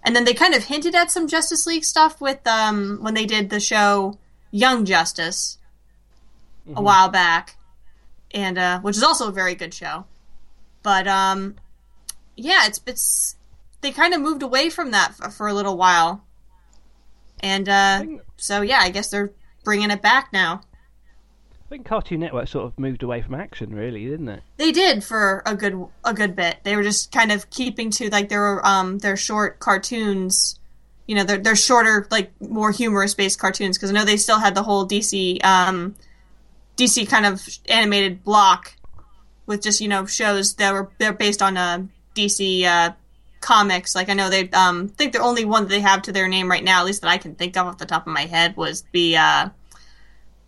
And 0.02 0.16
then 0.16 0.24
they 0.24 0.34
kind 0.34 0.54
of 0.54 0.64
hinted 0.66 0.96
at 0.96 1.12
some 1.12 1.28
Justice 1.28 1.68
League 1.68 1.84
stuff 1.84 2.22
with 2.22 2.46
um 2.48 3.00
when 3.02 3.14
they 3.14 3.26
did 3.26 3.50
the 3.50 3.60
show 3.60 4.18
Young 4.52 4.86
Justice 4.86 5.58
a 6.76 6.82
while 6.82 7.10
back, 7.10 7.58
and 8.32 8.58
uh, 8.58 8.80
which 8.82 8.98
is 8.98 9.04
also 9.04 9.30
a 9.30 9.32
very 9.32 9.56
good 9.56 9.74
show. 9.74 10.06
But 10.84 11.08
um, 11.08 11.56
yeah, 12.36 12.68
it's 12.68 12.80
it's 12.86 13.36
they 13.82 13.92
kind 13.92 14.14
of 14.14 14.22
moved 14.22 14.44
away 14.44 14.70
from 14.70 14.92
that 14.92 15.16
for, 15.16 15.30
for 15.30 15.48
a 15.48 15.54
little 15.54 15.78
while, 15.78 16.24
and 17.40 17.68
uh, 17.68 18.00
think- 18.00 18.22
so 18.38 18.62
yeah, 18.62 18.80
I 18.82 18.90
guess 18.90 19.10
they're 19.10 19.32
bringing 19.64 19.92
it 19.92 20.02
back 20.02 20.32
now. 20.34 20.62
I 21.54 21.70
think 21.70 21.86
Cartoon 21.86 22.22
Network 22.22 22.48
sort 22.48 22.66
of 22.66 22.80
moved 22.80 23.04
away 23.04 23.22
from 23.22 23.36
action, 23.36 23.76
really, 23.76 24.04
didn't 24.06 24.30
it? 24.30 24.42
They 24.58 24.72
did 24.72 25.04
for 25.04 25.44
a 25.46 25.56
good 25.56 25.86
a 26.04 26.14
good 26.16 26.36
bit. 26.36 26.58
They 26.64 26.76
were 26.76 26.82
just 26.82 27.12
kind 27.12 27.32
of 27.32 27.50
keeping 27.52 27.92
to 27.92 28.10
like 28.10 28.30
their 28.30 28.66
um 28.66 28.98
their 28.98 29.16
short 29.16 29.60
cartoons. 29.60 30.60
You 31.06 31.16
know, 31.16 31.24
their 31.24 31.38
their 31.38 31.56
shorter 31.56 32.08
like 32.10 32.32
more 32.42 32.72
humorous 32.72 33.14
based 33.14 33.40
cartoons 33.40 33.78
because 33.78 33.92
I 33.92 33.94
know 33.94 34.06
they 34.06 34.18
still 34.18 34.40
had 34.40 34.56
the 34.56 34.64
whole 34.64 34.88
DC 34.88 35.44
um 35.46 35.96
DC 36.78 37.08
kind 37.08 37.26
of 37.26 37.48
animated 37.68 38.24
block 38.24 38.76
with 39.46 39.62
just 39.62 39.82
you 39.82 39.88
know 39.88 40.06
shows 40.06 40.56
that 40.56 40.74
were 40.74 40.90
they're 40.98 41.14
based 41.14 41.42
on 41.42 41.58
uh, 41.58 41.84
DC 42.16 42.64
uh, 42.64 42.94
comics. 43.42 43.96
Like 43.96 44.10
I 44.10 44.14
know 44.14 44.30
they 44.30 44.50
um 44.52 44.88
think 44.90 45.14
the 45.14 45.20
only 45.20 45.46
one 45.46 45.64
that 45.64 45.70
they 45.70 45.82
have 45.82 46.02
to 46.04 46.12
their 46.12 46.28
name 46.28 46.50
right 46.50 46.64
now, 46.64 46.80
at 46.80 46.86
least 46.86 47.02
that 47.02 47.10
I 47.10 47.18
can 47.18 47.36
think 47.36 47.58
of 47.58 47.68
off 47.68 47.78
the 47.78 47.86
top 47.86 48.08
of 48.08 48.14
my 48.14 48.26
head, 48.26 48.56
was 48.58 48.84
the 48.92 49.18
uh, 49.18 49.50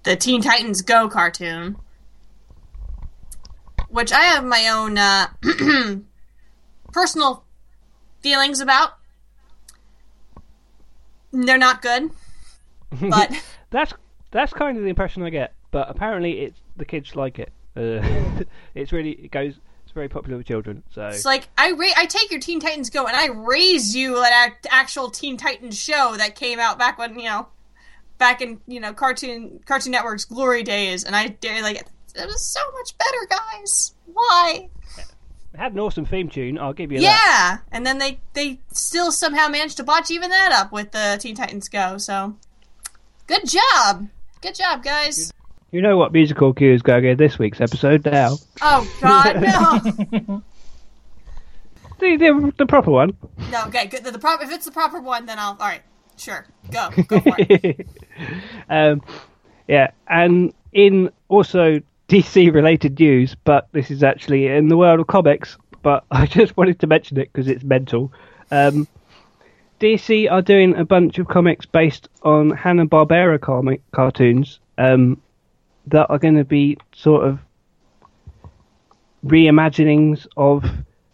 the 0.03 0.15
Teen 0.15 0.41
Titans 0.41 0.81
Go 0.81 1.09
cartoon 1.09 1.77
which 3.91 4.11
I 4.11 4.21
have 4.21 4.43
my 4.43 4.69
own 4.69 4.97
uh, 4.97 5.27
personal 6.93 7.43
feelings 8.21 8.61
about. 8.61 8.97
They're 11.31 11.57
not 11.57 11.81
good, 11.81 12.11
but 12.99 13.31
That's 13.69 13.93
that's 14.31 14.51
kind 14.53 14.77
of 14.77 14.83
the 14.83 14.89
impression 14.89 15.23
I 15.23 15.29
get. 15.29 15.53
But 15.71 15.89
apparently, 15.89 16.41
it's 16.41 16.59
the 16.75 16.83
kids 16.83 17.15
like 17.15 17.39
it. 17.39 17.53
Uh, 17.75 18.43
it's 18.75 18.91
really 18.91 19.11
it 19.11 19.31
goes. 19.31 19.59
It's 19.91 19.93
very 19.93 20.07
popular 20.07 20.37
with 20.37 20.47
children. 20.47 20.83
So 20.91 21.07
it's 21.07 21.25
like 21.25 21.49
I 21.57 21.71
ra- 21.71 21.97
I 21.97 22.05
take 22.05 22.31
your 22.31 22.39
Teen 22.39 22.61
Titans 22.61 22.89
Go 22.89 23.07
and 23.07 23.13
I 23.13 23.27
raise 23.27 23.93
you 23.93 24.19
an 24.19 24.31
act- 24.31 24.65
actual 24.71 25.09
Teen 25.09 25.35
Titans 25.35 25.77
show 25.77 26.15
that 26.15 26.37
came 26.37 26.61
out 26.61 26.79
back 26.79 26.97
when 26.97 27.19
you 27.19 27.25
know, 27.25 27.47
back 28.17 28.41
in 28.41 28.61
you 28.67 28.79
know 28.79 28.93
Cartoon 28.93 29.59
Cartoon 29.65 29.91
Network's 29.91 30.23
glory 30.23 30.63
days, 30.63 31.03
and 31.03 31.13
I 31.13 31.27
dare 31.27 31.61
like 31.61 31.75
it 31.75 32.25
was 32.25 32.41
so 32.41 32.61
much 32.71 32.97
better, 32.97 33.27
guys. 33.29 33.93
Why? 34.05 34.69
it 34.97 35.57
had 35.57 35.73
an 35.73 35.79
awesome 35.79 36.05
theme 36.05 36.29
tune. 36.29 36.57
I'll 36.57 36.71
give 36.71 36.93
you 36.93 37.01
that. 37.01 37.03
Yeah, 37.03 37.75
and 37.75 37.85
then 37.85 37.97
they 37.97 38.21
they 38.31 38.61
still 38.71 39.11
somehow 39.11 39.49
managed 39.49 39.75
to 39.75 39.83
botch 39.83 40.09
even 40.09 40.29
that 40.29 40.53
up 40.53 40.71
with 40.71 40.91
the 40.91 41.17
Teen 41.19 41.35
Titans 41.35 41.67
Go. 41.67 41.97
So, 41.97 42.37
good 43.27 43.45
job, 43.45 44.07
good 44.41 44.55
job, 44.55 44.85
guys. 44.85 45.33
You 45.71 45.81
know 45.81 45.95
what 45.97 46.11
musical 46.11 46.53
cue 46.53 46.73
is 46.73 46.81
going 46.81 47.05
in 47.05 47.17
this 47.17 47.39
week's 47.39 47.61
episode 47.61 48.05
now? 48.05 48.35
Oh 48.61 48.85
God, 48.99 49.41
no, 49.41 50.43
The 51.99 52.17
the, 52.17 52.53
the 52.57 52.65
proper 52.65 52.91
one. 52.91 53.15
no. 53.51 53.65
Okay, 53.67 53.85
good. 53.87 54.03
The, 54.03 54.11
the 54.11 54.19
prop- 54.19 54.43
if 54.43 54.51
it's 54.51 54.65
the 54.65 54.71
proper 54.71 54.99
one, 54.99 55.27
then 55.27 55.39
I'll. 55.39 55.51
All 55.51 55.67
right, 55.67 55.81
sure, 56.17 56.45
go, 56.71 56.89
go 57.07 57.19
for 57.21 57.35
it. 57.37 57.87
um, 58.69 59.01
yeah, 59.67 59.91
and 60.07 60.53
in 60.73 61.09
also 61.29 61.79
DC 62.09 62.53
related 62.53 62.99
news, 62.99 63.35
but 63.45 63.69
this 63.71 63.91
is 63.91 64.03
actually 64.03 64.47
in 64.47 64.67
the 64.67 64.75
world 64.75 64.99
of 64.99 65.07
comics. 65.07 65.57
But 65.83 66.03
I 66.11 66.25
just 66.25 66.57
wanted 66.57 66.79
to 66.81 66.87
mention 66.87 67.17
it 67.17 67.31
because 67.31 67.47
it's 67.47 67.63
mental. 67.63 68.11
Um, 68.49 68.87
DC 69.79 70.29
are 70.29 70.41
doing 70.41 70.75
a 70.75 70.83
bunch 70.83 71.17
of 71.17 71.27
comics 71.27 71.65
based 71.65 72.09
on 72.23 72.49
Hanna 72.51 72.87
Barbera 72.87 73.39
comic 73.39 73.81
cartoons 73.91 74.59
um, 74.77 75.21
that 75.87 76.07
are 76.09 76.19
going 76.19 76.35
to 76.35 76.45
be 76.45 76.77
sort 76.93 77.25
of 77.25 77.39
reimaginings 79.25 80.27
of 80.37 80.63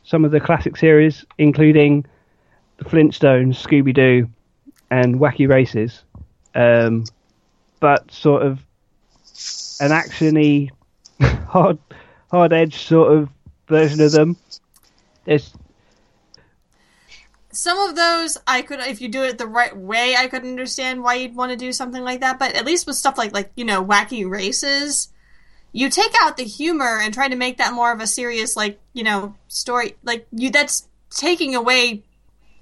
some 0.04 0.24
of 0.24 0.32
the 0.32 0.40
classic 0.40 0.78
series, 0.78 1.26
including 1.38 2.06
the 2.78 2.86
Flintstones, 2.86 3.56
Scooby 3.56 3.94
Doo, 3.94 4.30
and 4.90 5.16
Wacky 5.16 5.48
Races 5.50 6.04
um, 6.58 7.06
but 7.80 8.12
sort 8.12 8.42
of 8.42 8.60
an 9.80 9.92
actiony, 9.92 10.72
hard, 11.22 11.78
hard 12.32 12.52
edge 12.52 12.84
sort 12.84 13.14
of 13.14 13.30
version 13.68 14.02
of 14.02 14.12
them. 14.12 14.36
There's 15.26 15.54
Some 17.58 17.80
of 17.80 17.96
those 17.96 18.38
I 18.46 18.62
could, 18.62 18.80
if 18.82 19.02
you 19.02 19.10
do 19.10 19.24
it 19.24 19.40
the 19.40 19.48
right 19.48 19.76
way, 19.76 20.16
I 20.16 20.28
could 20.28 20.44
understand 20.44 21.02
why 21.02 21.16
you'd 21.16 21.36
want 21.36 21.52
to 21.52 21.58
do 21.58 21.74
something 21.74 22.04
like 22.04 22.20
that. 22.20 22.38
But 22.38 22.54
at 22.54 22.68
least 22.68 22.86
with 22.86 22.96
stuff 22.96 23.18
like 23.18 23.34
like 23.34 23.52
you 23.56 23.66
know 23.66 23.84
wacky 23.84 24.30
races, 24.30 25.10
you 25.72 25.90
take 25.90 26.14
out 26.22 26.38
the 26.38 26.44
humor 26.44 27.00
and 27.02 27.12
try 27.12 27.28
to 27.28 27.36
make 27.36 27.58
that 27.58 27.74
more 27.74 27.92
of 27.92 28.00
a 28.00 28.06
serious 28.06 28.56
like 28.56 28.80
you 28.94 29.04
know 29.04 29.34
story. 29.48 29.96
Like 30.04 30.28
you, 30.32 30.52
that's 30.52 30.88
taking 31.10 31.56
away 31.56 32.04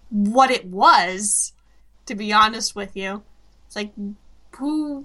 what 0.10 0.50
it 0.50 0.66
was. 0.66 1.52
To 2.06 2.16
be 2.16 2.32
honest 2.32 2.74
with 2.74 2.96
you, 2.96 3.22
it's 3.66 3.76
like 3.76 3.92
who, 4.56 5.04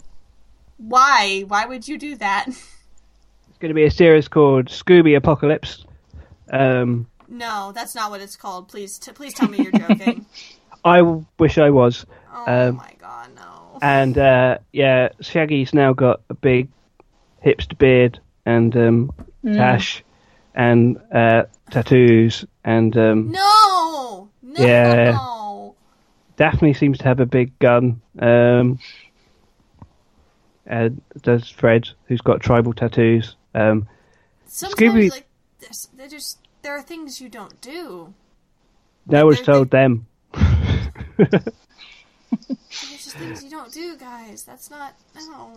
why, 0.76 1.44
why 1.48 1.66
would 1.66 1.88
you 1.88 1.98
do 1.98 2.14
that? 2.16 2.46
It's 3.48 3.58
going 3.58 3.70
to 3.70 3.74
be 3.74 3.84
a 3.84 3.90
series 3.90 4.26
called 4.26 4.68
Scooby 4.68 5.14
Apocalypse. 5.16 5.84
Um, 6.50 7.06
No, 7.30 7.72
that's 7.72 7.94
not 7.94 8.10
what 8.10 8.20
it's 8.20 8.36
called. 8.36 8.68
Please, 8.68 8.98
t- 8.98 9.12
please 9.12 9.32
tell 9.32 9.48
me 9.48 9.58
you're 9.62 9.72
joking. 9.72 10.26
I 10.84 11.02
wish 11.38 11.56
I 11.58 11.70
was. 11.70 12.04
Oh 12.34 12.68
Um, 12.68 12.76
my 12.76 12.92
god, 13.00 13.30
no. 13.36 13.78
And 13.82 14.18
uh, 14.18 14.58
yeah, 14.72 15.10
Shaggy's 15.20 15.72
now 15.72 15.92
got 15.92 16.20
a 16.28 16.34
big 16.34 16.68
hipster 17.44 17.78
beard 17.78 18.18
and 18.44 18.76
um, 18.76 19.12
tash 19.44 20.02
and 20.54 20.98
uh, 21.14 21.44
tattoos. 21.70 22.44
And 22.64 22.96
um, 22.96 23.30
No, 23.30 24.28
no. 24.42 24.64
Yeah. 24.66 25.18
Daphne 26.36 26.74
seems 26.74 26.98
to 26.98 27.04
have 27.04 27.20
a 27.20 27.26
big 27.26 27.58
gun. 27.58 28.00
Um, 28.18 28.78
and 30.66 31.00
does 31.22 31.48
Fred, 31.48 31.88
who's 32.06 32.20
got 32.20 32.40
tribal 32.40 32.72
tattoos. 32.72 33.36
Um, 33.54 33.88
Sometimes 34.46 34.80
Scooby- 34.80 35.10
like 35.10 35.26
there's, 35.60 35.88
there 35.96 36.08
just 36.08 36.38
there 36.62 36.76
are 36.76 36.82
things 36.82 37.20
you 37.20 37.28
don't 37.28 37.60
do. 37.60 38.12
no 39.06 39.26
was 39.26 39.40
told 39.40 39.70
them. 39.70 40.06
There's 41.16 41.40
just 42.68 43.16
things 43.16 43.42
you 43.42 43.50
don't 43.50 43.72
do, 43.72 43.96
guys. 43.96 44.44
That's 44.44 44.70
not 44.70 44.94
no, 45.14 45.52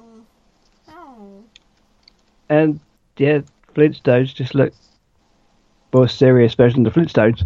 no. 0.88 1.44
And 2.50 2.80
yeah, 3.18 3.42
Flintstones 3.76 4.34
just 4.34 4.56
look 4.56 4.74
more 5.94 6.08
serious 6.08 6.54
version 6.56 6.86
of 6.86 6.94
the 6.94 7.00
Flintstones. 7.00 7.46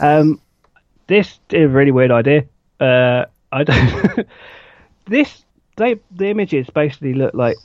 Um, 0.00 0.40
this 1.06 1.40
is 1.50 1.64
a 1.64 1.68
really 1.68 1.90
weird 1.90 2.10
idea. 2.10 2.44
Uh, 2.80 3.24
I 3.50 3.64
don't. 3.64 4.26
this 5.06 5.44
they 5.76 5.96
the 6.10 6.28
images 6.28 6.68
basically 6.70 7.14
look 7.14 7.34
like 7.34 7.56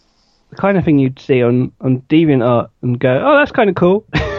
the 0.50 0.56
kind 0.56 0.78
of 0.78 0.86
thing 0.86 1.00
you'd 1.00 1.20
see 1.20 1.44
on 1.44 1.72
on 1.82 2.02
DeviantArt 2.10 2.70
and 2.82 3.00
go, 3.00 3.22
oh, 3.26 3.38
that's 3.38 3.52
kind 3.52 3.70
of 3.70 3.76
cool. 3.76 4.06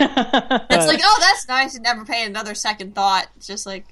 It's 0.70 0.86
like, 0.86 1.00
oh, 1.02 1.16
that's 1.20 1.48
nice, 1.48 1.74
and 1.74 1.82
never 1.82 2.04
pay 2.04 2.24
another 2.24 2.54
second 2.54 2.94
thought. 2.94 3.26
It's 3.36 3.46
just 3.46 3.66
like, 3.66 3.86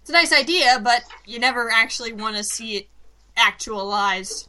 it's 0.00 0.10
a 0.10 0.12
nice 0.12 0.32
idea, 0.32 0.80
but 0.82 1.02
you 1.26 1.38
never 1.38 1.70
actually 1.70 2.12
want 2.12 2.36
to 2.36 2.44
see 2.44 2.76
it 2.76 2.88
actualized. 3.36 4.48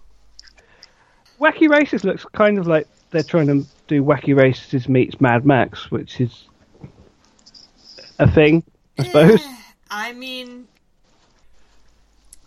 Wacky 1.40 1.70
Races 1.70 2.04
looks 2.04 2.26
kind 2.34 2.58
of 2.58 2.68
like 2.68 2.88
they're 3.12 3.24
trying 3.24 3.48
to 3.48 3.66
do 3.88 4.04
Wacky 4.04 4.36
Races 4.36 4.88
meets 4.88 5.20
Mad 5.20 5.46
Max, 5.46 5.90
which 5.92 6.22
is 6.22 6.48
a 8.20 8.30
thing, 8.30 8.64
I 8.98 9.02
eh, 9.02 9.06
suppose. 9.06 9.46
I 9.90 10.14
mean, 10.14 10.68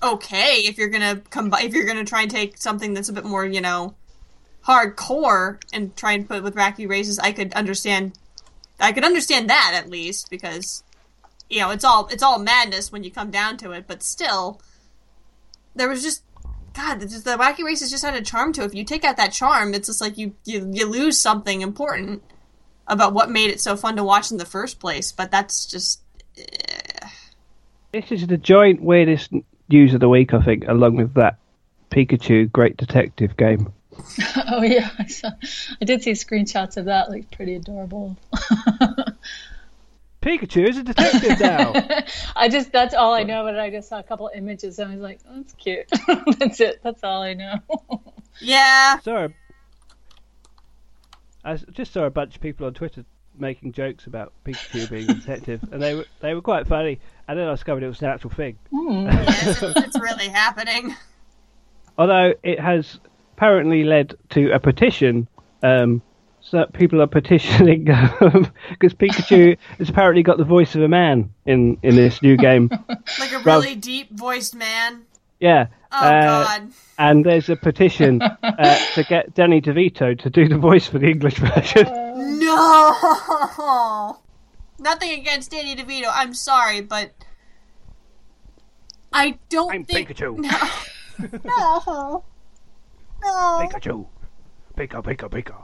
okay, 0.02 0.56
if 0.64 0.78
you're 0.78 0.88
gonna 0.88 1.16
combine, 1.30 1.64
if 1.66 1.74
you're 1.74 1.86
gonna 1.86 2.04
try 2.04 2.22
and 2.22 2.30
take 2.30 2.56
something 2.56 2.94
that's 2.94 3.08
a 3.08 3.12
bit 3.12 3.24
more, 3.24 3.44
you 3.44 3.60
know, 3.60 3.94
hardcore 4.66 5.60
and 5.72 5.96
try 5.96 6.12
and 6.12 6.26
put 6.26 6.38
it 6.38 6.42
with 6.42 6.54
wacky 6.54 6.88
races, 6.88 7.18
I 7.18 7.32
could 7.32 7.52
understand. 7.54 8.18
I 8.80 8.92
could 8.92 9.04
understand 9.04 9.48
that 9.50 9.72
at 9.74 9.90
least 9.90 10.30
because, 10.30 10.82
you 11.48 11.60
know, 11.60 11.70
it's 11.70 11.84
all 11.84 12.08
it's 12.08 12.22
all 12.22 12.38
madness 12.38 12.90
when 12.90 13.04
you 13.04 13.10
come 13.10 13.30
down 13.30 13.56
to 13.58 13.72
it. 13.72 13.86
But 13.86 14.02
still, 14.02 14.60
there 15.74 15.88
was 15.88 16.02
just. 16.02 16.22
God, 16.74 17.00
the 17.00 17.36
wacky 17.36 17.64
races 17.64 17.90
just 17.90 18.02
had 18.02 18.14
a 18.14 18.22
charm 18.22 18.54
to 18.54 18.62
it. 18.62 18.64
If 18.64 18.74
you 18.74 18.82
take 18.82 19.04
out 19.04 19.18
that 19.18 19.30
charm, 19.32 19.74
it's 19.74 19.88
just 19.88 20.00
like 20.00 20.16
you, 20.16 20.34
you 20.46 20.70
you 20.72 20.88
lose 20.88 21.18
something 21.18 21.60
important 21.60 22.22
about 22.86 23.12
what 23.12 23.30
made 23.30 23.50
it 23.50 23.60
so 23.60 23.76
fun 23.76 23.96
to 23.96 24.04
watch 24.04 24.30
in 24.30 24.38
the 24.38 24.46
first 24.46 24.80
place. 24.80 25.12
But 25.12 25.30
that's 25.30 25.66
just 25.66 26.00
This 27.92 28.10
is 28.10 28.26
the 28.26 28.38
joint 28.38 28.82
weirdest 28.82 29.32
news 29.68 29.92
of 29.92 30.00
the 30.00 30.08
week, 30.08 30.32
I 30.32 30.40
think, 30.40 30.64
along 30.66 30.96
with 30.96 31.12
that 31.14 31.36
Pikachu 31.90 32.50
Great 32.50 32.78
Detective 32.78 33.36
game. 33.36 33.72
Oh 34.48 34.62
yeah, 34.62 34.90
I 34.98 35.06
saw. 35.06 35.30
I 35.80 35.84
did 35.84 36.02
see 36.02 36.12
screenshots 36.12 36.76
of 36.76 36.86
that. 36.86 37.10
Looked 37.10 37.30
pretty 37.32 37.54
adorable. 37.54 38.16
Pikachu 40.22 40.68
is 40.68 40.78
a 40.78 40.84
detective 40.84 41.40
now. 41.40 41.72
I 42.36 42.48
just 42.48 42.72
that's 42.72 42.94
all 42.94 43.12
I 43.12 43.24
know. 43.24 43.44
But 43.44 43.58
I 43.58 43.70
just 43.70 43.88
saw 43.88 43.98
a 43.98 44.02
couple 44.02 44.30
images 44.34 44.78
and 44.78 44.90
I 44.90 44.94
was 44.94 45.02
like, 45.02 45.20
oh, 45.28 45.36
that's 45.36 45.54
cute. 45.54 45.90
that's 46.38 46.60
it. 46.60 46.80
That's 46.82 47.02
all 47.02 47.22
I 47.22 47.34
know. 47.34 47.58
yeah. 48.40 48.98
saw 49.00 49.28
I 51.44 51.56
just 51.56 51.92
saw 51.92 52.04
a 52.04 52.10
bunch 52.10 52.36
of 52.36 52.40
people 52.40 52.66
on 52.66 52.74
Twitter 52.74 53.04
making 53.36 53.72
jokes 53.72 54.06
about 54.06 54.32
Pikachu 54.44 54.88
being 54.90 55.10
a 55.10 55.14
detective, 55.14 55.60
and 55.72 55.82
they 55.82 55.94
were 55.94 56.06
they 56.20 56.34
were 56.34 56.42
quite 56.42 56.66
funny. 56.66 57.00
And 57.26 57.38
then 57.38 57.48
I 57.48 57.52
discovered 57.52 57.82
it 57.82 57.88
was 57.88 58.00
an 58.02 58.08
actual 58.08 58.30
thing. 58.30 58.58
Hmm. 58.70 59.06
Yes, 59.06 59.62
it's, 59.62 59.76
it's 59.76 60.00
really 60.00 60.28
happening. 60.28 60.94
Although 61.98 62.34
it 62.42 62.60
has 62.60 63.00
apparently 63.42 63.82
led 63.82 64.14
to 64.30 64.52
a 64.52 64.60
petition. 64.60 65.26
Um, 65.64 66.00
so 66.42 66.64
people 66.72 67.02
are 67.02 67.08
petitioning 67.08 67.84
because 68.70 68.94
Pikachu 68.94 69.58
has 69.78 69.88
apparently 69.88 70.22
got 70.22 70.38
the 70.38 70.44
voice 70.44 70.76
of 70.76 70.82
a 70.82 70.88
man 70.88 71.34
in 71.44 71.76
in 71.82 71.96
this 71.96 72.22
new 72.22 72.36
game. 72.36 72.70
Like 73.18 73.32
a 73.32 73.40
really 73.40 73.74
deep 73.74 74.12
voiced 74.12 74.54
man. 74.54 75.06
Yeah. 75.40 75.66
Oh 75.90 76.06
uh, 76.06 76.22
god. 76.22 76.70
And 76.98 77.26
there's 77.26 77.48
a 77.48 77.56
petition 77.56 78.22
uh, 78.42 78.78
to 78.94 79.02
get 79.02 79.34
Danny 79.34 79.60
DeVito 79.60 80.16
to 80.20 80.30
do 80.30 80.48
the 80.48 80.58
voice 80.58 80.86
for 80.86 81.00
the 81.00 81.08
English 81.08 81.38
version. 81.38 81.88
No. 82.38 84.18
Nothing 84.78 85.18
against 85.18 85.50
Danny 85.50 85.74
DeVito. 85.74 86.08
I'm 86.12 86.34
sorry, 86.34 86.80
but 86.80 87.10
I 89.12 89.38
don't 89.48 89.74
I'm 89.74 89.84
think 89.84 90.10
Pikachu. 90.10 90.38
no. 90.38 91.40
No. 91.44 92.24
Pikachu. 93.22 94.06
Pika, 94.76 95.02
Pika, 95.02 95.28
Pika. 95.28 95.54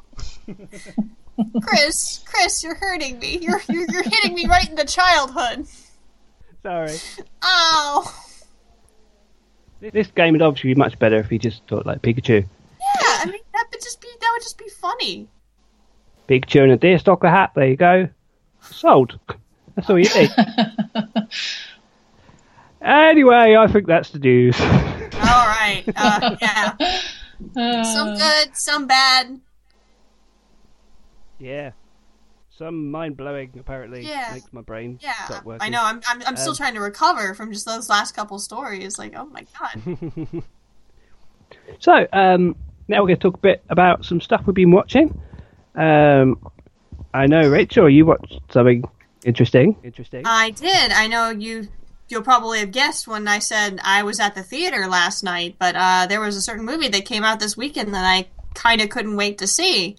Chris, 1.63 2.21
Chris, 2.25 2.65
you're 2.65 2.75
hurting 2.75 3.19
me. 3.19 3.39
You're, 3.39 3.61
you're 3.69 3.87
you're 3.91 4.03
hitting 4.03 4.35
me 4.35 4.47
right 4.47 4.69
in 4.69 4.75
the 4.75 4.85
childhood. 4.85 5.67
Sorry. 6.63 6.97
Ow. 7.43 8.15
This 9.81 10.09
game 10.09 10.33
would 10.33 10.43
obviously 10.43 10.75
be 10.75 10.79
much 10.79 10.99
better 10.99 11.17
if 11.17 11.31
he 11.31 11.39
just 11.39 11.67
talked 11.69 11.87
like 11.87 12.03
Pikachu. 12.03 12.43
Yeah, 12.43 13.19
I 13.21 13.25
mean 13.27 13.41
that 13.53 13.67
would 13.71 13.81
just 13.81 14.01
be 14.01 14.09
that 14.21 14.31
would 14.35 14.43
just 14.43 14.59
be 14.59 14.69
funny. 14.69 15.29
Pikachu 16.29 16.65
in 16.65 16.71
a 16.71 16.79
deerstalker 16.79 17.31
hat, 17.31 17.53
there 17.55 17.69
you 17.69 17.77
go. 17.77 18.09
Sold. 18.61 19.19
That's 19.77 19.89
all 19.89 19.99
you 19.99 20.13
need. 20.15 20.31
anyway, 22.83 23.57
I 23.57 23.67
think 23.69 23.87
that's 23.87 24.11
the 24.11 24.19
news. 24.19 24.61
All 24.61 25.47
right. 25.47 25.85
Uh, 25.95 26.37
yeah. 26.43 26.77
Some 27.55 28.09
Uh, 28.09 28.17
good, 28.17 28.57
some 28.57 28.87
bad. 28.87 29.41
yeah. 31.39 31.73
Some 32.51 32.91
mind 32.91 33.17
blowing 33.17 33.53
apparently 33.59 34.05
Yeah. 34.09 34.31
makes 34.33 34.53
my 34.53 34.63
brain 34.63 34.99
Yeah, 35.01 35.13
stop 35.27 35.45
working. 35.45 35.63
I 35.67 35.69
know. 35.69 35.85
I'm 35.85 36.01
I'm, 36.09 36.21
I'm 36.27 36.37
still 36.37 36.51
Um, 36.51 36.57
trying 36.57 36.75
to 36.75 36.81
recover 36.81 37.33
from 37.35 37.53
just 37.53 37.65
those 37.67 37.89
last 37.89 38.17
couple 38.17 38.39
stories. 38.41 38.99
Like, 38.99 39.15
oh 39.17 39.27
my 39.27 39.47
god. 39.59 40.43
So, 41.81 42.07
um, 42.13 42.57
now 42.89 43.01
we're 43.03 43.09
going 43.09 43.17
to 43.17 43.23
talk 43.23 43.35
a 43.37 43.41
bit 43.41 43.63
about 43.71 44.05
some 44.05 44.21
stuff 44.21 44.43
we've 44.47 44.55
been 44.55 44.71
watching. 44.71 45.19
Um, 45.75 46.39
I 47.15 47.27
know, 47.27 47.49
Rachel, 47.49 47.89
you 47.89 48.05
watched 48.05 48.41
something 48.51 48.85
interesting. 49.25 49.77
Interesting. 49.83 50.23
I 50.27 50.51
did. 50.51 50.93
I 50.93 51.07
know 51.07 51.31
you. 51.31 51.69
You'll 52.09 52.23
probably 52.23 52.61
have 52.61 52.71
guessed 52.71 53.07
when 53.07 53.29
I 53.29 53.39
said 53.39 53.81
I 53.85 54.03
was 54.03 54.19
at 54.19 54.35
the 54.35 54.43
theater 54.43 54.87
last 54.87 55.23
night, 55.23 55.57
but 55.59 55.77
uh, 55.77 56.07
there 56.09 56.21
was 56.21 56.37
a 56.37 56.43
certain 56.43 56.65
movie 56.65 56.89
that 56.89 57.05
came 57.05 57.23
out 57.23 57.39
this 57.39 57.57
weekend 57.57 57.95
that 57.95 58.05
I 58.05 58.29
kind 58.55 58.81
of 58.81 58.89
couldn't 58.89 59.17
wait 59.17 59.39
to 59.39 59.47
see, 59.47 59.97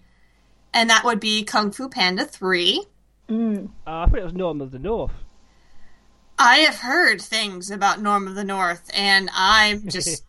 and 0.73 0.89
that 0.89 1.03
would 1.03 1.19
be 1.19 1.43
Kung 1.43 1.71
Fu 1.71 1.87
Panda 1.87 2.25
Three. 2.25 2.85
Uh, 3.29 3.61
I 3.85 4.05
thought 4.07 4.17
it 4.17 4.23
was 4.23 4.33
Norm 4.33 4.59
of 4.59 4.71
the 4.71 4.79
North. 4.79 5.11
I 6.39 6.57
have 6.59 6.77
heard 6.77 7.21
things 7.21 7.69
about 7.69 8.01
Norm 8.01 8.27
of 8.27 8.35
the 8.35 8.43
North, 8.43 8.89
and 8.93 9.29
I'm 9.33 9.87
just. 9.87 10.23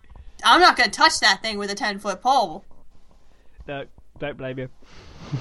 I'm 0.44 0.60
not 0.60 0.76
going 0.76 0.90
to 0.90 0.98
touch 0.98 1.20
that 1.20 1.42
thing 1.42 1.58
with 1.58 1.70
a 1.70 1.74
10 1.74 1.98
foot 1.98 2.22
pole. 2.22 2.64
No, 3.68 3.84
don't 4.18 4.38
blame 4.38 4.58
you. 4.58 4.68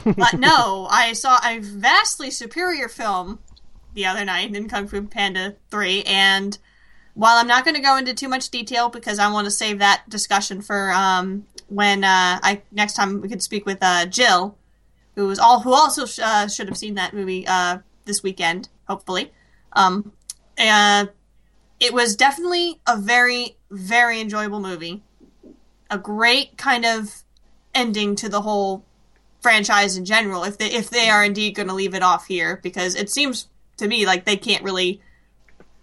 But 0.03 0.33
no, 0.33 0.87
I 0.91 1.13
saw 1.13 1.39
a 1.43 1.59
vastly 1.59 2.31
superior 2.31 2.89
film 2.89 3.39
the 3.93 4.05
other 4.05 4.25
night 4.25 4.55
in 4.55 4.69
Kung 4.69 4.87
Fu 4.87 5.01
Panda 5.03 5.55
3, 5.71 6.03
and 6.03 6.57
while 7.13 7.37
I'm 7.37 7.47
not 7.47 7.65
going 7.65 7.75
to 7.75 7.81
go 7.81 7.97
into 7.97 8.13
too 8.13 8.29
much 8.29 8.49
detail 8.49 8.89
because 8.89 9.19
I 9.19 9.31
want 9.31 9.45
to 9.45 9.51
save 9.51 9.79
that 9.79 10.03
discussion 10.07 10.61
for 10.61 10.91
um, 10.91 11.45
when 11.67 12.03
uh, 12.03 12.39
I 12.41 12.61
next 12.71 12.93
time 12.93 13.19
we 13.19 13.27
could 13.27 13.43
speak 13.43 13.65
with 13.65 13.79
uh, 13.81 14.05
Jill, 14.05 14.57
who 15.15 15.27
was 15.27 15.37
all 15.37 15.59
who 15.59 15.73
also 15.73 16.05
sh- 16.05 16.19
uh, 16.23 16.47
should 16.47 16.69
have 16.69 16.77
seen 16.77 16.95
that 16.95 17.13
movie 17.13 17.45
uh, 17.45 17.79
this 18.05 18.23
weekend, 18.23 18.69
hopefully. 18.87 19.31
Um, 19.73 20.13
it 20.57 21.93
was 21.93 22.15
definitely 22.15 22.79
a 22.87 22.97
very 22.97 23.57
very 23.69 24.21
enjoyable 24.21 24.61
movie, 24.61 25.03
a 25.89 25.97
great 25.97 26.57
kind 26.57 26.85
of 26.85 27.23
ending 27.75 28.15
to 28.15 28.29
the 28.29 28.41
whole 28.41 28.85
franchise 29.41 29.97
in 29.97 30.05
general 30.05 30.45
if 30.45 30.57
they 30.57 30.67
if 30.67 30.89
they 30.89 31.09
are 31.09 31.23
indeed 31.23 31.55
going 31.55 31.67
to 31.67 31.73
leave 31.73 31.93
it 31.93 32.03
off 32.03 32.27
here 32.27 32.59
because 32.63 32.95
it 32.95 33.09
seems 33.09 33.48
to 33.79 33.87
me 33.87 34.05
like 34.05 34.25
they 34.25 34.37
can't 34.37 34.63
really 34.63 35.01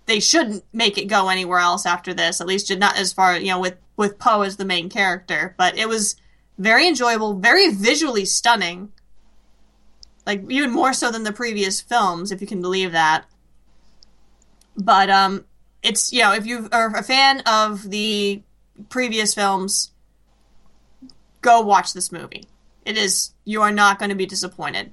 they 0.07 0.21
shouldn't 0.21 0.65
make 0.73 0.99
it 0.99 1.07
go 1.07 1.29
anywhere 1.29 1.59
else 1.59 1.85
after 1.85 2.15
this. 2.15 2.41
At 2.41 2.47
least 2.47 2.71
not 2.77 2.97
as 2.97 3.13
far 3.13 3.37
you 3.37 3.49
know 3.49 3.61
with 3.61 3.77
with 3.97 4.19
Po 4.19 4.43
as 4.43 4.57
the 4.57 4.65
main 4.65 4.89
character. 4.89 5.55
But 5.59 5.77
it 5.77 5.89
was 5.89 6.17
very 6.59 6.87
enjoyable, 6.87 7.35
very 7.35 7.73
visually 7.73 8.25
stunning. 8.25 8.93
Like 10.25 10.51
even 10.51 10.71
more 10.71 10.93
so 10.93 11.11
than 11.11 11.25
the 11.25 11.33
previous 11.33 11.81
films, 11.81 12.33
if 12.33 12.41
you 12.41 12.47
can 12.47 12.61
believe 12.61 12.93
that. 12.93 13.27
But 14.77 15.11
um, 15.11 15.45
it's 15.83 16.13
you 16.13 16.21
know 16.21 16.33
if 16.33 16.47
you 16.47 16.69
are 16.73 16.95
a 16.97 17.03
fan 17.03 17.41
of 17.41 17.91
the 17.91 18.43
previous 18.89 19.35
films, 19.35 19.93
go 21.43 21.61
watch 21.61 21.93
this 21.93 22.13
movie. 22.13 22.45
It 22.85 22.97
is 22.97 23.33
you 23.45 23.63
are 23.63 23.73
not 23.73 23.99
going 23.99 24.11
to 24.11 24.17
be 24.17 24.27
disappointed. 24.27 24.93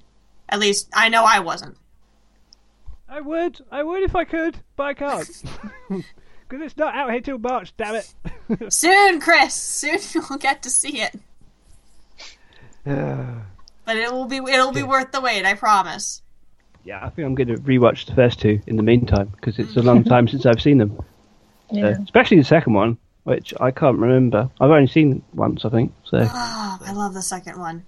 At 0.49 0.59
least 0.59 0.89
I 0.93 1.09
know 1.09 1.23
I 1.23 1.39
wasn't. 1.39 1.77
I 3.13 3.21
would, 3.21 3.61
I 3.71 3.83
would 3.83 4.01
if 4.01 4.15
I 4.15 4.23
could, 4.23 4.57
but 4.75 4.83
I 4.83 4.93
can't 4.95 5.27
because 5.89 6.65
it's 6.65 6.77
not 6.77 6.95
out 6.95 7.11
here 7.11 7.21
till 7.21 7.37
March. 7.37 7.71
Damn 7.77 7.95
it! 7.95 8.11
Soon, 8.73 9.19
Chris. 9.21 9.53
Soon 9.53 9.99
you'll 10.13 10.39
get 10.39 10.63
to 10.63 10.69
see 10.69 11.01
it. 11.01 11.15
But 13.85 13.97
it 13.97 14.13
will 14.13 14.25
be 14.25 14.37
it'll 14.37 14.71
be 14.71 14.81
worth 14.83 15.11
the 15.11 15.19
wait. 15.19 15.45
I 15.45 15.55
promise. 15.55 16.21
yeah, 16.85 17.05
I 17.05 17.09
think 17.09 17.25
I'm 17.25 17.35
going 17.35 17.49
to 17.49 17.55
rewatch 17.55 18.05
the 18.05 18.15
first 18.15 18.39
two 18.39 18.61
in 18.65 18.77
the 18.77 18.83
meantime 18.83 19.27
because 19.35 19.59
it's 19.59 19.75
a 19.75 19.81
long 19.81 20.05
time 20.05 20.25
since 20.29 20.45
I've 20.45 20.61
seen 20.61 20.77
them, 20.77 20.97
Yeah. 21.69 21.87
Uh, 21.87 21.95
especially 22.01 22.37
the 22.37 22.45
second 22.45 22.73
one, 22.75 22.97
which 23.25 23.53
I 23.59 23.71
can't 23.71 23.97
remember. 23.99 24.49
I've 24.61 24.69
only 24.71 24.87
seen 24.87 25.21
once, 25.33 25.65
I 25.65 25.69
think. 25.69 25.93
So 26.05 26.19
Oh, 26.21 26.77
I 26.81 26.93
love 26.93 27.13
the 27.13 27.21
second 27.21 27.59
one. 27.59 27.83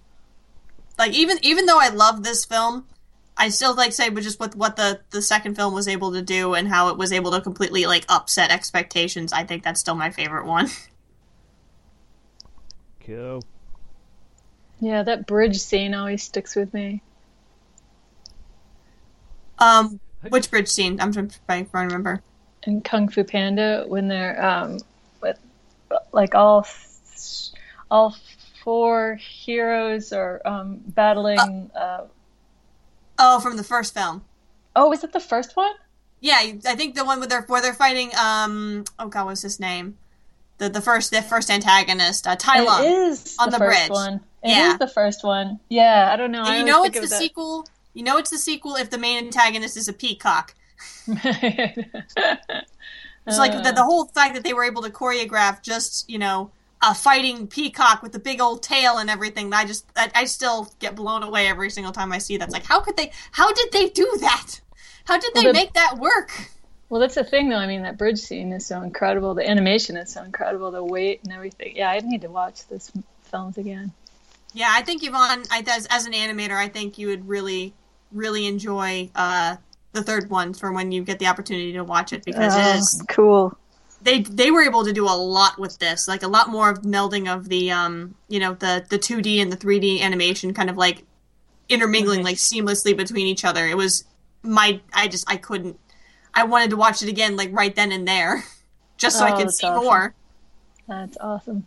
Like 0.99 1.13
even 1.13 1.37
even 1.43 1.65
though 1.65 1.79
I 1.79 1.87
love 1.89 2.23
this 2.23 2.43
film, 2.43 2.85
I 3.37 3.49
still 3.49 3.75
like 3.75 3.91
say 3.91 4.09
but 4.09 4.23
just 4.23 4.39
with 4.39 4.55
what 4.55 4.77
the 4.77 5.01
the 5.09 5.21
second 5.21 5.55
film 5.55 5.73
was 5.73 5.87
able 5.87 6.13
to 6.13 6.21
do 6.21 6.53
and 6.53 6.67
how 6.67 6.89
it 6.89 6.97
was 6.97 7.11
able 7.11 7.31
to 7.31 7.41
completely 7.41 7.85
like 7.85 8.05
upset 8.07 8.51
expectations. 8.51 9.33
I 9.33 9.43
think 9.43 9.63
that's 9.63 9.79
still 9.79 9.95
my 9.95 10.09
favorite 10.09 10.45
one. 10.45 10.69
cool. 13.05 13.43
Yeah, 14.79 15.03
that 15.03 15.25
bridge 15.25 15.59
scene 15.59 15.93
always 15.93 16.23
sticks 16.23 16.55
with 16.55 16.73
me. 16.73 17.01
Um, 19.59 19.99
which 20.29 20.51
bridge 20.51 20.67
scene? 20.67 20.99
I'm 20.99 21.13
trying 21.13 21.29
to 21.29 21.67
remember. 21.73 22.21
in 22.63 22.81
Kung 22.81 23.07
Fu 23.07 23.23
Panda 23.23 23.85
when 23.87 24.07
they're 24.07 24.43
um, 24.43 24.79
with 25.21 25.39
like 26.11 26.35
all 26.35 26.67
all 27.89 28.15
four 28.63 29.15
heroes 29.15 30.11
are 30.11 30.41
um, 30.45 30.81
battling. 30.87 31.71
Uh, 31.75 32.05
Oh, 33.17 33.39
from 33.39 33.57
the 33.57 33.63
first 33.63 33.93
film. 33.93 34.23
oh, 34.75 34.91
is 34.91 35.03
it 35.03 35.13
the 35.13 35.19
first 35.19 35.55
one? 35.55 35.73
Yeah, 36.21 36.37
I 36.65 36.75
think 36.75 36.95
the 36.95 37.05
one 37.05 37.19
where 37.19 37.27
they're 37.27 37.43
where 37.43 37.61
they're 37.61 37.73
fighting. 37.73 38.11
Um, 38.17 38.83
oh 38.97 39.07
god, 39.07 39.25
what's 39.25 39.41
his 39.41 39.59
name? 39.59 39.97
The 40.57 40.69
the 40.69 40.81
first 40.81 41.11
the 41.11 41.21
first 41.21 41.49
antagonist, 41.51 42.25
uh, 42.27 42.35
Tai 42.35 42.61
Lung. 42.61 42.83
It 42.83 42.87
is 42.91 43.35
on 43.39 43.49
the, 43.51 43.57
the 43.57 43.65
first 43.65 43.77
bridge. 43.77 43.89
one. 43.91 44.13
It 44.43 44.49
is 44.49 44.57
Yeah. 44.57 44.77
the 44.77 44.87
first 44.87 45.23
one. 45.23 45.59
Yeah, 45.69 46.09
I 46.11 46.15
don't 46.15 46.31
know. 46.31 46.43
I 46.43 46.57
you 46.57 46.63
know 46.65 46.83
it's 46.85 46.97
the 46.97 47.03
of 47.03 47.09
sequel. 47.09 47.65
You 47.93 48.03
know 48.03 48.17
it's 48.17 48.29
the 48.31 48.37
sequel 48.37 48.75
if 48.75 48.89
the 48.89 48.97
main 48.97 49.25
antagonist 49.25 49.77
is 49.77 49.87
a 49.87 49.93
peacock. 49.93 50.55
that. 51.07 52.65
It's 53.27 53.39
like 53.39 53.63
the, 53.63 53.71
the 53.71 53.83
whole 53.83 54.05
fact 54.05 54.35
that 54.35 54.43
they 54.43 54.53
were 54.53 54.63
able 54.63 54.83
to 54.83 54.91
choreograph 54.91 55.63
just 55.63 56.07
you 56.07 56.19
know 56.19 56.51
a 56.81 56.93
fighting 56.93 57.47
peacock 57.47 58.03
with 58.03 58.11
the 58.11 58.19
big 58.19 58.41
old 58.41 58.61
tail 58.63 58.97
and 58.97 59.09
everything. 59.09 59.53
I 59.53 59.65
just 59.65 59.85
I, 59.95 60.11
I 60.13 60.25
still 60.25 60.71
get 60.79 60.95
blown 60.95 61.23
away 61.23 61.47
every 61.47 61.69
single 61.69 61.93
time 61.93 62.11
I 62.11 62.17
see 62.19 62.37
that. 62.37 62.45
It's 62.45 62.53
like 62.53 62.65
how 62.65 62.79
could 62.81 62.97
they? 62.97 63.11
How 63.31 63.51
did 63.53 63.71
they 63.71 63.89
do 63.89 64.17
that? 64.21 64.59
How 65.05 65.17
did 65.19 65.33
they 65.33 65.41
Well, 65.43 65.53
the- 65.53 65.59
make 65.59 65.73
that 65.73 65.97
work? 65.97 66.31
Well, 66.89 67.01
that's 67.01 67.15
the 67.15 67.23
thing, 67.23 67.49
though. 67.49 67.57
I 67.57 67.65
mean, 67.65 67.81
that 67.81 67.97
bridge 67.97 68.19
scene 68.19 68.51
is 68.53 68.67
so 68.67 68.81
incredible. 68.83 69.33
The 69.33 69.49
animation 69.49 69.97
is 69.97 70.13
so 70.13 70.21
incredible. 70.23 70.69
The 70.69 70.83
weight 70.83 71.21
and 71.23 71.33
everything. 71.33 71.75
Yeah, 71.75 71.89
I 71.89 71.99
need 71.99 72.21
to 72.21 72.29
watch 72.29 72.67
this 72.67 72.91
films 73.23 73.57
again. 73.57 73.91
Yeah, 74.53 74.69
I 74.71 74.83
think 74.83 75.03
Yvonne, 75.03 75.43
I, 75.51 75.63
as, 75.67 75.87
as 75.89 76.05
an 76.05 76.13
animator, 76.13 76.51
I 76.55 76.67
think 76.67 76.99
you 76.99 77.07
would 77.07 77.27
really, 77.27 77.73
really 78.11 78.45
enjoy 78.45 79.09
uh, 79.15 79.55
the 79.93 80.03
third 80.03 80.29
one 80.29 80.53
for 80.53 80.71
when 80.71 80.91
you 80.91 81.03
get 81.03 81.17
the 81.17 81.25
opportunity 81.25 81.73
to 81.73 81.83
watch 81.83 82.13
it 82.13 82.23
because 82.23 82.55
it 82.55 82.75
is 82.77 82.99
Oh, 83.01 83.05
cool. 83.09 83.57
They 84.05 84.21
they 84.21 84.51
were 84.51 84.61
able 84.61 84.85
to 84.85 84.93
do 84.93 85.05
a 85.05 85.17
lot 85.17 85.59
with 85.59 85.79
this, 85.79 86.07
like 86.07 86.23
a 86.23 86.27
lot 86.27 86.47
more 86.49 86.69
of 86.69 86.83
melding 86.83 87.27
of 87.33 87.49
the 87.49 87.71
um 87.71 88.15
you 88.29 88.39
know 88.39 88.53
the 88.53 88.85
the 88.89 88.97
two 88.97 89.21
D 89.21 89.41
and 89.41 89.51
the 89.51 89.57
three 89.57 89.79
D 89.79 90.01
animation, 90.01 90.53
kind 90.53 90.69
of 90.69 90.77
like 90.77 91.03
intermingling 91.67 92.23
like 92.23 92.37
seamlessly 92.37 92.95
between 92.95 93.25
each 93.27 93.43
other. 93.43 93.65
It 93.67 93.75
was 93.75 94.05
my 94.43 94.79
I 94.93 95.07
just 95.07 95.29
I 95.29 95.37
couldn't 95.37 95.79
I 96.33 96.43
wanted 96.43 96.69
to 96.69 96.77
watch 96.77 97.01
it 97.01 97.09
again 97.09 97.35
like 97.35 97.49
right 97.51 97.75
then 97.75 97.91
and 97.91 98.07
there, 98.07 98.43
just 98.97 99.17
so 99.17 99.25
I 99.25 99.31
Oh, 99.31 99.37
could 99.37 99.51
see 99.51 99.67
awesome. 99.67 99.83
more. 99.83 100.13
That's 100.87 101.17
awesome. 101.19 101.65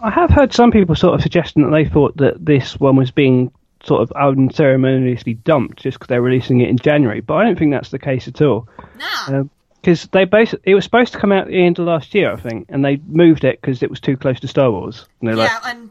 I 0.00 0.10
have 0.10 0.30
heard 0.30 0.52
some 0.54 0.70
people 0.70 0.94
sort 0.94 1.14
of 1.14 1.22
suggesting 1.22 1.64
that 1.64 1.70
they 1.70 1.84
thought 1.84 2.16
that 2.18 2.46
this 2.46 2.78
one 2.78 2.94
was 2.94 3.10
being 3.10 3.50
sort 3.82 4.02
of 4.02 4.12
unceremoniously 4.12 5.34
dumped 5.34 5.80
just 5.80 5.98
because 5.98 6.06
they're 6.06 6.22
releasing 6.22 6.60
it 6.60 6.68
in 6.68 6.78
January, 6.78 7.20
but 7.20 7.34
I 7.34 7.44
don't 7.44 7.58
think 7.58 7.72
that's 7.72 7.90
the 7.90 7.98
case 7.98 8.28
at 8.28 8.40
all. 8.40 8.68
Nah, 8.96 9.44
Because 9.80 10.08
they 10.08 10.24
basically, 10.24 10.72
it 10.72 10.74
was 10.74 10.84
supposed 10.84 11.12
to 11.12 11.18
come 11.18 11.30
out 11.30 11.42
at 11.42 11.48
the 11.48 11.64
end 11.64 11.78
of 11.78 11.86
last 11.86 12.14
year, 12.14 12.32
I 12.32 12.36
think, 12.36 12.66
and 12.68 12.84
they 12.84 12.96
moved 13.06 13.44
it 13.44 13.60
because 13.60 13.82
it 13.82 13.90
was 13.90 14.00
too 14.00 14.16
close 14.16 14.40
to 14.40 14.48
Star 14.48 14.70
Wars. 14.70 15.06
And 15.20 15.28
they're 15.28 15.36
like, 15.36 15.50
yeah, 15.50 15.70
and 15.70 15.90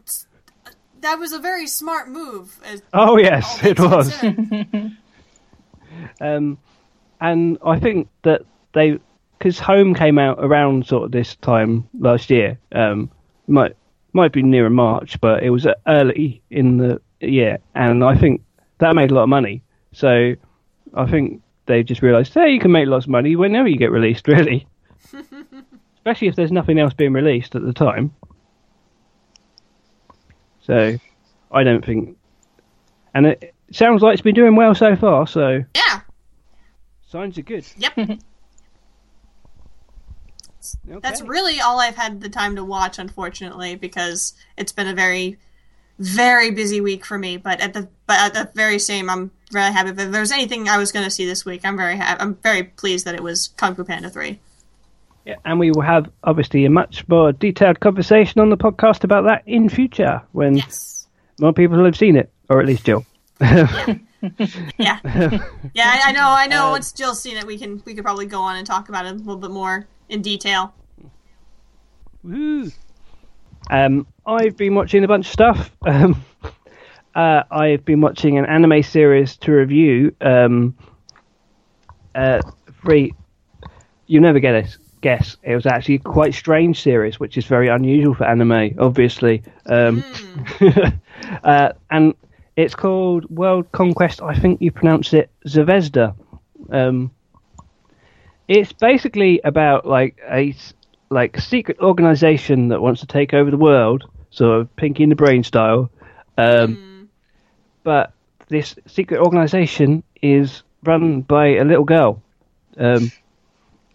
that 1.02 1.18
was 1.18 1.32
a 1.32 1.40
very 1.40 1.68
smart 1.68 2.10
move. 2.10 2.60
Oh 2.94 3.18
yes, 3.18 3.64
it 3.64 3.80
was. 3.80 4.14
Um, 6.22 6.58
and 7.20 7.58
I 7.66 7.80
think 7.80 8.10
that 8.24 8.44
they, 8.74 9.00
because 9.38 9.60
Home 9.60 9.94
came 9.94 10.20
out 10.20 10.38
around 10.40 10.86
sort 10.86 11.04
of 11.04 11.12
this 11.12 11.36
time 11.38 11.88
last 12.00 12.30
year, 12.30 12.60
um, 12.72 13.10
might 13.48 13.76
might 14.14 14.32
be 14.32 14.42
nearer 14.42 14.70
March, 14.70 15.20
but 15.22 15.44
it 15.44 15.50
was 15.50 15.68
early 15.88 16.42
in 16.50 16.78
the 16.78 17.02
year, 17.20 17.60
and 17.76 18.04
I 18.04 18.18
think 18.18 18.42
that 18.80 18.96
made 18.96 19.12
a 19.12 19.16
lot 19.16 19.24
of 19.24 19.30
money. 19.30 19.64
So 19.94 20.34
I 20.94 21.06
think 21.06 21.42
they 21.68 21.84
just 21.84 22.02
realised, 22.02 22.34
hey, 22.34 22.50
you 22.52 22.60
can 22.60 22.72
make 22.72 22.88
lots 22.88 23.06
of 23.06 23.12
money 23.12 23.36
whenever 23.36 23.68
you 23.68 23.78
get 23.78 23.92
released, 23.92 24.28
really. 24.28 24.68
Especially 25.98 26.28
if 26.28 26.36
there's 26.36 26.52
nothing 26.52 26.80
else 26.80 26.94
being 26.94 27.14
released 27.14 27.56
at 27.56 27.64
the 27.64 27.74
time. 27.74 28.14
So 30.62 30.98
I 31.52 31.64
don't 31.64 31.86
think, 31.86 32.18
and 33.14 33.28
it 33.28 33.54
sounds 33.72 34.02
like 34.02 34.14
it's 34.14 34.22
been 34.22 34.36
doing 34.36 34.56
well 34.56 34.76
so 34.76 34.96
far. 34.96 35.28
So 35.28 35.64
yeah, 35.76 36.02
signs 37.08 37.38
are 37.38 37.44
good. 37.44 37.66
yep. 37.78 37.94
Okay. 40.90 41.00
That's 41.02 41.22
really 41.22 41.62
all 41.62 41.80
I've 41.80 41.96
had 41.96 42.20
the 42.20 42.28
time 42.28 42.58
to 42.58 42.64
watch, 42.64 43.00
unfortunately, 43.00 43.76
because 43.76 44.34
it's 44.58 44.74
been 44.74 44.88
a 44.88 44.94
very, 44.94 45.38
very 46.00 46.52
busy 46.52 46.82
week 46.82 47.06
for 47.06 47.18
me. 47.18 47.38
But 47.38 47.60
at 47.62 47.74
the 47.74 47.88
but 48.06 48.20
at 48.20 48.34
the 48.34 48.52
very 48.56 48.80
same, 48.80 49.10
I'm 49.10 49.32
very 49.52 49.72
happy. 49.72 49.90
If 49.90 49.96
there's 50.12 50.32
anything 50.32 50.70
I 50.70 50.78
was 50.78 50.92
going 50.92 51.06
to 51.06 51.12
see 51.12 51.26
this 51.26 51.46
week, 51.46 51.62
I'm 51.64 51.78
very 51.78 51.98
ha- 51.98 52.18
I'm 52.20 52.36
very 52.36 52.64
pleased 52.64 53.06
that 53.06 53.16
it 53.16 53.24
was 53.24 53.50
Kung 53.58 53.76
Fu 53.76 53.84
Panda 53.84 54.10
three. 54.10 54.40
Yeah, 55.26 55.36
and 55.44 55.60
we 55.60 55.72
will 55.72 55.82
have 55.82 56.10
obviously 56.24 56.64
a 56.66 56.70
much 56.70 57.06
more 57.10 57.34
detailed 57.34 57.80
conversation 57.82 58.40
on 58.40 58.50
the 58.50 58.56
podcast 58.58 59.04
about 59.04 59.26
that 59.26 59.44
in 59.46 59.68
future 59.68 60.22
when 60.32 60.56
Yes. 60.58 61.08
more 61.42 61.52
people 61.52 61.84
have 61.84 61.98
seen 61.98 62.16
it, 62.16 62.32
or 62.50 62.62
at 62.62 62.66
least 62.66 62.86
Jill. 62.86 63.06
Yeah. 63.42 63.98
Yeah. 64.78 65.00
I, 65.06 66.02
I 66.06 66.12
know. 66.12 66.28
I 66.30 66.48
know. 66.48 66.66
Um, 66.68 66.72
once 66.72 66.92
Jill's 66.92 67.22
seen 67.22 67.38
it, 67.38 67.46
we 67.46 67.58
can 67.58 67.82
we 67.86 67.94
could 67.94 68.04
probably 68.04 68.26
go 68.26 68.42
on 68.42 68.56
and 68.56 68.66
talk 68.66 68.90
about 68.90 69.06
it 69.06 69.10
a 69.10 69.16
little 69.16 69.36
bit 69.38 69.52
more 69.52 69.86
in 70.10 70.22
detail. 70.22 70.74
Woo. 72.24 72.72
Um, 73.70 74.08
I've 74.26 74.58
been 74.58 74.76
watching 74.76 75.04
a 75.04 75.08
bunch 75.08 75.28
of 75.28 75.34
stuff. 75.34 75.72
Um, 75.86 76.24
uh, 77.16 77.44
I've 77.52 77.86
been 77.86 78.02
watching 78.02 78.38
an 78.38 78.46
anime 78.46 78.84
series 78.84 79.38
to 79.38 79.52
review. 79.52 80.16
Um, 80.22 80.78
uh, 82.16 82.42
free. 82.84 83.14
You 84.08 84.20
never 84.20 84.40
get 84.40 84.56
it. 84.56 84.78
Guess 85.02 85.38
it 85.44 85.54
was 85.54 85.66
actually 85.66 85.96
a 85.96 86.00
quite 86.00 86.34
strange 86.34 86.82
series, 86.82 87.20
which 87.20 87.38
is 87.38 87.46
very 87.46 87.68
unusual 87.68 88.16
for 88.16 88.26
anime, 88.26 88.76
obviously. 88.80 89.44
Um, 89.68 90.04
uh, 91.44 91.74
and 91.92 92.16
it's 92.56 92.74
called 92.74 93.30
World 93.30 93.72
Conquest. 93.72 94.22
I 94.22 94.38
think 94.38 94.62
you 94.62 94.72
pronounce 94.72 95.14
it 95.14 95.30
Zvezda. 95.46 96.16
Um, 96.72 97.12
it's 98.48 98.74
basically 98.74 99.40
about 99.44 99.86
like 99.86 100.18
a 100.28 100.56
like 101.10 101.40
secret 101.40 101.80
organization 101.80 102.70
that 102.70 102.82
wants 102.82 103.02
to 103.02 103.08
take 103.08 103.34
over 103.34 103.50
the 103.52 103.58
world, 103.58 104.06
sort 104.30 104.60
of 104.62 104.76
Pinky 104.76 105.04
in 105.04 105.10
the 105.10 105.16
Brain 105.16 105.44
style. 105.44 105.90
Um, 106.38 106.80
But 107.84 108.14
this 108.50 108.76
secret 108.88 109.20
organization 109.20 110.04
is 110.22 110.64
run 110.84 111.22
by 111.22 111.48
a 111.56 111.64
little 111.64 111.86
girl, 111.86 112.22
um, 112.78 113.12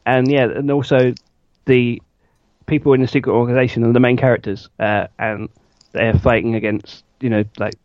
and 0.06 0.30
yeah, 0.30 0.44
and 0.44 0.70
also 0.70 1.14
the 1.66 2.00
people 2.66 2.92
in 2.94 3.00
the 3.00 3.06
secret 3.08 3.32
organization 3.32 3.84
are 3.84 3.92
the 3.92 4.00
main 4.00 4.16
characters, 4.16 4.68
uh, 4.78 5.06
and 5.18 5.48
they're 5.92 6.14
fighting 6.14 6.54
against 6.54 7.04
you 7.20 7.30
know 7.30 7.44
like 7.58 7.76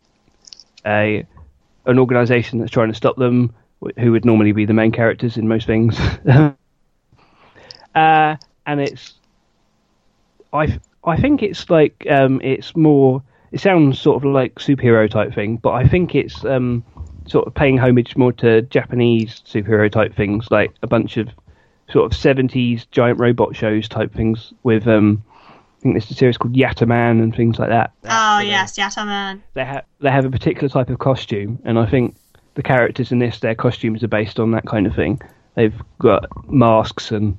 a 0.86 1.26
an 1.86 2.00
organization 2.00 2.60
that's 2.60 2.72
trying 2.72 2.90
to 2.90 2.96
stop 2.96 3.16
them, 3.18 3.54
who 4.00 4.12
would 4.12 4.26
normally 4.26 4.52
be 4.52 4.66
the 4.66 4.74
main 4.74 4.92
characters 4.92 5.38
in 5.38 5.48
most 5.48 5.68
things. 5.68 6.00
uh, 7.96 8.36
and 8.66 8.82
it's 8.82 9.17
I 10.54 10.80
I 11.04 11.18
think 11.18 11.44
it's 11.44 11.70
like 11.70 12.06
um, 12.10 12.42
it's 12.44 12.76
more. 12.76 13.24
It 13.52 13.62
sounds 13.62 14.00
sort 14.00 14.18
of 14.18 14.32
like 14.32 14.56
superhero 14.56 15.10
type 15.10 15.34
thing, 15.34 15.58
but 15.58 15.72
I 15.72 15.88
think 15.88 16.16
it's 16.16 16.44
um, 16.44 16.84
sort 17.28 17.48
of 17.48 17.54
paying 17.54 17.78
homage 17.78 18.18
more 18.18 18.34
to 18.34 18.62
Japanese 18.64 19.42
superhero 19.46 19.90
type 19.90 20.16
things, 20.16 20.52
like 20.52 20.74
a 20.84 20.88
bunch 20.88 21.16
of 21.16 21.30
sort 21.90 22.12
of 22.12 22.18
seventies 22.18 22.86
giant 22.92 23.20
robot 23.20 23.56
shows 23.56 23.88
type 23.88 24.14
things 24.14 24.54
with 24.64 24.86
um, 24.88 25.24
I 25.80 25.82
think 25.82 25.94
there's 25.94 26.12
a 26.12 26.16
series 26.16 26.38
called 26.38 26.56
Yataman 26.56 27.22
and 27.22 27.36
things 27.36 27.60
like 27.60 27.70
that. 27.70 27.94
Oh 28.04 28.40
yes, 28.40 28.78
Yataman. 28.78 29.42
they 29.54 29.64
have 29.64 29.86
they 30.00 30.12
have 30.12 30.26
a 30.26 30.32
particular 30.32 30.70
type 30.70 30.90
of 30.90 31.00
costume, 31.00 31.60
and 31.64 31.78
I 31.78 31.86
think 31.86 32.16
the 32.56 32.64
characters 32.64 33.12
in 33.12 33.20
this 33.20 33.40
their 33.40 33.56
costumes 33.56 34.04
are 34.04 34.08
based 34.08 34.40
on 34.40 34.52
that 34.52 34.66
kind 34.66 34.88
of 34.88 34.96
thing. 34.96 35.22
They've 35.56 35.80
got 36.00 36.26
masks 36.52 37.12
and 37.12 37.38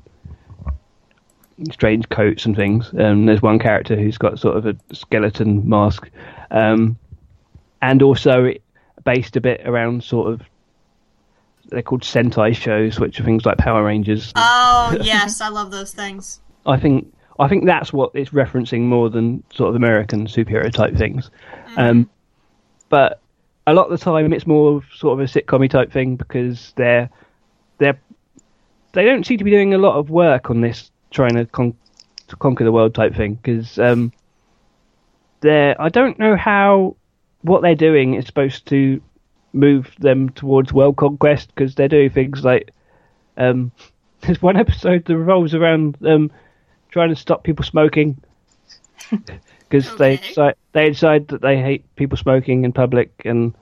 strange 1.72 2.08
coats 2.08 2.46
and 2.46 2.56
things. 2.56 2.92
Um, 2.98 3.26
there's 3.26 3.42
one 3.42 3.58
character 3.58 3.96
who's 3.96 4.18
got 4.18 4.38
sort 4.38 4.56
of 4.56 4.66
a 4.66 4.76
skeleton 4.94 5.68
mask, 5.68 6.10
um, 6.50 6.98
and 7.82 8.02
also 8.02 8.44
it 8.44 8.62
based 9.04 9.36
a 9.36 9.40
bit 9.40 9.62
around 9.64 10.04
sort 10.04 10.32
of 10.32 10.42
they're 11.70 11.82
called 11.82 12.02
Sentai 12.02 12.54
shows, 12.54 12.98
which 12.98 13.20
are 13.20 13.24
things 13.24 13.44
like 13.44 13.58
Power 13.58 13.84
Rangers. 13.84 14.32
Oh 14.36 14.96
yes, 15.02 15.40
I 15.40 15.48
love 15.48 15.70
those 15.70 15.92
things. 15.92 16.40
I 16.66 16.78
think 16.78 17.12
I 17.38 17.48
think 17.48 17.66
that's 17.66 17.92
what 17.92 18.10
it's 18.14 18.30
referencing 18.30 18.82
more 18.82 19.10
than 19.10 19.42
sort 19.52 19.70
of 19.70 19.76
American 19.76 20.26
superhero 20.26 20.72
type 20.72 20.96
things. 20.96 21.30
Um, 21.76 22.10
but 22.88 23.20
a 23.66 23.74
lot 23.74 23.90
of 23.90 23.98
the 23.98 24.04
time, 24.04 24.32
it's 24.32 24.46
more 24.46 24.76
of 24.76 24.84
sort 24.94 25.18
of 25.18 25.20
a 25.20 25.30
sitcom 25.30 25.68
type 25.68 25.92
thing 25.92 26.16
because 26.16 26.72
they're 26.76 27.10
they're 27.78 28.00
they 28.92 29.04
don't 29.04 29.26
seem 29.26 29.38
to 29.38 29.44
be 29.44 29.50
doing 29.50 29.74
a 29.74 29.78
lot 29.78 29.96
of 29.96 30.10
work 30.10 30.50
on 30.50 30.62
this 30.62 30.90
trying 31.10 31.34
to, 31.34 31.46
con- 31.46 31.76
to 32.28 32.36
conquer 32.36 32.64
the 32.64 32.72
world 32.72 32.94
type 32.94 33.14
thing 33.14 33.34
because 33.34 33.78
um, 33.78 34.12
they're 35.40 35.80
I 35.80 35.88
don't 35.88 36.18
know 36.18 36.36
how 36.36 36.96
what 37.42 37.62
they're 37.62 37.74
doing 37.74 38.14
is 38.14 38.26
supposed 38.26 38.66
to 38.68 39.00
move 39.52 39.94
them 39.98 40.28
towards 40.30 40.72
world 40.72 40.96
conquest 40.96 41.48
because 41.54 41.74
they're 41.74 41.88
doing 41.88 42.10
things 42.10 42.44
like 42.44 42.72
um, 43.36 43.72
there's 44.20 44.42
one 44.42 44.56
episode 44.56 45.04
that 45.04 45.16
revolves 45.16 45.54
around 45.54 45.96
um, 46.06 46.30
trying 46.90 47.10
to 47.10 47.16
stop 47.16 47.44
people 47.44 47.64
smoking 47.64 48.20
because 49.68 49.92
they 49.94 50.16
Okay. 50.16 50.28
decide, 50.28 50.54
they 50.72 50.88
decide 50.90 51.28
that 51.28 51.40
they 51.40 51.56
hate 51.60 51.84
people 51.96 52.16
smoking 52.16 52.64
in 52.64 52.72
public 52.72 53.12
and 53.24 53.54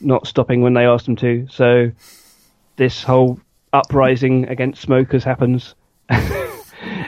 not 0.00 0.26
stopping 0.26 0.62
when 0.62 0.74
they 0.74 0.84
ask 0.84 1.04
them 1.04 1.16
to. 1.16 1.46
So 1.50 1.90
this 2.76 3.02
whole 3.02 3.40
uprising 3.72 4.48
against 4.48 4.82
smokers 4.82 5.24
happens, 5.24 5.74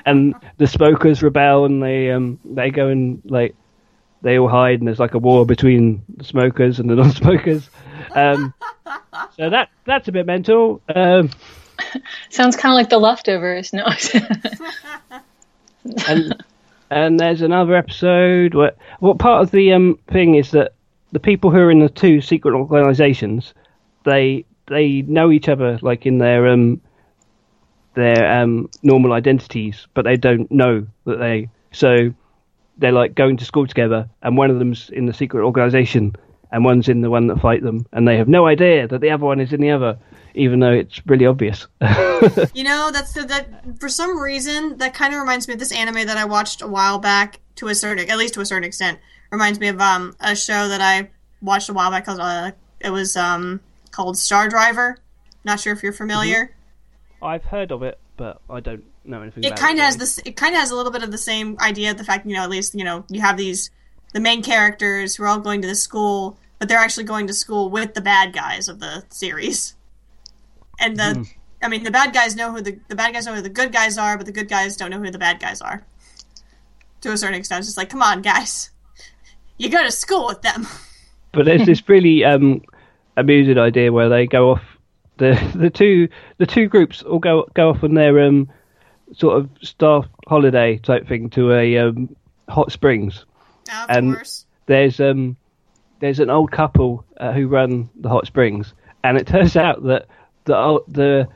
and 0.07 0.35
the 0.57 0.67
smokers 0.67 1.23
rebel 1.23 1.67
and 1.67 1.83
they 1.83 2.11
um 2.11 2.39
they 2.45 2.71
go 2.71 2.89
and 2.89 3.21
like 3.25 3.55
they 4.23 4.39
all 4.39 4.49
hide 4.49 4.79
and 4.79 4.89
there's 4.89 4.99
like 4.99 5.15
a 5.15 5.19
war 5.19 5.45
between 5.45 6.03
the 6.17 6.25
smokers 6.25 6.81
and 6.81 6.89
the 6.89 6.95
non-smokers. 6.97 7.69
Um, 8.13 8.55
so 9.37 9.51
that 9.51 9.69
that's 9.85 10.09
a 10.09 10.13
bit 10.13 10.27
mental. 10.27 10.81
Um, 10.95 11.31
Sounds 12.31 12.57
kind 12.57 12.73
of 12.73 12.77
like 12.77 12.89
the 12.89 12.99
leftovers. 12.99 13.73
No. 13.73 13.85
and 16.09 16.45
and 16.91 17.21
there's 17.21 17.43
another 17.43 17.75
episode 17.75 18.55
where 18.55 18.73
what 19.01 19.19
part 19.19 19.43
of 19.43 19.51
the 19.51 19.73
um 19.73 19.99
thing 20.09 20.37
is 20.37 20.53
that 20.53 20.73
the 21.13 21.21
people 21.21 21.51
who 21.51 21.59
are 21.59 21.71
in 21.71 21.81
the 21.81 21.89
two 21.89 22.21
secret 22.21 22.55
organizations 22.55 23.55
they 24.05 24.45
they 24.67 25.03
know 25.03 25.31
each 25.31 25.49
other 25.49 25.79
like 25.83 26.07
in 26.07 26.19
their 26.19 26.49
um 26.49 26.81
their 27.97 28.41
um 28.41 28.71
normal 28.83 29.13
identities 29.13 29.87
but 29.95 30.05
they 30.05 30.17
don't 30.17 30.51
know 30.51 30.87
that 31.05 31.19
they 31.19 31.49
so 31.73 32.13
they're 32.79 32.93
like 32.93 33.15
going 33.15 33.37
to 33.37 33.45
school 33.45 33.67
together 33.67 34.09
and 34.23 34.37
one 34.37 34.51
of 34.51 34.59
them's 34.59 34.91
in 34.91 35.07
the 35.07 35.13
secret 35.13 35.45
organization 35.45 36.15
and 36.53 36.65
one's 36.65 36.89
in 36.89 37.01
the 37.01 37.11
one 37.11 37.27
that 37.27 37.41
fight 37.41 37.63
them 37.63 37.85
and 37.93 38.07
they 38.07 38.17
have 38.17 38.29
no 38.29 38.47
idea 38.47 38.87
that 38.87 39.01
the 39.01 39.11
other 39.11 39.25
one 39.25 39.41
is 39.41 39.53
in 39.53 39.61
the 39.61 39.71
other 39.71 39.99
even 40.35 40.61
though 40.61 40.73
it's 40.73 41.01
really 41.07 41.27
obvious 41.27 41.67
You 42.55 42.65
know, 42.65 42.91
that's 42.93 43.13
the, 43.13 43.25
that 43.25 43.79
for 43.79 43.89
some 43.89 44.19
reason 44.19 44.79
that 44.79 44.95
kind 44.95 45.13
of 45.13 45.21
reminds 45.21 45.49
me 45.49 45.55
of 45.55 45.61
this 45.61 45.73
anime 45.73 46.07
that 46.07 46.17
I 46.17 46.25
watched 46.25 46.63
a 46.63 46.67
while 46.67 46.99
back 46.99 47.41
to 47.57 47.69
a 47.69 47.75
certain 47.75 48.09
at 48.09 48.19
least 48.19 48.35
to 48.35 48.41
a 48.41 48.47
certain 48.47 48.65
extent. 48.65 48.99
Reminds 49.31 49.59
me 49.59 49.69
of 49.69 49.81
um 49.81 50.15
a 50.21 50.35
show 50.35 50.69
that 50.69 50.81
I 50.81 51.11
watched 51.43 51.69
a 51.69 51.73
while 51.73 51.91
back 51.91 52.07
called 52.07 52.21
uh, 52.21 52.53
it 52.81 52.91
was 52.91 53.17
um 53.17 53.61
called 53.91 54.17
Star 54.17 54.49
Driver. 54.49 54.99
Not 55.45 55.61
sure 55.61 55.73
if 55.73 55.83
you're 55.83 55.93
familiar. 55.93 56.56
I've 57.23 57.45
heard 57.45 57.73
of 57.73 57.83
it 57.83 57.99
but 58.17 58.41
i 58.51 58.61
don't 58.61 58.85
know 59.05 59.23
anything 59.23 59.45
It 59.45 59.57
kind 59.57 59.79
of 59.79 59.85
has 59.85 59.97
this 59.97 60.19
it 60.25 60.37
kind 60.37 60.55
of 60.55 60.61
has 60.61 60.71
a 60.71 60.77
little 60.77 60.93
bit 60.93 61.03
of 61.03 61.11
the 61.11 61.19
same 61.19 61.57
idea 61.61 61.95
the 61.95 62.05
fact 62.05 62.27
you 62.27 62.35
know 62.35 62.43
at 62.43 62.51
least 62.51 62.75
you 62.75 62.85
know 62.85 63.05
you 63.09 63.21
have 63.21 63.37
these 63.37 63.71
the 64.13 64.21
main 64.21 64.43
characters 64.43 65.17
who 65.17 65.23
are 65.25 65.29
all 65.29 65.39
going 65.39 65.63
to 65.63 65.69
this 65.69 65.83
school 65.83 66.39
but 66.59 66.69
they're 66.69 66.79
actually 66.79 67.05
going 67.05 67.27
to 67.27 67.33
school 67.35 67.69
with 67.71 67.95
the 67.95 68.01
bad 68.01 68.33
guys 68.33 68.69
of 68.69 68.81
the 68.81 69.05
series. 69.11 69.75
And 70.81 70.97
the 70.97 71.15
Hmm. 71.15 71.23
I 71.63 71.69
mean 71.69 71.85
the 71.85 71.91
bad 71.91 72.13
guys 72.15 72.37
know 72.37 72.53
who 72.53 72.61
the 72.61 72.79
the 72.89 72.95
bad 72.97 73.13
guys 73.13 73.27
know 73.27 73.35
who 73.35 73.43
the 73.43 73.49
good 73.51 73.73
guys 73.73 73.99
are, 73.99 74.17
but 74.17 74.27
the 74.27 74.33
good 74.33 74.49
guys 74.49 74.77
don't 74.77 74.91
know 74.91 74.99
who 74.99 75.11
the 75.11 75.19
bad 75.19 75.41
guys 75.41 75.61
are. 75.61 75.85
To 77.03 77.13
a 77.13 77.17
certain 77.17 77.37
extent, 77.37 77.61
it's 77.61 77.69
just 77.69 77.77
like, 77.77 77.91
come 77.91 78.03
on, 78.03 78.23
guys, 78.23 78.71
you 79.59 79.69
go 79.69 79.83
to 79.83 79.91
school 79.93 80.27
with 80.27 80.43
them. 80.43 80.67
but 81.33 81.45
there's 81.45 81.67
this 81.67 81.87
really 81.89 82.25
um, 82.25 82.63
amusing 83.17 83.59
idea 83.59 83.93
where 83.93 84.09
they 84.09 84.27
go 84.27 84.51
off 84.53 84.63
the 85.19 85.33
the 85.55 85.71
two 85.71 86.09
the 86.39 86.47
two 86.47 86.69
groups 86.69 87.03
all 87.03 87.19
go 87.19 87.47
go 87.55 87.71
off 87.71 87.83
on 87.85 87.95
their 87.95 88.21
um, 88.21 88.49
sort 89.15 89.39
of 89.39 89.49
staff 89.63 90.07
holiday 90.27 90.79
type 90.79 91.07
thing 91.09 91.31
to 91.31 91.53
a 91.53 91.79
um, 91.79 92.15
hot 92.49 92.73
springs. 92.73 93.25
of 93.83 93.91
And- 93.91 94.15
course. 94.15 94.45
There's 94.67 94.99
um 95.01 95.37
there's 96.01 96.19
an 96.19 96.29
old 96.29 96.51
couple 96.51 97.05
uh, 97.19 97.33
who 97.33 97.47
run 97.47 97.89
the 98.01 98.09
hot 98.09 98.27
springs, 98.27 98.75
and 99.05 99.17
it 99.17 99.27
turns 99.29 99.57
out 99.67 99.85
that 99.85 100.07
the 100.45 100.57
o- 100.57 100.85
the 100.89 101.29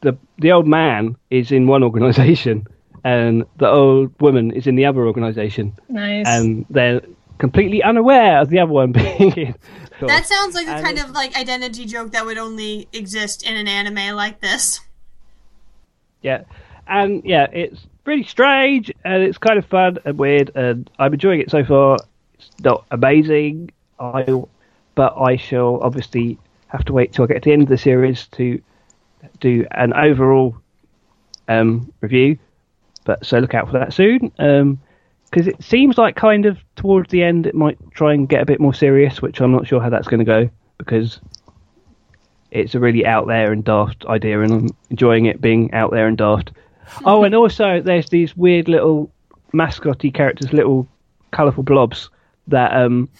the 0.00 0.16
the 0.38 0.52
old 0.52 0.66
man 0.66 1.16
is 1.30 1.52
in 1.52 1.66
one 1.66 1.82
organisation 1.84 2.66
and 3.04 3.44
the 3.58 3.68
old 3.68 4.18
woman 4.22 4.52
is 4.52 4.66
in 4.66 4.74
the 4.76 4.86
other 4.86 5.06
organisation, 5.06 5.74
nice. 5.90 6.26
and 6.26 6.64
they're 6.70 7.02
completely 7.38 7.82
unaware 7.82 8.40
of 8.40 8.50
the 8.50 8.58
other 8.58 8.72
one 8.72 8.92
being 8.92 9.32
in. 9.32 9.54
That 10.00 10.26
sounds 10.26 10.54
like 10.54 10.66
the 10.66 10.74
And 10.74 10.84
kind 10.84 10.98
of 10.98 11.10
like 11.10 11.36
identity 11.36 11.84
joke 11.84 12.12
that 12.12 12.24
would 12.24 12.38
only 12.38 12.88
exist 12.92 13.42
in 13.42 13.56
an 13.56 13.66
anime 13.66 14.14
like 14.14 14.40
this. 14.40 14.80
Yeah, 16.22 16.42
and 16.86 17.22
yeah, 17.24 17.46
it's 17.52 17.80
pretty 18.04 18.24
strange 18.24 18.92
and 19.04 19.22
it's 19.22 19.38
kind 19.38 19.58
of 19.58 19.66
fun 19.66 19.98
and 20.04 20.18
weird, 20.18 20.52
and 20.54 20.88
I'm 20.98 21.12
enjoying 21.12 21.40
it 21.40 21.50
so 21.50 21.64
far. 21.64 21.98
It's 22.34 22.48
not 22.60 22.86
amazing, 22.90 23.70
I, 23.98 24.24
but 24.94 25.16
I 25.16 25.36
shall 25.36 25.80
obviously 25.80 26.38
have 26.68 26.84
to 26.84 26.92
wait 26.92 27.12
till 27.12 27.24
I 27.24 27.28
get 27.28 27.42
to 27.42 27.48
the 27.48 27.52
end 27.52 27.62
of 27.62 27.68
the 27.68 27.78
series 27.78 28.26
to 28.28 28.60
do 29.40 29.66
an 29.70 29.92
overall 29.94 30.56
um, 31.48 31.92
review. 32.00 32.38
But 33.04 33.26
so 33.26 33.38
look 33.38 33.54
out 33.54 33.66
for 33.66 33.78
that 33.78 33.92
soon, 33.92 34.32
because 35.30 35.46
it 35.46 35.62
seems 35.62 35.98
like 35.98 36.16
kind 36.16 36.46
of 36.46 36.58
towards 36.76 37.10
the 37.10 37.22
end 37.22 37.46
it 37.46 37.54
might 37.54 37.78
try 37.92 38.14
and 38.14 38.28
get 38.28 38.42
a 38.42 38.46
bit 38.46 38.60
more 38.60 38.74
serious, 38.74 39.20
which 39.20 39.40
I'm 39.40 39.52
not 39.52 39.66
sure 39.66 39.80
how 39.80 39.90
that's 39.90 40.08
going 40.08 40.20
to 40.20 40.24
go 40.24 40.50
because 40.78 41.20
it's 42.50 42.74
a 42.74 42.80
really 42.80 43.04
out 43.04 43.26
there 43.26 43.52
and 43.52 43.64
daft 43.64 44.06
idea, 44.06 44.40
and 44.40 44.52
I'm 44.52 44.68
enjoying 44.90 45.26
it 45.26 45.40
being 45.40 45.72
out 45.72 45.90
there 45.90 46.06
and 46.06 46.16
daft. 46.16 46.52
Oh, 47.04 47.22
and 47.24 47.34
also 47.34 47.82
there's 47.82 48.08
these 48.08 48.34
weird 48.34 48.66
little 48.66 49.10
mascotty 49.52 50.10
characters, 50.10 50.54
little 50.54 50.88
colourful 51.32 51.62
blobs 51.62 52.08
that 52.46 52.72
um 52.72 53.10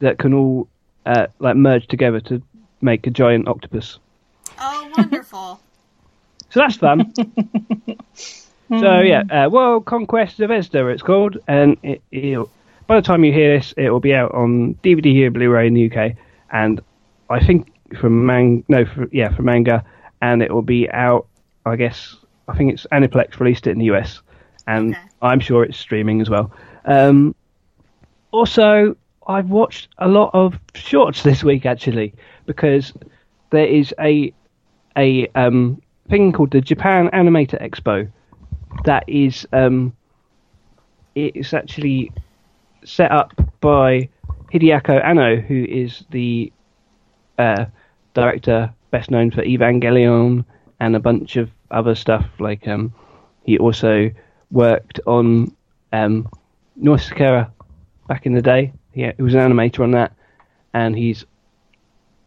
that 0.00 0.18
can 0.18 0.34
all 0.34 0.68
uh, 1.06 1.26
like 1.38 1.56
merge 1.56 1.86
together 1.86 2.20
to 2.20 2.42
make 2.82 3.06
a 3.06 3.10
giant 3.10 3.48
octopus. 3.48 3.98
Oh, 4.58 4.92
wonderful! 4.96 5.60
So 6.50 6.60
that's 6.60 6.76
fun. 6.76 7.12
so 8.68 9.00
yeah, 9.00 9.22
uh, 9.30 9.48
World 9.48 9.86
Conquest 9.86 10.38
Zvezda 10.38 10.92
it's 10.92 11.02
called, 11.02 11.38
and 11.48 11.76
it, 11.82 12.02
by 12.86 12.96
the 12.96 13.02
time 13.02 13.24
you 13.24 13.32
hear 13.32 13.56
this, 13.56 13.72
it 13.76 13.90
will 13.90 14.00
be 14.00 14.14
out 14.14 14.32
on 14.34 14.74
DVD 14.82 15.12
here, 15.12 15.30
Blu-ray 15.30 15.66
in 15.66 15.74
the 15.74 15.90
UK, 15.90 16.16
and 16.52 16.80
I 17.30 17.44
think 17.44 17.72
from 17.96 18.26
man 18.26 18.64
no, 18.68 18.84
for, 18.84 19.08
yeah, 19.12 19.34
from 19.34 19.46
manga, 19.46 19.84
and 20.20 20.42
it 20.42 20.52
will 20.52 20.62
be 20.62 20.90
out. 20.90 21.26
I 21.66 21.76
guess 21.76 22.16
I 22.48 22.56
think 22.56 22.72
it's 22.72 22.86
Aniplex 22.92 23.40
released 23.40 23.66
it 23.66 23.70
in 23.70 23.78
the 23.78 23.86
US, 23.86 24.20
and 24.66 24.94
Okay. 24.94 25.02
I'm 25.22 25.40
sure 25.40 25.64
it's 25.64 25.78
streaming 25.78 26.20
as 26.20 26.30
well. 26.30 26.52
Um, 26.84 27.34
also, 28.30 28.96
I've 29.26 29.50
watched 29.50 29.88
a 29.98 30.08
lot 30.08 30.30
of 30.32 30.58
shorts 30.74 31.22
this 31.22 31.42
week 31.42 31.66
actually 31.66 32.14
because 32.46 32.92
there 33.50 33.66
is 33.66 33.94
a 34.00 34.32
a 34.96 35.28
um, 35.34 35.80
thing 36.08 36.32
called 36.32 36.50
the 36.50 36.60
Japan 36.60 37.08
Animator 37.12 37.60
Expo 37.62 38.10
that 38.84 39.04
is 39.06 39.46
um, 39.52 39.92
it's 41.14 41.52
actually 41.52 42.12
set 42.84 43.10
up 43.10 43.32
by 43.60 44.08
Hideaki 44.52 45.04
Anno, 45.04 45.36
who 45.36 45.64
is 45.64 46.04
the 46.10 46.52
uh, 47.38 47.66
director 48.14 48.72
best 48.90 49.10
known 49.10 49.30
for 49.30 49.42
Evangelion 49.42 50.44
and 50.80 50.96
a 50.96 51.00
bunch 51.00 51.36
of 51.36 51.50
other 51.70 51.94
stuff. 51.94 52.26
Like 52.38 52.66
um, 52.66 52.92
he 53.44 53.58
also 53.58 54.10
worked 54.50 55.00
on 55.06 55.54
um, 55.92 56.28
Nausicaa 56.76 57.46
back 58.06 58.26
in 58.26 58.34
the 58.34 58.42
day. 58.42 58.72
Yeah, 58.94 59.12
he 59.16 59.22
was 59.22 59.34
an 59.34 59.40
animator 59.40 59.80
on 59.80 59.90
that, 59.92 60.14
and 60.74 60.96
he's 60.96 61.24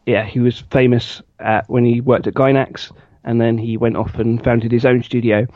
yeah 0.05 0.25
he 0.25 0.39
was 0.39 0.63
famous 0.71 1.21
at, 1.39 1.69
when 1.69 1.85
he 1.85 2.01
worked 2.01 2.27
at 2.27 2.33
Gainax, 2.33 2.91
and 3.23 3.41
then 3.41 3.57
he 3.57 3.77
went 3.77 3.97
off 3.97 4.15
and 4.15 4.43
founded 4.43 4.71
his 4.71 4.85
own 4.85 5.03
studio. 5.03 5.47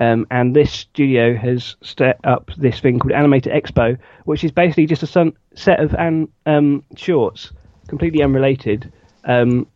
Um, 0.00 0.26
and 0.30 0.56
this 0.56 0.72
studio 0.72 1.36
has 1.36 1.76
set 1.82 2.18
up 2.24 2.50
this 2.56 2.80
thing 2.80 2.98
called 2.98 3.12
Animator 3.12 3.54
Expo, 3.54 3.98
which 4.24 4.42
is 4.42 4.50
basically 4.50 4.86
just 4.86 5.02
a 5.02 5.32
set 5.54 5.78
of 5.78 5.94
an- 5.94 6.28
um, 6.46 6.82
shorts, 6.96 7.52
completely 7.86 8.22
unrelated. 8.22 8.90
Um, 9.24 9.66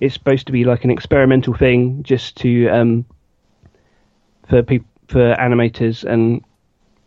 it's 0.00 0.14
supposed 0.14 0.46
to 0.46 0.52
be 0.52 0.64
like 0.64 0.82
an 0.82 0.90
experimental 0.90 1.54
thing, 1.54 2.02
just 2.02 2.36
to 2.38 2.68
um, 2.68 3.04
for 4.48 4.62
people 4.62 4.88
for 5.06 5.34
animators 5.36 6.04
and 6.04 6.44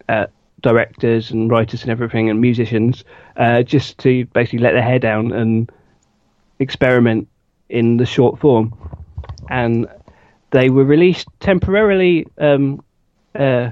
uh, 0.09 0.27
directors 0.61 1.31
and 1.31 1.49
writers 1.49 1.81
and 1.81 1.91
everything 1.91 2.29
and 2.29 2.39
musicians, 2.39 3.03
uh, 3.37 3.63
just 3.63 3.97
to 3.99 4.25
basically 4.27 4.59
let 4.59 4.73
their 4.73 4.81
hair 4.81 4.99
down 4.99 5.31
and 5.31 5.71
experiment 6.59 7.27
in 7.69 7.97
the 7.97 8.05
short 8.05 8.39
form. 8.39 8.73
And 9.49 9.87
they 10.53 10.69
were 10.69 10.85
released 10.85 11.27
temporarily 11.39 12.25
um, 12.37 12.81
uh, 13.35 13.71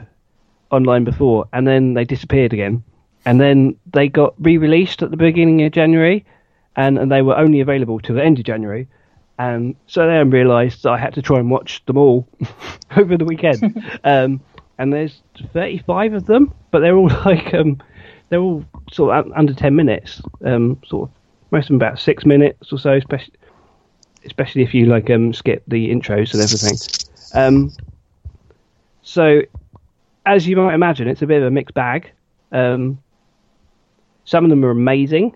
online 0.72 1.04
before, 1.04 1.48
and 1.54 1.66
then 1.68 1.94
they 1.94 2.04
disappeared 2.04 2.54
again. 2.54 2.84
And 3.24 3.40
then 3.40 3.78
they 3.94 4.10
got 4.10 4.34
re-released 4.40 5.04
at 5.04 5.12
the 5.12 5.18
beginning 5.18 5.64
of 5.64 5.72
January, 5.72 6.26
and, 6.76 6.98
and 6.98 7.12
they 7.12 7.22
were 7.22 7.38
only 7.38 7.60
available 7.60 8.00
till 8.00 8.16
the 8.16 8.24
end 8.24 8.40
of 8.40 8.46
January. 8.46 8.88
And 9.38 9.76
so 9.86 10.02
then 10.08 10.16
I 10.18 10.22
realised 10.22 10.86
I 10.88 10.98
had 10.98 11.14
to 11.14 11.22
try 11.22 11.38
and 11.38 11.52
watch 11.52 11.86
them 11.86 11.98
all 11.98 12.28
over 12.98 13.16
the 13.16 13.26
weekend. 13.26 13.84
um, 14.04 14.42
and 14.80 14.92
there's 14.92 15.22
35 15.54 16.14
of 16.14 16.26
them, 16.26 16.52
but 16.72 16.80
they're 16.80 16.98
all 16.98 17.10
like 17.26 17.54
um, 17.54 17.80
they're 18.30 18.40
all 18.40 18.66
sort 18.92 19.16
of 19.16 19.32
under 19.34 19.54
10 19.54 19.76
minutes. 19.76 20.20
Um, 20.44 20.82
sort 20.88 21.10
of 21.10 21.16
most 21.52 21.66
of 21.66 21.68
them 21.68 21.76
about 21.76 22.00
six 22.00 22.26
minutes 22.26 22.74
or 22.74 22.80
so, 22.80 22.94
especially 22.94 23.36
especially 24.26 24.64
if 24.64 24.74
you 24.74 24.86
like 24.86 25.10
um, 25.10 25.34
skip 25.34 25.64
the 25.68 25.90
intros 25.90 26.34
and 26.34 26.42
everything. 26.42 26.78
Um, 27.34 27.72
so, 29.02 29.42
as 30.26 30.48
you 30.48 30.56
might 30.56 30.74
imagine, 30.74 31.08
it's 31.08 31.22
a 31.22 31.28
bit 31.28 31.42
of 31.42 31.48
a 31.48 31.52
mixed 31.52 31.74
bag. 31.74 32.12
Um, 32.52 33.00
some 34.26 34.44
of 34.44 34.50
them 34.50 34.64
are 34.64 34.72
amazing. 34.72 35.36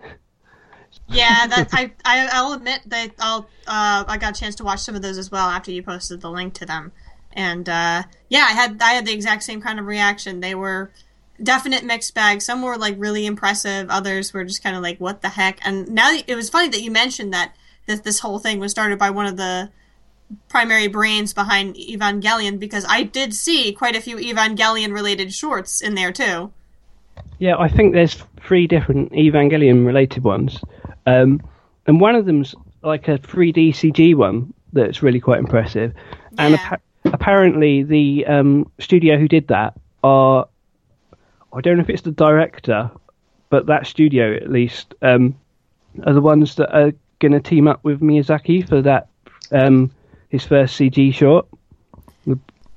Yeah, 1.07 1.47
that 1.47 1.69
I, 1.73 1.91
I 2.03 2.29
I'll 2.31 2.53
admit 2.53 2.81
that 2.87 3.11
I'll 3.19 3.47
uh, 3.67 4.05
I 4.07 4.17
got 4.17 4.37
a 4.37 4.39
chance 4.39 4.55
to 4.55 4.63
watch 4.63 4.79
some 4.79 4.95
of 4.95 5.01
those 5.01 5.17
as 5.17 5.31
well 5.31 5.47
after 5.49 5.71
you 5.71 5.83
posted 5.83 6.21
the 6.21 6.29
link 6.29 6.53
to 6.55 6.65
them, 6.65 6.91
and 7.33 7.67
uh, 7.67 8.03
yeah, 8.29 8.45
I 8.49 8.53
had 8.53 8.81
I 8.81 8.91
had 8.91 9.05
the 9.05 9.13
exact 9.13 9.43
same 9.43 9.61
kind 9.61 9.79
of 9.79 9.85
reaction. 9.85 10.39
They 10.39 10.55
were 10.55 10.91
definite 11.41 11.83
mixed 11.83 12.13
bag. 12.13 12.41
Some 12.41 12.61
were 12.61 12.77
like 12.77 12.95
really 12.97 13.25
impressive, 13.25 13.89
others 13.89 14.33
were 14.33 14.43
just 14.43 14.63
kind 14.63 14.75
of 14.75 14.81
like 14.81 14.99
what 14.99 15.21
the 15.21 15.29
heck. 15.29 15.59
And 15.65 15.89
now 15.89 16.15
it 16.25 16.35
was 16.35 16.49
funny 16.49 16.69
that 16.69 16.81
you 16.81 16.91
mentioned 16.91 17.33
that 17.33 17.55
this 17.85 17.99
this 18.01 18.19
whole 18.19 18.39
thing 18.39 18.59
was 18.59 18.71
started 18.71 18.99
by 18.99 19.09
one 19.09 19.25
of 19.25 19.37
the 19.37 19.69
primary 20.49 20.87
brains 20.87 21.33
behind 21.33 21.75
Evangelion 21.75 22.59
because 22.59 22.85
I 22.87 23.03
did 23.03 23.33
see 23.33 23.71
quite 23.73 23.95
a 23.95 24.01
few 24.01 24.17
Evangelion 24.17 24.91
related 24.91 25.33
shorts 25.33 25.81
in 25.81 25.95
there 25.95 26.11
too. 26.11 26.51
Yeah, 27.37 27.57
I 27.57 27.67
think 27.67 27.93
there's 27.93 28.15
three 28.41 28.65
different 28.67 29.11
Evangelion 29.11 29.85
related 29.85 30.23
ones. 30.23 30.59
Um, 31.05 31.41
and 31.85 31.99
one 32.01 32.15
of 32.15 32.25
them's 32.25 32.55
like 32.81 33.07
a 33.07 33.17
3D 33.19 33.69
CG 33.69 34.15
one 34.15 34.53
that's 34.73 35.03
really 35.03 35.19
quite 35.19 35.39
impressive. 35.39 35.93
And 36.37 36.53
Yeah. 36.55 36.59
appa- 36.63 36.81
apparently, 37.13 37.83
the 37.83 38.25
um, 38.25 38.71
studio 38.79 39.17
who 39.17 39.27
did 39.27 39.47
that 39.49 39.73
are, 40.03 40.47
I 41.53 41.61
don't 41.61 41.77
know 41.77 41.83
if 41.83 41.89
it's 41.89 42.01
the 42.01 42.11
director, 42.11 42.89
but 43.49 43.67
that 43.67 43.85
studio 43.87 44.33
at 44.35 44.51
least, 44.51 44.93
um, 45.01 45.35
are 46.05 46.13
the 46.13 46.21
ones 46.21 46.55
that 46.55 46.75
are 46.75 46.91
going 47.19 47.31
to 47.31 47.39
team 47.39 47.67
up 47.67 47.83
with 47.83 48.01
Miyazaki 48.01 48.67
for 48.67 48.81
that, 48.81 49.07
um, 49.51 49.91
his 50.29 50.45
first 50.45 50.77
CG 50.79 51.13
short, 51.13 51.47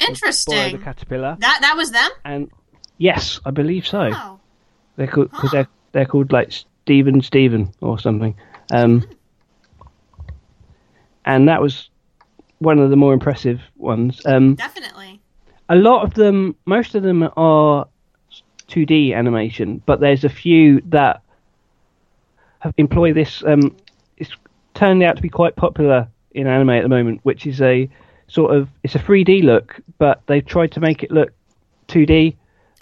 Interesting. 0.00 0.76
the. 0.78 0.84
Caterpillar. 0.84 1.36
That 1.40 1.58
that 1.60 1.76
was 1.76 1.90
them. 1.90 2.08
And 2.24 2.50
yes, 2.98 3.40
I 3.44 3.50
believe 3.50 3.84
so. 3.86 4.10
Oh, 4.12 4.38
They're 4.96 5.08
called 5.08 5.30
because 5.32 5.50
they're 5.50 5.66
they're 5.92 6.06
called 6.06 6.30
like 6.32 6.52
Steven 6.52 7.20
Steven 7.20 7.72
or 7.80 7.98
something. 7.98 8.36
Um, 8.70 9.08
and 11.24 11.48
that 11.48 11.60
was 11.60 11.90
one 12.58 12.78
of 12.78 12.90
the 12.90 12.96
more 12.96 13.12
impressive 13.12 13.60
ones. 13.76 14.24
Um, 14.24 14.54
definitely. 14.54 15.20
a 15.68 15.74
lot 15.76 16.04
of 16.04 16.14
them, 16.14 16.54
most 16.64 16.94
of 16.94 17.02
them 17.02 17.28
are 17.36 17.86
2D 18.68 19.14
animation, 19.14 19.82
but 19.86 20.00
there's 20.00 20.24
a 20.24 20.28
few 20.28 20.80
that 20.86 21.22
have 22.60 22.74
employ 22.76 23.12
this. 23.12 23.42
Um, 23.44 23.76
turned 24.78 25.02
out 25.02 25.16
to 25.16 25.22
be 25.22 25.28
quite 25.28 25.56
popular 25.56 26.08
in 26.30 26.46
anime 26.46 26.70
at 26.70 26.82
the 26.82 26.88
moment, 26.88 27.20
which 27.24 27.46
is 27.46 27.60
a 27.60 27.90
sort 28.28 28.54
of 28.54 28.68
it's 28.82 28.94
a 28.94 28.98
3D 28.98 29.42
look, 29.42 29.80
but 29.98 30.22
they've 30.26 30.44
tried 30.44 30.72
to 30.72 30.80
make 30.80 31.02
it 31.02 31.10
look 31.10 31.32
2D, 31.88 32.36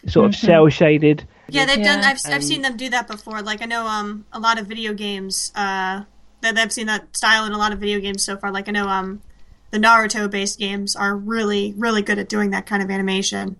sort 0.06 0.26
of 0.26 0.36
cell 0.36 0.68
shaded. 0.68 1.26
Yeah, 1.48 1.64
they've 1.64 1.82
done. 1.82 2.04
I've 2.04 2.20
I've 2.26 2.44
seen 2.44 2.62
them 2.62 2.76
do 2.76 2.90
that 2.90 3.06
before. 3.06 3.40
Like 3.42 3.62
I 3.62 3.66
know 3.66 3.86
um 3.86 4.26
a 4.32 4.38
lot 4.38 4.58
of 4.58 4.66
video 4.66 4.92
games. 4.92 5.52
Uh, 5.54 6.02
that 6.42 6.58
I've 6.58 6.72
seen 6.72 6.86
that 6.86 7.16
style 7.16 7.46
in 7.46 7.52
a 7.52 7.58
lot 7.58 7.72
of 7.72 7.78
video 7.78 7.98
games 7.98 8.22
so 8.22 8.36
far. 8.36 8.52
Like 8.52 8.68
I 8.68 8.72
know 8.72 8.88
um 8.88 9.22
the 9.70 9.78
Naruto 9.78 10.30
based 10.30 10.58
games 10.58 10.94
are 10.96 11.16
really 11.16 11.72
really 11.76 12.02
good 12.02 12.18
at 12.18 12.28
doing 12.28 12.50
that 12.50 12.66
kind 12.66 12.82
of 12.82 12.90
animation. 12.90 13.56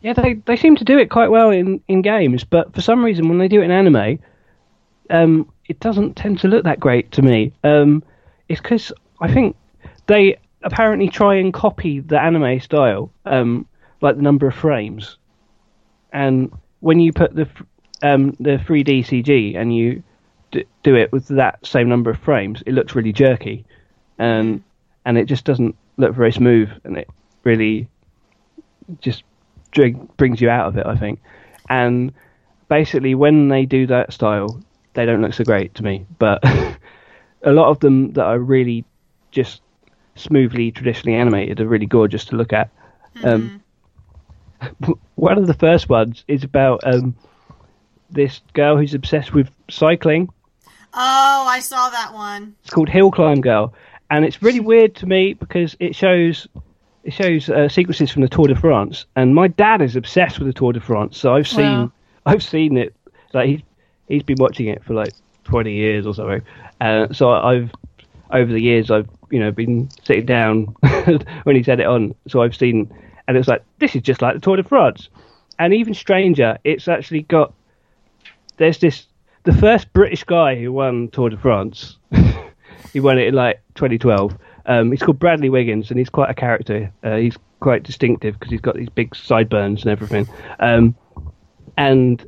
Yeah, 0.00 0.14
they 0.14 0.34
they 0.34 0.56
seem 0.56 0.76
to 0.76 0.84
do 0.84 0.98
it 0.98 1.10
quite 1.10 1.30
well 1.30 1.50
in, 1.50 1.82
in 1.88 2.02
games, 2.02 2.44
but 2.44 2.74
for 2.74 2.80
some 2.80 3.04
reason 3.04 3.28
when 3.28 3.38
they 3.38 3.48
do 3.48 3.60
it 3.60 3.64
in 3.64 3.70
anime, 3.70 4.20
um, 5.10 5.50
it 5.68 5.80
doesn't 5.80 6.16
tend 6.16 6.40
to 6.40 6.48
look 6.48 6.64
that 6.64 6.80
great 6.80 7.10
to 7.12 7.22
me. 7.22 7.52
Um, 7.64 8.02
it's 8.48 8.60
because 8.60 8.92
I 9.20 9.32
think 9.32 9.56
they 10.06 10.38
apparently 10.62 11.08
try 11.08 11.36
and 11.36 11.52
copy 11.52 12.00
the 12.00 12.20
anime 12.20 12.60
style, 12.60 13.10
um, 13.24 13.66
like 14.00 14.16
the 14.16 14.22
number 14.22 14.46
of 14.46 14.54
frames, 14.54 15.16
and 16.12 16.52
when 16.80 17.00
you 17.00 17.12
put 17.12 17.34
the 17.34 17.48
um, 18.02 18.36
the 18.38 18.58
3D 18.58 19.06
CG 19.06 19.56
and 19.56 19.74
you 19.74 20.02
d- 20.50 20.66
do 20.82 20.94
it 20.94 21.10
with 21.12 21.26
that 21.28 21.64
same 21.64 21.88
number 21.88 22.10
of 22.10 22.18
frames, 22.18 22.62
it 22.66 22.72
looks 22.72 22.94
really 22.94 23.12
jerky, 23.12 23.64
and 24.18 24.62
and 25.04 25.18
it 25.18 25.26
just 25.26 25.44
doesn't 25.44 25.74
look 25.96 26.14
very 26.14 26.32
smooth, 26.32 26.70
and 26.84 26.96
it 26.96 27.08
really 27.44 27.88
just 29.00 29.24
dring, 29.72 30.08
brings 30.16 30.40
you 30.40 30.48
out 30.50 30.68
of 30.68 30.76
it, 30.76 30.86
I 30.86 30.96
think. 30.96 31.20
And 31.68 32.12
basically, 32.68 33.14
when 33.14 33.48
they 33.48 33.66
do 33.66 33.86
that 33.88 34.12
style, 34.12 34.60
they 34.96 35.06
don't 35.06 35.22
look 35.22 35.34
so 35.34 35.44
great 35.44 35.74
to 35.76 35.84
me. 35.84 36.04
But 36.18 36.42
a 37.42 37.52
lot 37.52 37.68
of 37.68 37.78
them 37.80 38.12
that 38.14 38.24
are 38.24 38.38
really 38.38 38.84
just 39.30 39.62
smoothly 40.16 40.72
traditionally 40.72 41.16
animated 41.16 41.60
are 41.60 41.68
really 41.68 41.86
gorgeous 41.86 42.24
to 42.26 42.36
look 42.36 42.52
at. 42.52 42.70
Um, 43.22 43.62
one 45.14 45.38
of 45.38 45.46
the 45.46 45.54
first 45.54 45.88
ones 45.88 46.24
is 46.26 46.42
about 46.42 46.80
um, 46.84 47.14
this 48.10 48.40
girl 48.54 48.76
who's 48.76 48.94
obsessed 48.94 49.32
with 49.32 49.50
cycling. 49.70 50.28
Oh, 50.94 51.46
I 51.46 51.60
saw 51.60 51.90
that 51.90 52.14
one. 52.14 52.56
It's 52.62 52.72
called 52.72 52.88
Hill 52.88 53.10
Climb 53.10 53.42
Girl, 53.42 53.74
and 54.10 54.24
it's 54.24 54.42
really 54.42 54.60
weird 54.60 54.94
to 54.96 55.06
me 55.06 55.34
because 55.34 55.76
it 55.78 55.94
shows 55.94 56.48
it 57.04 57.12
shows 57.12 57.48
uh, 57.50 57.68
sequences 57.68 58.10
from 58.10 58.22
the 58.22 58.28
Tour 58.28 58.48
de 58.48 58.56
France, 58.56 59.04
and 59.14 59.34
my 59.34 59.46
dad 59.48 59.82
is 59.82 59.94
obsessed 59.94 60.38
with 60.38 60.48
the 60.48 60.54
Tour 60.54 60.72
de 60.72 60.80
France, 60.80 61.18
so 61.18 61.34
I've 61.34 61.48
seen 61.48 61.64
Wow. 61.64 61.92
I've 62.24 62.42
seen 62.42 62.76
it. 62.76 62.94
Like 63.34 63.48
he's 63.48 63.60
he's 64.08 64.22
been 64.22 64.36
watching 64.38 64.68
it 64.68 64.84
for 64.84 64.94
like 64.94 65.12
twenty 65.44 65.74
years 65.74 66.06
or 66.06 66.14
something, 66.14 66.42
uh, 66.80 67.12
so 67.12 67.30
I've 67.30 67.70
over 68.30 68.52
the 68.52 68.60
years 68.60 68.90
I've 68.90 69.08
you 69.30 69.40
know 69.40 69.50
been 69.50 69.88
sitting 70.04 70.26
down 70.26 70.64
when 71.44 71.56
he's 71.56 71.66
had 71.66 71.80
it 71.80 71.86
on, 71.86 72.14
so 72.28 72.42
I've 72.42 72.56
seen, 72.56 72.92
and 73.28 73.36
it's 73.36 73.48
like 73.48 73.64
this 73.78 73.94
is 73.94 74.02
just 74.02 74.22
like 74.22 74.34
the 74.34 74.40
Tour 74.40 74.56
de 74.56 74.64
France, 74.64 75.08
and 75.58 75.74
even 75.74 75.94
stranger, 75.94 76.58
it's 76.64 76.88
actually 76.88 77.22
got 77.22 77.54
there's 78.56 78.78
this 78.78 79.06
the 79.44 79.52
first 79.52 79.92
British 79.92 80.24
guy 80.24 80.56
who 80.56 80.72
won 80.72 81.08
Tour 81.08 81.30
de 81.30 81.36
France. 81.36 81.98
he 82.92 83.00
won 83.00 83.18
it 83.18 83.28
in 83.28 83.34
like 83.34 83.62
2012. 83.76 84.36
Um, 84.66 84.90
he's 84.90 85.02
called 85.02 85.18
Bradley 85.18 85.48
Wiggins, 85.48 85.90
and 85.90 85.98
he's 85.98 86.10
quite 86.10 86.30
a 86.30 86.34
character. 86.34 86.92
Uh, 87.02 87.16
he's 87.16 87.36
quite 87.60 87.84
distinctive 87.84 88.38
because 88.38 88.50
he's 88.50 88.60
got 88.60 88.74
these 88.74 88.88
big 88.88 89.14
sideburns 89.14 89.82
and 89.82 89.90
everything. 89.90 90.28
Um, 90.58 90.96
and 91.76 92.26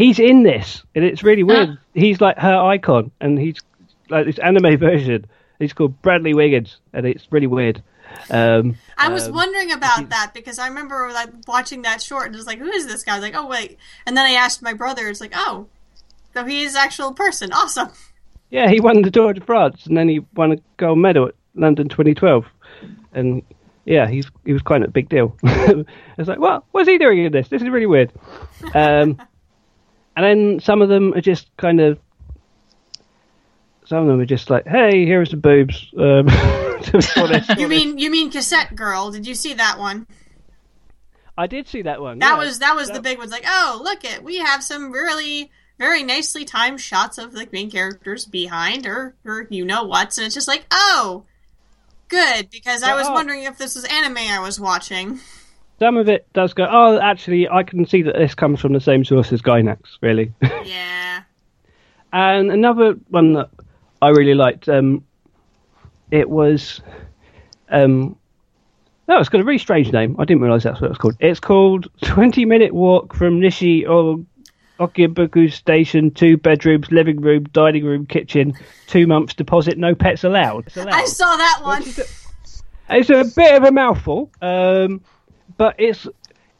he's 0.00 0.18
in 0.18 0.42
this, 0.42 0.82
and 0.94 1.04
it's 1.04 1.22
really 1.22 1.42
weird. 1.42 1.78
he's 1.94 2.20
like 2.20 2.38
her 2.38 2.56
icon, 2.56 3.10
and 3.20 3.38
he's 3.38 3.56
like 4.08 4.26
this 4.26 4.38
anime 4.38 4.76
version. 4.78 5.26
He's 5.58 5.72
called 5.74 6.00
Bradley 6.00 6.32
Wiggins, 6.32 6.78
and 6.92 7.06
it's 7.06 7.26
really 7.30 7.46
weird. 7.46 7.82
Um, 8.30 8.76
I 8.98 9.08
was 9.10 9.30
wondering 9.30 9.70
about 9.70 10.08
that 10.08 10.32
because 10.34 10.58
I 10.58 10.66
remember 10.66 11.10
like 11.12 11.28
watching 11.46 11.82
that 11.82 12.02
short 12.02 12.26
and 12.26 12.34
just 12.34 12.46
like, 12.46 12.58
who 12.58 12.70
is 12.70 12.86
this 12.86 13.04
guy? 13.04 13.12
I 13.12 13.16
was 13.18 13.22
like, 13.22 13.36
oh 13.36 13.46
wait, 13.46 13.78
and 14.06 14.16
then 14.16 14.24
I 14.24 14.30
asked 14.30 14.62
my 14.62 14.72
brother. 14.72 15.08
It's 15.08 15.20
like, 15.20 15.32
oh, 15.34 15.66
so 16.34 16.44
he 16.44 16.62
is 16.62 16.74
an 16.74 16.80
actual 16.82 17.12
person. 17.12 17.52
Awesome. 17.52 17.90
Yeah, 18.52 18.68
he 18.68 18.80
won 18.80 19.02
the 19.02 19.12
Tour 19.12 19.32
de 19.32 19.40
France, 19.40 19.86
and 19.86 19.96
then 19.96 20.08
he 20.08 20.26
won 20.34 20.50
a 20.50 20.56
gold 20.76 20.98
medal 20.98 21.28
at 21.28 21.36
London 21.54 21.88
2012. 21.88 22.44
And 23.12 23.44
yeah, 23.84 24.08
he's 24.08 24.28
he 24.44 24.52
was 24.52 24.60
quite 24.60 24.82
a 24.82 24.88
big 24.88 25.08
deal. 25.08 25.36
it's 25.44 26.28
like, 26.28 26.40
well, 26.40 26.66
what's 26.72 26.88
he 26.88 26.98
doing 26.98 27.24
in 27.24 27.30
this? 27.30 27.46
This 27.46 27.62
is 27.62 27.68
really 27.68 27.86
weird. 27.86 28.12
Um, 28.74 29.20
and 30.16 30.24
then 30.24 30.60
some 30.60 30.82
of 30.82 30.88
them 30.88 31.14
are 31.14 31.20
just 31.20 31.54
kind 31.56 31.80
of, 31.80 31.98
some 33.86 33.98
of 33.98 34.06
them 34.06 34.20
are 34.20 34.26
just 34.26 34.50
like, 34.50 34.66
hey, 34.66 35.04
here 35.04 35.20
are 35.20 35.26
some 35.26 35.40
boobs. 35.40 35.92
Um, 35.96 36.28
you 37.58 37.68
mean 37.68 37.98
you 37.98 38.10
mean 38.10 38.30
Cassette 38.30 38.74
Girl? 38.74 39.10
Did 39.10 39.26
you 39.26 39.34
see 39.34 39.54
that 39.54 39.78
one? 39.78 40.06
I 41.36 41.46
did 41.46 41.68
see 41.68 41.82
that 41.82 42.00
one. 42.00 42.18
That 42.18 42.32
yeah. 42.32 42.38
was 42.38 42.58
that 42.60 42.76
was 42.76 42.88
that... 42.88 42.94
the 42.94 43.02
big 43.02 43.18
one. 43.18 43.30
Like, 43.30 43.44
oh, 43.46 43.80
look 43.82 44.04
it, 44.04 44.22
we 44.22 44.38
have 44.38 44.62
some 44.62 44.92
really 44.92 45.50
very 45.78 46.02
nicely 46.02 46.44
timed 46.44 46.80
shots 46.80 47.18
of 47.18 47.32
the 47.32 47.48
main 47.52 47.70
characters 47.70 48.26
behind 48.26 48.86
or 48.86 49.14
or 49.24 49.46
you 49.50 49.64
know 49.64 49.84
what's, 49.84 50.18
and 50.18 50.26
it's 50.26 50.34
just 50.34 50.48
like, 50.48 50.66
oh, 50.70 51.24
good 52.08 52.50
because 52.50 52.82
I 52.82 52.94
was 52.94 53.06
oh. 53.08 53.12
wondering 53.12 53.44
if 53.44 53.58
this 53.58 53.74
was 53.74 53.84
anime 53.84 54.18
I 54.18 54.40
was 54.40 54.60
watching. 54.60 55.20
Some 55.80 55.96
of 55.96 56.08
it 56.10 56.30
does 56.34 56.52
go. 56.52 56.68
Oh, 56.70 57.00
actually, 57.00 57.48
I 57.48 57.62
can 57.62 57.86
see 57.86 58.02
that 58.02 58.14
this 58.14 58.34
comes 58.34 58.60
from 58.60 58.74
the 58.74 58.80
same 58.80 59.02
source 59.04 59.32
as 59.32 59.42
Gainax. 59.42 59.78
Really. 60.00 60.32
Yeah. 60.64 61.22
and 62.12 62.50
another 62.52 62.94
one 63.08 63.32
that 63.32 63.48
I 64.02 64.08
really 64.10 64.34
liked. 64.34 64.68
Um, 64.68 65.04
it 66.10 66.28
was. 66.28 66.80
Um, 67.70 68.16
no, 69.08 69.18
it's 69.18 69.28
got 69.28 69.40
a 69.40 69.44
really 69.44 69.58
strange 69.58 69.92
name. 69.92 70.16
I 70.18 70.24
didn't 70.24 70.42
realise 70.42 70.62
that's 70.62 70.80
what 70.80 70.86
it 70.86 70.90
was 70.90 70.98
called. 70.98 71.16
It's 71.18 71.40
called 71.40 71.88
Twenty 72.02 72.44
Minute 72.44 72.72
Walk 72.74 73.14
from 73.14 73.40
Nishi 73.40 73.88
or 73.88 74.24
Ogikubo 74.78 75.50
Station, 75.52 76.10
two 76.10 76.36
bedrooms, 76.36 76.90
living 76.92 77.20
room, 77.20 77.44
dining 77.52 77.84
room, 77.84 78.06
kitchen, 78.06 78.54
two 78.86 79.06
months 79.06 79.34
deposit, 79.34 79.78
no 79.78 79.94
pets 79.94 80.24
allowed. 80.24 80.74
allowed. 80.76 80.92
I 80.94 81.04
saw 81.06 81.36
that 81.36 81.60
one. 81.62 81.82
A, 81.82 82.98
it's 82.98 83.10
a 83.10 83.24
bit 83.34 83.56
of 83.56 83.64
a 83.64 83.72
mouthful, 83.72 84.30
um, 84.42 85.00
but 85.60 85.74
it's 85.76 86.08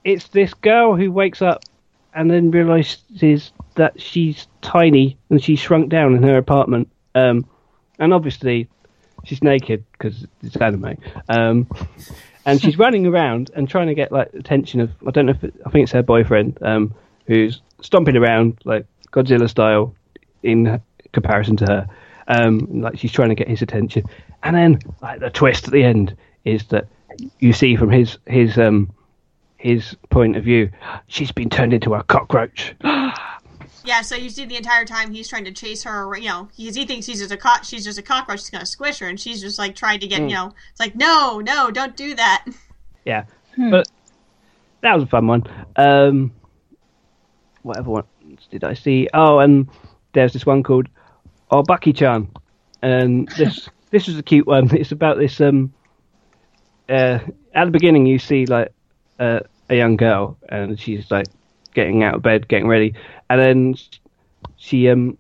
it's 0.04 0.28
this 0.28 0.52
girl 0.52 0.94
who 0.94 1.10
wakes 1.10 1.40
up 1.40 1.64
and 2.12 2.30
then 2.30 2.50
realizes 2.50 3.50
that 3.76 3.98
she's 3.98 4.46
tiny 4.60 5.16
and 5.30 5.42
she's 5.42 5.58
shrunk 5.58 5.88
down 5.88 6.14
in 6.14 6.22
her 6.22 6.36
apartment, 6.36 6.86
um, 7.14 7.46
and 7.98 8.12
obviously 8.12 8.68
she's 9.24 9.42
naked 9.42 9.86
because 9.92 10.26
it's 10.42 10.56
anime. 10.56 10.98
Um, 11.30 11.66
and 12.44 12.60
she's 12.60 12.78
running 12.84 13.06
around 13.06 13.50
and 13.54 13.66
trying 13.66 13.86
to 13.86 13.94
get 13.94 14.12
like 14.12 14.34
attention 14.34 14.80
of 14.80 14.90
I 15.06 15.12
don't 15.12 15.24
know 15.24 15.32
if 15.32 15.44
it, 15.44 15.54
I 15.64 15.70
think 15.70 15.84
it's 15.84 15.92
her 15.92 16.02
boyfriend 16.02 16.58
um, 16.60 16.94
who's 17.26 17.62
stomping 17.80 18.18
around 18.18 18.60
like 18.66 18.84
Godzilla 19.12 19.48
style 19.48 19.94
in 20.42 20.78
comparison 21.14 21.56
to 21.56 21.64
her. 21.64 21.88
Um, 22.28 22.82
like 22.82 22.98
she's 22.98 23.12
trying 23.12 23.30
to 23.30 23.34
get 23.34 23.48
his 23.48 23.62
attention, 23.62 24.04
and 24.42 24.54
then 24.54 24.78
like 25.00 25.20
the 25.20 25.30
twist 25.30 25.68
at 25.68 25.72
the 25.72 25.84
end 25.84 26.14
is 26.44 26.66
that 26.66 26.86
you 27.38 27.52
see 27.52 27.76
from 27.76 27.90
his 27.90 28.18
his 28.26 28.58
um 28.58 28.92
his 29.56 29.96
point 30.08 30.36
of 30.36 30.44
view, 30.44 30.70
she's 31.06 31.32
been 31.32 31.50
turned 31.50 31.74
into 31.74 31.94
a 31.94 32.02
cockroach. 32.02 32.74
yeah, 33.84 34.00
so 34.02 34.16
you 34.16 34.30
see 34.30 34.46
the 34.46 34.56
entire 34.56 34.84
time 34.84 35.12
he's 35.12 35.28
trying 35.28 35.44
to 35.44 35.52
chase 35.52 35.82
her, 35.82 36.16
you 36.16 36.28
know, 36.28 36.48
because 36.56 36.74
he 36.74 36.86
thinks 36.86 37.06
he's 37.06 37.20
just 37.20 37.32
a 37.32 37.36
co- 37.36 37.62
she's 37.62 37.84
just 37.84 37.98
a 37.98 38.02
cockroach, 38.02 38.40
he's 38.40 38.50
gonna 38.50 38.66
squish 38.66 38.98
her, 39.00 39.06
and 39.06 39.20
she's 39.20 39.40
just 39.40 39.58
like 39.58 39.76
trying 39.76 40.00
to 40.00 40.06
get, 40.06 40.20
mm. 40.22 40.30
you 40.30 40.34
know, 40.34 40.52
it's 40.70 40.80
like 40.80 40.96
no, 40.96 41.40
no, 41.40 41.70
don't 41.70 41.96
do 41.96 42.14
that. 42.14 42.46
Yeah, 43.06 43.24
hmm. 43.56 43.70
but 43.70 43.88
that 44.82 44.94
was 44.94 45.04
a 45.04 45.06
fun 45.06 45.26
one. 45.26 45.44
Um, 45.74 46.32
whatever 47.62 47.90
one 47.90 48.04
did 48.50 48.62
I 48.62 48.74
see? 48.74 49.08
Oh, 49.14 49.38
and 49.38 49.68
there's 50.12 50.34
this 50.34 50.44
one 50.44 50.62
called 50.62 50.86
Oh 51.50 51.62
Bucky 51.62 51.94
Chan, 51.94 52.30
and 52.82 53.26
this 53.38 53.70
this 53.90 54.06
was 54.06 54.18
a 54.18 54.22
cute 54.22 54.46
one. 54.46 54.68
It's 54.76 54.92
about 54.92 55.16
this. 55.16 55.40
Um, 55.40 55.72
uh, 56.90 57.20
at 57.54 57.64
the 57.64 57.70
beginning, 57.70 58.06
you 58.06 58.18
see 58.18 58.46
like 58.46 58.72
uh, 59.18 59.40
a 59.68 59.76
young 59.76 59.96
girl, 59.96 60.36
and 60.48 60.78
she's 60.78 61.10
like 61.10 61.26
getting 61.72 62.02
out 62.02 62.14
of 62.14 62.22
bed, 62.22 62.48
getting 62.48 62.66
ready, 62.66 62.94
and 63.28 63.40
then 63.40 63.74
she 64.56 64.88
um 64.88 65.16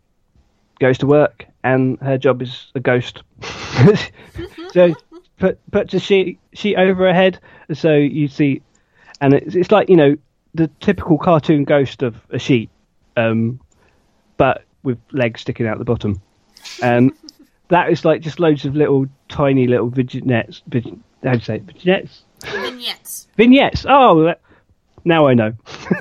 goes 0.80 0.98
to 0.98 1.06
work, 1.06 1.46
and 1.62 1.98
her 2.00 2.18
job 2.18 2.42
is 2.42 2.66
a 2.74 2.80
ghost. 2.80 3.22
so 4.72 4.94
put 5.38 5.58
puts 5.70 5.94
a 5.94 6.00
sheet 6.00 6.38
sheet 6.52 6.76
over 6.76 7.06
her 7.06 7.14
head, 7.14 7.38
so 7.72 7.94
you 7.94 8.28
see, 8.28 8.62
and 9.20 9.34
it's 9.34 9.54
it's 9.54 9.70
like 9.70 9.88
you 9.88 9.96
know 9.96 10.16
the 10.54 10.68
typical 10.80 11.18
cartoon 11.18 11.64
ghost 11.64 12.02
of 12.02 12.16
a 12.30 12.38
sheet, 12.38 12.70
um, 13.16 13.60
but 14.36 14.64
with 14.82 14.98
legs 15.12 15.42
sticking 15.42 15.66
out 15.66 15.78
the 15.78 15.84
bottom, 15.84 16.20
and 16.82 17.12
that 17.68 17.90
is 17.90 18.04
like 18.04 18.20
just 18.22 18.40
loads 18.40 18.64
of 18.64 18.74
little 18.74 19.06
tiny 19.28 19.68
little 19.68 19.88
vignettes. 19.88 20.62
Vig, 20.66 20.98
how 21.22 21.32
do 21.32 21.38
you 21.38 21.44
say 21.44 21.56
it? 21.56 21.62
vignettes? 21.62 22.24
Vignettes. 22.42 23.28
vignettes. 23.36 23.86
Oh, 23.88 24.24
that, 24.24 24.40
now 25.04 25.26
I 25.26 25.34
know. 25.34 25.52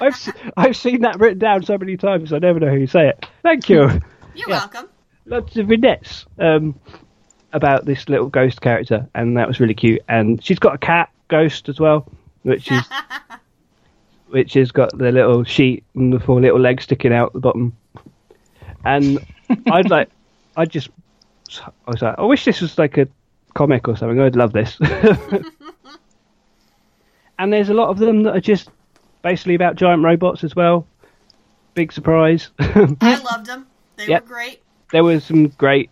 I've 0.00 0.28
I've 0.56 0.76
seen 0.76 1.02
that 1.02 1.18
written 1.18 1.38
down 1.38 1.62
so 1.64 1.78
many 1.78 1.96
times. 1.96 2.32
I 2.32 2.38
never 2.38 2.60
know 2.60 2.68
how 2.68 2.74
you 2.74 2.86
say 2.86 3.08
it. 3.08 3.26
Thank 3.42 3.68
you. 3.68 3.82
You're 3.82 4.00
yeah. 4.34 4.46
welcome. 4.48 4.88
Lots 5.26 5.56
of 5.56 5.66
vignettes 5.66 6.26
um, 6.38 6.78
about 7.52 7.84
this 7.84 8.08
little 8.08 8.28
ghost 8.28 8.60
character, 8.60 9.08
and 9.14 9.36
that 9.36 9.48
was 9.48 9.60
really 9.60 9.74
cute. 9.74 10.02
And 10.08 10.42
she's 10.42 10.58
got 10.58 10.74
a 10.74 10.78
cat 10.78 11.10
ghost 11.28 11.68
as 11.68 11.80
well, 11.80 12.10
which 12.42 12.70
is 12.70 12.82
which 14.28 14.54
has 14.54 14.72
got 14.72 14.96
the 14.96 15.10
little 15.12 15.44
sheet 15.44 15.84
and 15.94 16.12
the 16.12 16.20
four 16.20 16.40
little 16.40 16.60
legs 16.60 16.84
sticking 16.84 17.12
out 17.12 17.32
the 17.32 17.40
bottom. 17.40 17.76
And 18.84 19.18
I'd 19.70 19.90
like, 19.90 20.10
I 20.56 20.64
just, 20.64 20.90
I 21.62 21.90
was 21.90 22.02
like, 22.02 22.18
I 22.18 22.22
wish 22.22 22.44
this 22.44 22.60
was 22.60 22.78
like 22.78 22.98
a 22.98 23.08
comic 23.56 23.88
or 23.88 23.96
something. 23.96 24.20
I'd 24.20 24.36
love 24.36 24.52
this. 24.52 24.78
and 27.38 27.52
there's 27.52 27.70
a 27.70 27.74
lot 27.74 27.88
of 27.88 27.98
them 27.98 28.22
that 28.24 28.36
are 28.36 28.40
just 28.40 28.68
basically 29.22 29.54
about 29.54 29.76
giant 29.76 30.04
robots 30.04 30.44
as 30.44 30.54
well. 30.54 30.86
Big 31.74 31.90
surprise. 31.92 32.50
I 32.58 33.20
loved 33.24 33.46
them. 33.46 33.66
They 33.96 34.06
yep. 34.08 34.22
were 34.22 34.28
great. 34.28 34.62
There 34.92 35.02
were 35.02 35.18
some 35.20 35.48
great, 35.48 35.90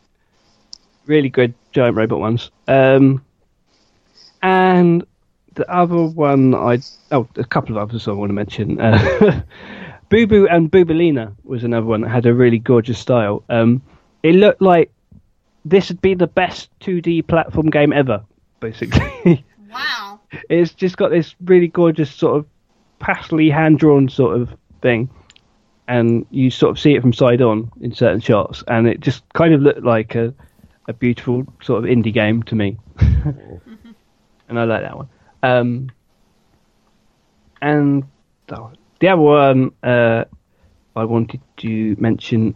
really 1.07 1.31
good 1.31 1.55
giant 1.73 1.97
robot 1.97 2.21
ones. 2.21 2.51
Um, 2.69 3.25
and 4.43 5.05
the 5.55 5.69
other 5.71 6.05
one 6.05 6.55
I 6.55 6.81
oh 7.13 7.29
a 7.37 7.45
couple 7.45 7.77
of 7.77 7.89
others 7.89 8.07
I 8.07 8.13
want 8.13 8.29
to 8.29 8.35
mention. 8.35 8.81
Uh, 8.81 9.43
Bubu 10.11 10.47
and 10.51 10.71
Bubulina 10.71 11.35
was 11.45 11.65
another 11.65 11.87
one 11.87 12.03
that 12.03 12.11
had 12.11 12.27
a 12.27 12.35
really 12.35 12.59
gorgeous 12.59 12.99
style. 12.99 13.43
Um, 13.49 13.83
it 14.23 14.35
looked 14.35 14.61
like 14.61 14.93
this 15.65 15.89
would 15.89 16.01
be 16.01 16.15
the 16.15 16.27
best 16.27 16.71
2D 16.81 17.27
platform 17.27 17.71
game 17.71 17.93
ever, 17.93 18.25
basically. 18.61 19.45
Wow! 19.71 20.21
it's 20.49 20.73
just 20.73 20.97
got 20.97 21.11
this 21.11 21.35
really 21.45 21.67
gorgeous 21.67 22.09
sort 22.09 22.37
of 22.37 22.47
pastely 23.01 23.51
hand 23.51 23.81
drawn 23.81 24.09
sort 24.09 24.41
of 24.41 24.55
thing, 24.83 25.11
and 25.89 26.25
you 26.31 26.49
sort 26.49 26.71
of 26.71 26.79
see 26.79 26.95
it 26.95 27.01
from 27.01 27.13
side 27.13 27.43
on 27.43 27.73
in 27.81 27.93
certain 27.93 28.21
shots, 28.21 28.63
and 28.69 28.87
it 28.87 29.01
just 29.01 29.25
kind 29.33 29.53
of 29.53 29.61
looked 29.61 29.83
like 29.83 30.15
a 30.15 30.33
a 30.87 30.93
beautiful 30.93 31.45
sort 31.63 31.83
of 31.83 31.91
indie 31.91 32.13
game 32.13 32.43
to 32.45 32.55
me. 32.55 32.77
and 32.99 34.61
I 34.61 34.65
like 34.65 34.83
that 34.83 34.97
one. 34.97 35.09
Um, 35.43 35.91
and 37.61 38.05
oh, 38.53 38.71
the 39.01 39.09
other 39.09 39.23
one 39.23 39.73
uh, 39.83 40.25
I 40.95 41.05
wanted 41.05 41.41
to 41.59 41.97
mention 41.99 42.55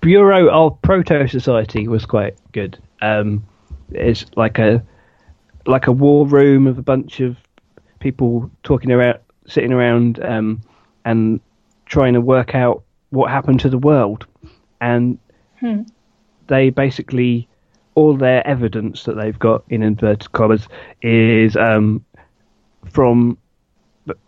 Bureau 0.00 0.48
of 0.48 0.80
Proto 0.82 1.28
Society 1.28 1.86
was 1.88 2.06
quite 2.06 2.36
good. 2.52 2.78
Um, 3.02 3.46
it's 3.92 4.24
like 4.36 4.58
a 4.58 4.82
like 5.66 5.86
a 5.86 5.92
war 5.92 6.26
room 6.26 6.66
of 6.66 6.78
a 6.78 6.82
bunch 6.82 7.20
of 7.20 7.36
people 7.98 8.50
talking 8.62 8.90
around, 8.90 9.18
sitting 9.46 9.72
around, 9.72 10.22
um, 10.24 10.62
and 11.04 11.40
trying 11.86 12.14
to 12.14 12.20
work 12.20 12.54
out 12.54 12.82
what 13.10 13.30
happened 13.30 13.60
to 13.60 13.68
the 13.68 13.78
world. 13.78 14.26
And 14.80 15.18
hmm. 15.58 15.82
they 16.46 16.70
basically 16.70 17.46
all 17.94 18.16
their 18.16 18.46
evidence 18.46 19.04
that 19.04 19.16
they've 19.16 19.38
got 19.38 19.64
in 19.68 19.82
inverted 19.82 20.32
commas 20.32 20.66
is 21.02 21.56
um, 21.56 22.04
from 22.90 23.36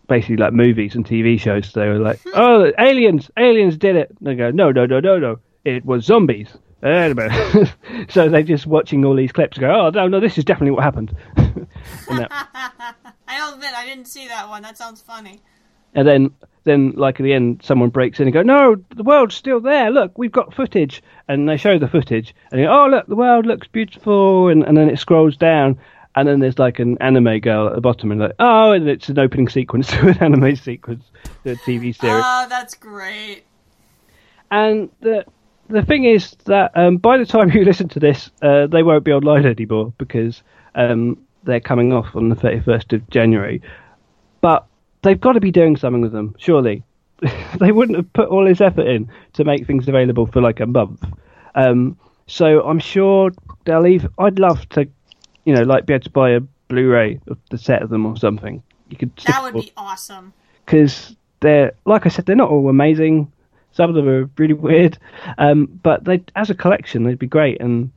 basically 0.09 0.36
like 0.36 0.53
movies 0.53 0.94
and 0.94 1.07
TV 1.07 1.40
shows. 1.40 1.73
They 1.73 1.89
were 1.89 1.99
like, 1.99 2.20
hmm. 2.20 2.31
"Oh, 2.35 2.73
aliens! 2.78 3.31
Aliens 3.39 3.78
did 3.78 3.97
it!" 3.97 4.11
And 4.19 4.28
they 4.28 4.35
go, 4.35 4.51
"No, 4.51 4.70
no, 4.70 4.85
no, 4.85 5.01
no, 5.01 5.19
no! 5.19 5.39
It 5.64 5.84
was 5.84 6.05
zombies." 6.05 6.56
Eh, 6.82 7.14
so 8.09 8.28
they're 8.28 8.43
just 8.43 8.66
watching 8.66 9.05
all 9.05 9.14
these 9.14 9.30
clips. 9.30 9.56
Go, 9.56 9.70
"Oh 9.70 9.90
no, 9.90 10.09
no! 10.09 10.20
This 10.20 10.36
is 10.36 10.44
definitely 10.44 10.72
what 10.72 10.82
happened." 10.82 11.14
I 11.36 13.52
admit 13.52 13.72
I 13.74 13.86
didn't 13.86 14.06
see 14.06 14.26
that 14.28 14.48
one. 14.48 14.62
That 14.62 14.76
sounds 14.76 15.01
funny. 15.01 15.40
And 15.94 16.09
then, 16.09 16.30
then 16.64 16.93
like 16.97 17.20
at 17.20 17.24
the 17.24 17.34
end, 17.34 17.60
someone 17.62 17.90
breaks 17.90 18.18
in 18.18 18.26
and 18.26 18.34
go, 18.34 18.43
"No, 18.43 18.76
the 18.97 19.05
world's 19.05 19.36
still 19.36 19.60
there. 19.60 19.90
Look, 19.90 20.18
we've 20.18 20.32
got 20.32 20.55
footage." 20.55 21.02
And 21.28 21.48
they 21.48 21.56
show 21.56 21.78
the 21.78 21.86
footage, 21.86 22.34
and 22.51 22.60
go, 22.60 22.72
"Oh, 22.72 22.89
look, 22.89 23.06
the 23.06 23.16
world 23.16 23.47
looks 23.47 23.68
beautiful." 23.68 24.48
And, 24.48 24.64
and 24.64 24.76
then 24.76 24.89
it 24.89 24.98
scrolls 24.98 25.36
down, 25.36 25.78
and 26.16 26.28
then 26.28 26.40
there's 26.40 26.59
like 26.59 26.78
an 26.78 26.98
anime 27.01 27.40
girl 27.40 27.68
at 27.68 27.74
the 27.74 27.80
bottom, 27.80 28.10
and 28.10 28.20
like, 28.20 28.34
oh, 28.39 28.72
and 28.72 28.89
it's 28.89 29.09
an 29.09 29.18
opening 29.18 29.48
sequence 29.48 29.89
to 29.93 30.09
an 30.09 30.18
anime 30.18 30.56
sequence, 30.56 31.05
the 31.44 31.55
TV 31.56 31.97
series. 31.97 32.22
Oh, 32.24 32.47
that's 32.48 32.74
great. 32.74 33.44
And 34.51 34.90
the 35.01 35.24
the 35.73 35.82
thing 35.82 36.05
is 36.05 36.32
that 36.44 36.70
um, 36.74 36.99
by 36.99 37.19
the 37.19 37.27
time 37.27 37.51
you 37.55 37.65
listen 37.65 37.89
to 37.89 38.01
this, 38.01 38.31
uh, 38.43 38.66
they 38.66 38.82
won't 38.82 39.05
be 39.05 39.12
online 39.12 39.47
anymore 39.47 39.93
because 39.99 40.43
um, 40.74 41.19
they're 41.44 41.61
coming 41.61 41.93
off 41.93 42.15
on 42.15 42.28
the 42.28 42.36
31st 42.36 42.93
of 42.93 43.11
January. 43.11 43.62
But 44.40 44.66
they've 45.03 45.20
got 45.20 45.32
to 45.32 45.40
be 45.40 45.51
doing 45.51 45.77
something 45.77 46.03
with 46.03 46.12
them, 46.12 46.35
surely. 46.39 46.85
they 47.59 47.73
wouldn't 47.73 47.97
have 47.97 48.12
put 48.12 48.28
all 48.28 48.44
this 48.44 48.61
effort 48.61 48.86
in 48.86 49.11
to 49.35 49.44
make 49.44 49.66
things 49.66 49.89
available 49.89 50.27
for 50.27 50.40
like 50.40 50.61
a 50.61 50.66
month. 50.66 51.05
Um, 51.55 51.97
so 52.27 52.62
I'm 52.62 52.78
sure 52.78 53.31
they'll 53.65 53.82
leave. 53.82 54.07
I'd 54.19 54.39
love 54.39 54.69
to, 54.70 54.89
you 55.44 55.55
know, 55.55 55.62
like 55.62 55.86
be 55.86 55.94
able 55.94 56.05
to 56.05 56.11
buy 56.11 56.31
a 56.31 56.40
Blu-ray 56.69 57.20
of 57.28 57.39
the 57.51 57.59
set 57.59 57.82
of 57.82 57.90
them 57.90 58.07
or 58.07 58.16
something. 58.16 58.62
You 58.89 58.97
could 58.97 59.15
That 59.27 59.43
would 59.43 59.55
be 59.55 59.73
awesome. 59.77 60.32
because 60.65 61.15
they're 61.40 61.73
like 61.85 62.07
I 62.07 62.09
said, 62.09 62.27
they're 62.27 62.36
not 62.36 62.51
all 62.51 62.69
amazing. 62.69 63.31
Some 63.73 63.89
of 63.90 63.97
them 63.97 64.09
are 64.09 64.31
really 64.39 64.55
weird, 64.55 64.99
um, 65.39 65.66
but 65.82 66.05
they 66.05 66.23
as 66.36 66.51
a 66.51 66.55
collection 66.55 67.05
they'd 67.05 67.19
be 67.19 67.27
great. 67.27 67.61
And 67.61 67.90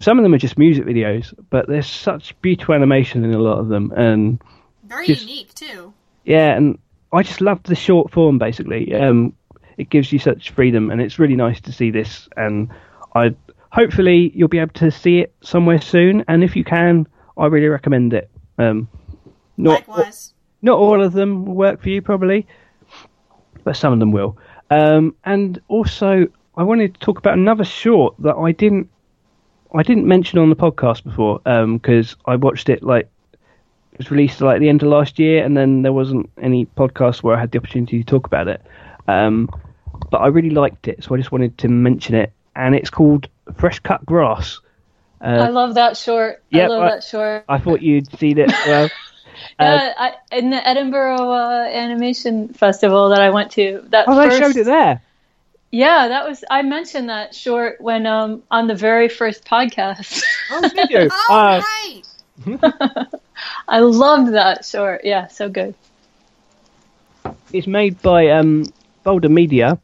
some 0.00 0.18
of 0.18 0.22
them 0.22 0.34
are 0.34 0.38
just 0.38 0.58
music 0.58 0.84
videos, 0.84 1.32
but 1.50 1.66
there's 1.68 1.86
such 1.86 2.40
beautiful 2.42 2.74
animation 2.74 3.24
in 3.24 3.32
a 3.32 3.38
lot 3.38 3.58
of 3.58 3.68
them, 3.68 3.92
and 3.96 4.42
Very 4.86 5.06
Just- 5.06 5.22
unique 5.26 5.54
too. 5.54 5.92
yeah, 6.24 6.54
and 6.56 6.78
I 7.12 7.22
just 7.22 7.40
love 7.40 7.62
the 7.62 7.74
short 7.74 8.10
form. 8.10 8.38
Basically, 8.38 8.94
um, 8.94 9.32
it 9.78 9.88
gives 9.88 10.12
you 10.12 10.18
such 10.18 10.50
freedom, 10.50 10.90
and 10.90 11.00
it's 11.00 11.18
really 11.18 11.36
nice 11.36 11.60
to 11.62 11.72
see 11.72 11.90
this. 11.90 12.28
And 12.36 12.68
I 13.14 13.34
hopefully 13.72 14.30
you'll 14.34 14.48
be 14.48 14.58
able 14.58 14.74
to 14.74 14.90
see 14.90 15.18
it 15.20 15.32
somewhere 15.42 15.80
soon. 15.80 16.24
And 16.28 16.44
if 16.44 16.54
you 16.56 16.64
can, 16.64 17.06
I 17.38 17.46
really 17.46 17.68
recommend 17.68 18.12
it. 18.14 18.30
Um, 18.58 18.88
not 19.56 19.88
Likewise. 19.88 20.34
not 20.62 20.78
all 20.78 21.02
of 21.02 21.12
them 21.12 21.44
will 21.46 21.54
work 21.54 21.80
for 21.82 21.88
you 21.88 22.02
probably, 22.02 22.46
but 23.64 23.76
some 23.76 23.92
of 23.92 23.98
them 24.00 24.12
will. 24.12 24.36
Um, 24.74 25.14
and 25.24 25.60
also, 25.68 26.26
I 26.56 26.62
wanted 26.62 26.94
to 26.94 27.00
talk 27.00 27.18
about 27.18 27.34
another 27.34 27.64
short 27.64 28.14
that 28.20 28.34
I 28.34 28.52
didn't 28.52 28.88
I 29.74 29.82
didn't 29.82 30.06
mention 30.06 30.38
on 30.38 30.50
the 30.50 30.56
podcast 30.56 31.02
before 31.02 31.40
because 31.40 32.16
I 32.26 32.36
watched 32.36 32.68
it 32.68 32.82
like 32.82 33.08
it 33.92 33.98
was 33.98 34.10
released 34.10 34.40
like 34.40 34.60
the 34.60 34.68
end 34.68 34.82
of 34.82 34.88
last 34.88 35.18
year, 35.18 35.44
and 35.44 35.56
then 35.56 35.82
there 35.82 35.92
wasn't 35.92 36.30
any 36.40 36.66
podcast 36.66 37.22
where 37.22 37.36
I 37.36 37.40
had 37.40 37.50
the 37.50 37.58
opportunity 37.58 37.98
to 37.98 38.04
talk 38.04 38.26
about 38.26 38.48
it. 38.48 38.62
Um, 39.06 39.48
but 40.10 40.18
I 40.18 40.28
really 40.28 40.50
liked 40.50 40.88
it, 40.88 41.04
so 41.04 41.14
I 41.14 41.18
just 41.18 41.30
wanted 41.32 41.56
to 41.58 41.68
mention 41.68 42.14
it. 42.14 42.32
And 42.56 42.74
it's 42.74 42.90
called 42.90 43.28
Fresh 43.56 43.80
Cut 43.80 44.04
Grass. 44.06 44.60
I 45.20 45.48
love 45.48 45.74
that 45.74 45.96
short. 45.96 46.42
Yep, 46.50 46.64
I 46.64 46.66
love 46.68 46.82
I- 46.82 46.90
that 46.90 47.04
short. 47.04 47.44
I 47.48 47.58
thought 47.58 47.82
you'd 47.82 48.16
seen 48.18 48.38
it. 48.38 48.52
Well, 48.66 48.90
yeah, 49.58 49.92
I, 49.96 50.36
in 50.36 50.50
the 50.50 50.66
Edinburgh 50.66 51.30
uh, 51.30 51.68
Animation 51.72 52.48
Festival 52.48 53.10
that 53.10 53.20
I 53.20 53.30
went 53.30 53.52
to, 53.52 53.84
that 53.88 54.06
oh, 54.08 54.16
they 54.28 54.38
showed 54.38 54.56
it 54.56 54.64
there. 54.64 55.00
Yeah, 55.70 56.08
that 56.08 56.28
was. 56.28 56.44
I 56.50 56.62
mentioned 56.62 57.08
that 57.08 57.34
short 57.34 57.80
when 57.80 58.06
um 58.06 58.42
on 58.50 58.66
the 58.68 58.74
very 58.74 59.08
first 59.08 59.44
podcast. 59.44 60.22
Oh, 60.50 60.68
did 60.74 60.90
you? 60.90 61.08
Oh, 61.10 61.26
Uh, 61.30 61.60
right. 61.60 63.08
I 63.68 63.80
loved 63.80 64.32
that 64.34 64.64
short. 64.64 65.02
Yeah, 65.04 65.26
so 65.28 65.48
good. 65.48 65.74
It's 67.52 67.66
made 67.66 68.00
by 68.02 68.28
um, 68.28 68.64
Boulder 69.04 69.28
Media, 69.28 69.78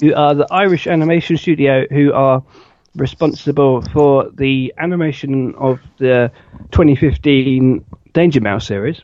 who 0.00 0.14
are 0.14 0.34
the 0.34 0.46
Irish 0.50 0.86
animation 0.86 1.36
studio 1.36 1.84
who 1.90 2.12
are 2.12 2.42
responsible 2.96 3.82
for 3.92 4.30
the 4.36 4.72
animation 4.78 5.54
of 5.56 5.80
the 5.98 6.30
2015 6.70 7.84
Danger 8.12 8.40
Mouse 8.40 8.66
series, 8.66 9.00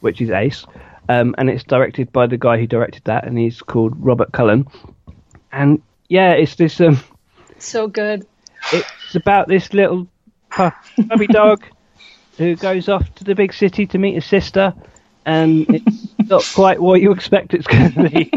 which 0.00 0.20
is 0.20 0.30
Ace. 0.30 0.64
Um, 1.08 1.34
and 1.38 1.50
it's 1.50 1.64
directed 1.64 2.12
by 2.12 2.26
the 2.26 2.38
guy 2.38 2.58
who 2.58 2.66
directed 2.66 3.04
that, 3.04 3.26
and 3.26 3.36
he's 3.36 3.60
called 3.60 3.92
Robert 3.96 4.32
Cullen. 4.32 4.66
And 5.50 5.82
yeah, 6.08 6.32
it's 6.32 6.54
this. 6.54 6.80
Um, 6.80 7.00
So 7.58 7.86
good. 7.88 8.26
it's 8.72 9.14
about 9.14 9.48
this 9.48 9.72
little 9.74 10.06
puppy 10.50 11.26
dog 11.26 11.64
who 12.38 12.54
goes 12.56 12.88
off 12.88 13.12
to 13.16 13.24
the 13.24 13.34
big 13.34 13.52
city 13.52 13.86
to 13.86 13.98
meet 13.98 14.14
his 14.14 14.24
sister, 14.24 14.72
and 15.26 15.66
it's 15.68 16.08
not 16.30 16.44
quite 16.54 16.80
what 16.80 17.00
you 17.00 17.12
expect 17.12 17.52
it's 17.54 17.66
going 17.66 17.92
to 17.92 18.08
be. 18.08 18.30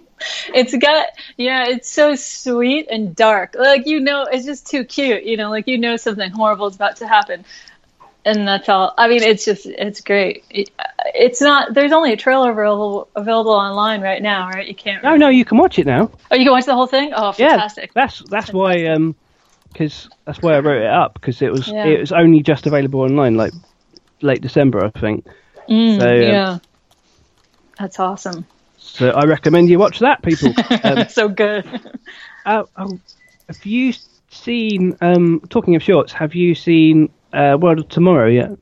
It's 0.52 0.76
got 0.76 1.06
yeah, 1.36 1.66
it's 1.68 1.88
so 1.88 2.16
sweet 2.16 2.88
and 2.90 3.14
dark. 3.14 3.54
Like 3.56 3.86
you 3.86 4.00
know, 4.00 4.24
it's 4.24 4.44
just 4.44 4.66
too 4.66 4.82
cute. 4.84 5.22
You 5.22 5.36
know, 5.36 5.48
like 5.48 5.68
you 5.68 5.78
know 5.78 5.96
something 5.96 6.30
horrible 6.32 6.66
is 6.66 6.74
about 6.74 6.96
to 6.96 7.06
happen, 7.06 7.44
and 8.24 8.46
that's 8.46 8.68
all. 8.68 8.94
I 8.98 9.08
mean, 9.08 9.22
it's 9.22 9.44
just 9.44 9.66
it's 9.66 10.00
great. 10.00 10.44
It- 10.50 10.70
it's 11.14 11.40
not. 11.40 11.74
There's 11.74 11.92
only 11.92 12.12
a 12.12 12.16
trailer 12.16 12.50
available 12.52 13.08
available 13.16 13.52
online 13.52 14.00
right 14.02 14.22
now, 14.22 14.48
right? 14.48 14.66
You 14.66 14.74
can't. 14.74 15.02
No, 15.02 15.16
no, 15.16 15.28
you 15.28 15.44
can 15.44 15.58
watch 15.58 15.78
it 15.78 15.86
now. 15.86 16.10
Oh, 16.30 16.36
you 16.36 16.44
can 16.44 16.52
watch 16.52 16.66
the 16.66 16.74
whole 16.74 16.86
thing. 16.86 17.12
Oh, 17.14 17.32
Yeah, 17.38 17.50
fantastic. 17.50 17.92
that's 17.94 18.22
that's 18.28 18.52
why 18.52 18.86
um, 18.86 19.14
because 19.72 20.08
that's 20.26 20.40
why 20.42 20.54
I 20.54 20.60
wrote 20.60 20.82
it 20.82 20.90
up 20.90 21.14
because 21.14 21.40
it 21.42 21.52
was 21.52 21.68
Yeah. 21.68 21.86
it 21.86 22.00
was 22.00 22.12
only 22.12 22.42
just 22.42 22.66
available 22.66 23.00
online 23.00 23.36
like 23.36 23.54
late 24.20 24.42
December 24.42 24.84
I 24.84 24.90
think. 24.90 25.26
Mm, 25.68 25.96
So, 25.96 26.02
um, 26.08 26.22
yeah, 26.22 26.58
that's 27.78 27.98
awesome. 28.00 28.46
So 28.76 29.10
I 29.10 29.24
recommend 29.24 29.68
you 29.70 29.78
watch 29.78 30.00
that, 30.00 30.22
people. 30.22 30.54
Um, 30.84 31.08
so 31.08 31.28
good. 31.28 31.64
uh, 32.46 32.64
oh, 32.76 33.00
have 33.48 33.64
you 33.66 33.92
seen? 34.30 34.96
Um, 35.00 35.40
talking 35.48 35.74
of 35.74 35.82
shorts, 35.82 36.12
have 36.12 36.34
you 36.34 36.54
seen 36.54 37.10
uh, 37.32 37.56
World 37.60 37.78
of 37.80 37.88
Tomorrow 37.88 38.28
yeah. 38.28 38.54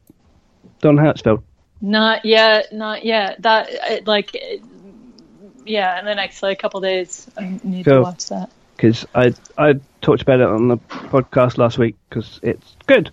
Don 0.81 0.97
Hertzfeldt. 0.97 1.43
Not 1.81 2.25
yet, 2.25 2.73
not 2.73 3.05
yet. 3.05 3.43
That 3.43 3.69
uh, 3.71 3.97
like, 4.07 4.35
uh, 4.35 4.57
yeah, 5.65 5.99
in 5.99 6.05
the 6.07 6.15
next 6.15 6.43
like 6.43 6.59
couple 6.59 6.81
days, 6.81 7.29
I 7.37 7.59
need 7.63 7.85
to 7.85 8.01
watch 8.03 8.27
that. 8.29 8.51
because 8.77 9.07
I 9.15 9.33
I 9.59 9.75
talked 10.01 10.23
about 10.23 10.41
it 10.41 10.47
on 10.49 10.69
the 10.69 10.79
podcast 10.79 11.59
last 11.59 11.79
week 11.79 11.97
because 12.09 12.41
it's 12.43 12.77
good. 12.87 13.11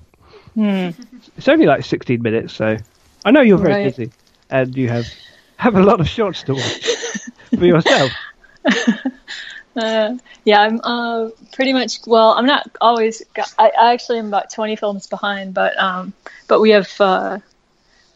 Hmm. 0.55 0.89
It's 1.37 1.47
only 1.47 1.65
like 1.65 1.83
16 1.83 2.21
minutes, 2.21 2.53
so 2.53 2.77
I 3.25 3.31
know 3.31 3.41
you're 3.41 3.57
very 3.57 3.73
Right. 3.83 3.95
busy 3.95 4.11
and 4.49 4.75
you 4.75 4.87
have 4.89 5.07
have 5.57 5.75
a 5.75 5.81
lot 5.83 5.99
of 5.99 6.07
shorts 6.07 6.43
to 6.43 6.53
watch 6.53 6.85
for 7.57 7.65
yourself. 7.65 8.11
Uh, 9.75 10.17
yeah, 10.45 10.61
I'm 10.61 10.79
uh, 10.83 11.29
pretty 11.51 11.73
much. 11.73 11.99
Well, 12.05 12.31
I'm 12.31 12.45
not 12.45 12.69
always. 12.79 13.23
I, 13.57 13.71
I 13.79 13.93
actually 13.93 14.19
am 14.19 14.27
about 14.27 14.51
20 14.51 14.75
films 14.75 15.07
behind, 15.07 15.53
but 15.53 15.77
um, 15.77 16.13
but 16.47 16.59
we 16.59 16.71
have 16.71 16.91
uh, 17.01 17.39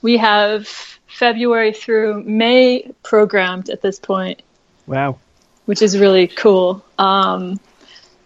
we 0.01 0.17
have 0.17 0.67
February 1.07 1.73
through 1.73 2.23
May 2.23 2.91
programmed 3.03 3.69
at 3.69 3.81
this 3.81 3.99
point, 3.99 4.41
Wow. 4.85 5.17
which 5.65 5.81
is 5.81 5.97
really 5.97 6.27
cool. 6.27 6.83
Um, 6.99 7.59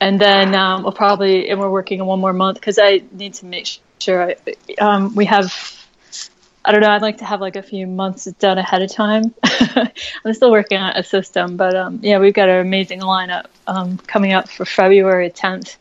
and 0.02 0.20
then 0.20 0.54
um, 0.56 0.84
we'll 0.84 0.92
probably 0.92 1.50
and 1.50 1.60
we're 1.60 1.70
working 1.70 2.02
on 2.02 2.08
one 2.08 2.20
more 2.20 2.34
month 2.34 2.60
because 2.60 2.80
I 2.80 3.02
need 3.12 3.36
to 3.36 3.46
make 3.46 3.68
sure 4.00 4.32
I, 4.32 4.36
um, 4.80 5.16
we 5.16 5.26
have. 5.26 5.78
I 6.64 6.72
don't 6.72 6.82
know. 6.82 6.92
I'd 6.92 7.02
like 7.02 7.18
to 7.18 7.26
have 7.26 7.42
like 7.42 7.56
a 7.56 7.64
few 7.64 7.88
months 7.88 8.26
done 8.26 8.58
ahead 8.58 8.84
of 8.84 8.92
time. 8.92 9.34
I'm 9.44 10.34
still 10.34 10.52
working 10.52 10.78
on 10.78 10.96
a 10.96 11.04
system, 11.04 11.58
but 11.58 11.76
um, 11.76 12.00
yeah, 12.04 12.20
we've 12.20 12.34
got 12.34 12.50
an 12.50 12.60
amazing 12.60 13.00
lineup 13.00 13.46
um, 13.66 13.98
coming 13.98 14.34
up 14.34 14.48
for 14.48 14.66
February 14.66 15.32
10th, 15.32 15.78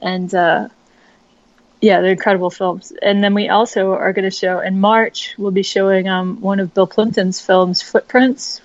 and 0.00 0.34
uh, 0.34 0.68
yeah, 1.80 2.00
they're 2.00 2.12
incredible 2.12 2.50
films. 2.50 2.92
And 3.02 3.22
then 3.22 3.34
we 3.34 3.48
also 3.48 3.92
are 3.92 4.12
going 4.12 4.28
to 4.28 4.36
show 4.36 4.58
in 4.58 4.80
March. 4.80 5.34
We'll 5.38 5.52
be 5.52 5.62
showing 5.62 6.08
um, 6.08 6.40
one 6.40 6.58
of 6.58 6.74
Bill 6.74 6.88
Plympton's 6.88 7.40
films, 7.40 7.80
Footprints. 7.80 8.60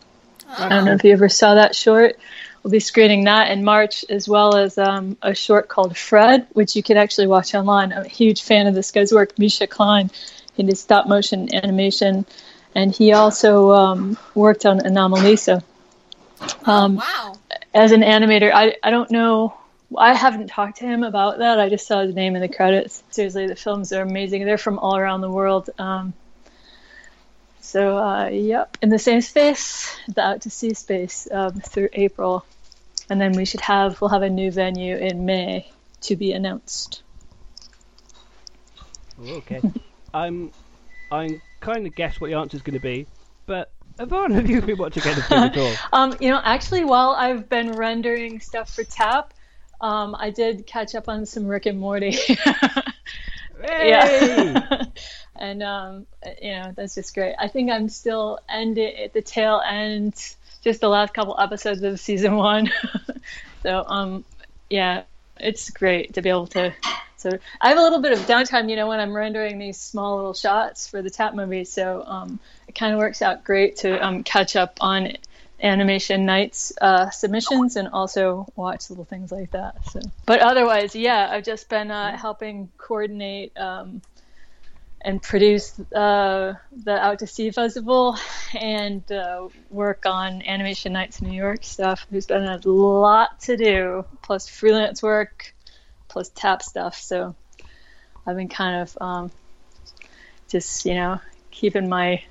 I 0.58 0.70
don't 0.70 0.86
know 0.86 0.94
if 0.94 1.04
you 1.04 1.12
ever 1.12 1.30
saw 1.30 1.56
that 1.56 1.76
short. 1.76 2.18
We'll 2.64 2.72
be 2.72 2.80
screening 2.80 3.26
that 3.26 3.52
in 3.52 3.64
March, 3.64 4.04
as 4.10 4.28
well 4.28 4.56
as 4.56 4.78
um, 4.80 5.18
a 5.22 5.36
short 5.36 5.68
called 5.68 5.96
Fred, 5.96 6.48
which 6.54 6.76
you 6.76 6.82
can 6.82 6.98
actually 6.98 7.28
watch 7.28 7.54
online. 7.54 7.94
I'm 7.94 8.06
a 8.06 8.10
huge 8.10 8.42
fan 8.42 8.66
of 8.66 8.74
this 8.74 8.92
guy's 8.92 9.12
work, 9.12 9.38
Misha 9.38 9.68
Klein. 9.68 10.10
He 10.56 10.64
did 10.64 10.77
stop 10.77 11.07
motion 11.07 11.53
animation, 11.53 12.26
and 12.73 12.94
he 12.94 13.14
also 13.14 13.72
um, 13.72 14.18
worked 14.34 14.65
on 14.65 14.80
Anomalisa. 14.80 15.64
Um, 16.65 16.98
Wow. 16.98 17.38
as 17.73 17.91
an 17.91 18.02
animator, 18.02 18.52
I, 18.53 18.76
I 18.84 18.91
don't 18.91 19.11
know. 19.11 19.57
I 19.98 20.14
haven't 20.14 20.48
talked 20.48 20.77
to 20.80 20.86
him 20.86 21.03
about 21.03 21.40
that. 21.40 21.60
I 21.60 21.69
just 21.69 21.88
saw 21.88 22.02
his 22.03 22.15
name 22.15 22.36
in 22.36 22.41
the 22.41 22.48
credits. 22.48 23.03
Seriously, 23.11 23.48
the 23.48 23.56
films 23.56 23.91
are 23.94 24.02
amazing. 24.02 24.45
They're 24.45 24.57
from 24.57 24.80
all 24.80 24.98
around 24.98 25.22
the 25.22 25.30
world. 25.32 25.69
Um, 25.77 26.14
so, 27.61 27.98
uh, 27.98 28.27
yep, 28.30 28.77
in 28.82 28.90
the 28.90 28.99
same 28.99 29.22
space, 29.22 29.95
the 30.07 30.22
Out 30.22 30.41
to 30.41 30.49
Sea 30.49 30.73
space 30.73 31.27
um, 31.32 31.53
through 31.61 31.90
April, 31.94 32.45
and 33.10 33.19
then 33.19 33.34
we 33.34 33.45
should 33.45 33.61
have 33.61 33.99
we'll 34.02 34.10
have 34.10 34.22
a 34.22 34.30
new 34.30 34.52
venue 34.52 34.95
in 34.95 35.26
May 35.26 35.72
to 36.02 36.15
be 36.15 36.32
announced. 36.32 37.02
Okay. 39.19 39.61
I'm 40.16 40.52
I'm 41.12 41.42
kind 41.60 41.86
of 41.86 41.94
guess 41.94 42.20
what 42.22 42.30
the 42.30 42.38
answer 42.38 42.56
is 42.56 42.64
going 42.64 42.76
to 42.76 42.80
be, 42.80 43.06
but 43.46 43.72
Yvonne, 44.00 44.32
have 44.32 44.50
you 44.50 44.62
been 44.62 44.78
watching 44.78 45.04
anything 45.04 45.38
at 45.38 45.58
all? 45.58 45.74
Um, 45.94 46.16
you 46.20 46.30
know, 46.30 46.42
actually, 46.44 46.86
while 46.86 47.12
I've 47.12 47.50
been 47.50 47.72
rendering 47.74 48.40
stuff 48.40 48.74
for 48.74 48.84
Tap, 48.84 49.34
um, 49.82 50.16
I 50.18 50.30
did 50.30 50.66
catch 50.66 50.96
up 50.96 51.10
on 51.10 51.26
some 51.26 51.46
Rick 51.46 51.66
and 51.66 51.80
Morty. 51.80 52.18
Yeah. 53.68 54.86
and 55.36 55.64
um, 55.64 56.06
you 56.42 56.52
know, 56.52 56.74
that's 56.76 56.96
just 56.96 57.14
great. 57.14 57.36
I 57.40 57.48
think 57.48 57.72
I'm 57.72 57.90
still 57.90 58.40
ending 58.50 58.96
at 58.98 59.14
the 59.14 59.22
tail 59.22 59.62
end, 59.66 60.14
just 60.62 60.82
the 60.82 60.90
last 60.90 61.14
couple 61.14 61.40
episodes 61.40 61.82
of 61.84 62.00
season 62.00 62.36
one. 62.36 62.72
so 63.64 63.84
um, 63.88 64.26
yeah, 64.70 65.04
it's 65.40 65.70
great 65.70 66.14
to 66.14 66.22
be 66.22 66.30
able 66.30 66.48
to 66.48 66.74
So 67.26 67.40
I 67.60 67.70
have 67.70 67.80
a 67.80 67.82
little 67.82 68.02
bit 68.02 68.12
of 68.12 68.20
downtime, 68.20 68.70
you 68.70 68.76
know, 68.76 68.88
when 68.88 69.00
I'm 69.00 69.12
rendering 69.12 69.58
these 69.58 69.80
small 69.80 70.16
little 70.18 70.36
shots 70.36 70.88
for 70.88 71.02
the 71.02 71.10
tap 71.10 71.34
movie. 71.34 71.66
So 71.66 72.04
um, 72.06 72.40
it 72.68 72.76
kind 72.76 72.94
of 72.94 73.00
works 73.00 73.24
out 73.24 73.44
great 73.44 73.78
to 73.78 74.06
um, 74.06 74.24
catch 74.24 74.56
up 74.56 74.78
on 74.80 75.14
animation 75.60 76.28
nights 76.28 76.72
uh, 76.80 77.10
submissions 77.10 77.78
and 77.78 77.88
also 77.88 78.46
watch 78.56 78.92
little 78.92 79.06
things 79.06 79.32
like 79.32 79.50
that. 79.52 79.84
So, 79.90 80.02
but 80.28 80.42
otherwise, 80.42 80.96
yeah, 80.96 81.28
I've 81.32 81.44
just 81.44 81.68
been 81.68 81.90
uh, 81.90 82.16
helping 82.16 82.70
coordinate 82.78 83.58
um, 83.58 84.04
and 85.02 85.20
produce 85.20 85.80
uh, 85.96 86.54
the 86.84 86.96
Out 86.96 87.18
to 87.20 87.28
Sea 87.28 87.50
Festival 87.50 88.20
and 88.54 89.12
uh, 89.12 89.48
work 89.72 90.06
on 90.06 90.44
Animation 90.44 90.94
Nights 90.94 91.24
New 91.24 91.34
York 91.34 91.64
stuff. 91.64 92.06
There's 92.12 92.28
been 92.28 92.44
a 92.44 92.60
lot 92.68 93.40
to 93.42 93.58
do, 93.58 94.06
plus 94.22 94.48
freelance 94.48 95.02
work, 95.02 95.55
plus 96.16 96.30
tap 96.30 96.64
stuff. 96.64 96.96
So 96.96 97.36
I've 98.26 98.38
been 98.38 98.48
kind 98.48 98.84
of 98.84 98.98
um, 99.02 99.32
just, 100.48 100.86
you 100.86 100.94
know, 100.94 101.20
keeping 101.52 101.90
my 101.90 102.24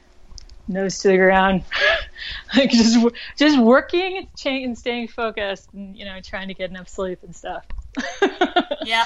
nose 0.67 1.01
to 1.01 1.09
the 1.09 1.19
ground, 1.19 1.65
like 2.57 2.71
just 2.71 3.07
just 3.37 3.59
working 3.61 4.27
and 4.47 4.79
staying 4.79 5.09
focused, 5.09 5.69
and 5.75 5.95
you 5.95 6.07
know, 6.07 6.19
trying 6.23 6.49
to 6.49 6.55
get 6.55 6.71
enough 6.71 6.89
sleep 6.89 7.19
and 7.25 7.37
stuff. 7.37 7.67
yeah. 8.85 9.05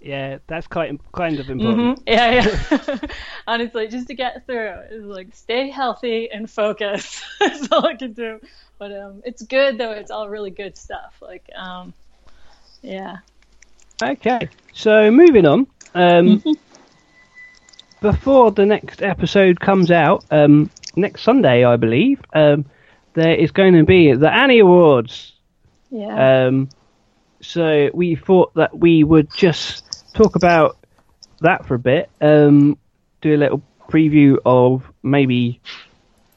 Yeah, 0.00 0.38
that's 0.46 0.68
quite 0.68 0.96
kind 1.12 1.40
of 1.40 1.50
important. 1.50 1.98
Mm-hmm. 1.98 2.02
Yeah, 2.06 3.00
yeah. 3.00 3.10
Honestly, 3.48 3.88
just 3.88 4.06
to 4.06 4.14
get 4.14 4.46
through 4.46 4.74
is 4.92 5.02
like 5.02 5.34
stay 5.34 5.70
healthy 5.70 6.30
and 6.30 6.48
focus. 6.48 7.20
that's 7.40 7.66
all 7.72 7.84
I 7.84 7.96
can 7.96 8.12
do. 8.12 8.38
But 8.78 8.92
um, 8.92 9.22
it's 9.24 9.42
good 9.42 9.76
though. 9.76 9.90
It's 9.90 10.12
all 10.12 10.28
really 10.28 10.52
good 10.52 10.78
stuff. 10.78 11.16
Like, 11.20 11.50
um, 11.56 11.94
yeah. 12.80 13.16
Okay, 14.02 14.48
so 14.72 15.10
moving 15.10 15.44
on. 15.46 15.66
Um, 15.94 16.40
mm-hmm. 16.40 16.52
before 18.00 18.52
the 18.52 18.64
next 18.64 19.02
episode 19.02 19.58
comes 19.58 19.90
out, 19.90 20.24
um, 20.30 20.70
next 20.96 21.22
Sunday, 21.22 21.64
I 21.64 21.76
believe, 21.76 22.20
um, 22.32 22.64
there 23.14 23.34
is 23.34 23.50
going 23.50 23.74
to 23.74 23.84
be 23.84 24.12
the 24.14 24.32
Annie 24.32 24.60
Awards. 24.60 25.32
Yeah. 25.90 26.46
Um, 26.46 26.68
so 27.40 27.90
we 27.94 28.14
thought 28.14 28.54
that 28.54 28.76
we 28.76 29.02
would 29.04 29.32
just 29.34 30.14
talk 30.14 30.36
about 30.36 30.76
that 31.40 31.66
for 31.66 31.74
a 31.74 31.78
bit, 31.78 32.10
um, 32.20 32.78
do 33.20 33.34
a 33.34 33.38
little 33.38 33.62
preview 33.88 34.36
of 34.44 34.84
maybe, 35.02 35.60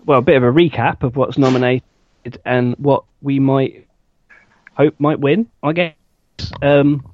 well, 0.06 0.20
a 0.20 0.22
bit 0.24 0.38
of 0.38 0.44
a 0.44 0.52
recap 0.52 1.04
of 1.04 1.16
what's 1.16 1.38
nominated 1.38 1.84
and 2.46 2.76
what 2.76 3.04
we 3.22 3.40
might 3.40 3.88
hope 4.74 5.00
might 5.00 5.20
win, 5.20 5.48
I 5.62 5.74
guess. 5.74 5.94
Um, 6.62 7.11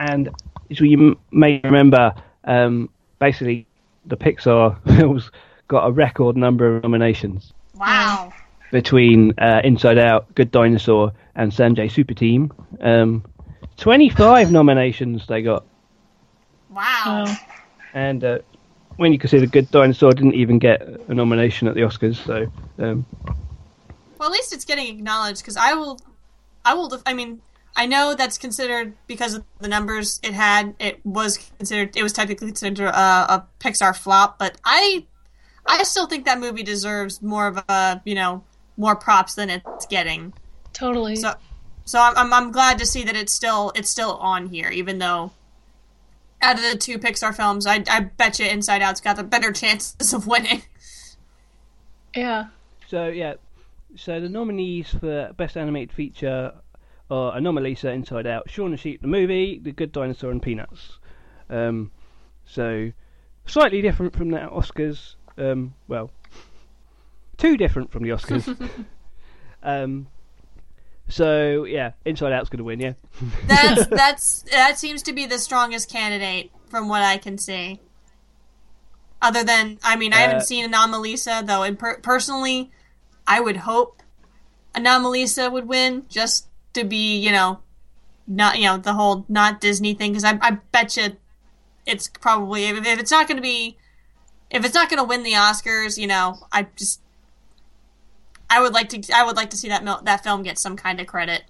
and 0.00 0.28
as 0.70 0.80
you 0.80 1.18
may 1.30 1.60
remember, 1.64 2.14
um, 2.44 2.88
basically 3.18 3.66
the 4.06 4.16
Pixar 4.16 4.78
films 4.98 5.30
got 5.68 5.86
a 5.86 5.92
record 5.92 6.36
number 6.36 6.76
of 6.76 6.82
nominations. 6.82 7.52
Wow. 7.74 8.32
Between 8.70 9.34
uh, 9.38 9.60
Inside 9.64 9.98
Out, 9.98 10.34
Good 10.34 10.50
Dinosaur, 10.50 11.12
and 11.34 11.52
Sanjay 11.52 11.90
Super 11.90 12.14
Team. 12.14 12.52
Um, 12.80 13.24
25 13.76 14.52
nominations 14.52 15.26
they 15.26 15.42
got. 15.42 15.64
Wow. 16.70 17.26
And 17.92 18.24
uh, 18.24 18.38
when 18.96 19.12
you 19.12 19.18
consider 19.18 19.46
Good 19.46 19.70
Dinosaur 19.70 20.12
didn't 20.12 20.34
even 20.34 20.58
get 20.58 20.82
a 21.08 21.14
nomination 21.14 21.68
at 21.68 21.74
the 21.74 21.82
Oscars, 21.82 22.16
so. 22.24 22.50
Um, 22.82 23.06
well, 24.18 24.28
at 24.28 24.32
least 24.32 24.52
it's 24.52 24.64
getting 24.64 24.88
acknowledged 24.88 25.40
because 25.40 25.56
I 25.56 25.74
will. 25.74 25.98
I 26.64 26.74
will. 26.74 26.88
Def- 26.88 27.02
I 27.06 27.14
mean, 27.14 27.40
I 27.76 27.86
know 27.86 28.14
that's 28.14 28.38
considered 28.38 28.94
because 29.06 29.34
of 29.34 29.44
the 29.58 29.68
numbers 29.68 30.20
it 30.22 30.32
had. 30.32 30.74
It 30.78 31.00
was 31.04 31.38
considered. 31.58 31.96
It 31.96 32.02
was 32.02 32.12
technically 32.12 32.48
considered 32.48 32.86
a, 32.86 33.34
a 33.34 33.46
Pixar 33.58 33.96
flop, 33.96 34.38
but 34.38 34.56
I, 34.64 35.06
I 35.66 35.82
still 35.82 36.06
think 36.06 36.24
that 36.26 36.38
movie 36.38 36.62
deserves 36.62 37.20
more 37.20 37.48
of 37.48 37.58
a 37.68 38.00
you 38.04 38.14
know 38.14 38.44
more 38.76 38.94
props 38.94 39.34
than 39.34 39.50
it's 39.50 39.86
getting. 39.86 40.32
Totally. 40.72 41.16
So, 41.16 41.34
so 41.84 41.98
I'm 42.00 42.32
I'm 42.32 42.52
glad 42.52 42.78
to 42.78 42.86
see 42.86 43.02
that 43.04 43.16
it's 43.16 43.32
still 43.32 43.72
it's 43.74 43.90
still 43.90 44.16
on 44.16 44.46
here, 44.46 44.70
even 44.70 44.98
though 44.98 45.32
out 46.40 46.56
of 46.56 46.62
the 46.62 46.76
two 46.76 46.98
Pixar 46.98 47.34
films, 47.34 47.66
I 47.66 47.82
I 47.90 48.00
bet 48.00 48.38
you 48.38 48.46
Inside 48.46 48.82
Out's 48.82 49.00
got 49.00 49.16
the 49.16 49.24
better 49.24 49.50
chances 49.50 50.12
of 50.12 50.26
winning. 50.26 50.62
Yeah. 52.14 52.46
So 52.86 53.08
yeah, 53.08 53.34
so 53.96 54.20
the 54.20 54.28
nominees 54.28 54.90
for 54.90 55.32
best 55.36 55.56
animated 55.56 55.92
feature 55.92 56.52
Anomalisa, 57.10 57.92
Inside 57.92 58.26
Out, 58.26 58.50
Shaun 58.50 58.70
the 58.70 58.76
Sheep, 58.76 59.02
the 59.02 59.08
movie, 59.08 59.58
The 59.58 59.72
Good 59.72 59.92
Dinosaur, 59.92 60.30
and 60.30 60.42
Peanuts. 60.42 60.98
Um, 61.50 61.90
so 62.46 62.92
slightly 63.46 63.82
different 63.82 64.14
from 64.14 64.30
the 64.30 64.38
Oscars. 64.38 65.16
Um, 65.36 65.74
well, 65.88 66.10
too 67.36 67.56
different 67.56 67.90
from 67.90 68.04
the 68.04 68.10
Oscars. 68.10 68.70
um, 69.62 70.06
so 71.08 71.64
yeah, 71.64 71.92
Inside 72.04 72.32
Out's 72.32 72.48
going 72.48 72.58
to 72.58 72.64
win. 72.64 72.80
Yeah, 72.80 72.94
that's 73.46 73.86
that's 73.86 74.42
that 74.50 74.78
seems 74.78 75.02
to 75.02 75.12
be 75.12 75.26
the 75.26 75.38
strongest 75.38 75.90
candidate 75.90 76.50
from 76.68 76.88
what 76.88 77.02
I 77.02 77.18
can 77.18 77.38
see. 77.38 77.80
Other 79.20 79.42
than, 79.42 79.78
I 79.82 79.96
mean, 79.96 80.12
I 80.12 80.18
haven't 80.18 80.36
uh, 80.38 80.40
seen 80.40 80.70
Anomalisa 80.70 81.46
though, 81.46 81.62
and 81.62 81.78
per- 81.78 81.98
personally, 82.00 82.70
I 83.26 83.40
would 83.40 83.56
hope 83.56 84.02
Anomalisa 84.74 85.50
would 85.50 85.66
win 85.66 86.04
just 86.08 86.48
to 86.74 86.84
be, 86.84 87.16
you 87.18 87.32
know, 87.32 87.60
not 88.26 88.58
you 88.58 88.64
know 88.64 88.78
the 88.78 88.94
whole 88.94 89.24
not 89.28 89.60
Disney 89.60 89.94
thing 89.94 90.12
because 90.12 90.24
I, 90.24 90.38
I 90.40 90.52
bet 90.72 90.96
you 90.96 91.16
it's 91.86 92.08
probably 92.08 92.64
if, 92.64 92.86
if 92.86 92.98
it's 92.98 93.10
not 93.10 93.28
going 93.28 93.36
to 93.36 93.42
be 93.42 93.76
if 94.50 94.64
it's 94.64 94.74
not 94.74 94.88
going 94.88 94.98
to 94.98 95.04
win 95.04 95.22
the 95.22 95.32
Oscars, 95.32 95.98
you 95.98 96.06
know, 96.06 96.36
I 96.52 96.66
just 96.76 97.00
I 98.48 98.60
would 98.60 98.72
like 98.72 98.88
to 98.90 99.02
I 99.14 99.24
would 99.24 99.36
like 99.36 99.50
to 99.50 99.56
see 99.56 99.68
that 99.68 99.84
that 100.04 100.22
film 100.22 100.42
get 100.42 100.58
some 100.58 100.76
kind 100.76 101.00
of 101.00 101.06
credit. 101.06 101.42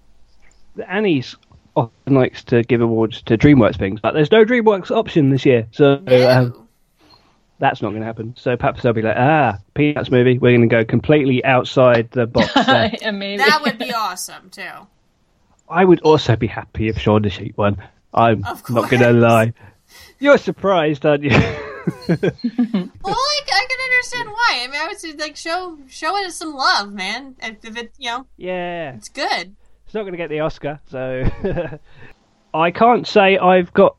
The 0.75 0.89
Annie's 0.91 1.35
often 1.75 2.15
likes 2.15 2.43
to 2.45 2.63
give 2.63 2.81
awards 2.81 3.21
to 3.23 3.37
DreamWorks 3.37 3.77
things, 3.77 3.99
but 4.01 4.13
there's 4.13 4.31
no 4.31 4.43
DreamWorks 4.43 4.91
option 4.91 5.29
this 5.29 5.45
year, 5.45 5.67
so 5.71 5.97
no. 5.97 6.29
um, 6.29 6.67
that's 7.59 7.81
not 7.81 7.89
going 7.89 8.01
to 8.01 8.05
happen. 8.05 8.33
So 8.37 8.57
perhaps 8.57 8.81
they'll 8.81 8.93
be 8.93 9.01
like, 9.01 9.15
ah, 9.17 9.59
Peanuts 9.73 10.09
movie, 10.09 10.37
we're 10.37 10.57
going 10.57 10.67
to 10.67 10.73
go 10.73 10.83
completely 10.83 11.43
outside 11.45 12.11
the 12.11 12.27
box. 12.27 12.53
that 12.53 13.59
would 13.63 13.77
be 13.77 13.93
awesome 13.93 14.49
too. 14.49 14.87
I 15.69 15.83
would 15.83 16.01
also 16.01 16.35
be 16.35 16.47
happy 16.47 16.89
if 16.89 16.99
Shaun 16.99 17.23
the 17.23 17.29
Sheep 17.29 17.57
won. 17.57 17.77
I'm 18.13 18.41
not 18.69 18.89
going 18.89 19.01
to 19.01 19.11
lie. 19.11 19.53
You're 20.19 20.37
surprised, 20.37 21.05
aren't 21.05 21.23
you? 21.23 21.31
well, 21.37 21.39
like, 22.07 23.49
I 23.51 23.67
can 23.69 23.79
understand 23.85 24.29
why. 24.29 24.61
I 24.63 24.67
mean, 24.71 24.81
I 24.81 24.87
would 24.87 24.99
say 24.99 25.13
like 25.13 25.35
show 25.35 25.77
show 25.87 26.15
it 26.17 26.31
some 26.31 26.55
love, 26.55 26.91
man. 26.93 27.35
If, 27.41 27.63
if 27.63 27.77
it, 27.77 27.93
you 27.99 28.09
know, 28.09 28.25
yeah, 28.37 28.95
it's 28.95 29.09
good. 29.09 29.55
It's 29.85 29.93
not 29.93 30.01
going 30.01 30.13
to 30.13 30.17
get 30.17 30.29
the 30.29 30.39
Oscar, 30.39 30.79
so 30.87 31.23
I 32.53 32.71
can't 32.71 33.05
say 33.05 33.37
I've 33.37 33.71
got 33.73 33.97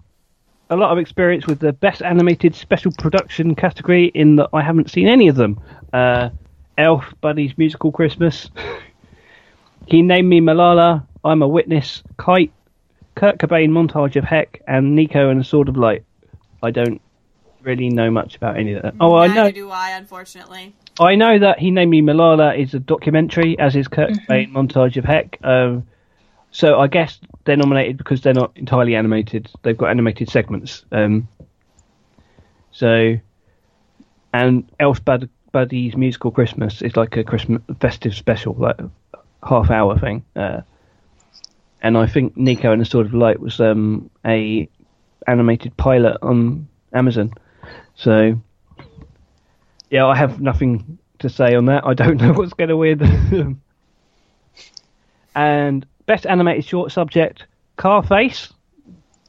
a 0.71 0.77
lot 0.77 0.91
of 0.91 0.99
experience 0.99 1.47
with 1.47 1.61
the 1.61 1.73
best 1.73 2.03
animated 2.03 2.55
special 2.55 2.91
production 2.99 3.55
category 3.55 4.07
in 4.07 4.37
that 4.37 4.49
I 4.53 4.63
haven't 4.63 4.91
seen 4.91 5.07
any 5.07 5.29
of 5.29 5.37
them. 5.37 5.61
Uh, 5.93 6.31
Elf, 6.77 7.15
Buddy's 7.21 7.57
Musical 7.57 7.93
Christmas. 7.93 8.51
he 9.87 10.03
named 10.03 10.29
me 10.29 10.41
Malala. 10.41 11.07
I'm 11.27 11.43
a 11.43 11.49
Witness, 11.49 12.03
Kite, 12.17 12.53
Kurt 13.15 13.39
Cobain 13.39 13.71
montage 13.71 14.17
of 14.17 14.25
Heck, 14.25 14.63
and 14.67 14.97
Niko 14.97 15.31
and 15.31 15.41
a 15.41 15.45
Sword 15.45 15.69
of 15.69 15.77
Light. 15.77 16.05
I 16.63 16.71
don't 16.71 17.01
really 17.63 17.89
know 17.89 18.11
much 18.11 18.37
about 18.37 18.57
any 18.57 18.75
of 18.75 18.83
that. 18.83 18.95
Oh, 19.01 19.17
Neither 19.17 19.33
I 19.33 19.35
know. 19.35 19.51
do 19.51 19.71
I, 19.71 19.91
unfortunately. 19.91 20.75
I 20.99 21.17
know 21.17 21.39
that 21.39 21.59
he 21.59 21.71
named 21.71 21.91
me 21.91 22.01
Malala 22.01 22.59
is 22.59 22.75
a 22.75 22.79
documentary, 22.79 23.59
as 23.59 23.77
is 23.77 23.89
Kurt 23.89 24.11
mm-hmm. 24.11 24.33
Cobain 24.33 24.53
montage 24.53 24.97
of 24.97 25.05
Heck. 25.05 25.39
Um, 25.43 25.87
so 26.53 26.79
I 26.79 26.87
guess 26.87 27.19
they're 27.45 27.57
nominated 27.57 27.99
because 27.99 28.23
they're 28.23 28.33
not 28.33 28.53
entirely 28.57 28.95
animated. 28.95 29.51
They've 29.63 29.77
got 29.77 29.91
animated 29.91 30.31
segments. 30.31 30.85
Um, 30.93 31.29
so, 32.71 33.17
and 34.33 34.71
Elf 34.79 35.05
Bud- 35.05 35.29
Buddy's 35.53 35.97
musical 35.97 36.31
Christmas 36.31 36.83
is 36.83 36.97
like 36.97 37.17
a 37.17 37.25
Christmas 37.25 37.63
festive 37.81 38.15
special, 38.15 38.55
like 38.55 38.79
half 39.43 39.71
hour 39.71 39.99
thing. 39.99 40.25
Uh, 40.35 40.63
and 41.87 41.97
I 41.97 42.09
think 42.09 42.37
Niko 42.37 42.73
and 42.73 42.81
the 42.81 42.85
Sword 42.85 43.07
of 43.07 43.15
Light 43.15 43.39
was 43.39 43.61
um, 43.61 44.11
a 44.25 44.69
animated 45.29 45.77
pilot 45.77 46.17
on 46.21 46.67
Amazon. 46.93 47.33
So 47.95 48.41
yeah, 49.89 50.05
I 50.05 50.17
have 50.17 50.41
nothing 50.41 50.99
to 51.21 51.29
say 51.29 51.55
on 51.55 51.67
that. 51.67 51.87
I 51.87 51.95
don't 51.95 52.17
know 52.21 52.33
what's 52.33 52.55
going 52.55 52.71
to 52.71 52.77
win. 52.77 53.61
and 55.37 55.87
best 56.07 56.27
animated 56.27 56.65
short 56.65 56.91
subject, 56.91 57.45
Carface. 57.79 58.53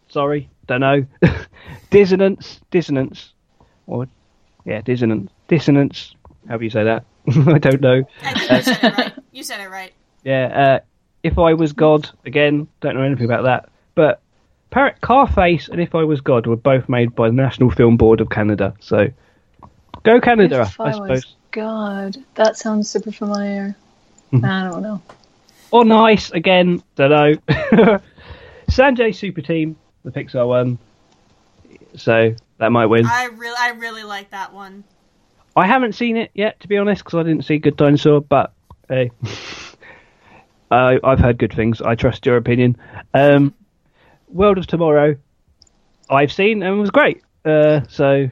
Sorry, 0.07 0.49
don't 0.65 0.79
know. 0.79 1.05
dissonance, 1.91 2.59
dissonance, 2.71 3.33
or 3.85 4.07
yeah, 4.65 4.81
dissonance, 4.81 5.31
dissonance. 5.47 6.15
How 6.49 6.57
do 6.57 6.63
you 6.63 6.71
say 6.71 6.85
that? 6.85 7.05
I 7.29 7.59
don't 7.59 7.81
know. 7.81 8.03
I 8.23 8.33
think 8.33 8.49
you 8.51 8.63
said 8.63 8.83
it 8.83 8.97
right. 8.97 9.13
You 9.31 9.43
said 9.43 9.59
it 9.59 9.69
right. 9.69 9.93
Yeah, 10.23 10.79
uh, 10.79 10.79
if 11.27 11.37
I 11.37 11.53
was 11.53 11.73
God, 11.73 12.09
again, 12.25 12.67
don't 12.81 12.95
know 12.95 13.03
anything 13.03 13.25
about 13.25 13.43
that. 13.43 13.69
But 13.95 14.21
Parrot 14.69 15.01
Carface 15.01 15.69
and 15.69 15.79
If 15.81 15.93
I 15.95 16.03
Was 16.03 16.21
God 16.21 16.47
were 16.47 16.55
both 16.55 16.89
made 16.89 17.15
by 17.15 17.27
the 17.27 17.35
National 17.35 17.69
Film 17.69 17.97
Board 17.97 18.21
of 18.21 18.29
Canada. 18.29 18.73
So 18.79 19.07
go 20.03 20.19
Canada, 20.19 20.61
If 20.61 20.79
I 20.79 20.85
I 20.85 20.91
suppose. 20.91 21.09
was 21.09 21.35
God, 21.51 22.17
that 22.35 22.57
sounds 22.57 22.89
super 22.89 23.11
familiar. 23.11 23.75
Mm-hmm. 24.31 24.45
I 24.45 24.69
don't 24.69 24.81
know. 24.81 25.01
Or 25.71 25.83
nice 25.85 26.31
again, 26.31 26.81
don't 26.95 27.09
know. 27.09 27.99
Sanjay 28.69 29.15
Super 29.15 29.41
Team, 29.41 29.77
the 30.03 30.11
Pixar 30.11 30.47
one. 30.47 30.77
So 31.95 32.35
that 32.57 32.71
might 32.71 32.85
win. 32.87 33.05
I 33.05 33.25
really, 33.25 33.55
I 33.59 33.69
really 33.69 34.03
like 34.03 34.29
that 34.31 34.53
one. 34.53 34.83
I 35.55 35.65
haven't 35.65 35.93
seen 35.95 36.17
it 36.17 36.31
yet, 36.33 36.59
to 36.59 36.67
be 36.67 36.77
honest, 36.77 37.03
because 37.03 37.19
I 37.19 37.23
didn't 37.23 37.45
see 37.45 37.57
Good 37.57 37.77
Dinosaur. 37.77 38.21
But 38.21 38.53
hey, 38.87 39.11
I 40.71 40.99
I've 41.03 41.19
heard 41.19 41.37
good 41.37 41.53
things. 41.53 41.81
I 41.81 41.95
trust 41.95 42.25
your 42.25 42.37
opinion. 42.37 42.77
Um, 43.13 43.53
World 44.27 44.57
of 44.57 44.67
Tomorrow, 44.67 45.15
I've 46.09 46.31
seen 46.31 46.63
and 46.63 46.79
was 46.79 46.91
great. 46.91 47.23
Uh, 47.45 47.81
so 47.87 48.29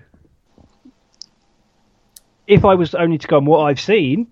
if 2.48 2.66
I 2.66 2.76
was 2.76 2.94
only 2.95 3.18
to 3.18 3.28
go 3.28 3.38
on 3.38 3.45
what 3.45 3.60
I've 3.62 3.80
seen, 3.80 4.28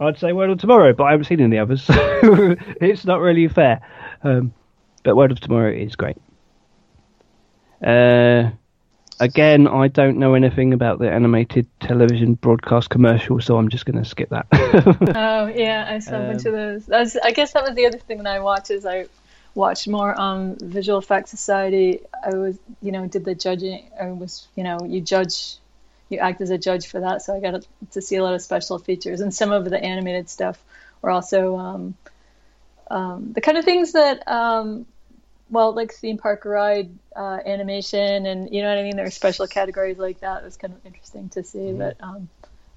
I'd 0.00 0.18
say 0.18 0.32
World 0.32 0.50
of 0.50 0.58
Tomorrow. 0.58 0.94
But 0.94 1.04
I 1.04 1.10
haven't 1.12 1.26
seen 1.26 1.40
any 1.40 1.58
others, 1.58 1.82
so 1.82 1.94
it's 2.80 3.04
not 3.04 3.20
really 3.20 3.48
fair. 3.48 3.80
Um, 4.22 4.54
but 5.02 5.16
World 5.16 5.32
of 5.32 5.40
Tomorrow 5.40 5.72
is 5.72 5.96
great. 5.96 6.16
Uh, 7.84 8.50
again, 9.20 9.66
I 9.66 9.88
don't 9.88 10.18
know 10.18 10.34
anything 10.34 10.72
about 10.72 10.98
the 10.98 11.10
animated 11.10 11.66
television 11.80 12.34
broadcast 12.34 12.90
commercial, 12.90 13.40
so 13.40 13.56
I'm 13.56 13.68
just 13.68 13.86
going 13.86 14.02
to 14.02 14.08
skip 14.08 14.30
that. 14.30 14.46
Oh 15.14 15.46
yeah, 15.46 15.86
I 15.88 15.98
saw 15.98 16.16
a 16.16 16.26
bunch 16.26 16.46
of 16.46 16.52
those. 16.52 16.86
That's, 16.86 17.16
I 17.16 17.32
guess 17.32 17.52
that 17.52 17.64
was 17.64 17.74
the 17.74 17.86
other 17.86 17.98
thing 17.98 18.18
that 18.22 18.34
I 18.34 18.40
watched 18.40 18.70
is 18.70 18.86
I 18.86 19.06
watched 19.54 19.86
more 19.88 20.18
um 20.18 20.56
Visual 20.56 20.98
Effects 20.98 21.30
Society. 21.30 22.00
I 22.24 22.30
was 22.30 22.58
you 22.80 22.92
know 22.92 23.06
did 23.06 23.24
the 23.24 23.34
judging. 23.34 23.90
I 24.00 24.06
was 24.06 24.46
you 24.56 24.64
know 24.64 24.78
you 24.84 25.00
judge, 25.00 25.56
you 26.08 26.18
act 26.18 26.40
as 26.40 26.50
a 26.50 26.58
judge 26.58 26.86
for 26.86 27.00
that. 27.00 27.22
So 27.22 27.36
I 27.36 27.40
got 27.40 27.66
to 27.92 28.02
see 28.02 28.16
a 28.16 28.22
lot 28.22 28.34
of 28.34 28.42
special 28.42 28.78
features 28.78 29.20
and 29.20 29.34
some 29.34 29.52
of 29.52 29.68
the 29.68 29.82
animated 29.82 30.30
stuff 30.30 30.62
were 31.00 31.10
also 31.10 31.56
um, 31.56 31.94
um, 32.90 33.32
the 33.32 33.40
kind 33.40 33.58
of 33.58 33.64
things 33.64 33.92
that 33.92 34.26
um, 34.28 34.86
well 35.52 35.72
like 35.72 35.92
theme 35.92 36.18
park 36.18 36.44
ride 36.44 36.90
uh, 37.14 37.38
animation 37.46 38.26
and 38.26 38.52
you 38.52 38.62
know 38.62 38.68
what 38.70 38.78
I 38.78 38.82
mean. 38.82 38.96
There 38.96 39.06
are 39.06 39.10
special 39.10 39.46
categories 39.46 39.98
like 39.98 40.18
that. 40.20 40.42
It 40.42 40.44
was 40.44 40.56
kind 40.56 40.72
of 40.74 40.84
interesting 40.84 41.28
to 41.30 41.44
see, 41.44 41.72
but 41.72 41.96
um, 42.00 42.28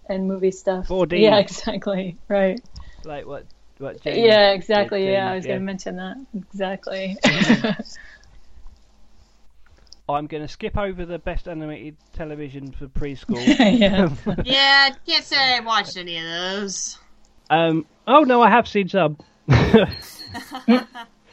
and 0.07 0.27
movie 0.27 0.52
stuff. 0.52 0.88
4D. 0.88 1.19
Yeah, 1.22 1.38
exactly. 1.39 2.18
Right. 2.27 2.61
like 3.03 3.26
what? 3.26 3.45
What? 3.80 4.02
James 4.02 4.19
Yeah, 4.19 4.52
exactly. 4.52 5.03
did, 5.06 5.14
Yeah, 5.14 5.31
I 5.31 5.35
was 5.35 5.45
yeah. 5.45 5.49
going 5.49 5.60
to 5.61 5.65
mention 5.65 5.95
that. 5.97 6.18
Exactly. 6.35 7.18
I'm 10.07 10.27
going 10.27 10.43
to 10.43 10.47
skip 10.47 10.77
over 10.77 11.03
the 11.06 11.18
best 11.18 11.47
animated 11.47 11.95
television 12.14 12.72
for 12.72 12.88
preschool. 12.88 13.43
yeah. 13.80 14.10
Yeah, 14.43 14.89
can't 15.06 15.23
say 15.23 15.56
I 15.56 15.60
watched 15.61 15.97
any 15.97 16.18
of 16.19 16.23
those. 16.26 16.99
um. 17.49 17.85
Oh 18.07 18.22
no, 18.22 18.39
I 18.41 18.52
have 18.52 18.68
seen 18.68 18.88
some. 18.88 19.18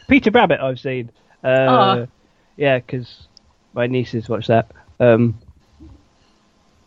Peter 0.08 0.30
Rabbit, 0.30 0.60
I've 0.60 0.80
seen. 0.80 1.10
Uh, 1.42 2.06
yeah, 2.56 2.78
because 2.78 3.26
my 3.72 3.86
nieces 3.86 4.28
watch 4.28 4.46
that. 4.46 4.70
Um, 5.00 5.38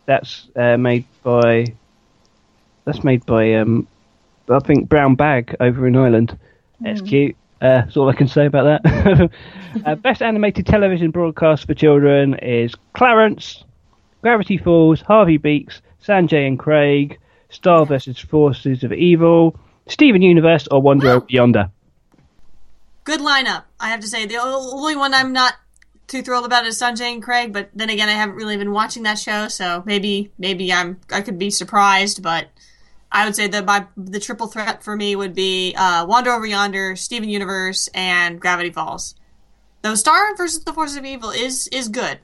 that's 0.06 0.48
uh, 0.56 0.76
made 0.76 1.04
by. 1.22 1.66
That's 2.84 3.02
made 3.02 3.26
by 3.26 3.54
um, 3.54 3.88
I 4.48 4.60
think 4.60 4.88
Brown 4.88 5.16
Bag 5.16 5.56
over 5.60 5.86
in 5.86 5.96
Ireland. 5.96 6.38
That's 6.80 7.00
cute. 7.00 7.36
Uh, 7.60 7.80
that's 7.80 7.96
all 7.96 8.08
I 8.08 8.12
can 8.12 8.28
say 8.28 8.46
about 8.46 8.82
that. 8.84 9.30
uh, 9.86 9.94
best 9.96 10.22
animated 10.22 10.66
television 10.66 11.10
broadcast 11.10 11.66
for 11.66 11.74
children 11.74 12.34
is 12.40 12.74
Clarence, 12.92 13.64
Gravity 14.22 14.58
Falls, 14.58 15.00
Harvey 15.00 15.38
Beaks, 15.38 15.80
Sanjay 16.04 16.46
and 16.46 16.58
Craig, 16.58 17.18
Star 17.48 17.86
vs. 17.86 18.18
Forces 18.18 18.84
of 18.84 18.92
Evil, 18.92 19.58
Steven 19.88 20.20
Universe, 20.20 20.68
or 20.70 20.82
Wander 20.82 21.08
Over 21.08 21.26
Yonder. 21.28 21.70
Good 23.06 23.20
lineup, 23.20 23.62
I 23.78 23.90
have 23.90 24.00
to 24.00 24.08
say. 24.08 24.26
The 24.26 24.38
only 24.38 24.96
one 24.96 25.14
I'm 25.14 25.32
not 25.32 25.54
too 26.08 26.22
thrilled 26.22 26.44
about 26.44 26.66
is 26.66 26.76
Sanjay 26.80 27.12
and 27.12 27.22
Craig, 27.22 27.52
but 27.52 27.70
then 27.72 27.88
again, 27.88 28.08
I 28.08 28.12
haven't 28.12 28.34
really 28.34 28.56
been 28.56 28.72
watching 28.72 29.04
that 29.04 29.16
show, 29.16 29.46
so 29.46 29.84
maybe 29.86 30.32
maybe 30.38 30.72
I'm 30.72 30.98
I 31.12 31.20
could 31.20 31.38
be 31.38 31.50
surprised. 31.50 32.20
But 32.20 32.48
I 33.12 33.24
would 33.24 33.36
say 33.36 33.46
that 33.46 33.64
my 33.64 33.86
the 33.96 34.18
triple 34.18 34.48
threat 34.48 34.82
for 34.82 34.96
me 34.96 35.14
would 35.14 35.36
be 35.36 35.72
uh, 35.78 36.04
Wander 36.04 36.32
Over 36.32 36.46
Yonder, 36.46 36.96
Steven 36.96 37.28
Universe, 37.28 37.88
and 37.94 38.40
Gravity 38.40 38.70
Falls. 38.70 39.14
Though 39.82 39.94
Star 39.94 40.34
versus 40.34 40.64
the 40.64 40.72
Forces 40.72 40.96
of 40.96 41.04
Evil 41.04 41.30
is 41.30 41.68
is 41.68 41.88
good. 41.88 42.18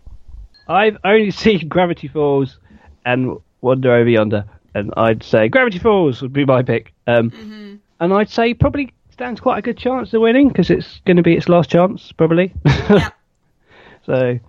I've 0.67 0.97
only 1.05 1.31
seen 1.45 1.69
Gravity 1.69 2.09
Falls 2.09 2.59
and 3.07 3.37
Wander 3.61 3.93
Over 3.95 4.11
Yonder, 4.11 4.47
and 4.75 4.93
I'd 4.97 5.23
say 5.23 5.49
Gravity 5.49 5.79
Falls 5.79 6.23
would 6.23 6.33
be 6.33 6.45
my 6.45 6.63
pick. 6.65 6.93
Um, 7.07 7.81
And 8.01 8.13
I'd 8.13 8.31
say 8.31 8.53
probably 8.53 8.93
stands 9.23 9.41
quite 9.41 9.57
a 9.57 9.63
good 9.63 9.79
chance 9.79 10.13
of 10.13 10.21
winning 10.21 10.49
because 10.49 10.69
it's 10.69 10.99
going 11.07 11.17
to 11.17 11.23
be 11.23 11.37
its 11.37 11.49
last 11.49 11.71
chance, 11.71 12.11
probably. 12.11 12.53
Yep. 12.91 13.15
so 14.07 14.41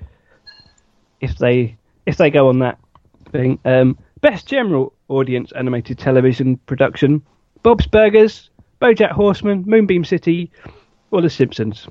if 1.22 1.38
they 1.38 1.78
if 2.08 2.18
they 2.18 2.32
go 2.32 2.50
on 2.50 2.58
that 2.60 2.80
thing, 3.32 3.60
um, 3.66 4.00
best 4.22 4.48
general 4.48 4.92
audience 5.10 5.52
animated 5.52 6.00
television 6.00 6.58
production: 6.66 7.22
Bob's 7.62 7.86
Burgers, 7.86 8.50
BoJack 8.82 9.12
Horseman, 9.12 9.64
Moonbeam 9.68 10.04
City, 10.04 10.52
or 11.12 11.22
The 11.22 11.30
Simpsons. 11.30 11.88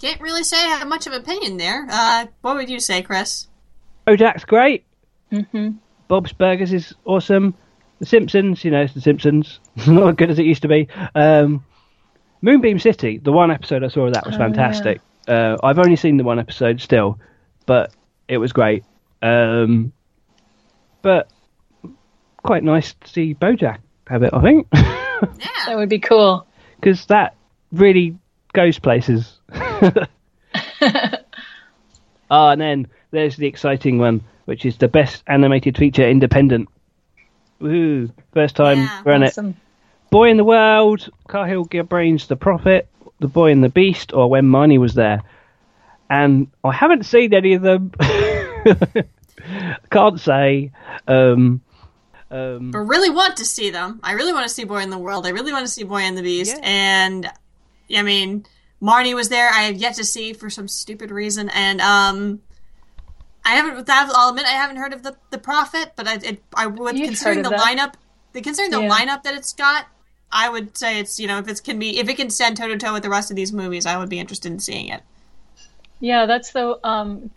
Can't 0.00 0.20
really 0.20 0.44
say 0.44 0.58
I 0.58 0.76
have 0.76 0.86
much 0.86 1.08
of 1.08 1.12
an 1.12 1.22
opinion 1.22 1.56
there. 1.56 1.88
Uh, 1.90 2.26
what 2.42 2.54
would 2.54 2.70
you 2.70 2.78
say, 2.78 3.02
Chris? 3.02 3.48
BoJack's 4.06 4.44
great. 4.44 4.84
Bob's 6.06 6.32
Burgers 6.32 6.72
is 6.72 6.94
awesome. 7.04 7.54
The 7.98 8.06
Simpsons, 8.06 8.64
you 8.64 8.70
know, 8.70 8.82
it's 8.82 8.94
The 8.94 9.00
Simpsons. 9.00 9.60
Not 9.86 10.08
as 10.10 10.14
good 10.16 10.30
as 10.30 10.38
it 10.38 10.46
used 10.46 10.62
to 10.62 10.68
be. 10.68 10.88
Um, 11.14 11.64
Moonbeam 12.42 12.78
City, 12.78 13.18
the 13.18 13.32
one 13.32 13.50
episode 13.50 13.82
I 13.82 13.88
saw 13.88 14.06
of 14.06 14.14
that 14.14 14.26
was 14.26 14.36
fantastic. 14.36 15.00
Uh, 15.26 15.56
I've 15.62 15.78
only 15.78 15.96
seen 15.96 16.16
the 16.16 16.24
one 16.24 16.38
episode 16.38 16.80
still, 16.80 17.18
but 17.66 17.92
it 18.28 18.38
was 18.38 18.52
great. 18.52 18.84
Um, 19.20 19.92
but 21.02 21.28
quite 22.44 22.62
nice 22.62 22.94
to 22.94 23.08
see 23.08 23.34
BoJack 23.34 23.78
have 24.06 24.22
it, 24.22 24.32
I 24.32 24.40
think, 24.40 24.68
Yeah. 24.74 25.26
that 25.66 25.76
would 25.76 25.88
be 25.88 25.98
cool. 25.98 26.46
because 26.80 27.04
that 27.06 27.34
really 27.72 28.16
goes 28.52 28.78
places. 28.78 29.38
Ah, 32.30 32.50
and 32.50 32.60
then 32.60 32.86
there's 33.10 33.36
the 33.36 33.46
exciting 33.46 33.98
one, 33.98 34.22
which 34.44 34.66
is 34.66 34.76
the 34.76 34.86
best 34.88 35.22
animated 35.26 35.78
feature 35.78 36.06
independent. 36.06 36.68
Woohoo! 37.60 38.12
First 38.32 38.56
time 38.56 38.78
Yeah. 38.78 39.02
we're 39.04 39.22
it. 39.24 39.38
Boy 40.10 40.30
in 40.30 40.36
the 40.36 40.44
World, 40.44 41.08
Cahill 41.28 41.64
Gibran's 41.64 42.26
The 42.28 42.36
Prophet, 42.36 42.88
The 43.20 43.28
Boy 43.28 43.50
and 43.50 43.62
the 43.62 43.68
Beast, 43.68 44.12
or 44.12 44.28
When 44.30 44.46
Marnie 44.46 44.78
Was 44.78 44.94
There. 44.94 45.22
And 46.08 46.48
I 46.64 46.72
haven't 46.72 47.04
seen 47.04 47.34
any 47.34 47.54
of 47.54 47.62
them. 47.62 47.92
Can't 49.90 50.18
say. 50.18 50.72
Um, 51.06 51.60
um, 52.30 52.70
but 52.70 52.78
really 52.80 53.10
want 53.10 53.36
to 53.38 53.44
see 53.44 53.70
them. 53.70 54.00
I 54.02 54.12
really 54.12 54.32
want 54.32 54.46
to 54.48 54.54
see 54.54 54.64
Boy 54.64 54.78
in 54.82 54.90
the 54.90 54.98
World. 54.98 55.26
I 55.26 55.30
really 55.30 55.52
want 55.52 55.66
to 55.66 55.72
see 55.72 55.84
Boy 55.84 56.00
and 56.00 56.16
the 56.16 56.22
Beast. 56.22 56.56
Yeah. 56.56 56.62
And 56.62 57.30
I 57.94 58.02
mean, 58.02 58.46
Marnie 58.82 59.14
was 59.14 59.28
there. 59.28 59.48
I 59.50 59.62
have 59.62 59.76
yet 59.76 59.94
to 59.96 60.04
see 60.04 60.32
for 60.32 60.48
some 60.50 60.68
stupid 60.68 61.10
reason. 61.10 61.50
And 61.50 61.80
um, 61.80 62.40
I 63.48 63.52
haven't. 63.52 63.88
I'll 63.90 64.28
admit 64.28 64.44
I 64.44 64.50
haven't 64.50 64.76
heard 64.76 64.92
of 64.92 65.02
the 65.02 65.16
the 65.30 65.38
Prophet, 65.38 65.92
but 65.96 66.06
I 66.06 66.14
it, 66.16 66.42
I 66.54 66.66
would 66.66 66.96
You've 66.96 67.08
considering 67.08 67.42
the 67.42 67.48
that. 67.50 67.60
lineup. 67.60 67.94
The 68.34 68.42
considering 68.42 68.70
the 68.72 68.78
Yeah. 68.78 68.90
lineup 68.90 69.22
that 69.22 69.34
it's 69.34 69.54
got, 69.54 69.86
I 70.30 70.50
would 70.50 70.76
say 70.76 71.00
it's 71.00 71.18
you 71.18 71.26
know 71.26 71.38
if 71.38 71.48
it 71.48 71.62
can 71.64 71.78
be 71.78 71.98
if 71.98 72.08
it 72.08 72.16
can 72.18 72.28
stand 72.30 72.58
toe 72.58 72.68
to 72.68 72.76
toe 72.76 72.92
with 72.92 73.02
the 73.02 73.10
rest 73.10 73.30
of 73.30 73.36
these 73.36 73.52
movies, 73.52 73.86
I 73.86 73.96
would 73.96 74.10
be 74.10 74.18
interested 74.18 74.52
in 74.52 74.60
seeing 74.60 74.88
it. 74.88 75.02
Yeah, 76.00 76.26
that's 76.26 76.52
the 76.52 76.78
um, 76.84 77.30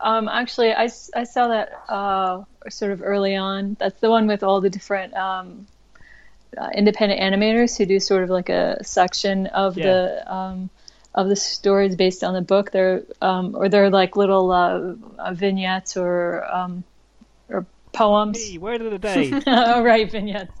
um. 0.00 0.28
Actually, 0.28 0.72
I, 0.72 0.88
I 1.16 1.24
saw 1.24 1.48
that 1.48 1.72
uh 1.88 2.44
sort 2.68 2.92
of 2.92 3.02
early 3.02 3.34
on. 3.36 3.76
That's 3.80 4.00
the 4.00 4.10
one 4.10 4.26
with 4.26 4.42
all 4.42 4.60
the 4.60 4.70
different 4.70 5.14
um, 5.14 5.66
uh, 6.56 6.70
independent 6.74 7.20
animators 7.20 7.76
who 7.76 7.86
do 7.86 7.98
sort 7.98 8.22
of 8.22 8.30
like 8.30 8.50
a 8.50 8.84
section 8.84 9.46
of 9.48 9.76
Yeah. 9.76 9.84
the 9.84 10.32
um 10.32 10.70
of 11.14 11.28
the 11.28 11.36
stories 11.36 11.94
based 11.96 12.24
on 12.24 12.34
the 12.34 12.42
book. 12.42 12.70
They're 12.72 13.02
um 13.22 13.54
or 13.56 13.68
they're 13.68 13.90
like 13.90 14.16
little 14.16 14.50
uh, 14.50 14.94
uh, 15.18 15.32
vignettes 15.34 15.96
or 15.96 16.44
um 16.52 16.84
or 17.48 17.66
poems. 17.92 18.42
hey, 18.50 18.58
word 18.58 18.80
of 18.82 18.90
the 18.90 18.98
day. 19.10 19.32
oh, 19.46 19.82
right, 19.82 20.10
vignettes. 20.10 20.52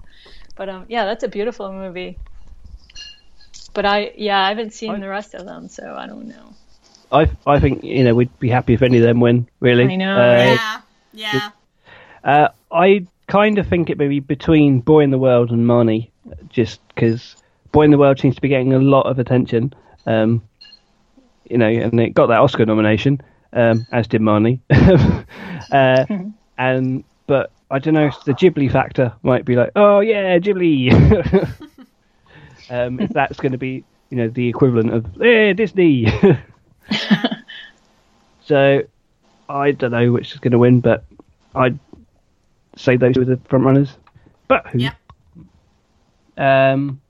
But 0.56 0.68
um, 0.68 0.86
yeah, 0.88 1.04
that's 1.06 1.24
a 1.24 1.28
beautiful 1.28 1.72
movie. 1.72 2.16
But 3.72 3.84
I, 3.84 4.12
yeah, 4.16 4.40
I 4.40 4.50
haven't 4.50 4.72
seen 4.72 4.92
I- 4.92 5.00
the 5.00 5.08
rest 5.08 5.34
of 5.34 5.44
them, 5.46 5.68
so 5.68 5.94
I 5.96 6.06
don't 6.06 6.28
know. 6.28 6.54
I 7.12 7.28
I 7.46 7.60
think 7.60 7.84
you 7.84 8.02
know 8.04 8.14
we'd 8.14 8.36
be 8.38 8.48
happy 8.48 8.74
if 8.74 8.82
any 8.82 8.98
of 8.98 9.02
them 9.04 9.20
win. 9.20 9.48
Really, 9.60 9.84
I 9.84 9.96
know, 9.96 10.16
Uh, 10.16 10.56
yeah, 10.56 10.80
yeah. 11.12 11.50
Uh, 12.24 12.48
I 12.72 13.06
kind 13.28 13.58
of 13.58 13.66
think 13.68 13.90
it 13.90 13.98
may 13.98 14.08
be 14.08 14.20
between 14.20 14.80
Boy 14.80 15.00
in 15.00 15.10
the 15.10 15.18
World 15.18 15.50
and 15.50 15.66
Marnie, 15.66 16.10
just 16.48 16.80
because 16.88 17.36
Boy 17.72 17.82
in 17.82 17.90
the 17.90 17.98
World 17.98 18.18
seems 18.20 18.36
to 18.36 18.40
be 18.40 18.48
getting 18.48 18.72
a 18.72 18.78
lot 18.78 19.06
of 19.06 19.18
attention. 19.18 19.74
Um, 20.06 20.42
you 21.48 21.58
know, 21.58 21.66
and 21.66 22.00
it 22.00 22.10
got 22.14 22.26
that 22.26 22.40
Oscar 22.40 22.66
nomination, 22.66 23.20
um, 23.52 23.86
as 23.92 24.06
did 24.06 24.20
Marnie. 24.20 24.60
uh, 25.72 26.06
and 26.58 27.04
but 27.26 27.50
I 27.70 27.78
don't 27.78 27.94
know 27.94 28.06
if 28.06 28.24
the 28.24 28.32
Ghibli 28.32 28.70
factor 28.70 29.12
might 29.22 29.44
be 29.44 29.56
like, 29.56 29.70
oh 29.76 30.00
yeah, 30.00 30.38
Ghibli. 30.38 30.92
um, 32.70 33.00
if 33.00 33.10
that's 33.10 33.38
going 33.40 33.52
to 33.52 33.58
be, 33.58 33.84
you 34.10 34.16
know, 34.16 34.28
the 34.28 34.48
equivalent 34.48 34.92
of 34.92 35.22
eh, 35.22 35.52
Disney. 35.52 36.06
so 38.44 38.82
I 39.48 39.70
don't 39.72 39.92
know 39.92 40.12
which 40.12 40.32
is 40.32 40.40
going 40.40 40.52
to 40.52 40.58
win, 40.58 40.80
but 40.80 41.04
I'd 41.54 41.78
say 42.76 42.96
those 42.96 43.16
were 43.16 43.24
the 43.24 43.38
front 43.48 43.64
runners. 43.64 43.96
But 44.48 44.66
who? 44.68 44.78
Yep. 44.78 44.94
Um, 46.36 47.00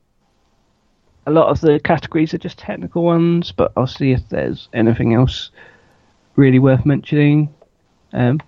a 1.27 1.31
lot 1.31 1.49
of 1.49 1.61
the 1.61 1.81
categories 1.81 2.35
are 2.35 2.39
just 2.39 2.59
technical 2.59 3.03
ones, 3.03 3.53
but 3.53 3.73
I'll 3.77 3.87
see 3.87 4.13
if 4.13 4.29
there's 4.29 4.69
anything 4.73 5.15
else 5.15 5.51
really 6.37 6.59
worth 6.59 6.85
mentioning. 6.85 7.55
Um, 8.13 8.41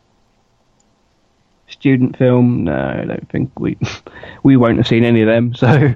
student 1.69 2.17
film, 2.17 2.65
no, 2.65 2.77
I 2.77 3.05
don't 3.05 3.29
think 3.31 3.59
we 3.59 3.77
we 4.43 4.57
won't 4.57 4.77
have 4.77 4.87
seen 4.87 5.05
any 5.05 5.23
of 5.23 5.29
them. 5.29 5.55
So 5.55 5.95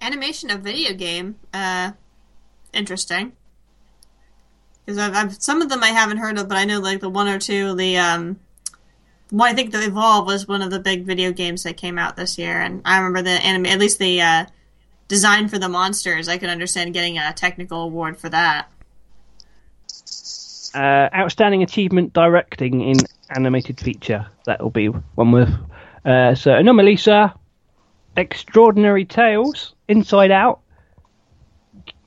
Animation 0.00 0.50
of 0.50 0.60
video 0.60 0.92
game. 0.92 1.36
Uh, 1.52 1.92
interesting. 2.72 3.32
Because 4.84 4.98
I've, 4.98 5.14
I've 5.16 5.42
some 5.42 5.62
of 5.62 5.68
them 5.68 5.82
I 5.82 5.88
haven't 5.88 6.18
heard 6.18 6.38
of, 6.38 6.48
but 6.48 6.58
I 6.58 6.64
know 6.64 6.78
like 6.78 7.00
the 7.00 7.08
one 7.08 7.28
or 7.28 7.38
two. 7.38 7.74
The 7.74 7.96
um, 7.96 8.38
one 9.30 9.50
I 9.50 9.54
think 9.54 9.72
the 9.72 9.84
Evolve 9.84 10.26
was 10.26 10.46
one 10.46 10.62
of 10.62 10.70
the 10.70 10.78
big 10.78 11.04
video 11.04 11.32
games 11.32 11.64
that 11.64 11.76
came 11.76 11.98
out 11.98 12.16
this 12.16 12.38
year, 12.38 12.60
and 12.60 12.82
I 12.84 12.98
remember 12.98 13.22
the 13.22 13.30
anime. 13.30 13.66
At 13.66 13.80
least 13.80 13.98
the 13.98 14.20
uh, 14.20 14.46
design 15.08 15.48
for 15.48 15.58
the 15.58 15.68
monsters, 15.68 16.28
I 16.28 16.38
can 16.38 16.50
understand 16.50 16.92
getting 16.94 17.18
a 17.18 17.32
technical 17.32 17.82
award 17.82 18.16
for 18.18 18.28
that. 18.28 18.68
uh, 20.76 21.08
outstanding 21.14 21.62
achievement 21.62 22.12
directing 22.12 22.82
in 22.82 22.98
animated 23.30 23.80
feature. 23.80 24.26
That 24.44 24.62
will 24.62 24.70
be 24.70 24.88
one 24.88 25.32
with. 25.32 25.48
Uh, 26.04 26.34
so 26.34 26.50
Anomalisa, 26.50 27.36
Extraordinary 28.16 29.04
Tales, 29.04 29.74
Inside 29.88 30.30
Out, 30.30 30.60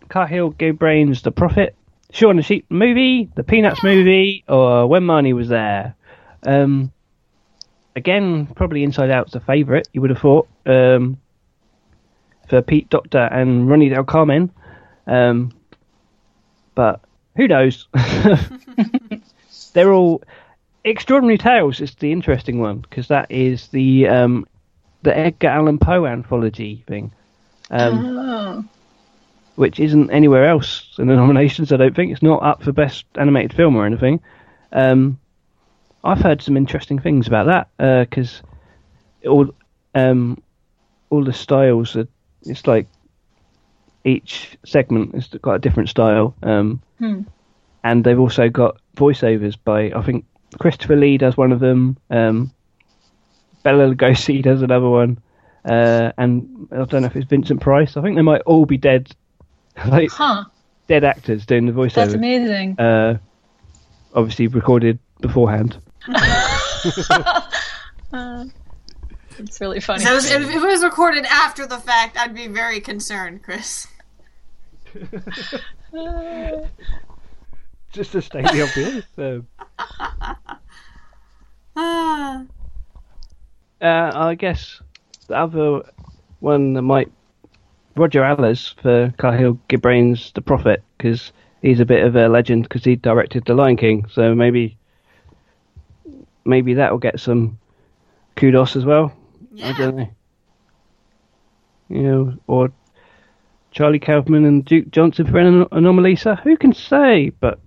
Cahill 0.09 0.51
Gibran's, 0.51 1.21
The 1.21 1.31
Prophet, 1.31 1.75
Shaun 2.11 2.37
the 2.37 2.43
Sheep 2.43 2.65
movie, 2.69 3.29
The 3.35 3.43
Peanuts 3.43 3.83
movie, 3.83 4.43
or 4.47 4.87
When 4.87 5.03
Marnie 5.03 5.35
Was 5.35 5.49
There. 5.49 5.95
Um, 6.43 6.91
again, 7.95 8.47
probably 8.55 8.83
Inside 8.83 9.11
Out's 9.11 9.33
the 9.33 9.39
favourite. 9.39 9.87
You 9.93 10.01
would 10.01 10.11
have 10.11 10.19
thought 10.19 10.47
um, 10.65 11.19
for 12.49 12.61
Pete 12.61 12.89
Docter 12.89 13.19
and 13.31 13.69
Ronnie 13.69 13.89
Del 13.89 14.03
Carmen. 14.03 14.51
Um, 15.07 15.53
but 16.75 17.01
who 17.35 17.47
knows? 17.47 17.87
They're 19.73 19.93
all 19.93 20.23
extraordinary 20.83 21.37
tales. 21.37 21.79
Is 21.79 21.95
the 21.95 22.11
interesting 22.11 22.59
one 22.59 22.79
because 22.79 23.07
that 23.09 23.31
is 23.31 23.67
the 23.67 24.07
um, 24.07 24.47
the 25.03 25.15
Edgar 25.15 25.49
Allan 25.49 25.77
Poe 25.77 26.05
anthology 26.05 26.83
thing, 26.87 27.11
um, 27.69 28.17
Oh. 28.19 28.65
which 29.55 29.79
isn't 29.79 30.09
anywhere 30.11 30.45
else 30.45 30.95
in 30.97 31.07
the 31.07 31.15
nominations. 31.15 31.71
I 31.71 31.77
don't 31.77 31.95
think 31.95 32.11
it's 32.11 32.23
not 32.23 32.43
up 32.43 32.63
for 32.63 32.71
best 32.71 33.05
animated 33.15 33.53
film 33.53 33.75
or 33.75 33.85
anything. 33.85 34.19
Um, 34.71 35.19
I've 36.03 36.19
heard 36.21 36.41
some 36.41 36.57
interesting 36.57 36.99
things 36.99 37.27
about 37.27 37.45
that 37.77 38.09
because 38.09 38.41
all 39.27 39.53
um, 39.95 40.41
all 41.09 41.23
the 41.23 41.33
styles 41.33 41.95
are. 41.95 42.07
It's 42.43 42.67
like 42.67 42.87
each 44.05 44.57
segment 44.65 45.15
has 45.15 45.27
got 45.27 45.55
a 45.55 45.59
different 45.59 45.89
style. 45.89 46.35
Um, 46.43 46.81
Hmm. 46.99 47.21
and 47.83 48.03
they've 48.03 48.19
also 48.19 48.49
got 48.49 48.77
voiceovers 48.97 49.57
by 49.63 49.91
I 49.95 50.01
think 50.01 50.25
Christopher 50.59 50.95
Lee 50.97 51.17
does 51.17 51.37
one 51.37 51.51
of 51.51 51.59
them, 51.59 51.97
um, 52.09 52.51
Bela 53.63 53.93
Lugosi 53.93 54.41
does 54.43 54.61
another 54.61 54.89
one, 54.89 55.19
uh, 55.65 56.11
and 56.17 56.67
I 56.71 56.85
don't 56.85 57.01
know 57.01 57.07
if 57.07 57.15
it's 57.15 57.29
Vincent 57.29 57.61
Price. 57.61 57.97
I 57.97 58.01
think 58.01 58.15
they 58.15 58.21
might 58.21 58.41
all 58.41 58.65
be 58.65 58.77
dead, 58.77 59.11
like 59.87 60.11
Huh. 60.11 60.45
dead 60.87 61.03
actors 61.03 61.45
doing 61.45 61.65
the 61.65 61.71
voiceovers. 61.71 61.95
That's 61.95 62.13
amazing. 62.15 62.79
Uh, 62.79 63.15
obviously 64.13 64.47
recorded 64.47 64.99
beforehand. 65.21 65.79
It's 69.39 69.61
really 69.61 69.79
funny. 69.79 70.03
If 70.03 70.09
it, 70.09 70.13
was, 70.13 70.31
if 70.31 70.55
it 70.55 70.61
was 70.61 70.83
recorded 70.83 71.25
after 71.25 71.65
the 71.65 71.77
fact, 71.77 72.17
I'd 72.17 72.35
be 72.35 72.47
very 72.47 72.81
concerned, 72.81 73.41
Chris. 73.43 73.87
Just 77.91 78.11
to 78.11 78.21
state 78.21 78.45
the 78.51 78.61
obvious. 78.61 79.05
Um, 79.17 79.47
Ah. 81.81 82.43
Uh, 83.81 84.11
I 84.13 84.35
guess 84.35 84.81
the 85.27 85.37
other 85.37 85.83
one 86.41 86.73
that 86.73 86.81
might 86.81 87.09
Roger 87.95 88.23
Allers 88.23 88.75
for 88.81 89.13
Cahill 89.17 89.57
Gibran's 89.69 90.31
The 90.33 90.41
Prophet 90.41 90.83
because 90.97 91.31
he's 91.61 91.79
a 91.79 91.85
bit 91.85 92.03
of 92.03 92.15
a 92.15 92.27
legend 92.27 92.63
because 92.63 92.83
he 92.83 92.97
directed 92.97 93.45
The 93.45 93.53
Lion 93.53 93.77
King. 93.77 94.05
So 94.11 94.35
maybe 94.35 94.77
maybe 96.45 96.73
that 96.75 96.91
will 96.91 96.99
get 96.99 97.19
some 97.19 97.57
kudos 98.35 98.75
as 98.75 98.83
well. 98.85 99.13
I 99.61 99.73
don't 99.73 99.95
know. 99.95 100.09
You 101.89 102.01
know, 102.03 102.33
or 102.47 102.71
Charlie 103.71 103.99
Kaufman 103.99 104.45
and 104.45 104.63
Duke 104.63 104.91
Johnson 104.91 105.25
for 105.25 105.33
Anom- 105.33 105.69
Anomalisa. 105.69 106.39
Who 106.41 106.55
can 106.57 106.73
say? 106.73 107.29
But 107.29 107.59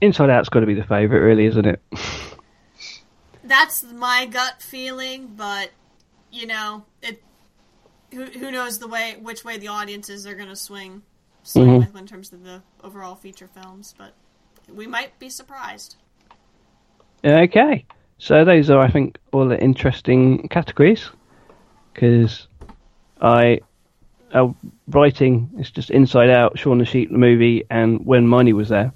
Inside 0.00 0.30
Out's 0.30 0.48
got 0.48 0.60
to 0.60 0.66
be 0.66 0.74
the 0.74 0.84
favourite, 0.84 1.20
really, 1.20 1.46
isn't 1.46 1.66
it? 1.66 1.80
That's 3.44 3.82
my 3.84 4.26
gut 4.26 4.62
feeling, 4.62 5.32
but 5.36 5.70
you 6.30 6.46
know, 6.46 6.84
it. 7.02 7.22
Who, 8.12 8.24
who 8.26 8.50
knows 8.50 8.78
the 8.78 8.88
way 8.88 9.16
which 9.20 9.42
way 9.44 9.56
the 9.58 9.68
audiences 9.68 10.26
are 10.26 10.34
going 10.34 10.48
to 10.50 10.56
swing, 10.56 11.02
swing 11.42 11.66
Mhm. 11.68 11.78
with 11.78 11.96
in 11.96 12.06
terms 12.06 12.30
of 12.32 12.44
the 12.44 12.62
overall 12.84 13.14
feature 13.14 13.48
films, 13.48 13.94
but 13.96 14.12
we 14.72 14.86
might 14.86 15.18
be 15.18 15.30
surprised. 15.30 15.96
Okay, 17.24 17.86
so 18.22 18.44
those 18.44 18.70
are, 18.70 18.78
I 18.78 18.88
think, 18.88 19.18
all 19.32 19.48
the 19.48 19.60
interesting 19.60 20.46
categories. 20.46 21.10
Because 21.92 22.46
I, 23.20 23.60
uh, 24.32 24.52
writing 24.86 25.50
is 25.58 25.72
just 25.72 25.90
Inside 25.90 26.30
Out, 26.30 26.56
Shaun 26.56 26.78
the 26.78 26.84
Sheep, 26.84 27.10
the 27.10 27.18
movie, 27.18 27.64
and 27.68 28.06
When 28.06 28.28
Marnie 28.28 28.52
Was 28.52 28.68
There. 28.68 28.92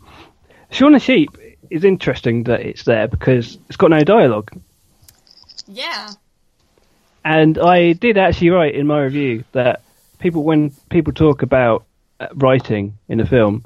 Shaun 0.70 0.92
the 0.92 1.00
Sheep 1.00 1.30
is 1.70 1.82
interesting 1.82 2.44
that 2.44 2.60
it's 2.60 2.84
there 2.84 3.08
because 3.08 3.58
it's 3.68 3.76
got 3.76 3.90
no 3.90 4.04
dialogue. 4.04 4.52
Yeah, 5.66 6.12
And 7.24 7.58
I 7.58 7.94
did 7.94 8.16
actually 8.16 8.50
write 8.50 8.76
in 8.76 8.86
my 8.86 9.00
review 9.02 9.42
that 9.50 9.82
people, 10.20 10.44
when 10.44 10.70
people 10.88 11.12
talk 11.12 11.42
about 11.42 11.84
uh, 12.20 12.28
writing 12.34 12.96
in 13.08 13.18
a 13.18 13.26
film, 13.26 13.64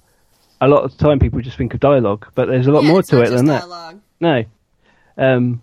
a 0.63 0.69
lot 0.69 0.85
of 0.85 0.97
the 0.97 1.05
time 1.05 1.19
people 1.19 1.39
just 1.43 1.59
think 1.59 1.75
of 1.75 1.81
dialogue, 1.81 2.27
but 2.35 2.49
there's 2.49 2.67
a 2.67 2.73
lot 2.73 2.85
Yeah, 2.85 2.93
more 2.93 3.03
to 3.03 3.21
it 3.21 3.29
than 3.29 3.45
that. 3.47 3.69
No. 4.21 4.45
Um, 5.17 5.63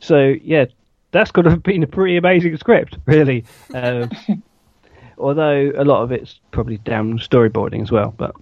so 0.00 0.34
yeah, 0.42 0.66
that's 1.12 1.30
got 1.30 1.42
to 1.42 1.50
have 1.50 1.62
been 1.62 1.82
a 1.82 1.86
pretty 1.86 2.16
amazing 2.16 2.56
script, 2.56 2.98
really. 3.06 3.44
Um, 3.72 4.10
although 5.18 5.72
a 5.76 5.84
lot 5.84 6.02
of 6.02 6.12
it's 6.12 6.40
probably 6.50 6.78
down 6.78 7.18
storyboarding 7.18 7.82
as 7.82 7.90
well. 7.92 8.14
But 8.16 8.34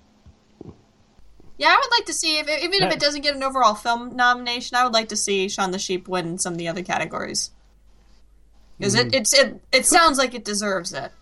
Yeah, 1.59 1.69
I 1.69 1.77
would 1.77 1.91
like 1.97 2.07
to 2.07 2.12
see 2.12 2.39
if 2.39 2.49
even 2.49 2.83
if 2.83 2.91
it 2.93 3.01
doesn't 3.01 3.20
get 3.23 3.35
an 3.37 3.43
overall 3.43 3.74
film 3.74 4.16
nomination, 4.16 4.77
I 4.77 4.85
would 4.85 4.93
like 4.95 5.09
to 5.11 5.16
see 5.16 5.49
Shaun 5.49 5.70
the 5.70 5.79
Sheep 5.79 6.09
win 6.09 6.39
some 6.39 6.55
of 6.55 6.59
the 6.59 6.69
other 6.69 6.83
categories. 6.83 7.51
Because 8.79 8.95
Mm-hmm. 8.95 9.09
it 9.09 9.15
it's 9.15 9.33
it 9.33 9.62
it 9.73 9.87
sounds 9.87 10.19
like 10.19 10.35
it 10.35 10.45
deserves 10.45 10.93
it. 10.93 11.12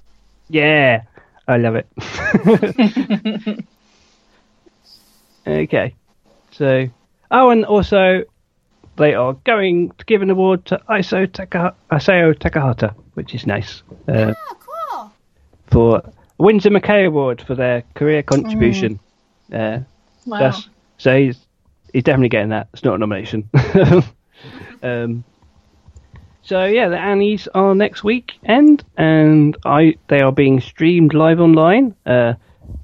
yeah, 0.48 1.02
I 1.47 1.57
love 1.59 1.74
it. 1.77 1.86
okay, 5.47 5.94
so 6.51 6.89
oh, 7.31 7.51
and 7.51 7.65
also 7.65 8.24
they 8.97 9.15
are 9.15 9.33
going 9.45 9.91
to 9.99 10.05
give 10.05 10.23
an 10.23 10.31
award 10.31 10.65
to 10.67 10.81
Iso 10.89 11.31
Taka- 11.33 11.75
Isao 11.91 12.35
Takahata, 12.35 12.95
which 13.15 13.35
is 13.35 13.47
nice. 13.47 13.83
Uh, 14.09 14.35
Oh, 14.37 14.57
cool. 14.91 15.12
for 15.67 16.03
Winsor 16.39 16.71
McCay 16.71 17.07
Award 17.07 17.41
for 17.43 17.55
their 17.55 17.83
career 17.95 18.23
contribution. 18.23 18.99
Uh, 19.53 19.81
Wow. 20.27 20.53
So 20.99 21.17
he's 21.19 21.39
he's 21.93 22.05
definitely 22.05 22.29
getting 22.29 22.51
that. 22.51 22.69
It's 22.75 22.85
not 22.85 22.95
a 22.95 22.99
nomination. 22.99 23.49
um, 24.83 25.25
so 26.43 26.65
yeah, 26.67 26.89
the 26.89 26.99
Annies 26.99 27.49
are 27.55 27.75
next 27.75 28.05
weekend, 28.05 28.85
and 28.97 29.57
I 29.65 29.97
they 30.09 30.21
are 30.21 30.31
being 30.33 30.61
streamed 30.61 31.15
live 31.15 31.41
online 31.41 31.95
uh, 32.07 32.35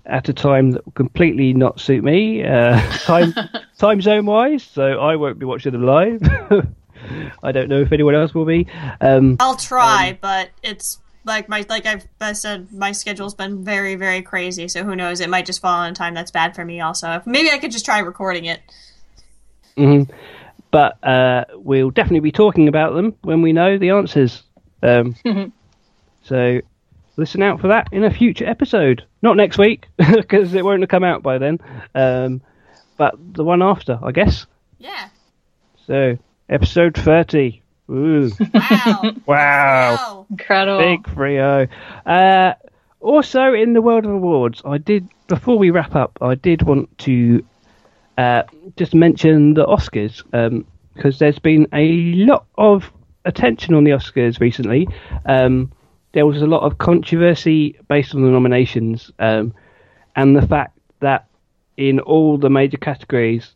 at 0.07 0.29
a 0.29 0.33
time 0.33 0.73
that 0.73 0.85
will 0.85 0.93
completely 0.93 1.53
not 1.53 1.81
suit 1.81 2.05
me, 2.05 2.45
uh, 2.45 2.81
time 3.05 3.35
time 3.79 4.01
zone 4.01 4.27
wise. 4.27 4.63
So 4.63 5.01
I 5.01 5.17
won't 5.17 5.39
be 5.39 5.47
watching 5.47 5.73
them 5.73 5.85
live. 5.85 6.21
I 7.43 7.53
don't 7.53 7.69
know 7.69 7.81
if 7.81 7.93
anyone 7.93 8.15
else 8.15 8.35
will 8.35 8.45
be. 8.45 8.67
Um, 9.01 9.37
I'll 9.41 9.57
try, 9.57 10.19
but 10.21 10.51
it's 10.63 10.99
like 11.25 11.49
my 11.49 11.67
like 11.69 11.87
I've 11.87 12.07
I 12.21 12.33
said, 12.33 12.73
my 12.73 12.93
schedule's 12.93 13.35
been 13.35 13.65
very 13.65 13.97
very 13.97 14.23
crazy. 14.23 14.69
So 14.69 14.85
who 14.85 14.97
knows? 14.97 15.21
It 15.21 15.29
might 15.29 15.47
just 15.47 15.61
fall 15.61 15.81
on 15.81 15.93
a 15.93 15.95
time 15.95 16.15
that's 16.15 16.31
bad 16.31 16.55
for 16.55 16.65
me. 16.65 16.81
Also, 16.81 17.23
maybe 17.27 17.51
I 17.51 17.59
could 17.59 17.73
just 17.73 17.85
try 17.85 17.99
recording 17.99 18.47
it. 18.47 18.61
hmm 19.77 20.05
But 20.71 21.03
uh, 21.05 21.45
we'll 21.55 21.91
definitely 21.91 22.21
be 22.21 22.33
talking 22.33 22.69
about 22.69 22.95
them 22.95 23.15
when 23.23 23.43
we 23.43 23.53
know 23.53 23.79
the 23.79 23.91
answers. 23.91 24.43
Um, 24.83 25.17
so 26.23 26.61
listen 27.17 27.43
out 27.43 27.61
for 27.61 27.69
that 27.69 27.89
in 27.93 28.05
a 28.05 28.11
future 28.11 28.47
episode. 28.47 29.05
Not 29.23 29.37
next 29.37 29.59
week 29.59 29.87
because 29.97 30.55
it 30.55 30.65
won't 30.65 30.83
have 30.83 30.89
come 30.91 31.05
out 31.05 31.23
by 31.23 31.39
then. 31.39 31.59
Um, 31.95 32.41
but 32.97 33.15
the 33.35 33.45
one 33.45 33.63
after, 33.63 33.99
I 34.03 34.13
guess. 34.13 34.47
Yeah. 34.79 35.09
So 35.87 36.19
episode 36.49 36.97
thirty. 36.97 37.63
Ooh, 37.91 38.31
Wow. 38.41 39.01
wow. 39.03 39.15
wow. 39.27 40.27
Incredible. 40.31 40.79
Big 40.79 41.09
Frio. 41.09 41.69
Uh, 42.05 42.55
also, 43.01 43.53
in 43.53 43.75
the 43.75 43.83
world 43.83 44.05
of 44.05 44.11
awards, 44.11 44.61
I 44.65 44.79
did 44.79 45.09
before 45.29 45.57
we 45.59 45.71
wrap 45.71 45.95
up. 45.95 46.19
I 46.21 46.35
did 46.35 46.63
want 46.63 46.97
to 47.01 47.45
uh, 48.19 48.43
just 48.77 48.95
mention 48.95 49.55
the 49.55 49.65
Oscars 49.65 50.23
because 50.95 51.19
there's 51.21 51.39
been 51.39 51.69
a 51.73 51.93
lot 52.17 52.47
of 52.59 52.91
attention 53.25 53.75
on 53.75 53.85
the 53.85 53.91
Oscars 53.93 54.41
recently. 54.41 54.89
Um, 55.27 55.71
there 56.17 56.27
was 56.27 56.41
a 56.41 56.47
lot 56.47 56.63
of 56.63 56.79
controversy 56.79 57.79
based 57.89 58.15
on 58.15 58.23
the 58.23 58.29
nominations 58.31 59.13
um, 59.19 59.53
and 60.17 60.35
the 60.35 60.47
fact 60.47 60.79
that 61.01 61.27
in 61.77 62.01
all 62.01 62.39
the 62.39 62.49
major 62.49 62.79
categories, 62.79 63.53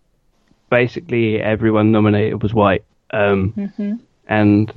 basically 0.68 1.40
everyone 1.40 1.90
nominated 1.90 2.42
was 2.42 2.52
white. 2.52 2.84
Um, 3.12 3.54
And 4.28 4.70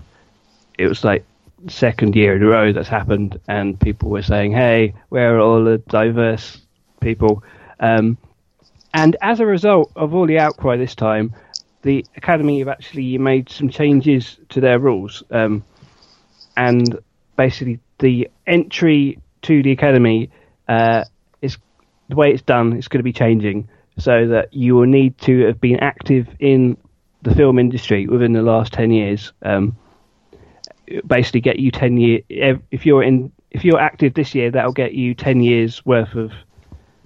it 0.78 0.88
was 0.88 1.04
like 1.04 1.26
second 1.68 2.16
year 2.16 2.38
in 2.38 2.44
a 2.44 2.48
row 2.48 2.72
that's 2.72 2.88
happened, 2.88 3.38
and 3.50 3.78
people 3.78 4.10
were 4.10 4.24
saying, 4.24 4.54
"Hey, 4.54 4.94
where 5.10 5.36
are 5.36 5.42
all 5.42 5.62
the 5.66 5.80
diverse 5.80 6.62
people?" 7.02 7.44
Um, 7.82 8.18
and 8.94 9.18
as 9.22 9.42
a 9.42 9.46
result 9.46 9.92
of 9.98 10.16
all 10.16 10.26
the 10.26 10.40
outcry 10.40 10.78
this 10.78 10.96
time, 10.96 11.34
the 11.82 12.06
Academy 12.16 12.60
have 12.60 12.70
actually 12.70 13.18
made 13.18 13.50
some 13.50 13.68
changes 13.68 14.40
to 14.50 14.62
their 14.62 14.80
rules, 14.80 15.22
um, 15.32 15.64
and 16.56 16.98
basically 17.36 17.80
the 18.00 18.30
entry 18.46 19.20
to 19.44 19.64
the 19.64 19.72
Academy 19.72 20.30
uh, 20.68 21.04
is 21.42 21.58
the 22.10 22.16
way 22.16 22.32
it's 22.32 22.42
done. 22.42 22.74
It's 22.74 22.88
going 22.88 23.00
to 23.00 23.04
be 23.04 23.14
changing 23.14 23.70
so 23.98 24.28
that 24.28 24.54
you 24.54 24.76
will 24.76 24.88
need 24.88 25.18
to 25.20 25.46
have 25.46 25.62
been 25.62 25.80
active 25.80 26.28
in 26.40 26.78
the 27.22 27.34
film 27.34 27.60
industry 27.60 28.08
within 28.08 28.34
the 28.34 28.42
last 28.42 28.74
10 28.74 28.92
years. 28.92 29.32
Um, 29.42 29.78
basically 31.08 31.42
get 31.42 31.60
you 31.60 31.72
10 31.72 31.98
year 31.98 32.60
if 32.70 32.86
you're 32.86 33.04
in 33.04 33.32
if 33.52 33.64
you're 33.64 33.80
active 33.80 34.14
this 34.14 34.36
year 34.36 34.52
that'll 34.52 34.74
get 34.74 34.94
you 34.94 35.14
10 35.16 35.42
years 35.42 35.86
worth 35.86 36.14
of 36.16 36.32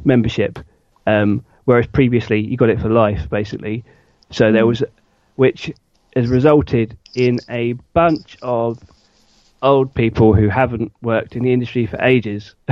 membership. 0.03 0.59
Um, 1.05 1.45
whereas 1.65 1.87
previously 1.87 2.39
you 2.41 2.57
got 2.57 2.69
it 2.69 2.79
for 2.79 2.89
life 2.89 3.29
basically. 3.29 3.83
So 4.31 4.51
there 4.51 4.65
was 4.65 4.83
which 5.35 5.71
has 6.15 6.27
resulted 6.29 6.97
in 7.13 7.39
a 7.49 7.73
bunch 7.93 8.37
of 8.41 8.79
old 9.61 9.93
people 9.93 10.33
who 10.33 10.49
haven't 10.49 10.91
worked 11.01 11.35
in 11.35 11.43
the 11.43 11.51
industry 11.51 11.85
for 11.85 12.01
ages 12.01 12.55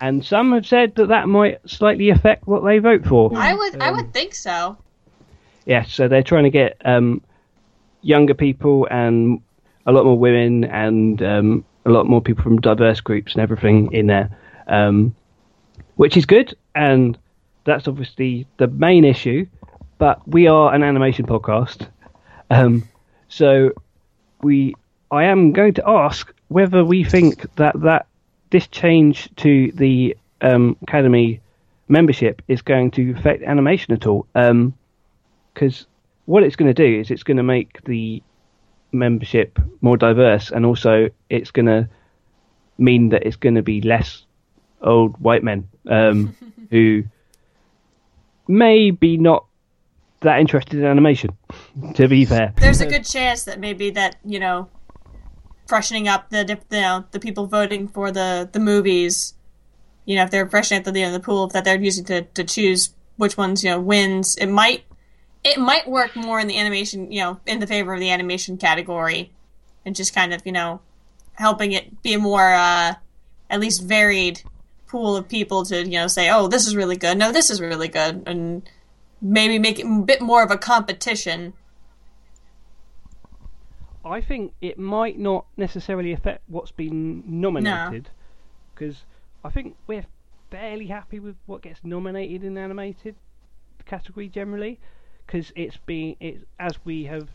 and 0.00 0.24
some 0.24 0.52
have 0.52 0.66
said 0.66 0.94
that 0.96 1.08
that 1.08 1.28
might 1.28 1.58
slightly 1.68 2.10
affect 2.10 2.46
what 2.46 2.64
they 2.64 2.78
vote 2.78 3.04
for 3.06 3.30
I 3.36 3.54
would 3.54 3.80
I 3.80 3.90
would 3.90 4.12
think 4.12 4.34
so. 4.34 4.76
yeah, 5.64 5.84
so 5.84 6.08
they're 6.08 6.22
trying 6.22 6.44
to 6.44 6.50
get 6.50 6.80
um, 6.84 7.22
younger 8.02 8.34
people 8.34 8.86
and 8.90 9.40
a 9.86 9.92
lot 9.92 10.04
more 10.04 10.18
women 10.18 10.64
and 10.64 11.22
um, 11.22 11.64
a 11.84 11.90
lot 11.90 12.06
more 12.06 12.20
people 12.20 12.42
from 12.42 12.60
diverse 12.60 13.00
groups 13.00 13.34
and 13.34 13.42
everything 13.42 13.92
in 13.92 14.06
there, 14.08 14.36
um, 14.66 15.14
which 15.94 16.16
is 16.16 16.26
good. 16.26 16.54
And 16.74 17.16
that's 17.64 17.88
obviously 17.88 18.46
the 18.58 18.66
main 18.66 19.04
issue. 19.04 19.46
But 19.98 20.26
we 20.28 20.46
are 20.46 20.74
an 20.74 20.82
animation 20.82 21.26
podcast, 21.26 21.88
um, 22.50 22.86
so 23.28 23.70
we. 24.42 24.74
I 25.10 25.24
am 25.24 25.52
going 25.52 25.74
to 25.74 25.88
ask 25.88 26.32
whether 26.48 26.84
we 26.84 27.04
think 27.04 27.54
that 27.56 27.80
that 27.82 28.06
this 28.50 28.66
change 28.68 29.28
to 29.36 29.72
the 29.72 30.16
um, 30.40 30.76
academy 30.82 31.40
membership 31.88 32.42
is 32.48 32.62
going 32.62 32.90
to 32.92 33.12
affect 33.12 33.42
animation 33.42 33.94
at 33.94 34.06
all. 34.06 34.26
Um, 34.34 34.74
because 35.54 35.86
what 36.26 36.42
it's 36.42 36.56
going 36.56 36.72
to 36.72 36.74
do 36.74 37.00
is 37.00 37.10
it's 37.10 37.22
going 37.22 37.38
to 37.38 37.42
make 37.42 37.82
the 37.84 38.22
membership 38.92 39.58
more 39.80 39.96
diverse, 39.96 40.50
and 40.50 40.66
also 40.66 41.08
it's 41.30 41.50
going 41.50 41.66
to 41.66 41.88
mean 42.78 43.08
that 43.10 43.26
it's 43.26 43.36
going 43.36 43.54
to 43.54 43.62
be 43.62 43.80
less 43.80 44.24
old 44.82 45.18
white 45.18 45.42
men 45.42 45.68
um, 45.88 46.36
who 46.70 47.04
may 48.46 48.90
be 48.90 49.16
not 49.16 49.46
that 50.20 50.40
interested 50.40 50.78
in 50.78 50.84
animation. 50.84 51.36
To 51.94 52.08
be 52.08 52.24
fair, 52.24 52.52
There's 52.56 52.80
a 52.80 52.86
good 52.86 53.04
chance 53.04 53.44
that 53.44 53.58
maybe 53.60 53.90
that 53.90 54.16
you 54.24 54.38
know, 54.38 54.68
freshening 55.66 56.08
up 56.08 56.30
the 56.30 56.58
you 56.70 56.80
know 56.80 57.04
the 57.10 57.20
people 57.20 57.46
voting 57.46 57.88
for 57.88 58.10
the 58.10 58.48
the 58.50 58.60
movies, 58.60 59.34
you 60.04 60.16
know, 60.16 60.24
if 60.24 60.30
they're 60.30 60.48
freshening 60.48 60.80
up 60.80 60.92
the 60.92 60.98
you 60.98 61.06
know, 61.06 61.12
the 61.12 61.20
pool 61.20 61.48
that 61.48 61.64
they're 61.64 61.80
using 61.80 62.04
to 62.06 62.22
to 62.22 62.44
choose 62.44 62.90
which 63.16 63.36
ones 63.36 63.64
you 63.64 63.70
know 63.70 63.80
wins, 63.80 64.36
it 64.36 64.46
might 64.46 64.84
it 65.44 65.58
might 65.58 65.88
work 65.88 66.16
more 66.16 66.40
in 66.40 66.48
the 66.48 66.58
animation 66.58 67.10
you 67.10 67.20
know 67.20 67.40
in 67.46 67.60
the 67.60 67.66
favor 67.66 67.94
of 67.94 68.00
the 68.00 68.10
animation 68.10 68.56
category, 68.56 69.32
and 69.84 69.96
just 69.96 70.14
kind 70.14 70.32
of 70.32 70.42
you 70.44 70.52
know 70.52 70.80
helping 71.32 71.72
it 71.72 72.02
be 72.02 72.14
a 72.14 72.18
more 72.18 72.52
uh, 72.52 72.94
at 73.50 73.60
least 73.60 73.82
varied 73.82 74.42
pool 74.86 75.16
of 75.16 75.28
people 75.28 75.64
to 75.64 75.82
you 75.82 75.98
know 75.98 76.06
say 76.06 76.30
oh 76.30 76.48
this 76.48 76.66
is 76.66 76.76
really 76.76 76.96
good. 76.96 77.18
No 77.18 77.32
this 77.32 77.50
is 77.50 77.60
really 77.60 77.88
good. 77.88 78.22
And 78.26 78.68
maybe 79.20 79.58
make 79.58 79.78
it 79.78 79.86
a 79.86 80.02
bit 80.02 80.20
more 80.20 80.42
of 80.42 80.50
a 80.50 80.58
competition 80.58 81.54
I 84.06 84.20
think 84.20 84.52
it 84.60 84.78
might 84.78 85.18
not 85.18 85.46
necessarily 85.56 86.12
affect 86.12 86.42
what's 86.46 86.70
been 86.70 87.22
nominated 87.26 88.10
because 88.74 89.04
I 89.44 89.50
think 89.50 89.76
we're 89.86 90.06
fairly 90.50 90.86
happy 90.86 91.18
with 91.18 91.36
what 91.46 91.62
gets 91.62 91.80
nominated 91.82 92.44
in 92.44 92.54
the 92.54 92.60
animated 92.60 93.16
category 93.84 94.28
generally 94.28 94.78
because 95.26 95.52
it's 95.56 95.76
being 95.86 96.16
it's 96.20 96.44
as 96.58 96.78
we 96.84 97.04
have 97.04 97.28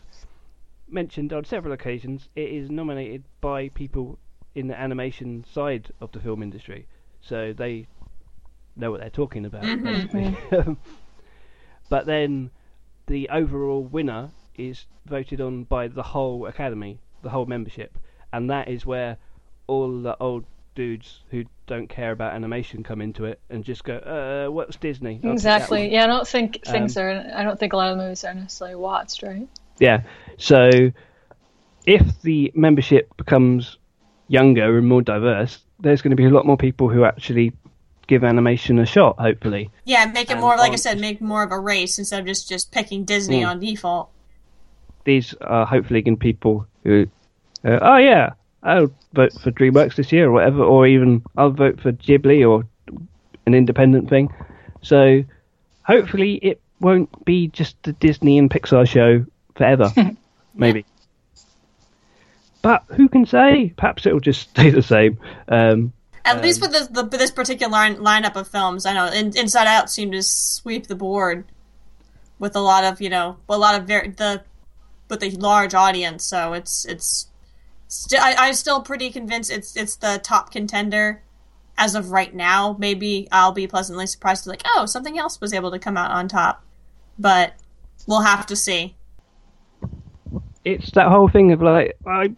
mentioned 0.88 1.32
on 1.32 1.44
several 1.44 1.72
occasions 1.72 2.28
it 2.36 2.50
is 2.50 2.70
nominated 2.70 3.22
by 3.40 3.68
people 3.70 4.18
in 4.54 4.68
the 4.68 4.78
animation 4.78 5.44
side 5.50 5.90
of 6.00 6.12
the 6.12 6.20
film 6.20 6.42
industry. 6.42 6.86
So 7.20 7.52
they 7.52 7.86
know 8.76 8.90
what 8.90 9.00
they're 9.00 9.10
talking 9.10 9.44
about 9.44 9.62
mm-hmm. 9.62 9.84
basically. 9.84 10.76
But 11.92 12.06
then 12.06 12.50
the 13.06 13.28
overall 13.28 13.82
winner 13.82 14.30
is 14.56 14.86
voted 15.06 15.40
on 15.40 15.64
by 15.64 15.88
the 15.88 16.02
whole 16.02 16.46
academy, 16.46 16.98
the 17.22 17.30
whole 17.30 17.46
membership, 17.46 17.98
and 18.32 18.50
that 18.50 18.68
is 18.68 18.84
where 18.86 19.16
all 19.66 20.00
the 20.02 20.16
old 20.20 20.44
dudes 20.74 21.20
who 21.30 21.44
don't 21.66 21.88
care 21.88 22.12
about 22.12 22.32
animation 22.34 22.82
come 22.82 23.00
into 23.00 23.24
it 23.26 23.38
and 23.50 23.64
just 23.64 23.84
go, 23.84 23.96
uh, 23.96 24.50
"What's 24.50 24.76
Disney?" 24.76 25.20
I'll 25.24 25.32
Exactly. 25.32 25.92
Yeah, 25.92 26.04
I 26.04 26.06
don't 26.06 26.26
think 26.26 26.64
things 26.64 26.96
Um, 26.96 27.04
are. 27.04 27.30
I 27.34 27.42
don't 27.42 27.58
think 27.58 27.72
a 27.72 27.76
lot 27.76 27.90
of 27.90 27.98
movies 27.98 28.24
are 28.24 28.34
necessarily 28.34 28.76
watched, 28.76 29.22
right? 29.22 29.46
Yeah. 29.78 30.02
So 30.38 30.70
if 31.86 32.22
the 32.22 32.52
membership 32.54 33.16
becomes 33.16 33.78
younger 34.28 34.78
and 34.78 34.86
more 34.88 35.02
diverse, 35.02 35.58
there's 35.80 36.00
going 36.02 36.10
to 36.10 36.16
be 36.16 36.24
a 36.24 36.30
lot 36.30 36.46
more 36.46 36.56
people 36.56 36.88
who 36.88 37.04
actually 37.04 37.52
give 38.06 38.24
animation 38.24 38.78
a 38.78 38.86
shot. 38.86 39.18
Hopefully. 39.18 39.70
Yeah, 39.84 40.06
make 40.06 40.28
it 40.30 40.32
And 40.32 40.40
more 40.40 40.56
like 40.56 40.72
I 40.72 40.76
said, 40.76 41.00
make 41.00 41.20
more 41.20 41.42
of 41.42 41.52
a 41.52 41.58
race 41.58 41.98
instead 41.98 42.20
of 42.20 42.26
just 42.26 42.48
just 42.48 42.70
picking 42.72 43.04
Disney 43.04 43.42
Mm. 43.42 43.48
on 43.48 43.60
default. 43.60 44.10
These 45.04 45.34
are 45.40 45.66
hopefully 45.66 46.02
going 46.02 46.16
to 46.16 46.20
people 46.20 46.66
who, 46.84 47.06
uh, 47.64 47.78
oh 47.80 47.96
yeah, 47.96 48.30
I'll 48.62 48.92
vote 49.12 49.32
for 49.40 49.50
DreamWorks 49.50 49.96
this 49.96 50.12
year 50.12 50.28
or 50.28 50.32
whatever, 50.32 50.62
or 50.62 50.86
even 50.86 51.22
I'll 51.36 51.50
vote 51.50 51.80
for 51.80 51.92
Ghibli 51.92 52.48
or 52.48 52.66
an 53.46 53.54
independent 53.54 54.08
thing. 54.08 54.32
So 54.82 55.24
hopefully 55.82 56.34
it 56.34 56.60
won't 56.80 57.24
be 57.24 57.48
just 57.48 57.82
the 57.82 57.92
Disney 57.92 58.38
and 58.38 58.50
Pixar 58.50 58.88
show 58.88 59.24
forever, 59.54 59.92
maybe. 60.54 60.84
But 62.62 62.84
who 62.88 63.08
can 63.08 63.26
say? 63.26 63.72
Perhaps 63.76 64.06
it'll 64.06 64.20
just 64.20 64.50
stay 64.50 64.70
the 64.70 64.82
same. 64.82 65.18
Um, 65.48 65.92
At 66.24 66.42
least 66.42 66.60
with 66.60 66.72
this, 66.72 66.86
the, 66.86 67.02
this 67.02 67.32
particular 67.32 67.70
line, 67.70 67.96
lineup 67.96 68.36
of 68.36 68.48
films, 68.48 68.86
I 68.86 68.94
know 68.94 69.06
in, 69.06 69.36
Inside 69.36 69.66
Out 69.66 69.90
seemed 69.90 70.12
to 70.12 70.22
sweep 70.22 70.86
the 70.86 70.94
board 70.94 71.44
with 72.42 72.56
a 72.56 72.60
lot 72.60 72.82
of 72.82 73.00
you 73.00 73.08
know 73.08 73.36
a 73.48 73.56
lot 73.56 73.80
of 73.80 73.86
very 73.86 74.08
the 74.08 74.42
with 75.12 75.22
a 75.22 75.30
large 75.38 75.74
audience. 75.74 76.24
So 76.24 76.54
it's 76.54 76.84
it's 76.86 77.28
I, 78.18 78.34
I'm 78.36 78.54
still 78.54 78.80
pretty 78.80 79.10
convinced 79.10 79.52
it's 79.52 79.76
it's 79.76 79.94
the 79.96 80.18
top 80.24 80.50
contender 80.50 81.22
as 81.78 81.94
of 81.94 82.10
right 82.10 82.34
now. 82.34 82.74
Maybe 82.80 83.28
I'll 83.30 83.52
be 83.52 83.68
pleasantly 83.68 84.06
surprised, 84.06 84.44
to, 84.44 84.50
like 84.50 84.62
oh 84.66 84.86
something 84.86 85.18
else 85.18 85.40
was 85.40 85.52
able 85.52 85.70
to 85.70 85.78
come 85.78 85.96
out 85.96 86.10
on 86.10 86.26
top, 86.26 86.64
but 87.18 87.52
we'll 88.08 88.22
have 88.22 88.46
to 88.46 88.56
see. 88.56 88.96
it's 90.64 90.90
that 90.92 91.08
whole 91.08 91.28
thing 91.28 91.52
of 91.52 91.62
like 91.62 91.96
I 92.06 92.34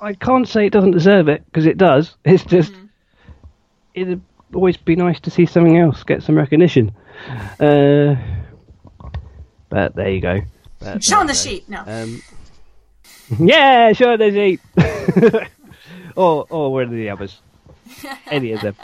I 0.00 0.12
can't 0.12 0.46
say 0.46 0.66
it 0.66 0.72
doesn't 0.72 0.92
deserve 0.92 1.28
it 1.28 1.44
because 1.46 1.66
it 1.66 1.78
does. 1.78 2.14
It's 2.24 2.44
just 2.44 2.72
it'd 3.94 4.20
always 4.54 4.76
be 4.76 4.94
nice 4.94 5.18
to 5.20 5.30
see 5.30 5.46
something 5.46 5.78
else 5.78 6.04
get 6.04 6.22
some 6.22 6.36
recognition. 6.36 6.92
Uh, 7.58 8.16
but 9.70 9.94
there 9.94 10.10
you 10.10 10.20
go. 10.20 10.40
But 10.80 11.04
Show 11.04 11.18
on 11.18 11.26
the 11.26 11.32
you 11.32 11.38
sheet. 11.38 11.68
No. 11.68 11.84
go. 11.84 12.02
Um, 12.02 12.22
yeah, 13.46 13.92
sure, 13.92 14.16
there's 14.16 14.34
eight. 14.34 14.60
or 16.16 16.46
or 16.50 16.72
one 16.72 16.84
of 16.84 16.90
the 16.90 17.10
others. 17.10 17.40
Any 18.30 18.52
of 18.52 18.60
them. 18.62 18.74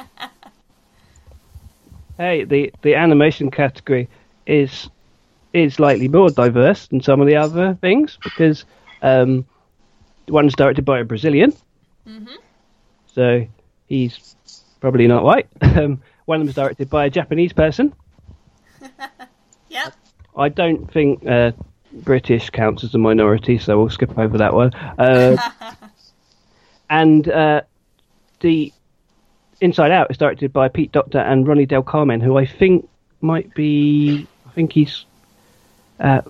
Hey, 2.18 2.44
the 2.44 2.72
the 2.82 2.94
animation 2.94 3.50
category 3.50 4.08
is 4.46 4.88
is 5.52 5.74
slightly 5.74 6.08
more 6.08 6.30
diverse 6.30 6.86
than 6.88 7.00
some 7.00 7.20
of 7.20 7.26
the 7.26 7.36
other 7.36 7.74
things 7.80 8.18
because 8.22 8.64
um, 9.02 9.46
one's 10.28 10.54
directed 10.54 10.84
by 10.84 11.00
a 11.00 11.04
Brazilian, 11.04 11.52
so 13.06 13.46
he's 13.86 14.36
probably 14.80 15.06
not 15.06 15.24
white. 15.24 15.48
Um, 15.76 16.00
one 16.24 16.40
of 16.40 16.46
them's 16.46 16.56
directed 16.56 16.90
by 16.90 17.04
a 17.04 17.10
Japanese 17.10 17.52
person. 17.52 17.94
Yep. 19.68 19.94
I 20.36 20.48
don't 20.48 20.90
think 20.90 21.24
uh, 21.26 21.52
British 22.04 22.50
counts 22.50 22.84
as 22.84 22.94
a 22.94 22.98
minority, 22.98 23.58
so 23.58 23.78
we'll 23.78 23.90
skip 23.90 24.16
over 24.18 24.38
that 24.38 24.54
one. 24.54 24.72
Uh, 24.98 25.36
and 26.90 27.28
uh, 27.28 27.62
the 28.40 28.72
Inside 29.60 29.90
Out 29.90 30.10
is 30.10 30.18
directed 30.18 30.52
by 30.52 30.68
Pete 30.68 30.92
Docter 30.92 31.18
and 31.18 31.46
Ronnie 31.46 31.66
Del 31.66 31.82
Carmen, 31.82 32.20
who 32.20 32.36
I 32.36 32.46
think 32.46 32.88
might 33.20 33.54
be. 33.54 34.26
I 34.46 34.50
think 34.50 34.72
he's 34.72 35.04
uh, 35.98 36.22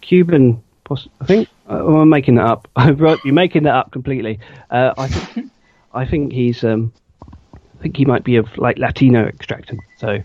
Cuban. 0.00 0.62
Poss- 0.84 1.08
I 1.20 1.26
think. 1.26 1.48
Uh, 1.68 1.80
oh, 1.80 2.00
I'm 2.00 2.08
making 2.08 2.36
that 2.36 2.46
up. 2.46 2.68
I'm 2.76 2.98
making 3.24 3.64
that 3.64 3.74
up 3.74 3.90
completely. 3.92 4.38
Uh, 4.70 4.94
I 4.96 5.08
think. 5.08 5.50
I 5.94 6.06
think 6.06 6.32
he's. 6.32 6.64
Um, 6.64 6.92
I 7.22 7.82
think 7.82 7.96
he 7.96 8.04
might 8.04 8.24
be 8.24 8.36
of 8.36 8.56
like 8.56 8.78
Latino 8.78 9.26
extraction. 9.26 9.80
So, 9.98 10.22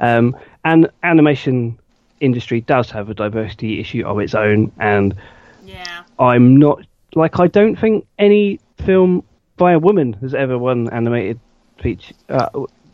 um, 0.00 0.36
and 0.64 0.90
animation 1.02 1.78
industry 2.22 2.60
does 2.62 2.90
have 2.90 3.10
a 3.10 3.14
diversity 3.14 3.80
issue 3.80 4.04
of 4.06 4.18
its 4.18 4.34
own, 4.34 4.72
and 4.78 5.14
Yeah. 5.64 6.02
I'm 6.18 6.56
not 6.56 6.84
like 7.14 7.38
I 7.40 7.46
don't 7.46 7.76
think 7.78 8.06
any 8.18 8.58
film 8.78 9.22
by 9.56 9.72
a 9.72 9.78
woman 9.78 10.14
has 10.14 10.34
ever 10.34 10.58
won 10.58 10.88
animated 10.90 11.38
feature. 11.78 12.14
Uh, 12.28 12.48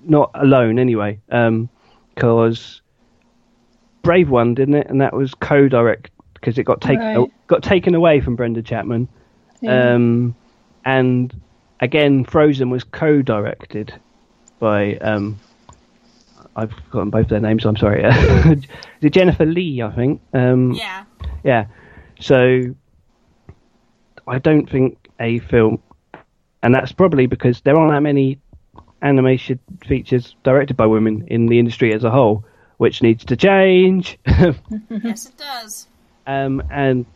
not 0.05 0.31
alone, 0.35 0.79
anyway. 0.79 1.19
Because 2.15 2.81
Brave 4.03 4.31
won, 4.31 4.55
didn't 4.55 4.75
it? 4.75 4.87
And 4.89 5.01
that 5.01 5.15
was 5.15 5.35
co-direct 5.35 6.11
because 6.35 6.59
it 6.59 6.65
got 6.65 6.81
taken 6.81 7.05
Right. 7.05 7.33
got 7.47 7.63
taken 7.63 7.95
away 7.95 8.21
from 8.21 8.37
Brenda 8.37 8.63
Chapman. 8.63 9.09
Yeah. 9.61 9.93
Um, 9.95 10.35
and 10.85 11.35
again, 11.81 12.25
Frozen 12.25 12.71
was 12.71 12.85
co-directed 12.85 13.93
by 14.59 14.97
um, 14.97 15.39
I've 16.59 16.73
forgotten 16.73 17.11
both 17.11 17.29
their 17.29 17.41
names. 17.41 17.65
I'm 17.65 17.77
sorry. 17.77 18.03
Is 18.05 18.65
it 19.03 19.11
Jennifer 19.13 19.47
Lee? 19.47 19.81
I 19.83 19.91
think. 19.95 20.21
Um, 20.35 20.73
Yeah. 20.73 21.05
yeah. 21.45 21.67
So 22.21 22.75
I 24.27 24.39
don't 24.39 24.69
think 24.69 24.99
a 25.21 25.39
film, 25.39 25.81
and 26.63 26.75
that's 26.75 26.93
probably 26.93 27.27
because 27.27 27.61
there 27.63 27.77
aren't 27.79 27.93
that 27.93 28.01
many 28.03 28.39
animation 29.03 29.61
features 29.87 30.35
directed 30.43 30.77
by 30.77 30.87
women 30.87 31.25
in 31.29 31.47
the 31.47 31.59
industry 31.61 31.95
as 31.95 32.03
a 32.05 32.11
whole, 32.11 32.45
which 32.79 33.03
needs 33.03 33.25
to 33.27 33.37
change. 33.37 34.19
yes, 34.27 35.27
it 35.27 35.37
does. 35.37 35.87
um, 36.27 36.63
and 36.71 37.07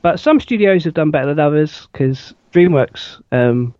but 0.00 0.18
some 0.18 0.40
studios 0.40 0.84
have 0.84 0.94
done 0.94 1.10
better 1.10 1.26
than 1.34 1.40
others 1.40 1.88
because 1.92 2.32
DreamWorks, 2.52 3.20
um, 3.32 3.74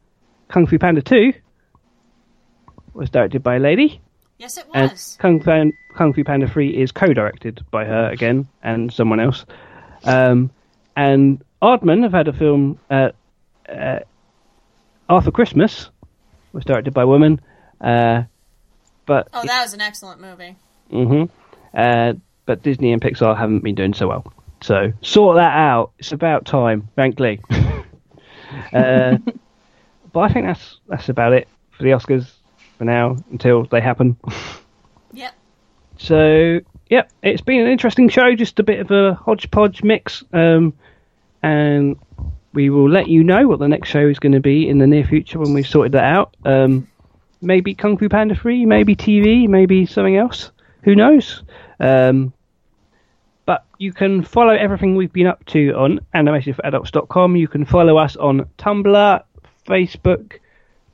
Kung 0.48 0.66
Fu 0.66 0.78
Panda 0.78 1.00
Two, 1.00 1.32
was 2.92 3.08
directed 3.10 3.42
by 3.42 3.56
a 3.56 3.60
lady. 3.60 4.00
Yes, 4.38 4.56
it 4.56 4.66
And 4.74 4.90
was. 4.92 5.16
Kung 5.20 5.40
Fu, 5.40 5.72
Kung 5.94 6.12
Fu 6.12 6.24
Panda 6.24 6.48
3 6.48 6.68
is 6.68 6.92
co-directed 6.92 7.64
by 7.70 7.84
her 7.84 8.08
again 8.10 8.46
and 8.62 8.92
someone 8.92 9.20
else. 9.20 9.44
Um, 10.04 10.50
and 10.96 11.42
Aardman 11.60 12.02
have 12.04 12.12
had 12.12 12.28
a 12.28 12.32
film, 12.32 12.78
uh, 12.90 13.10
uh, 13.68 14.00
Arthur 15.08 15.30
Christmas, 15.32 15.90
was 16.52 16.64
directed 16.64 16.94
by 16.94 17.02
a 17.02 17.06
woman. 17.06 17.40
Uh, 17.80 18.22
but 19.06 19.28
Oh, 19.32 19.44
that 19.44 19.62
was 19.62 19.74
an 19.74 19.80
excellent 19.80 20.20
movie. 20.20 20.56
hmm 20.90 21.24
uh, 21.74 22.14
but 22.46 22.62
Disney 22.62 22.92
and 22.92 23.02
Pixar 23.02 23.36
haven't 23.36 23.62
been 23.62 23.74
doing 23.74 23.92
so 23.92 24.08
well. 24.08 24.32
So 24.62 24.92
sort 25.02 25.36
that 25.36 25.54
out. 25.56 25.92
It's 25.98 26.12
about 26.12 26.46
time, 26.46 26.88
frankly. 26.94 27.40
uh, 28.72 29.18
but 30.12 30.20
I 30.20 30.32
think 30.32 30.46
that's 30.46 30.78
that's 30.88 31.08
about 31.08 31.32
it 31.34 31.46
for 31.72 31.82
the 31.82 31.90
Oscars 31.90 32.32
for 32.78 32.84
now 32.84 33.16
until 33.30 33.64
they 33.64 33.80
happen. 33.80 34.16
Yep. 35.12 35.34
So, 35.98 36.60
yeah, 36.88 37.02
it's 37.22 37.42
been 37.42 37.60
an 37.60 37.68
interesting 37.68 38.08
show, 38.08 38.34
just 38.34 38.58
a 38.60 38.62
bit 38.62 38.80
of 38.80 38.90
a 38.90 39.14
hodgepodge 39.14 39.82
mix. 39.82 40.24
Um, 40.32 40.72
and 41.42 41.96
we 42.52 42.70
will 42.70 42.88
let 42.88 43.08
you 43.08 43.24
know 43.24 43.46
what 43.46 43.58
the 43.58 43.68
next 43.68 43.88
show 43.88 44.06
is 44.06 44.18
going 44.18 44.32
to 44.32 44.40
be 44.40 44.68
in 44.68 44.78
the 44.78 44.86
near 44.86 45.04
future 45.04 45.38
when 45.38 45.52
we've 45.52 45.66
sorted 45.66 45.92
that 45.92 46.04
out. 46.04 46.36
Um, 46.44 46.88
maybe 47.40 47.74
Kung 47.74 47.98
Fu 47.98 48.08
Panda 48.08 48.34
3, 48.34 48.64
maybe 48.66 48.96
TV, 48.96 49.48
maybe 49.48 49.86
something 49.86 50.16
else. 50.16 50.50
Who 50.82 50.94
knows? 50.94 51.42
Um, 51.80 52.32
but 53.44 53.64
you 53.78 53.92
can 53.92 54.22
follow 54.22 54.52
everything 54.52 54.96
we've 54.96 55.12
been 55.12 55.26
up 55.26 55.44
to 55.46 55.72
on 55.72 56.00
animationforadults.com. 56.14 57.36
You 57.36 57.48
can 57.48 57.64
follow 57.64 57.96
us 57.96 58.16
on 58.16 58.48
Tumblr, 58.58 59.22
Facebook, 59.66 60.38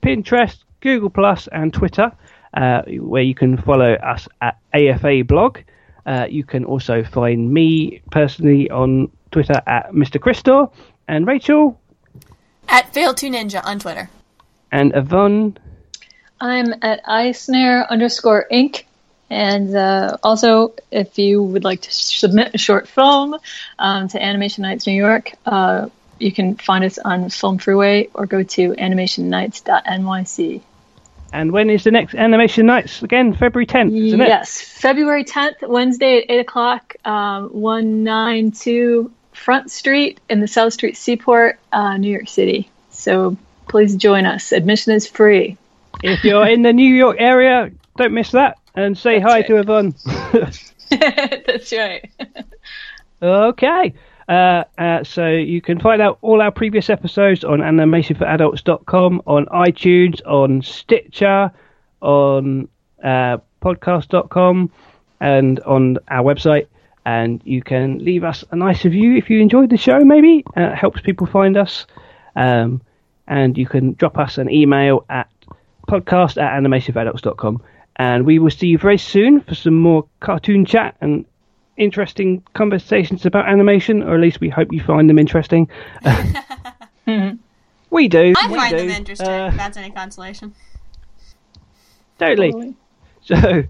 Pinterest, 0.02 0.58
Google 0.84 1.10
Plus, 1.10 1.48
and 1.48 1.72
Twitter, 1.72 2.12
uh, 2.52 2.82
where 3.00 3.22
you 3.22 3.34
can 3.34 3.56
follow 3.56 3.94
us 3.94 4.28
at 4.42 4.58
AFA 4.74 5.24
Blog. 5.24 5.58
Uh, 6.06 6.26
you 6.28 6.44
can 6.44 6.64
also 6.66 7.02
find 7.02 7.50
me 7.52 8.02
personally 8.10 8.70
on 8.70 9.10
Twitter 9.30 9.60
at 9.66 9.92
Mr. 9.92 10.20
Christor, 10.20 10.70
and 11.08 11.26
Rachel 11.26 11.80
At 12.68 12.92
Fail 12.92 13.14
to 13.14 13.26
Ninja 13.30 13.64
on 13.64 13.78
Twitter. 13.78 14.10
and 14.70 14.94
Yvonne. 14.94 15.56
I'm 16.40 16.74
at 16.82 17.02
iSnare 17.04 17.88
underscore 17.88 18.46
Inc. 18.52 18.84
And 19.30 19.74
uh, 19.74 20.18
also, 20.22 20.74
if 20.90 21.18
you 21.18 21.42
would 21.42 21.64
like 21.64 21.80
to 21.82 21.90
submit 21.90 22.54
a 22.54 22.58
short 22.58 22.86
film 22.86 23.36
um, 23.78 24.08
to 24.08 24.22
Animation 24.22 24.62
Nights 24.62 24.86
New 24.86 24.92
York, 24.92 25.32
uh, 25.46 25.88
you 26.18 26.30
can 26.30 26.56
find 26.56 26.84
us 26.84 26.98
on 26.98 27.30
Film 27.30 27.58
Freeway 27.58 28.08
or 28.14 28.26
go 28.26 28.42
to 28.42 28.72
animationnights.nyc. 28.72 30.60
And 31.34 31.50
when 31.50 31.68
is 31.68 31.82
the 31.82 31.90
next 31.90 32.14
Animation 32.14 32.64
Nights? 32.66 33.02
Again, 33.02 33.34
February 33.34 33.66
10th, 33.66 33.92
isn't 34.06 34.20
it? 34.20 34.28
Yes, 34.28 34.60
February 34.60 35.24
10th, 35.24 35.66
Wednesday 35.68 36.18
at 36.18 36.30
8 36.30 36.38
o'clock, 36.38 36.94
um, 37.04 37.48
192 37.48 39.10
Front 39.32 39.68
Street 39.72 40.20
in 40.30 40.38
the 40.38 40.46
South 40.46 40.72
Street 40.72 40.96
Seaport, 40.96 41.58
uh, 41.72 41.96
New 41.96 42.08
York 42.08 42.28
City. 42.28 42.70
So 42.90 43.36
please 43.66 43.96
join 43.96 44.26
us. 44.26 44.52
Admission 44.52 44.92
is 44.92 45.08
free. 45.08 45.56
If 46.04 46.22
you're 46.22 46.46
in 46.46 46.62
the 46.62 46.72
New 46.72 46.94
York 46.94 47.16
area, 47.18 47.72
don't 47.96 48.14
miss 48.14 48.30
that. 48.30 48.56
And 48.76 48.96
say 48.96 49.18
That's 49.18 49.28
hi 49.28 49.38
right. 49.38 49.46
to 49.48 49.56
Yvonne. 49.56 49.94
That's 50.90 51.72
right. 51.72 52.10
Okay. 53.22 53.94
Uh, 54.28 54.64
uh, 54.78 55.04
so 55.04 55.28
you 55.28 55.60
can 55.60 55.78
find 55.78 56.00
out 56.00 56.18
all 56.22 56.40
our 56.40 56.50
previous 56.50 56.88
episodes 56.88 57.44
on 57.44 57.58
animationforadults.com, 57.58 59.22
on 59.26 59.46
iTunes, 59.46 60.20
on 60.26 60.62
Stitcher, 60.62 61.50
on 62.00 62.68
uh, 63.02 63.38
podcast.com, 63.62 64.70
and 65.20 65.60
on 65.60 65.98
our 66.08 66.22
website. 66.24 66.66
And 67.06 67.42
you 67.44 67.62
can 67.62 67.98
leave 67.98 68.24
us 68.24 68.44
a 68.50 68.56
nice 68.56 68.84
review 68.84 69.16
if 69.16 69.28
you 69.28 69.40
enjoyed 69.40 69.68
the 69.68 69.76
show, 69.76 70.00
maybe. 70.00 70.42
Uh, 70.56 70.70
it 70.70 70.74
helps 70.74 71.00
people 71.02 71.26
find 71.26 71.56
us. 71.56 71.86
Um, 72.34 72.80
and 73.26 73.56
you 73.56 73.66
can 73.66 73.92
drop 73.94 74.18
us 74.18 74.38
an 74.38 74.50
email 74.50 75.04
at 75.10 75.28
podcast 75.88 76.40
at 76.42 76.62
animationforadults.com. 76.62 77.62
And 77.96 78.26
we 78.26 78.38
will 78.38 78.50
see 78.50 78.68
you 78.68 78.78
very 78.78 78.98
soon 78.98 79.40
for 79.40 79.54
some 79.54 79.78
more 79.78 80.06
cartoon 80.20 80.64
chat 80.64 80.96
and 81.00 81.24
interesting 81.76 82.42
conversations 82.54 83.26
about 83.26 83.48
animation, 83.48 84.02
or 84.02 84.14
at 84.14 84.20
least 84.20 84.40
we 84.40 84.48
hope 84.48 84.72
you 84.72 84.82
find 84.82 85.08
them 85.10 85.18
interesting. 85.18 85.68
we 87.90 88.08
do. 88.08 88.34
I 88.36 88.48
we 88.48 88.54
find 88.56 88.70
do. 88.70 88.76
them 88.78 88.90
interesting, 88.90 89.26
Uh, 89.28 89.50
that's 89.56 89.76
any 89.76 89.90
consolation. 89.90 90.54
totally. 92.18 92.52
Totally. 92.52 92.74
So 93.22 93.62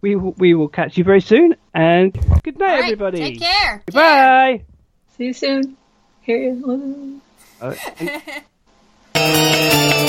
we 0.00 0.16
will, 0.16 0.32
we 0.38 0.54
will 0.54 0.68
catch 0.68 0.96
you 0.96 1.04
very 1.04 1.20
soon, 1.20 1.54
and 1.74 2.12
good 2.42 2.58
night, 2.58 2.66
All 2.68 2.74
right, 2.80 2.84
everybody. 2.84 3.18
Take 3.18 3.40
care. 3.40 3.50
Care. 3.50 3.82
Goodbye. 3.86 4.62
See 5.16 5.26
you 5.26 5.32
soon. 5.32 5.76
Hear 6.22 6.38
you. 6.54 7.20
Uh, 7.60 7.74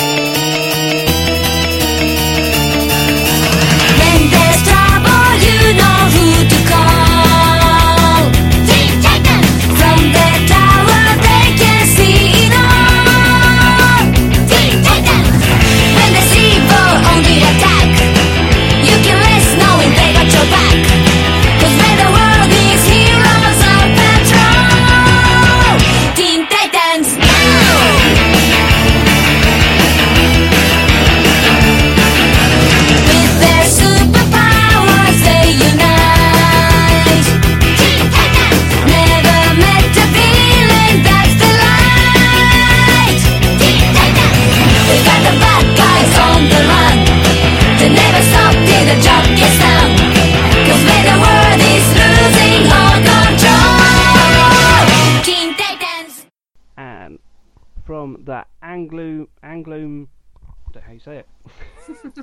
Anglo 58.73 59.27
Anglo. 59.43 59.75
I 59.77 59.79
don't 59.79 60.75
know 60.75 60.81
how 60.85 60.93
you 60.93 60.99
say 60.99 61.17
it. 61.17 61.27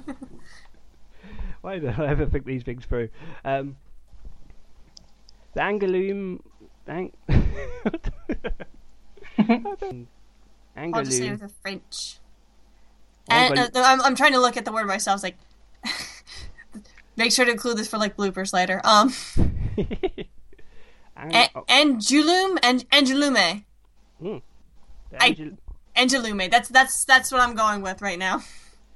Why 1.61 1.79
do 1.79 1.87
I 1.89 2.07
ever 2.09 2.27
think 2.27 2.45
these 2.45 2.63
things 2.65 2.85
through? 2.87 3.09
Um, 3.45 3.77
the 5.55 5.61
Angloom. 5.61 6.41
Ang- 6.89 7.13
I'll 9.39 11.05
just 11.05 11.19
say 11.19 11.29
Angloom. 11.29 11.31
with 11.31 11.41
the 11.41 11.51
French. 11.63 12.19
And 13.29 13.59
uh, 13.59 13.69
I'm, 13.77 14.01
I'm 14.03 14.17
trying 14.17 14.33
to 14.33 14.41
look 14.41 14.57
at 14.57 14.65
the 14.65 14.73
word 14.73 14.87
myself. 14.89 15.23
Like, 15.23 15.37
make 17.17 17.31
sure 17.31 17.45
to 17.45 17.51
include 17.53 17.77
this 17.79 17.87
for 17.87 17.99
like 17.99 18.17
bloopers 18.17 18.53
later. 18.53 18.81
Um, 18.83 19.13
Ang- 21.17 21.35
a- 21.35 21.51
oh, 21.55 21.65
Angelum 21.69 22.59
and 22.63 22.85
Angelume, 22.91 23.63
the 24.21 24.43
I- 25.21 25.27
Angel- 25.29 25.57
Angelume. 25.97 26.49
That's 26.51 26.69
that's 26.69 27.05
that's 27.05 27.33
what 27.33 27.41
I'm 27.41 27.55
going 27.55 27.83
with 27.83 28.03
right 28.03 28.19
now. 28.19 28.43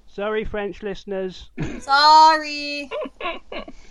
Sorry, 0.07 0.45
French 0.45 0.83
listeners. 0.83 1.51
Sorry. 1.81 2.91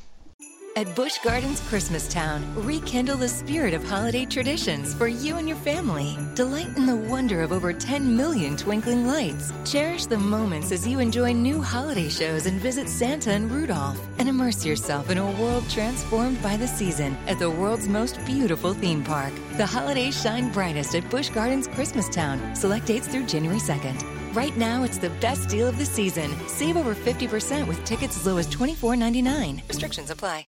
At 0.76 0.96
Busch 0.96 1.20
Gardens 1.20 1.62
Christmastown, 1.62 2.42
rekindle 2.66 3.18
the 3.18 3.28
spirit 3.28 3.76
of 3.76 3.84
holiday 3.84 4.26
traditions 4.26 4.96
for 4.96 5.08
you 5.08 5.38
and 5.38 5.48
your 5.48 5.58
family. 5.58 6.18
Delight 6.34 6.76
in 6.76 6.88
the 6.88 6.96
wonder 6.96 7.44
of 7.44 7.52
over 7.52 7.72
10 7.72 8.18
million 8.18 8.58
twinkling 8.58 9.06
lights. 9.06 9.54
Cherish 9.72 10.08
the 10.08 10.18
moments 10.18 10.72
as 10.72 10.88
you 10.88 10.98
enjoy 10.98 11.32
new 11.32 11.62
holiday 11.62 12.10
shows 12.10 12.48
and 12.48 12.60
visit 12.60 12.90
Santa 12.90 13.30
and 13.30 13.52
Rudolph. 13.52 14.02
And 14.18 14.28
immerse 14.28 14.66
yourself 14.66 15.12
in 15.12 15.20
a 15.20 15.32
world 15.40 15.70
transformed 15.70 16.42
by 16.42 16.58
the 16.58 16.68
season 16.68 17.16
at 17.28 17.38
the 17.38 17.52
world's 17.52 17.88
most 17.88 18.18
beautiful 18.26 18.74
theme 18.74 19.04
park. 19.04 19.34
The 19.58 19.68
holidays 19.68 20.20
shine 20.20 20.52
brightest 20.52 20.96
at 20.96 21.08
Busch 21.12 21.30
Gardens 21.30 21.68
Christmastown. 21.68 22.58
Select 22.58 22.88
dates 22.88 23.08
through 23.08 23.28
January 23.28 23.60
2nd. 23.60 24.02
Right 24.34 24.58
now, 24.58 24.82
it's 24.82 24.98
the 24.98 25.12
best 25.22 25.50
deal 25.50 25.68
of 25.68 25.78
the 25.78 25.86
season. 25.86 26.36
Save 26.48 26.78
over 26.78 26.96
50% 26.96 27.68
with 27.68 27.86
tickets 27.86 28.18
as 28.18 28.26
low 28.26 28.38
as 28.38 28.48
$24.99. 28.48 29.62
Restrictions 29.70 30.10
apply. 30.10 30.42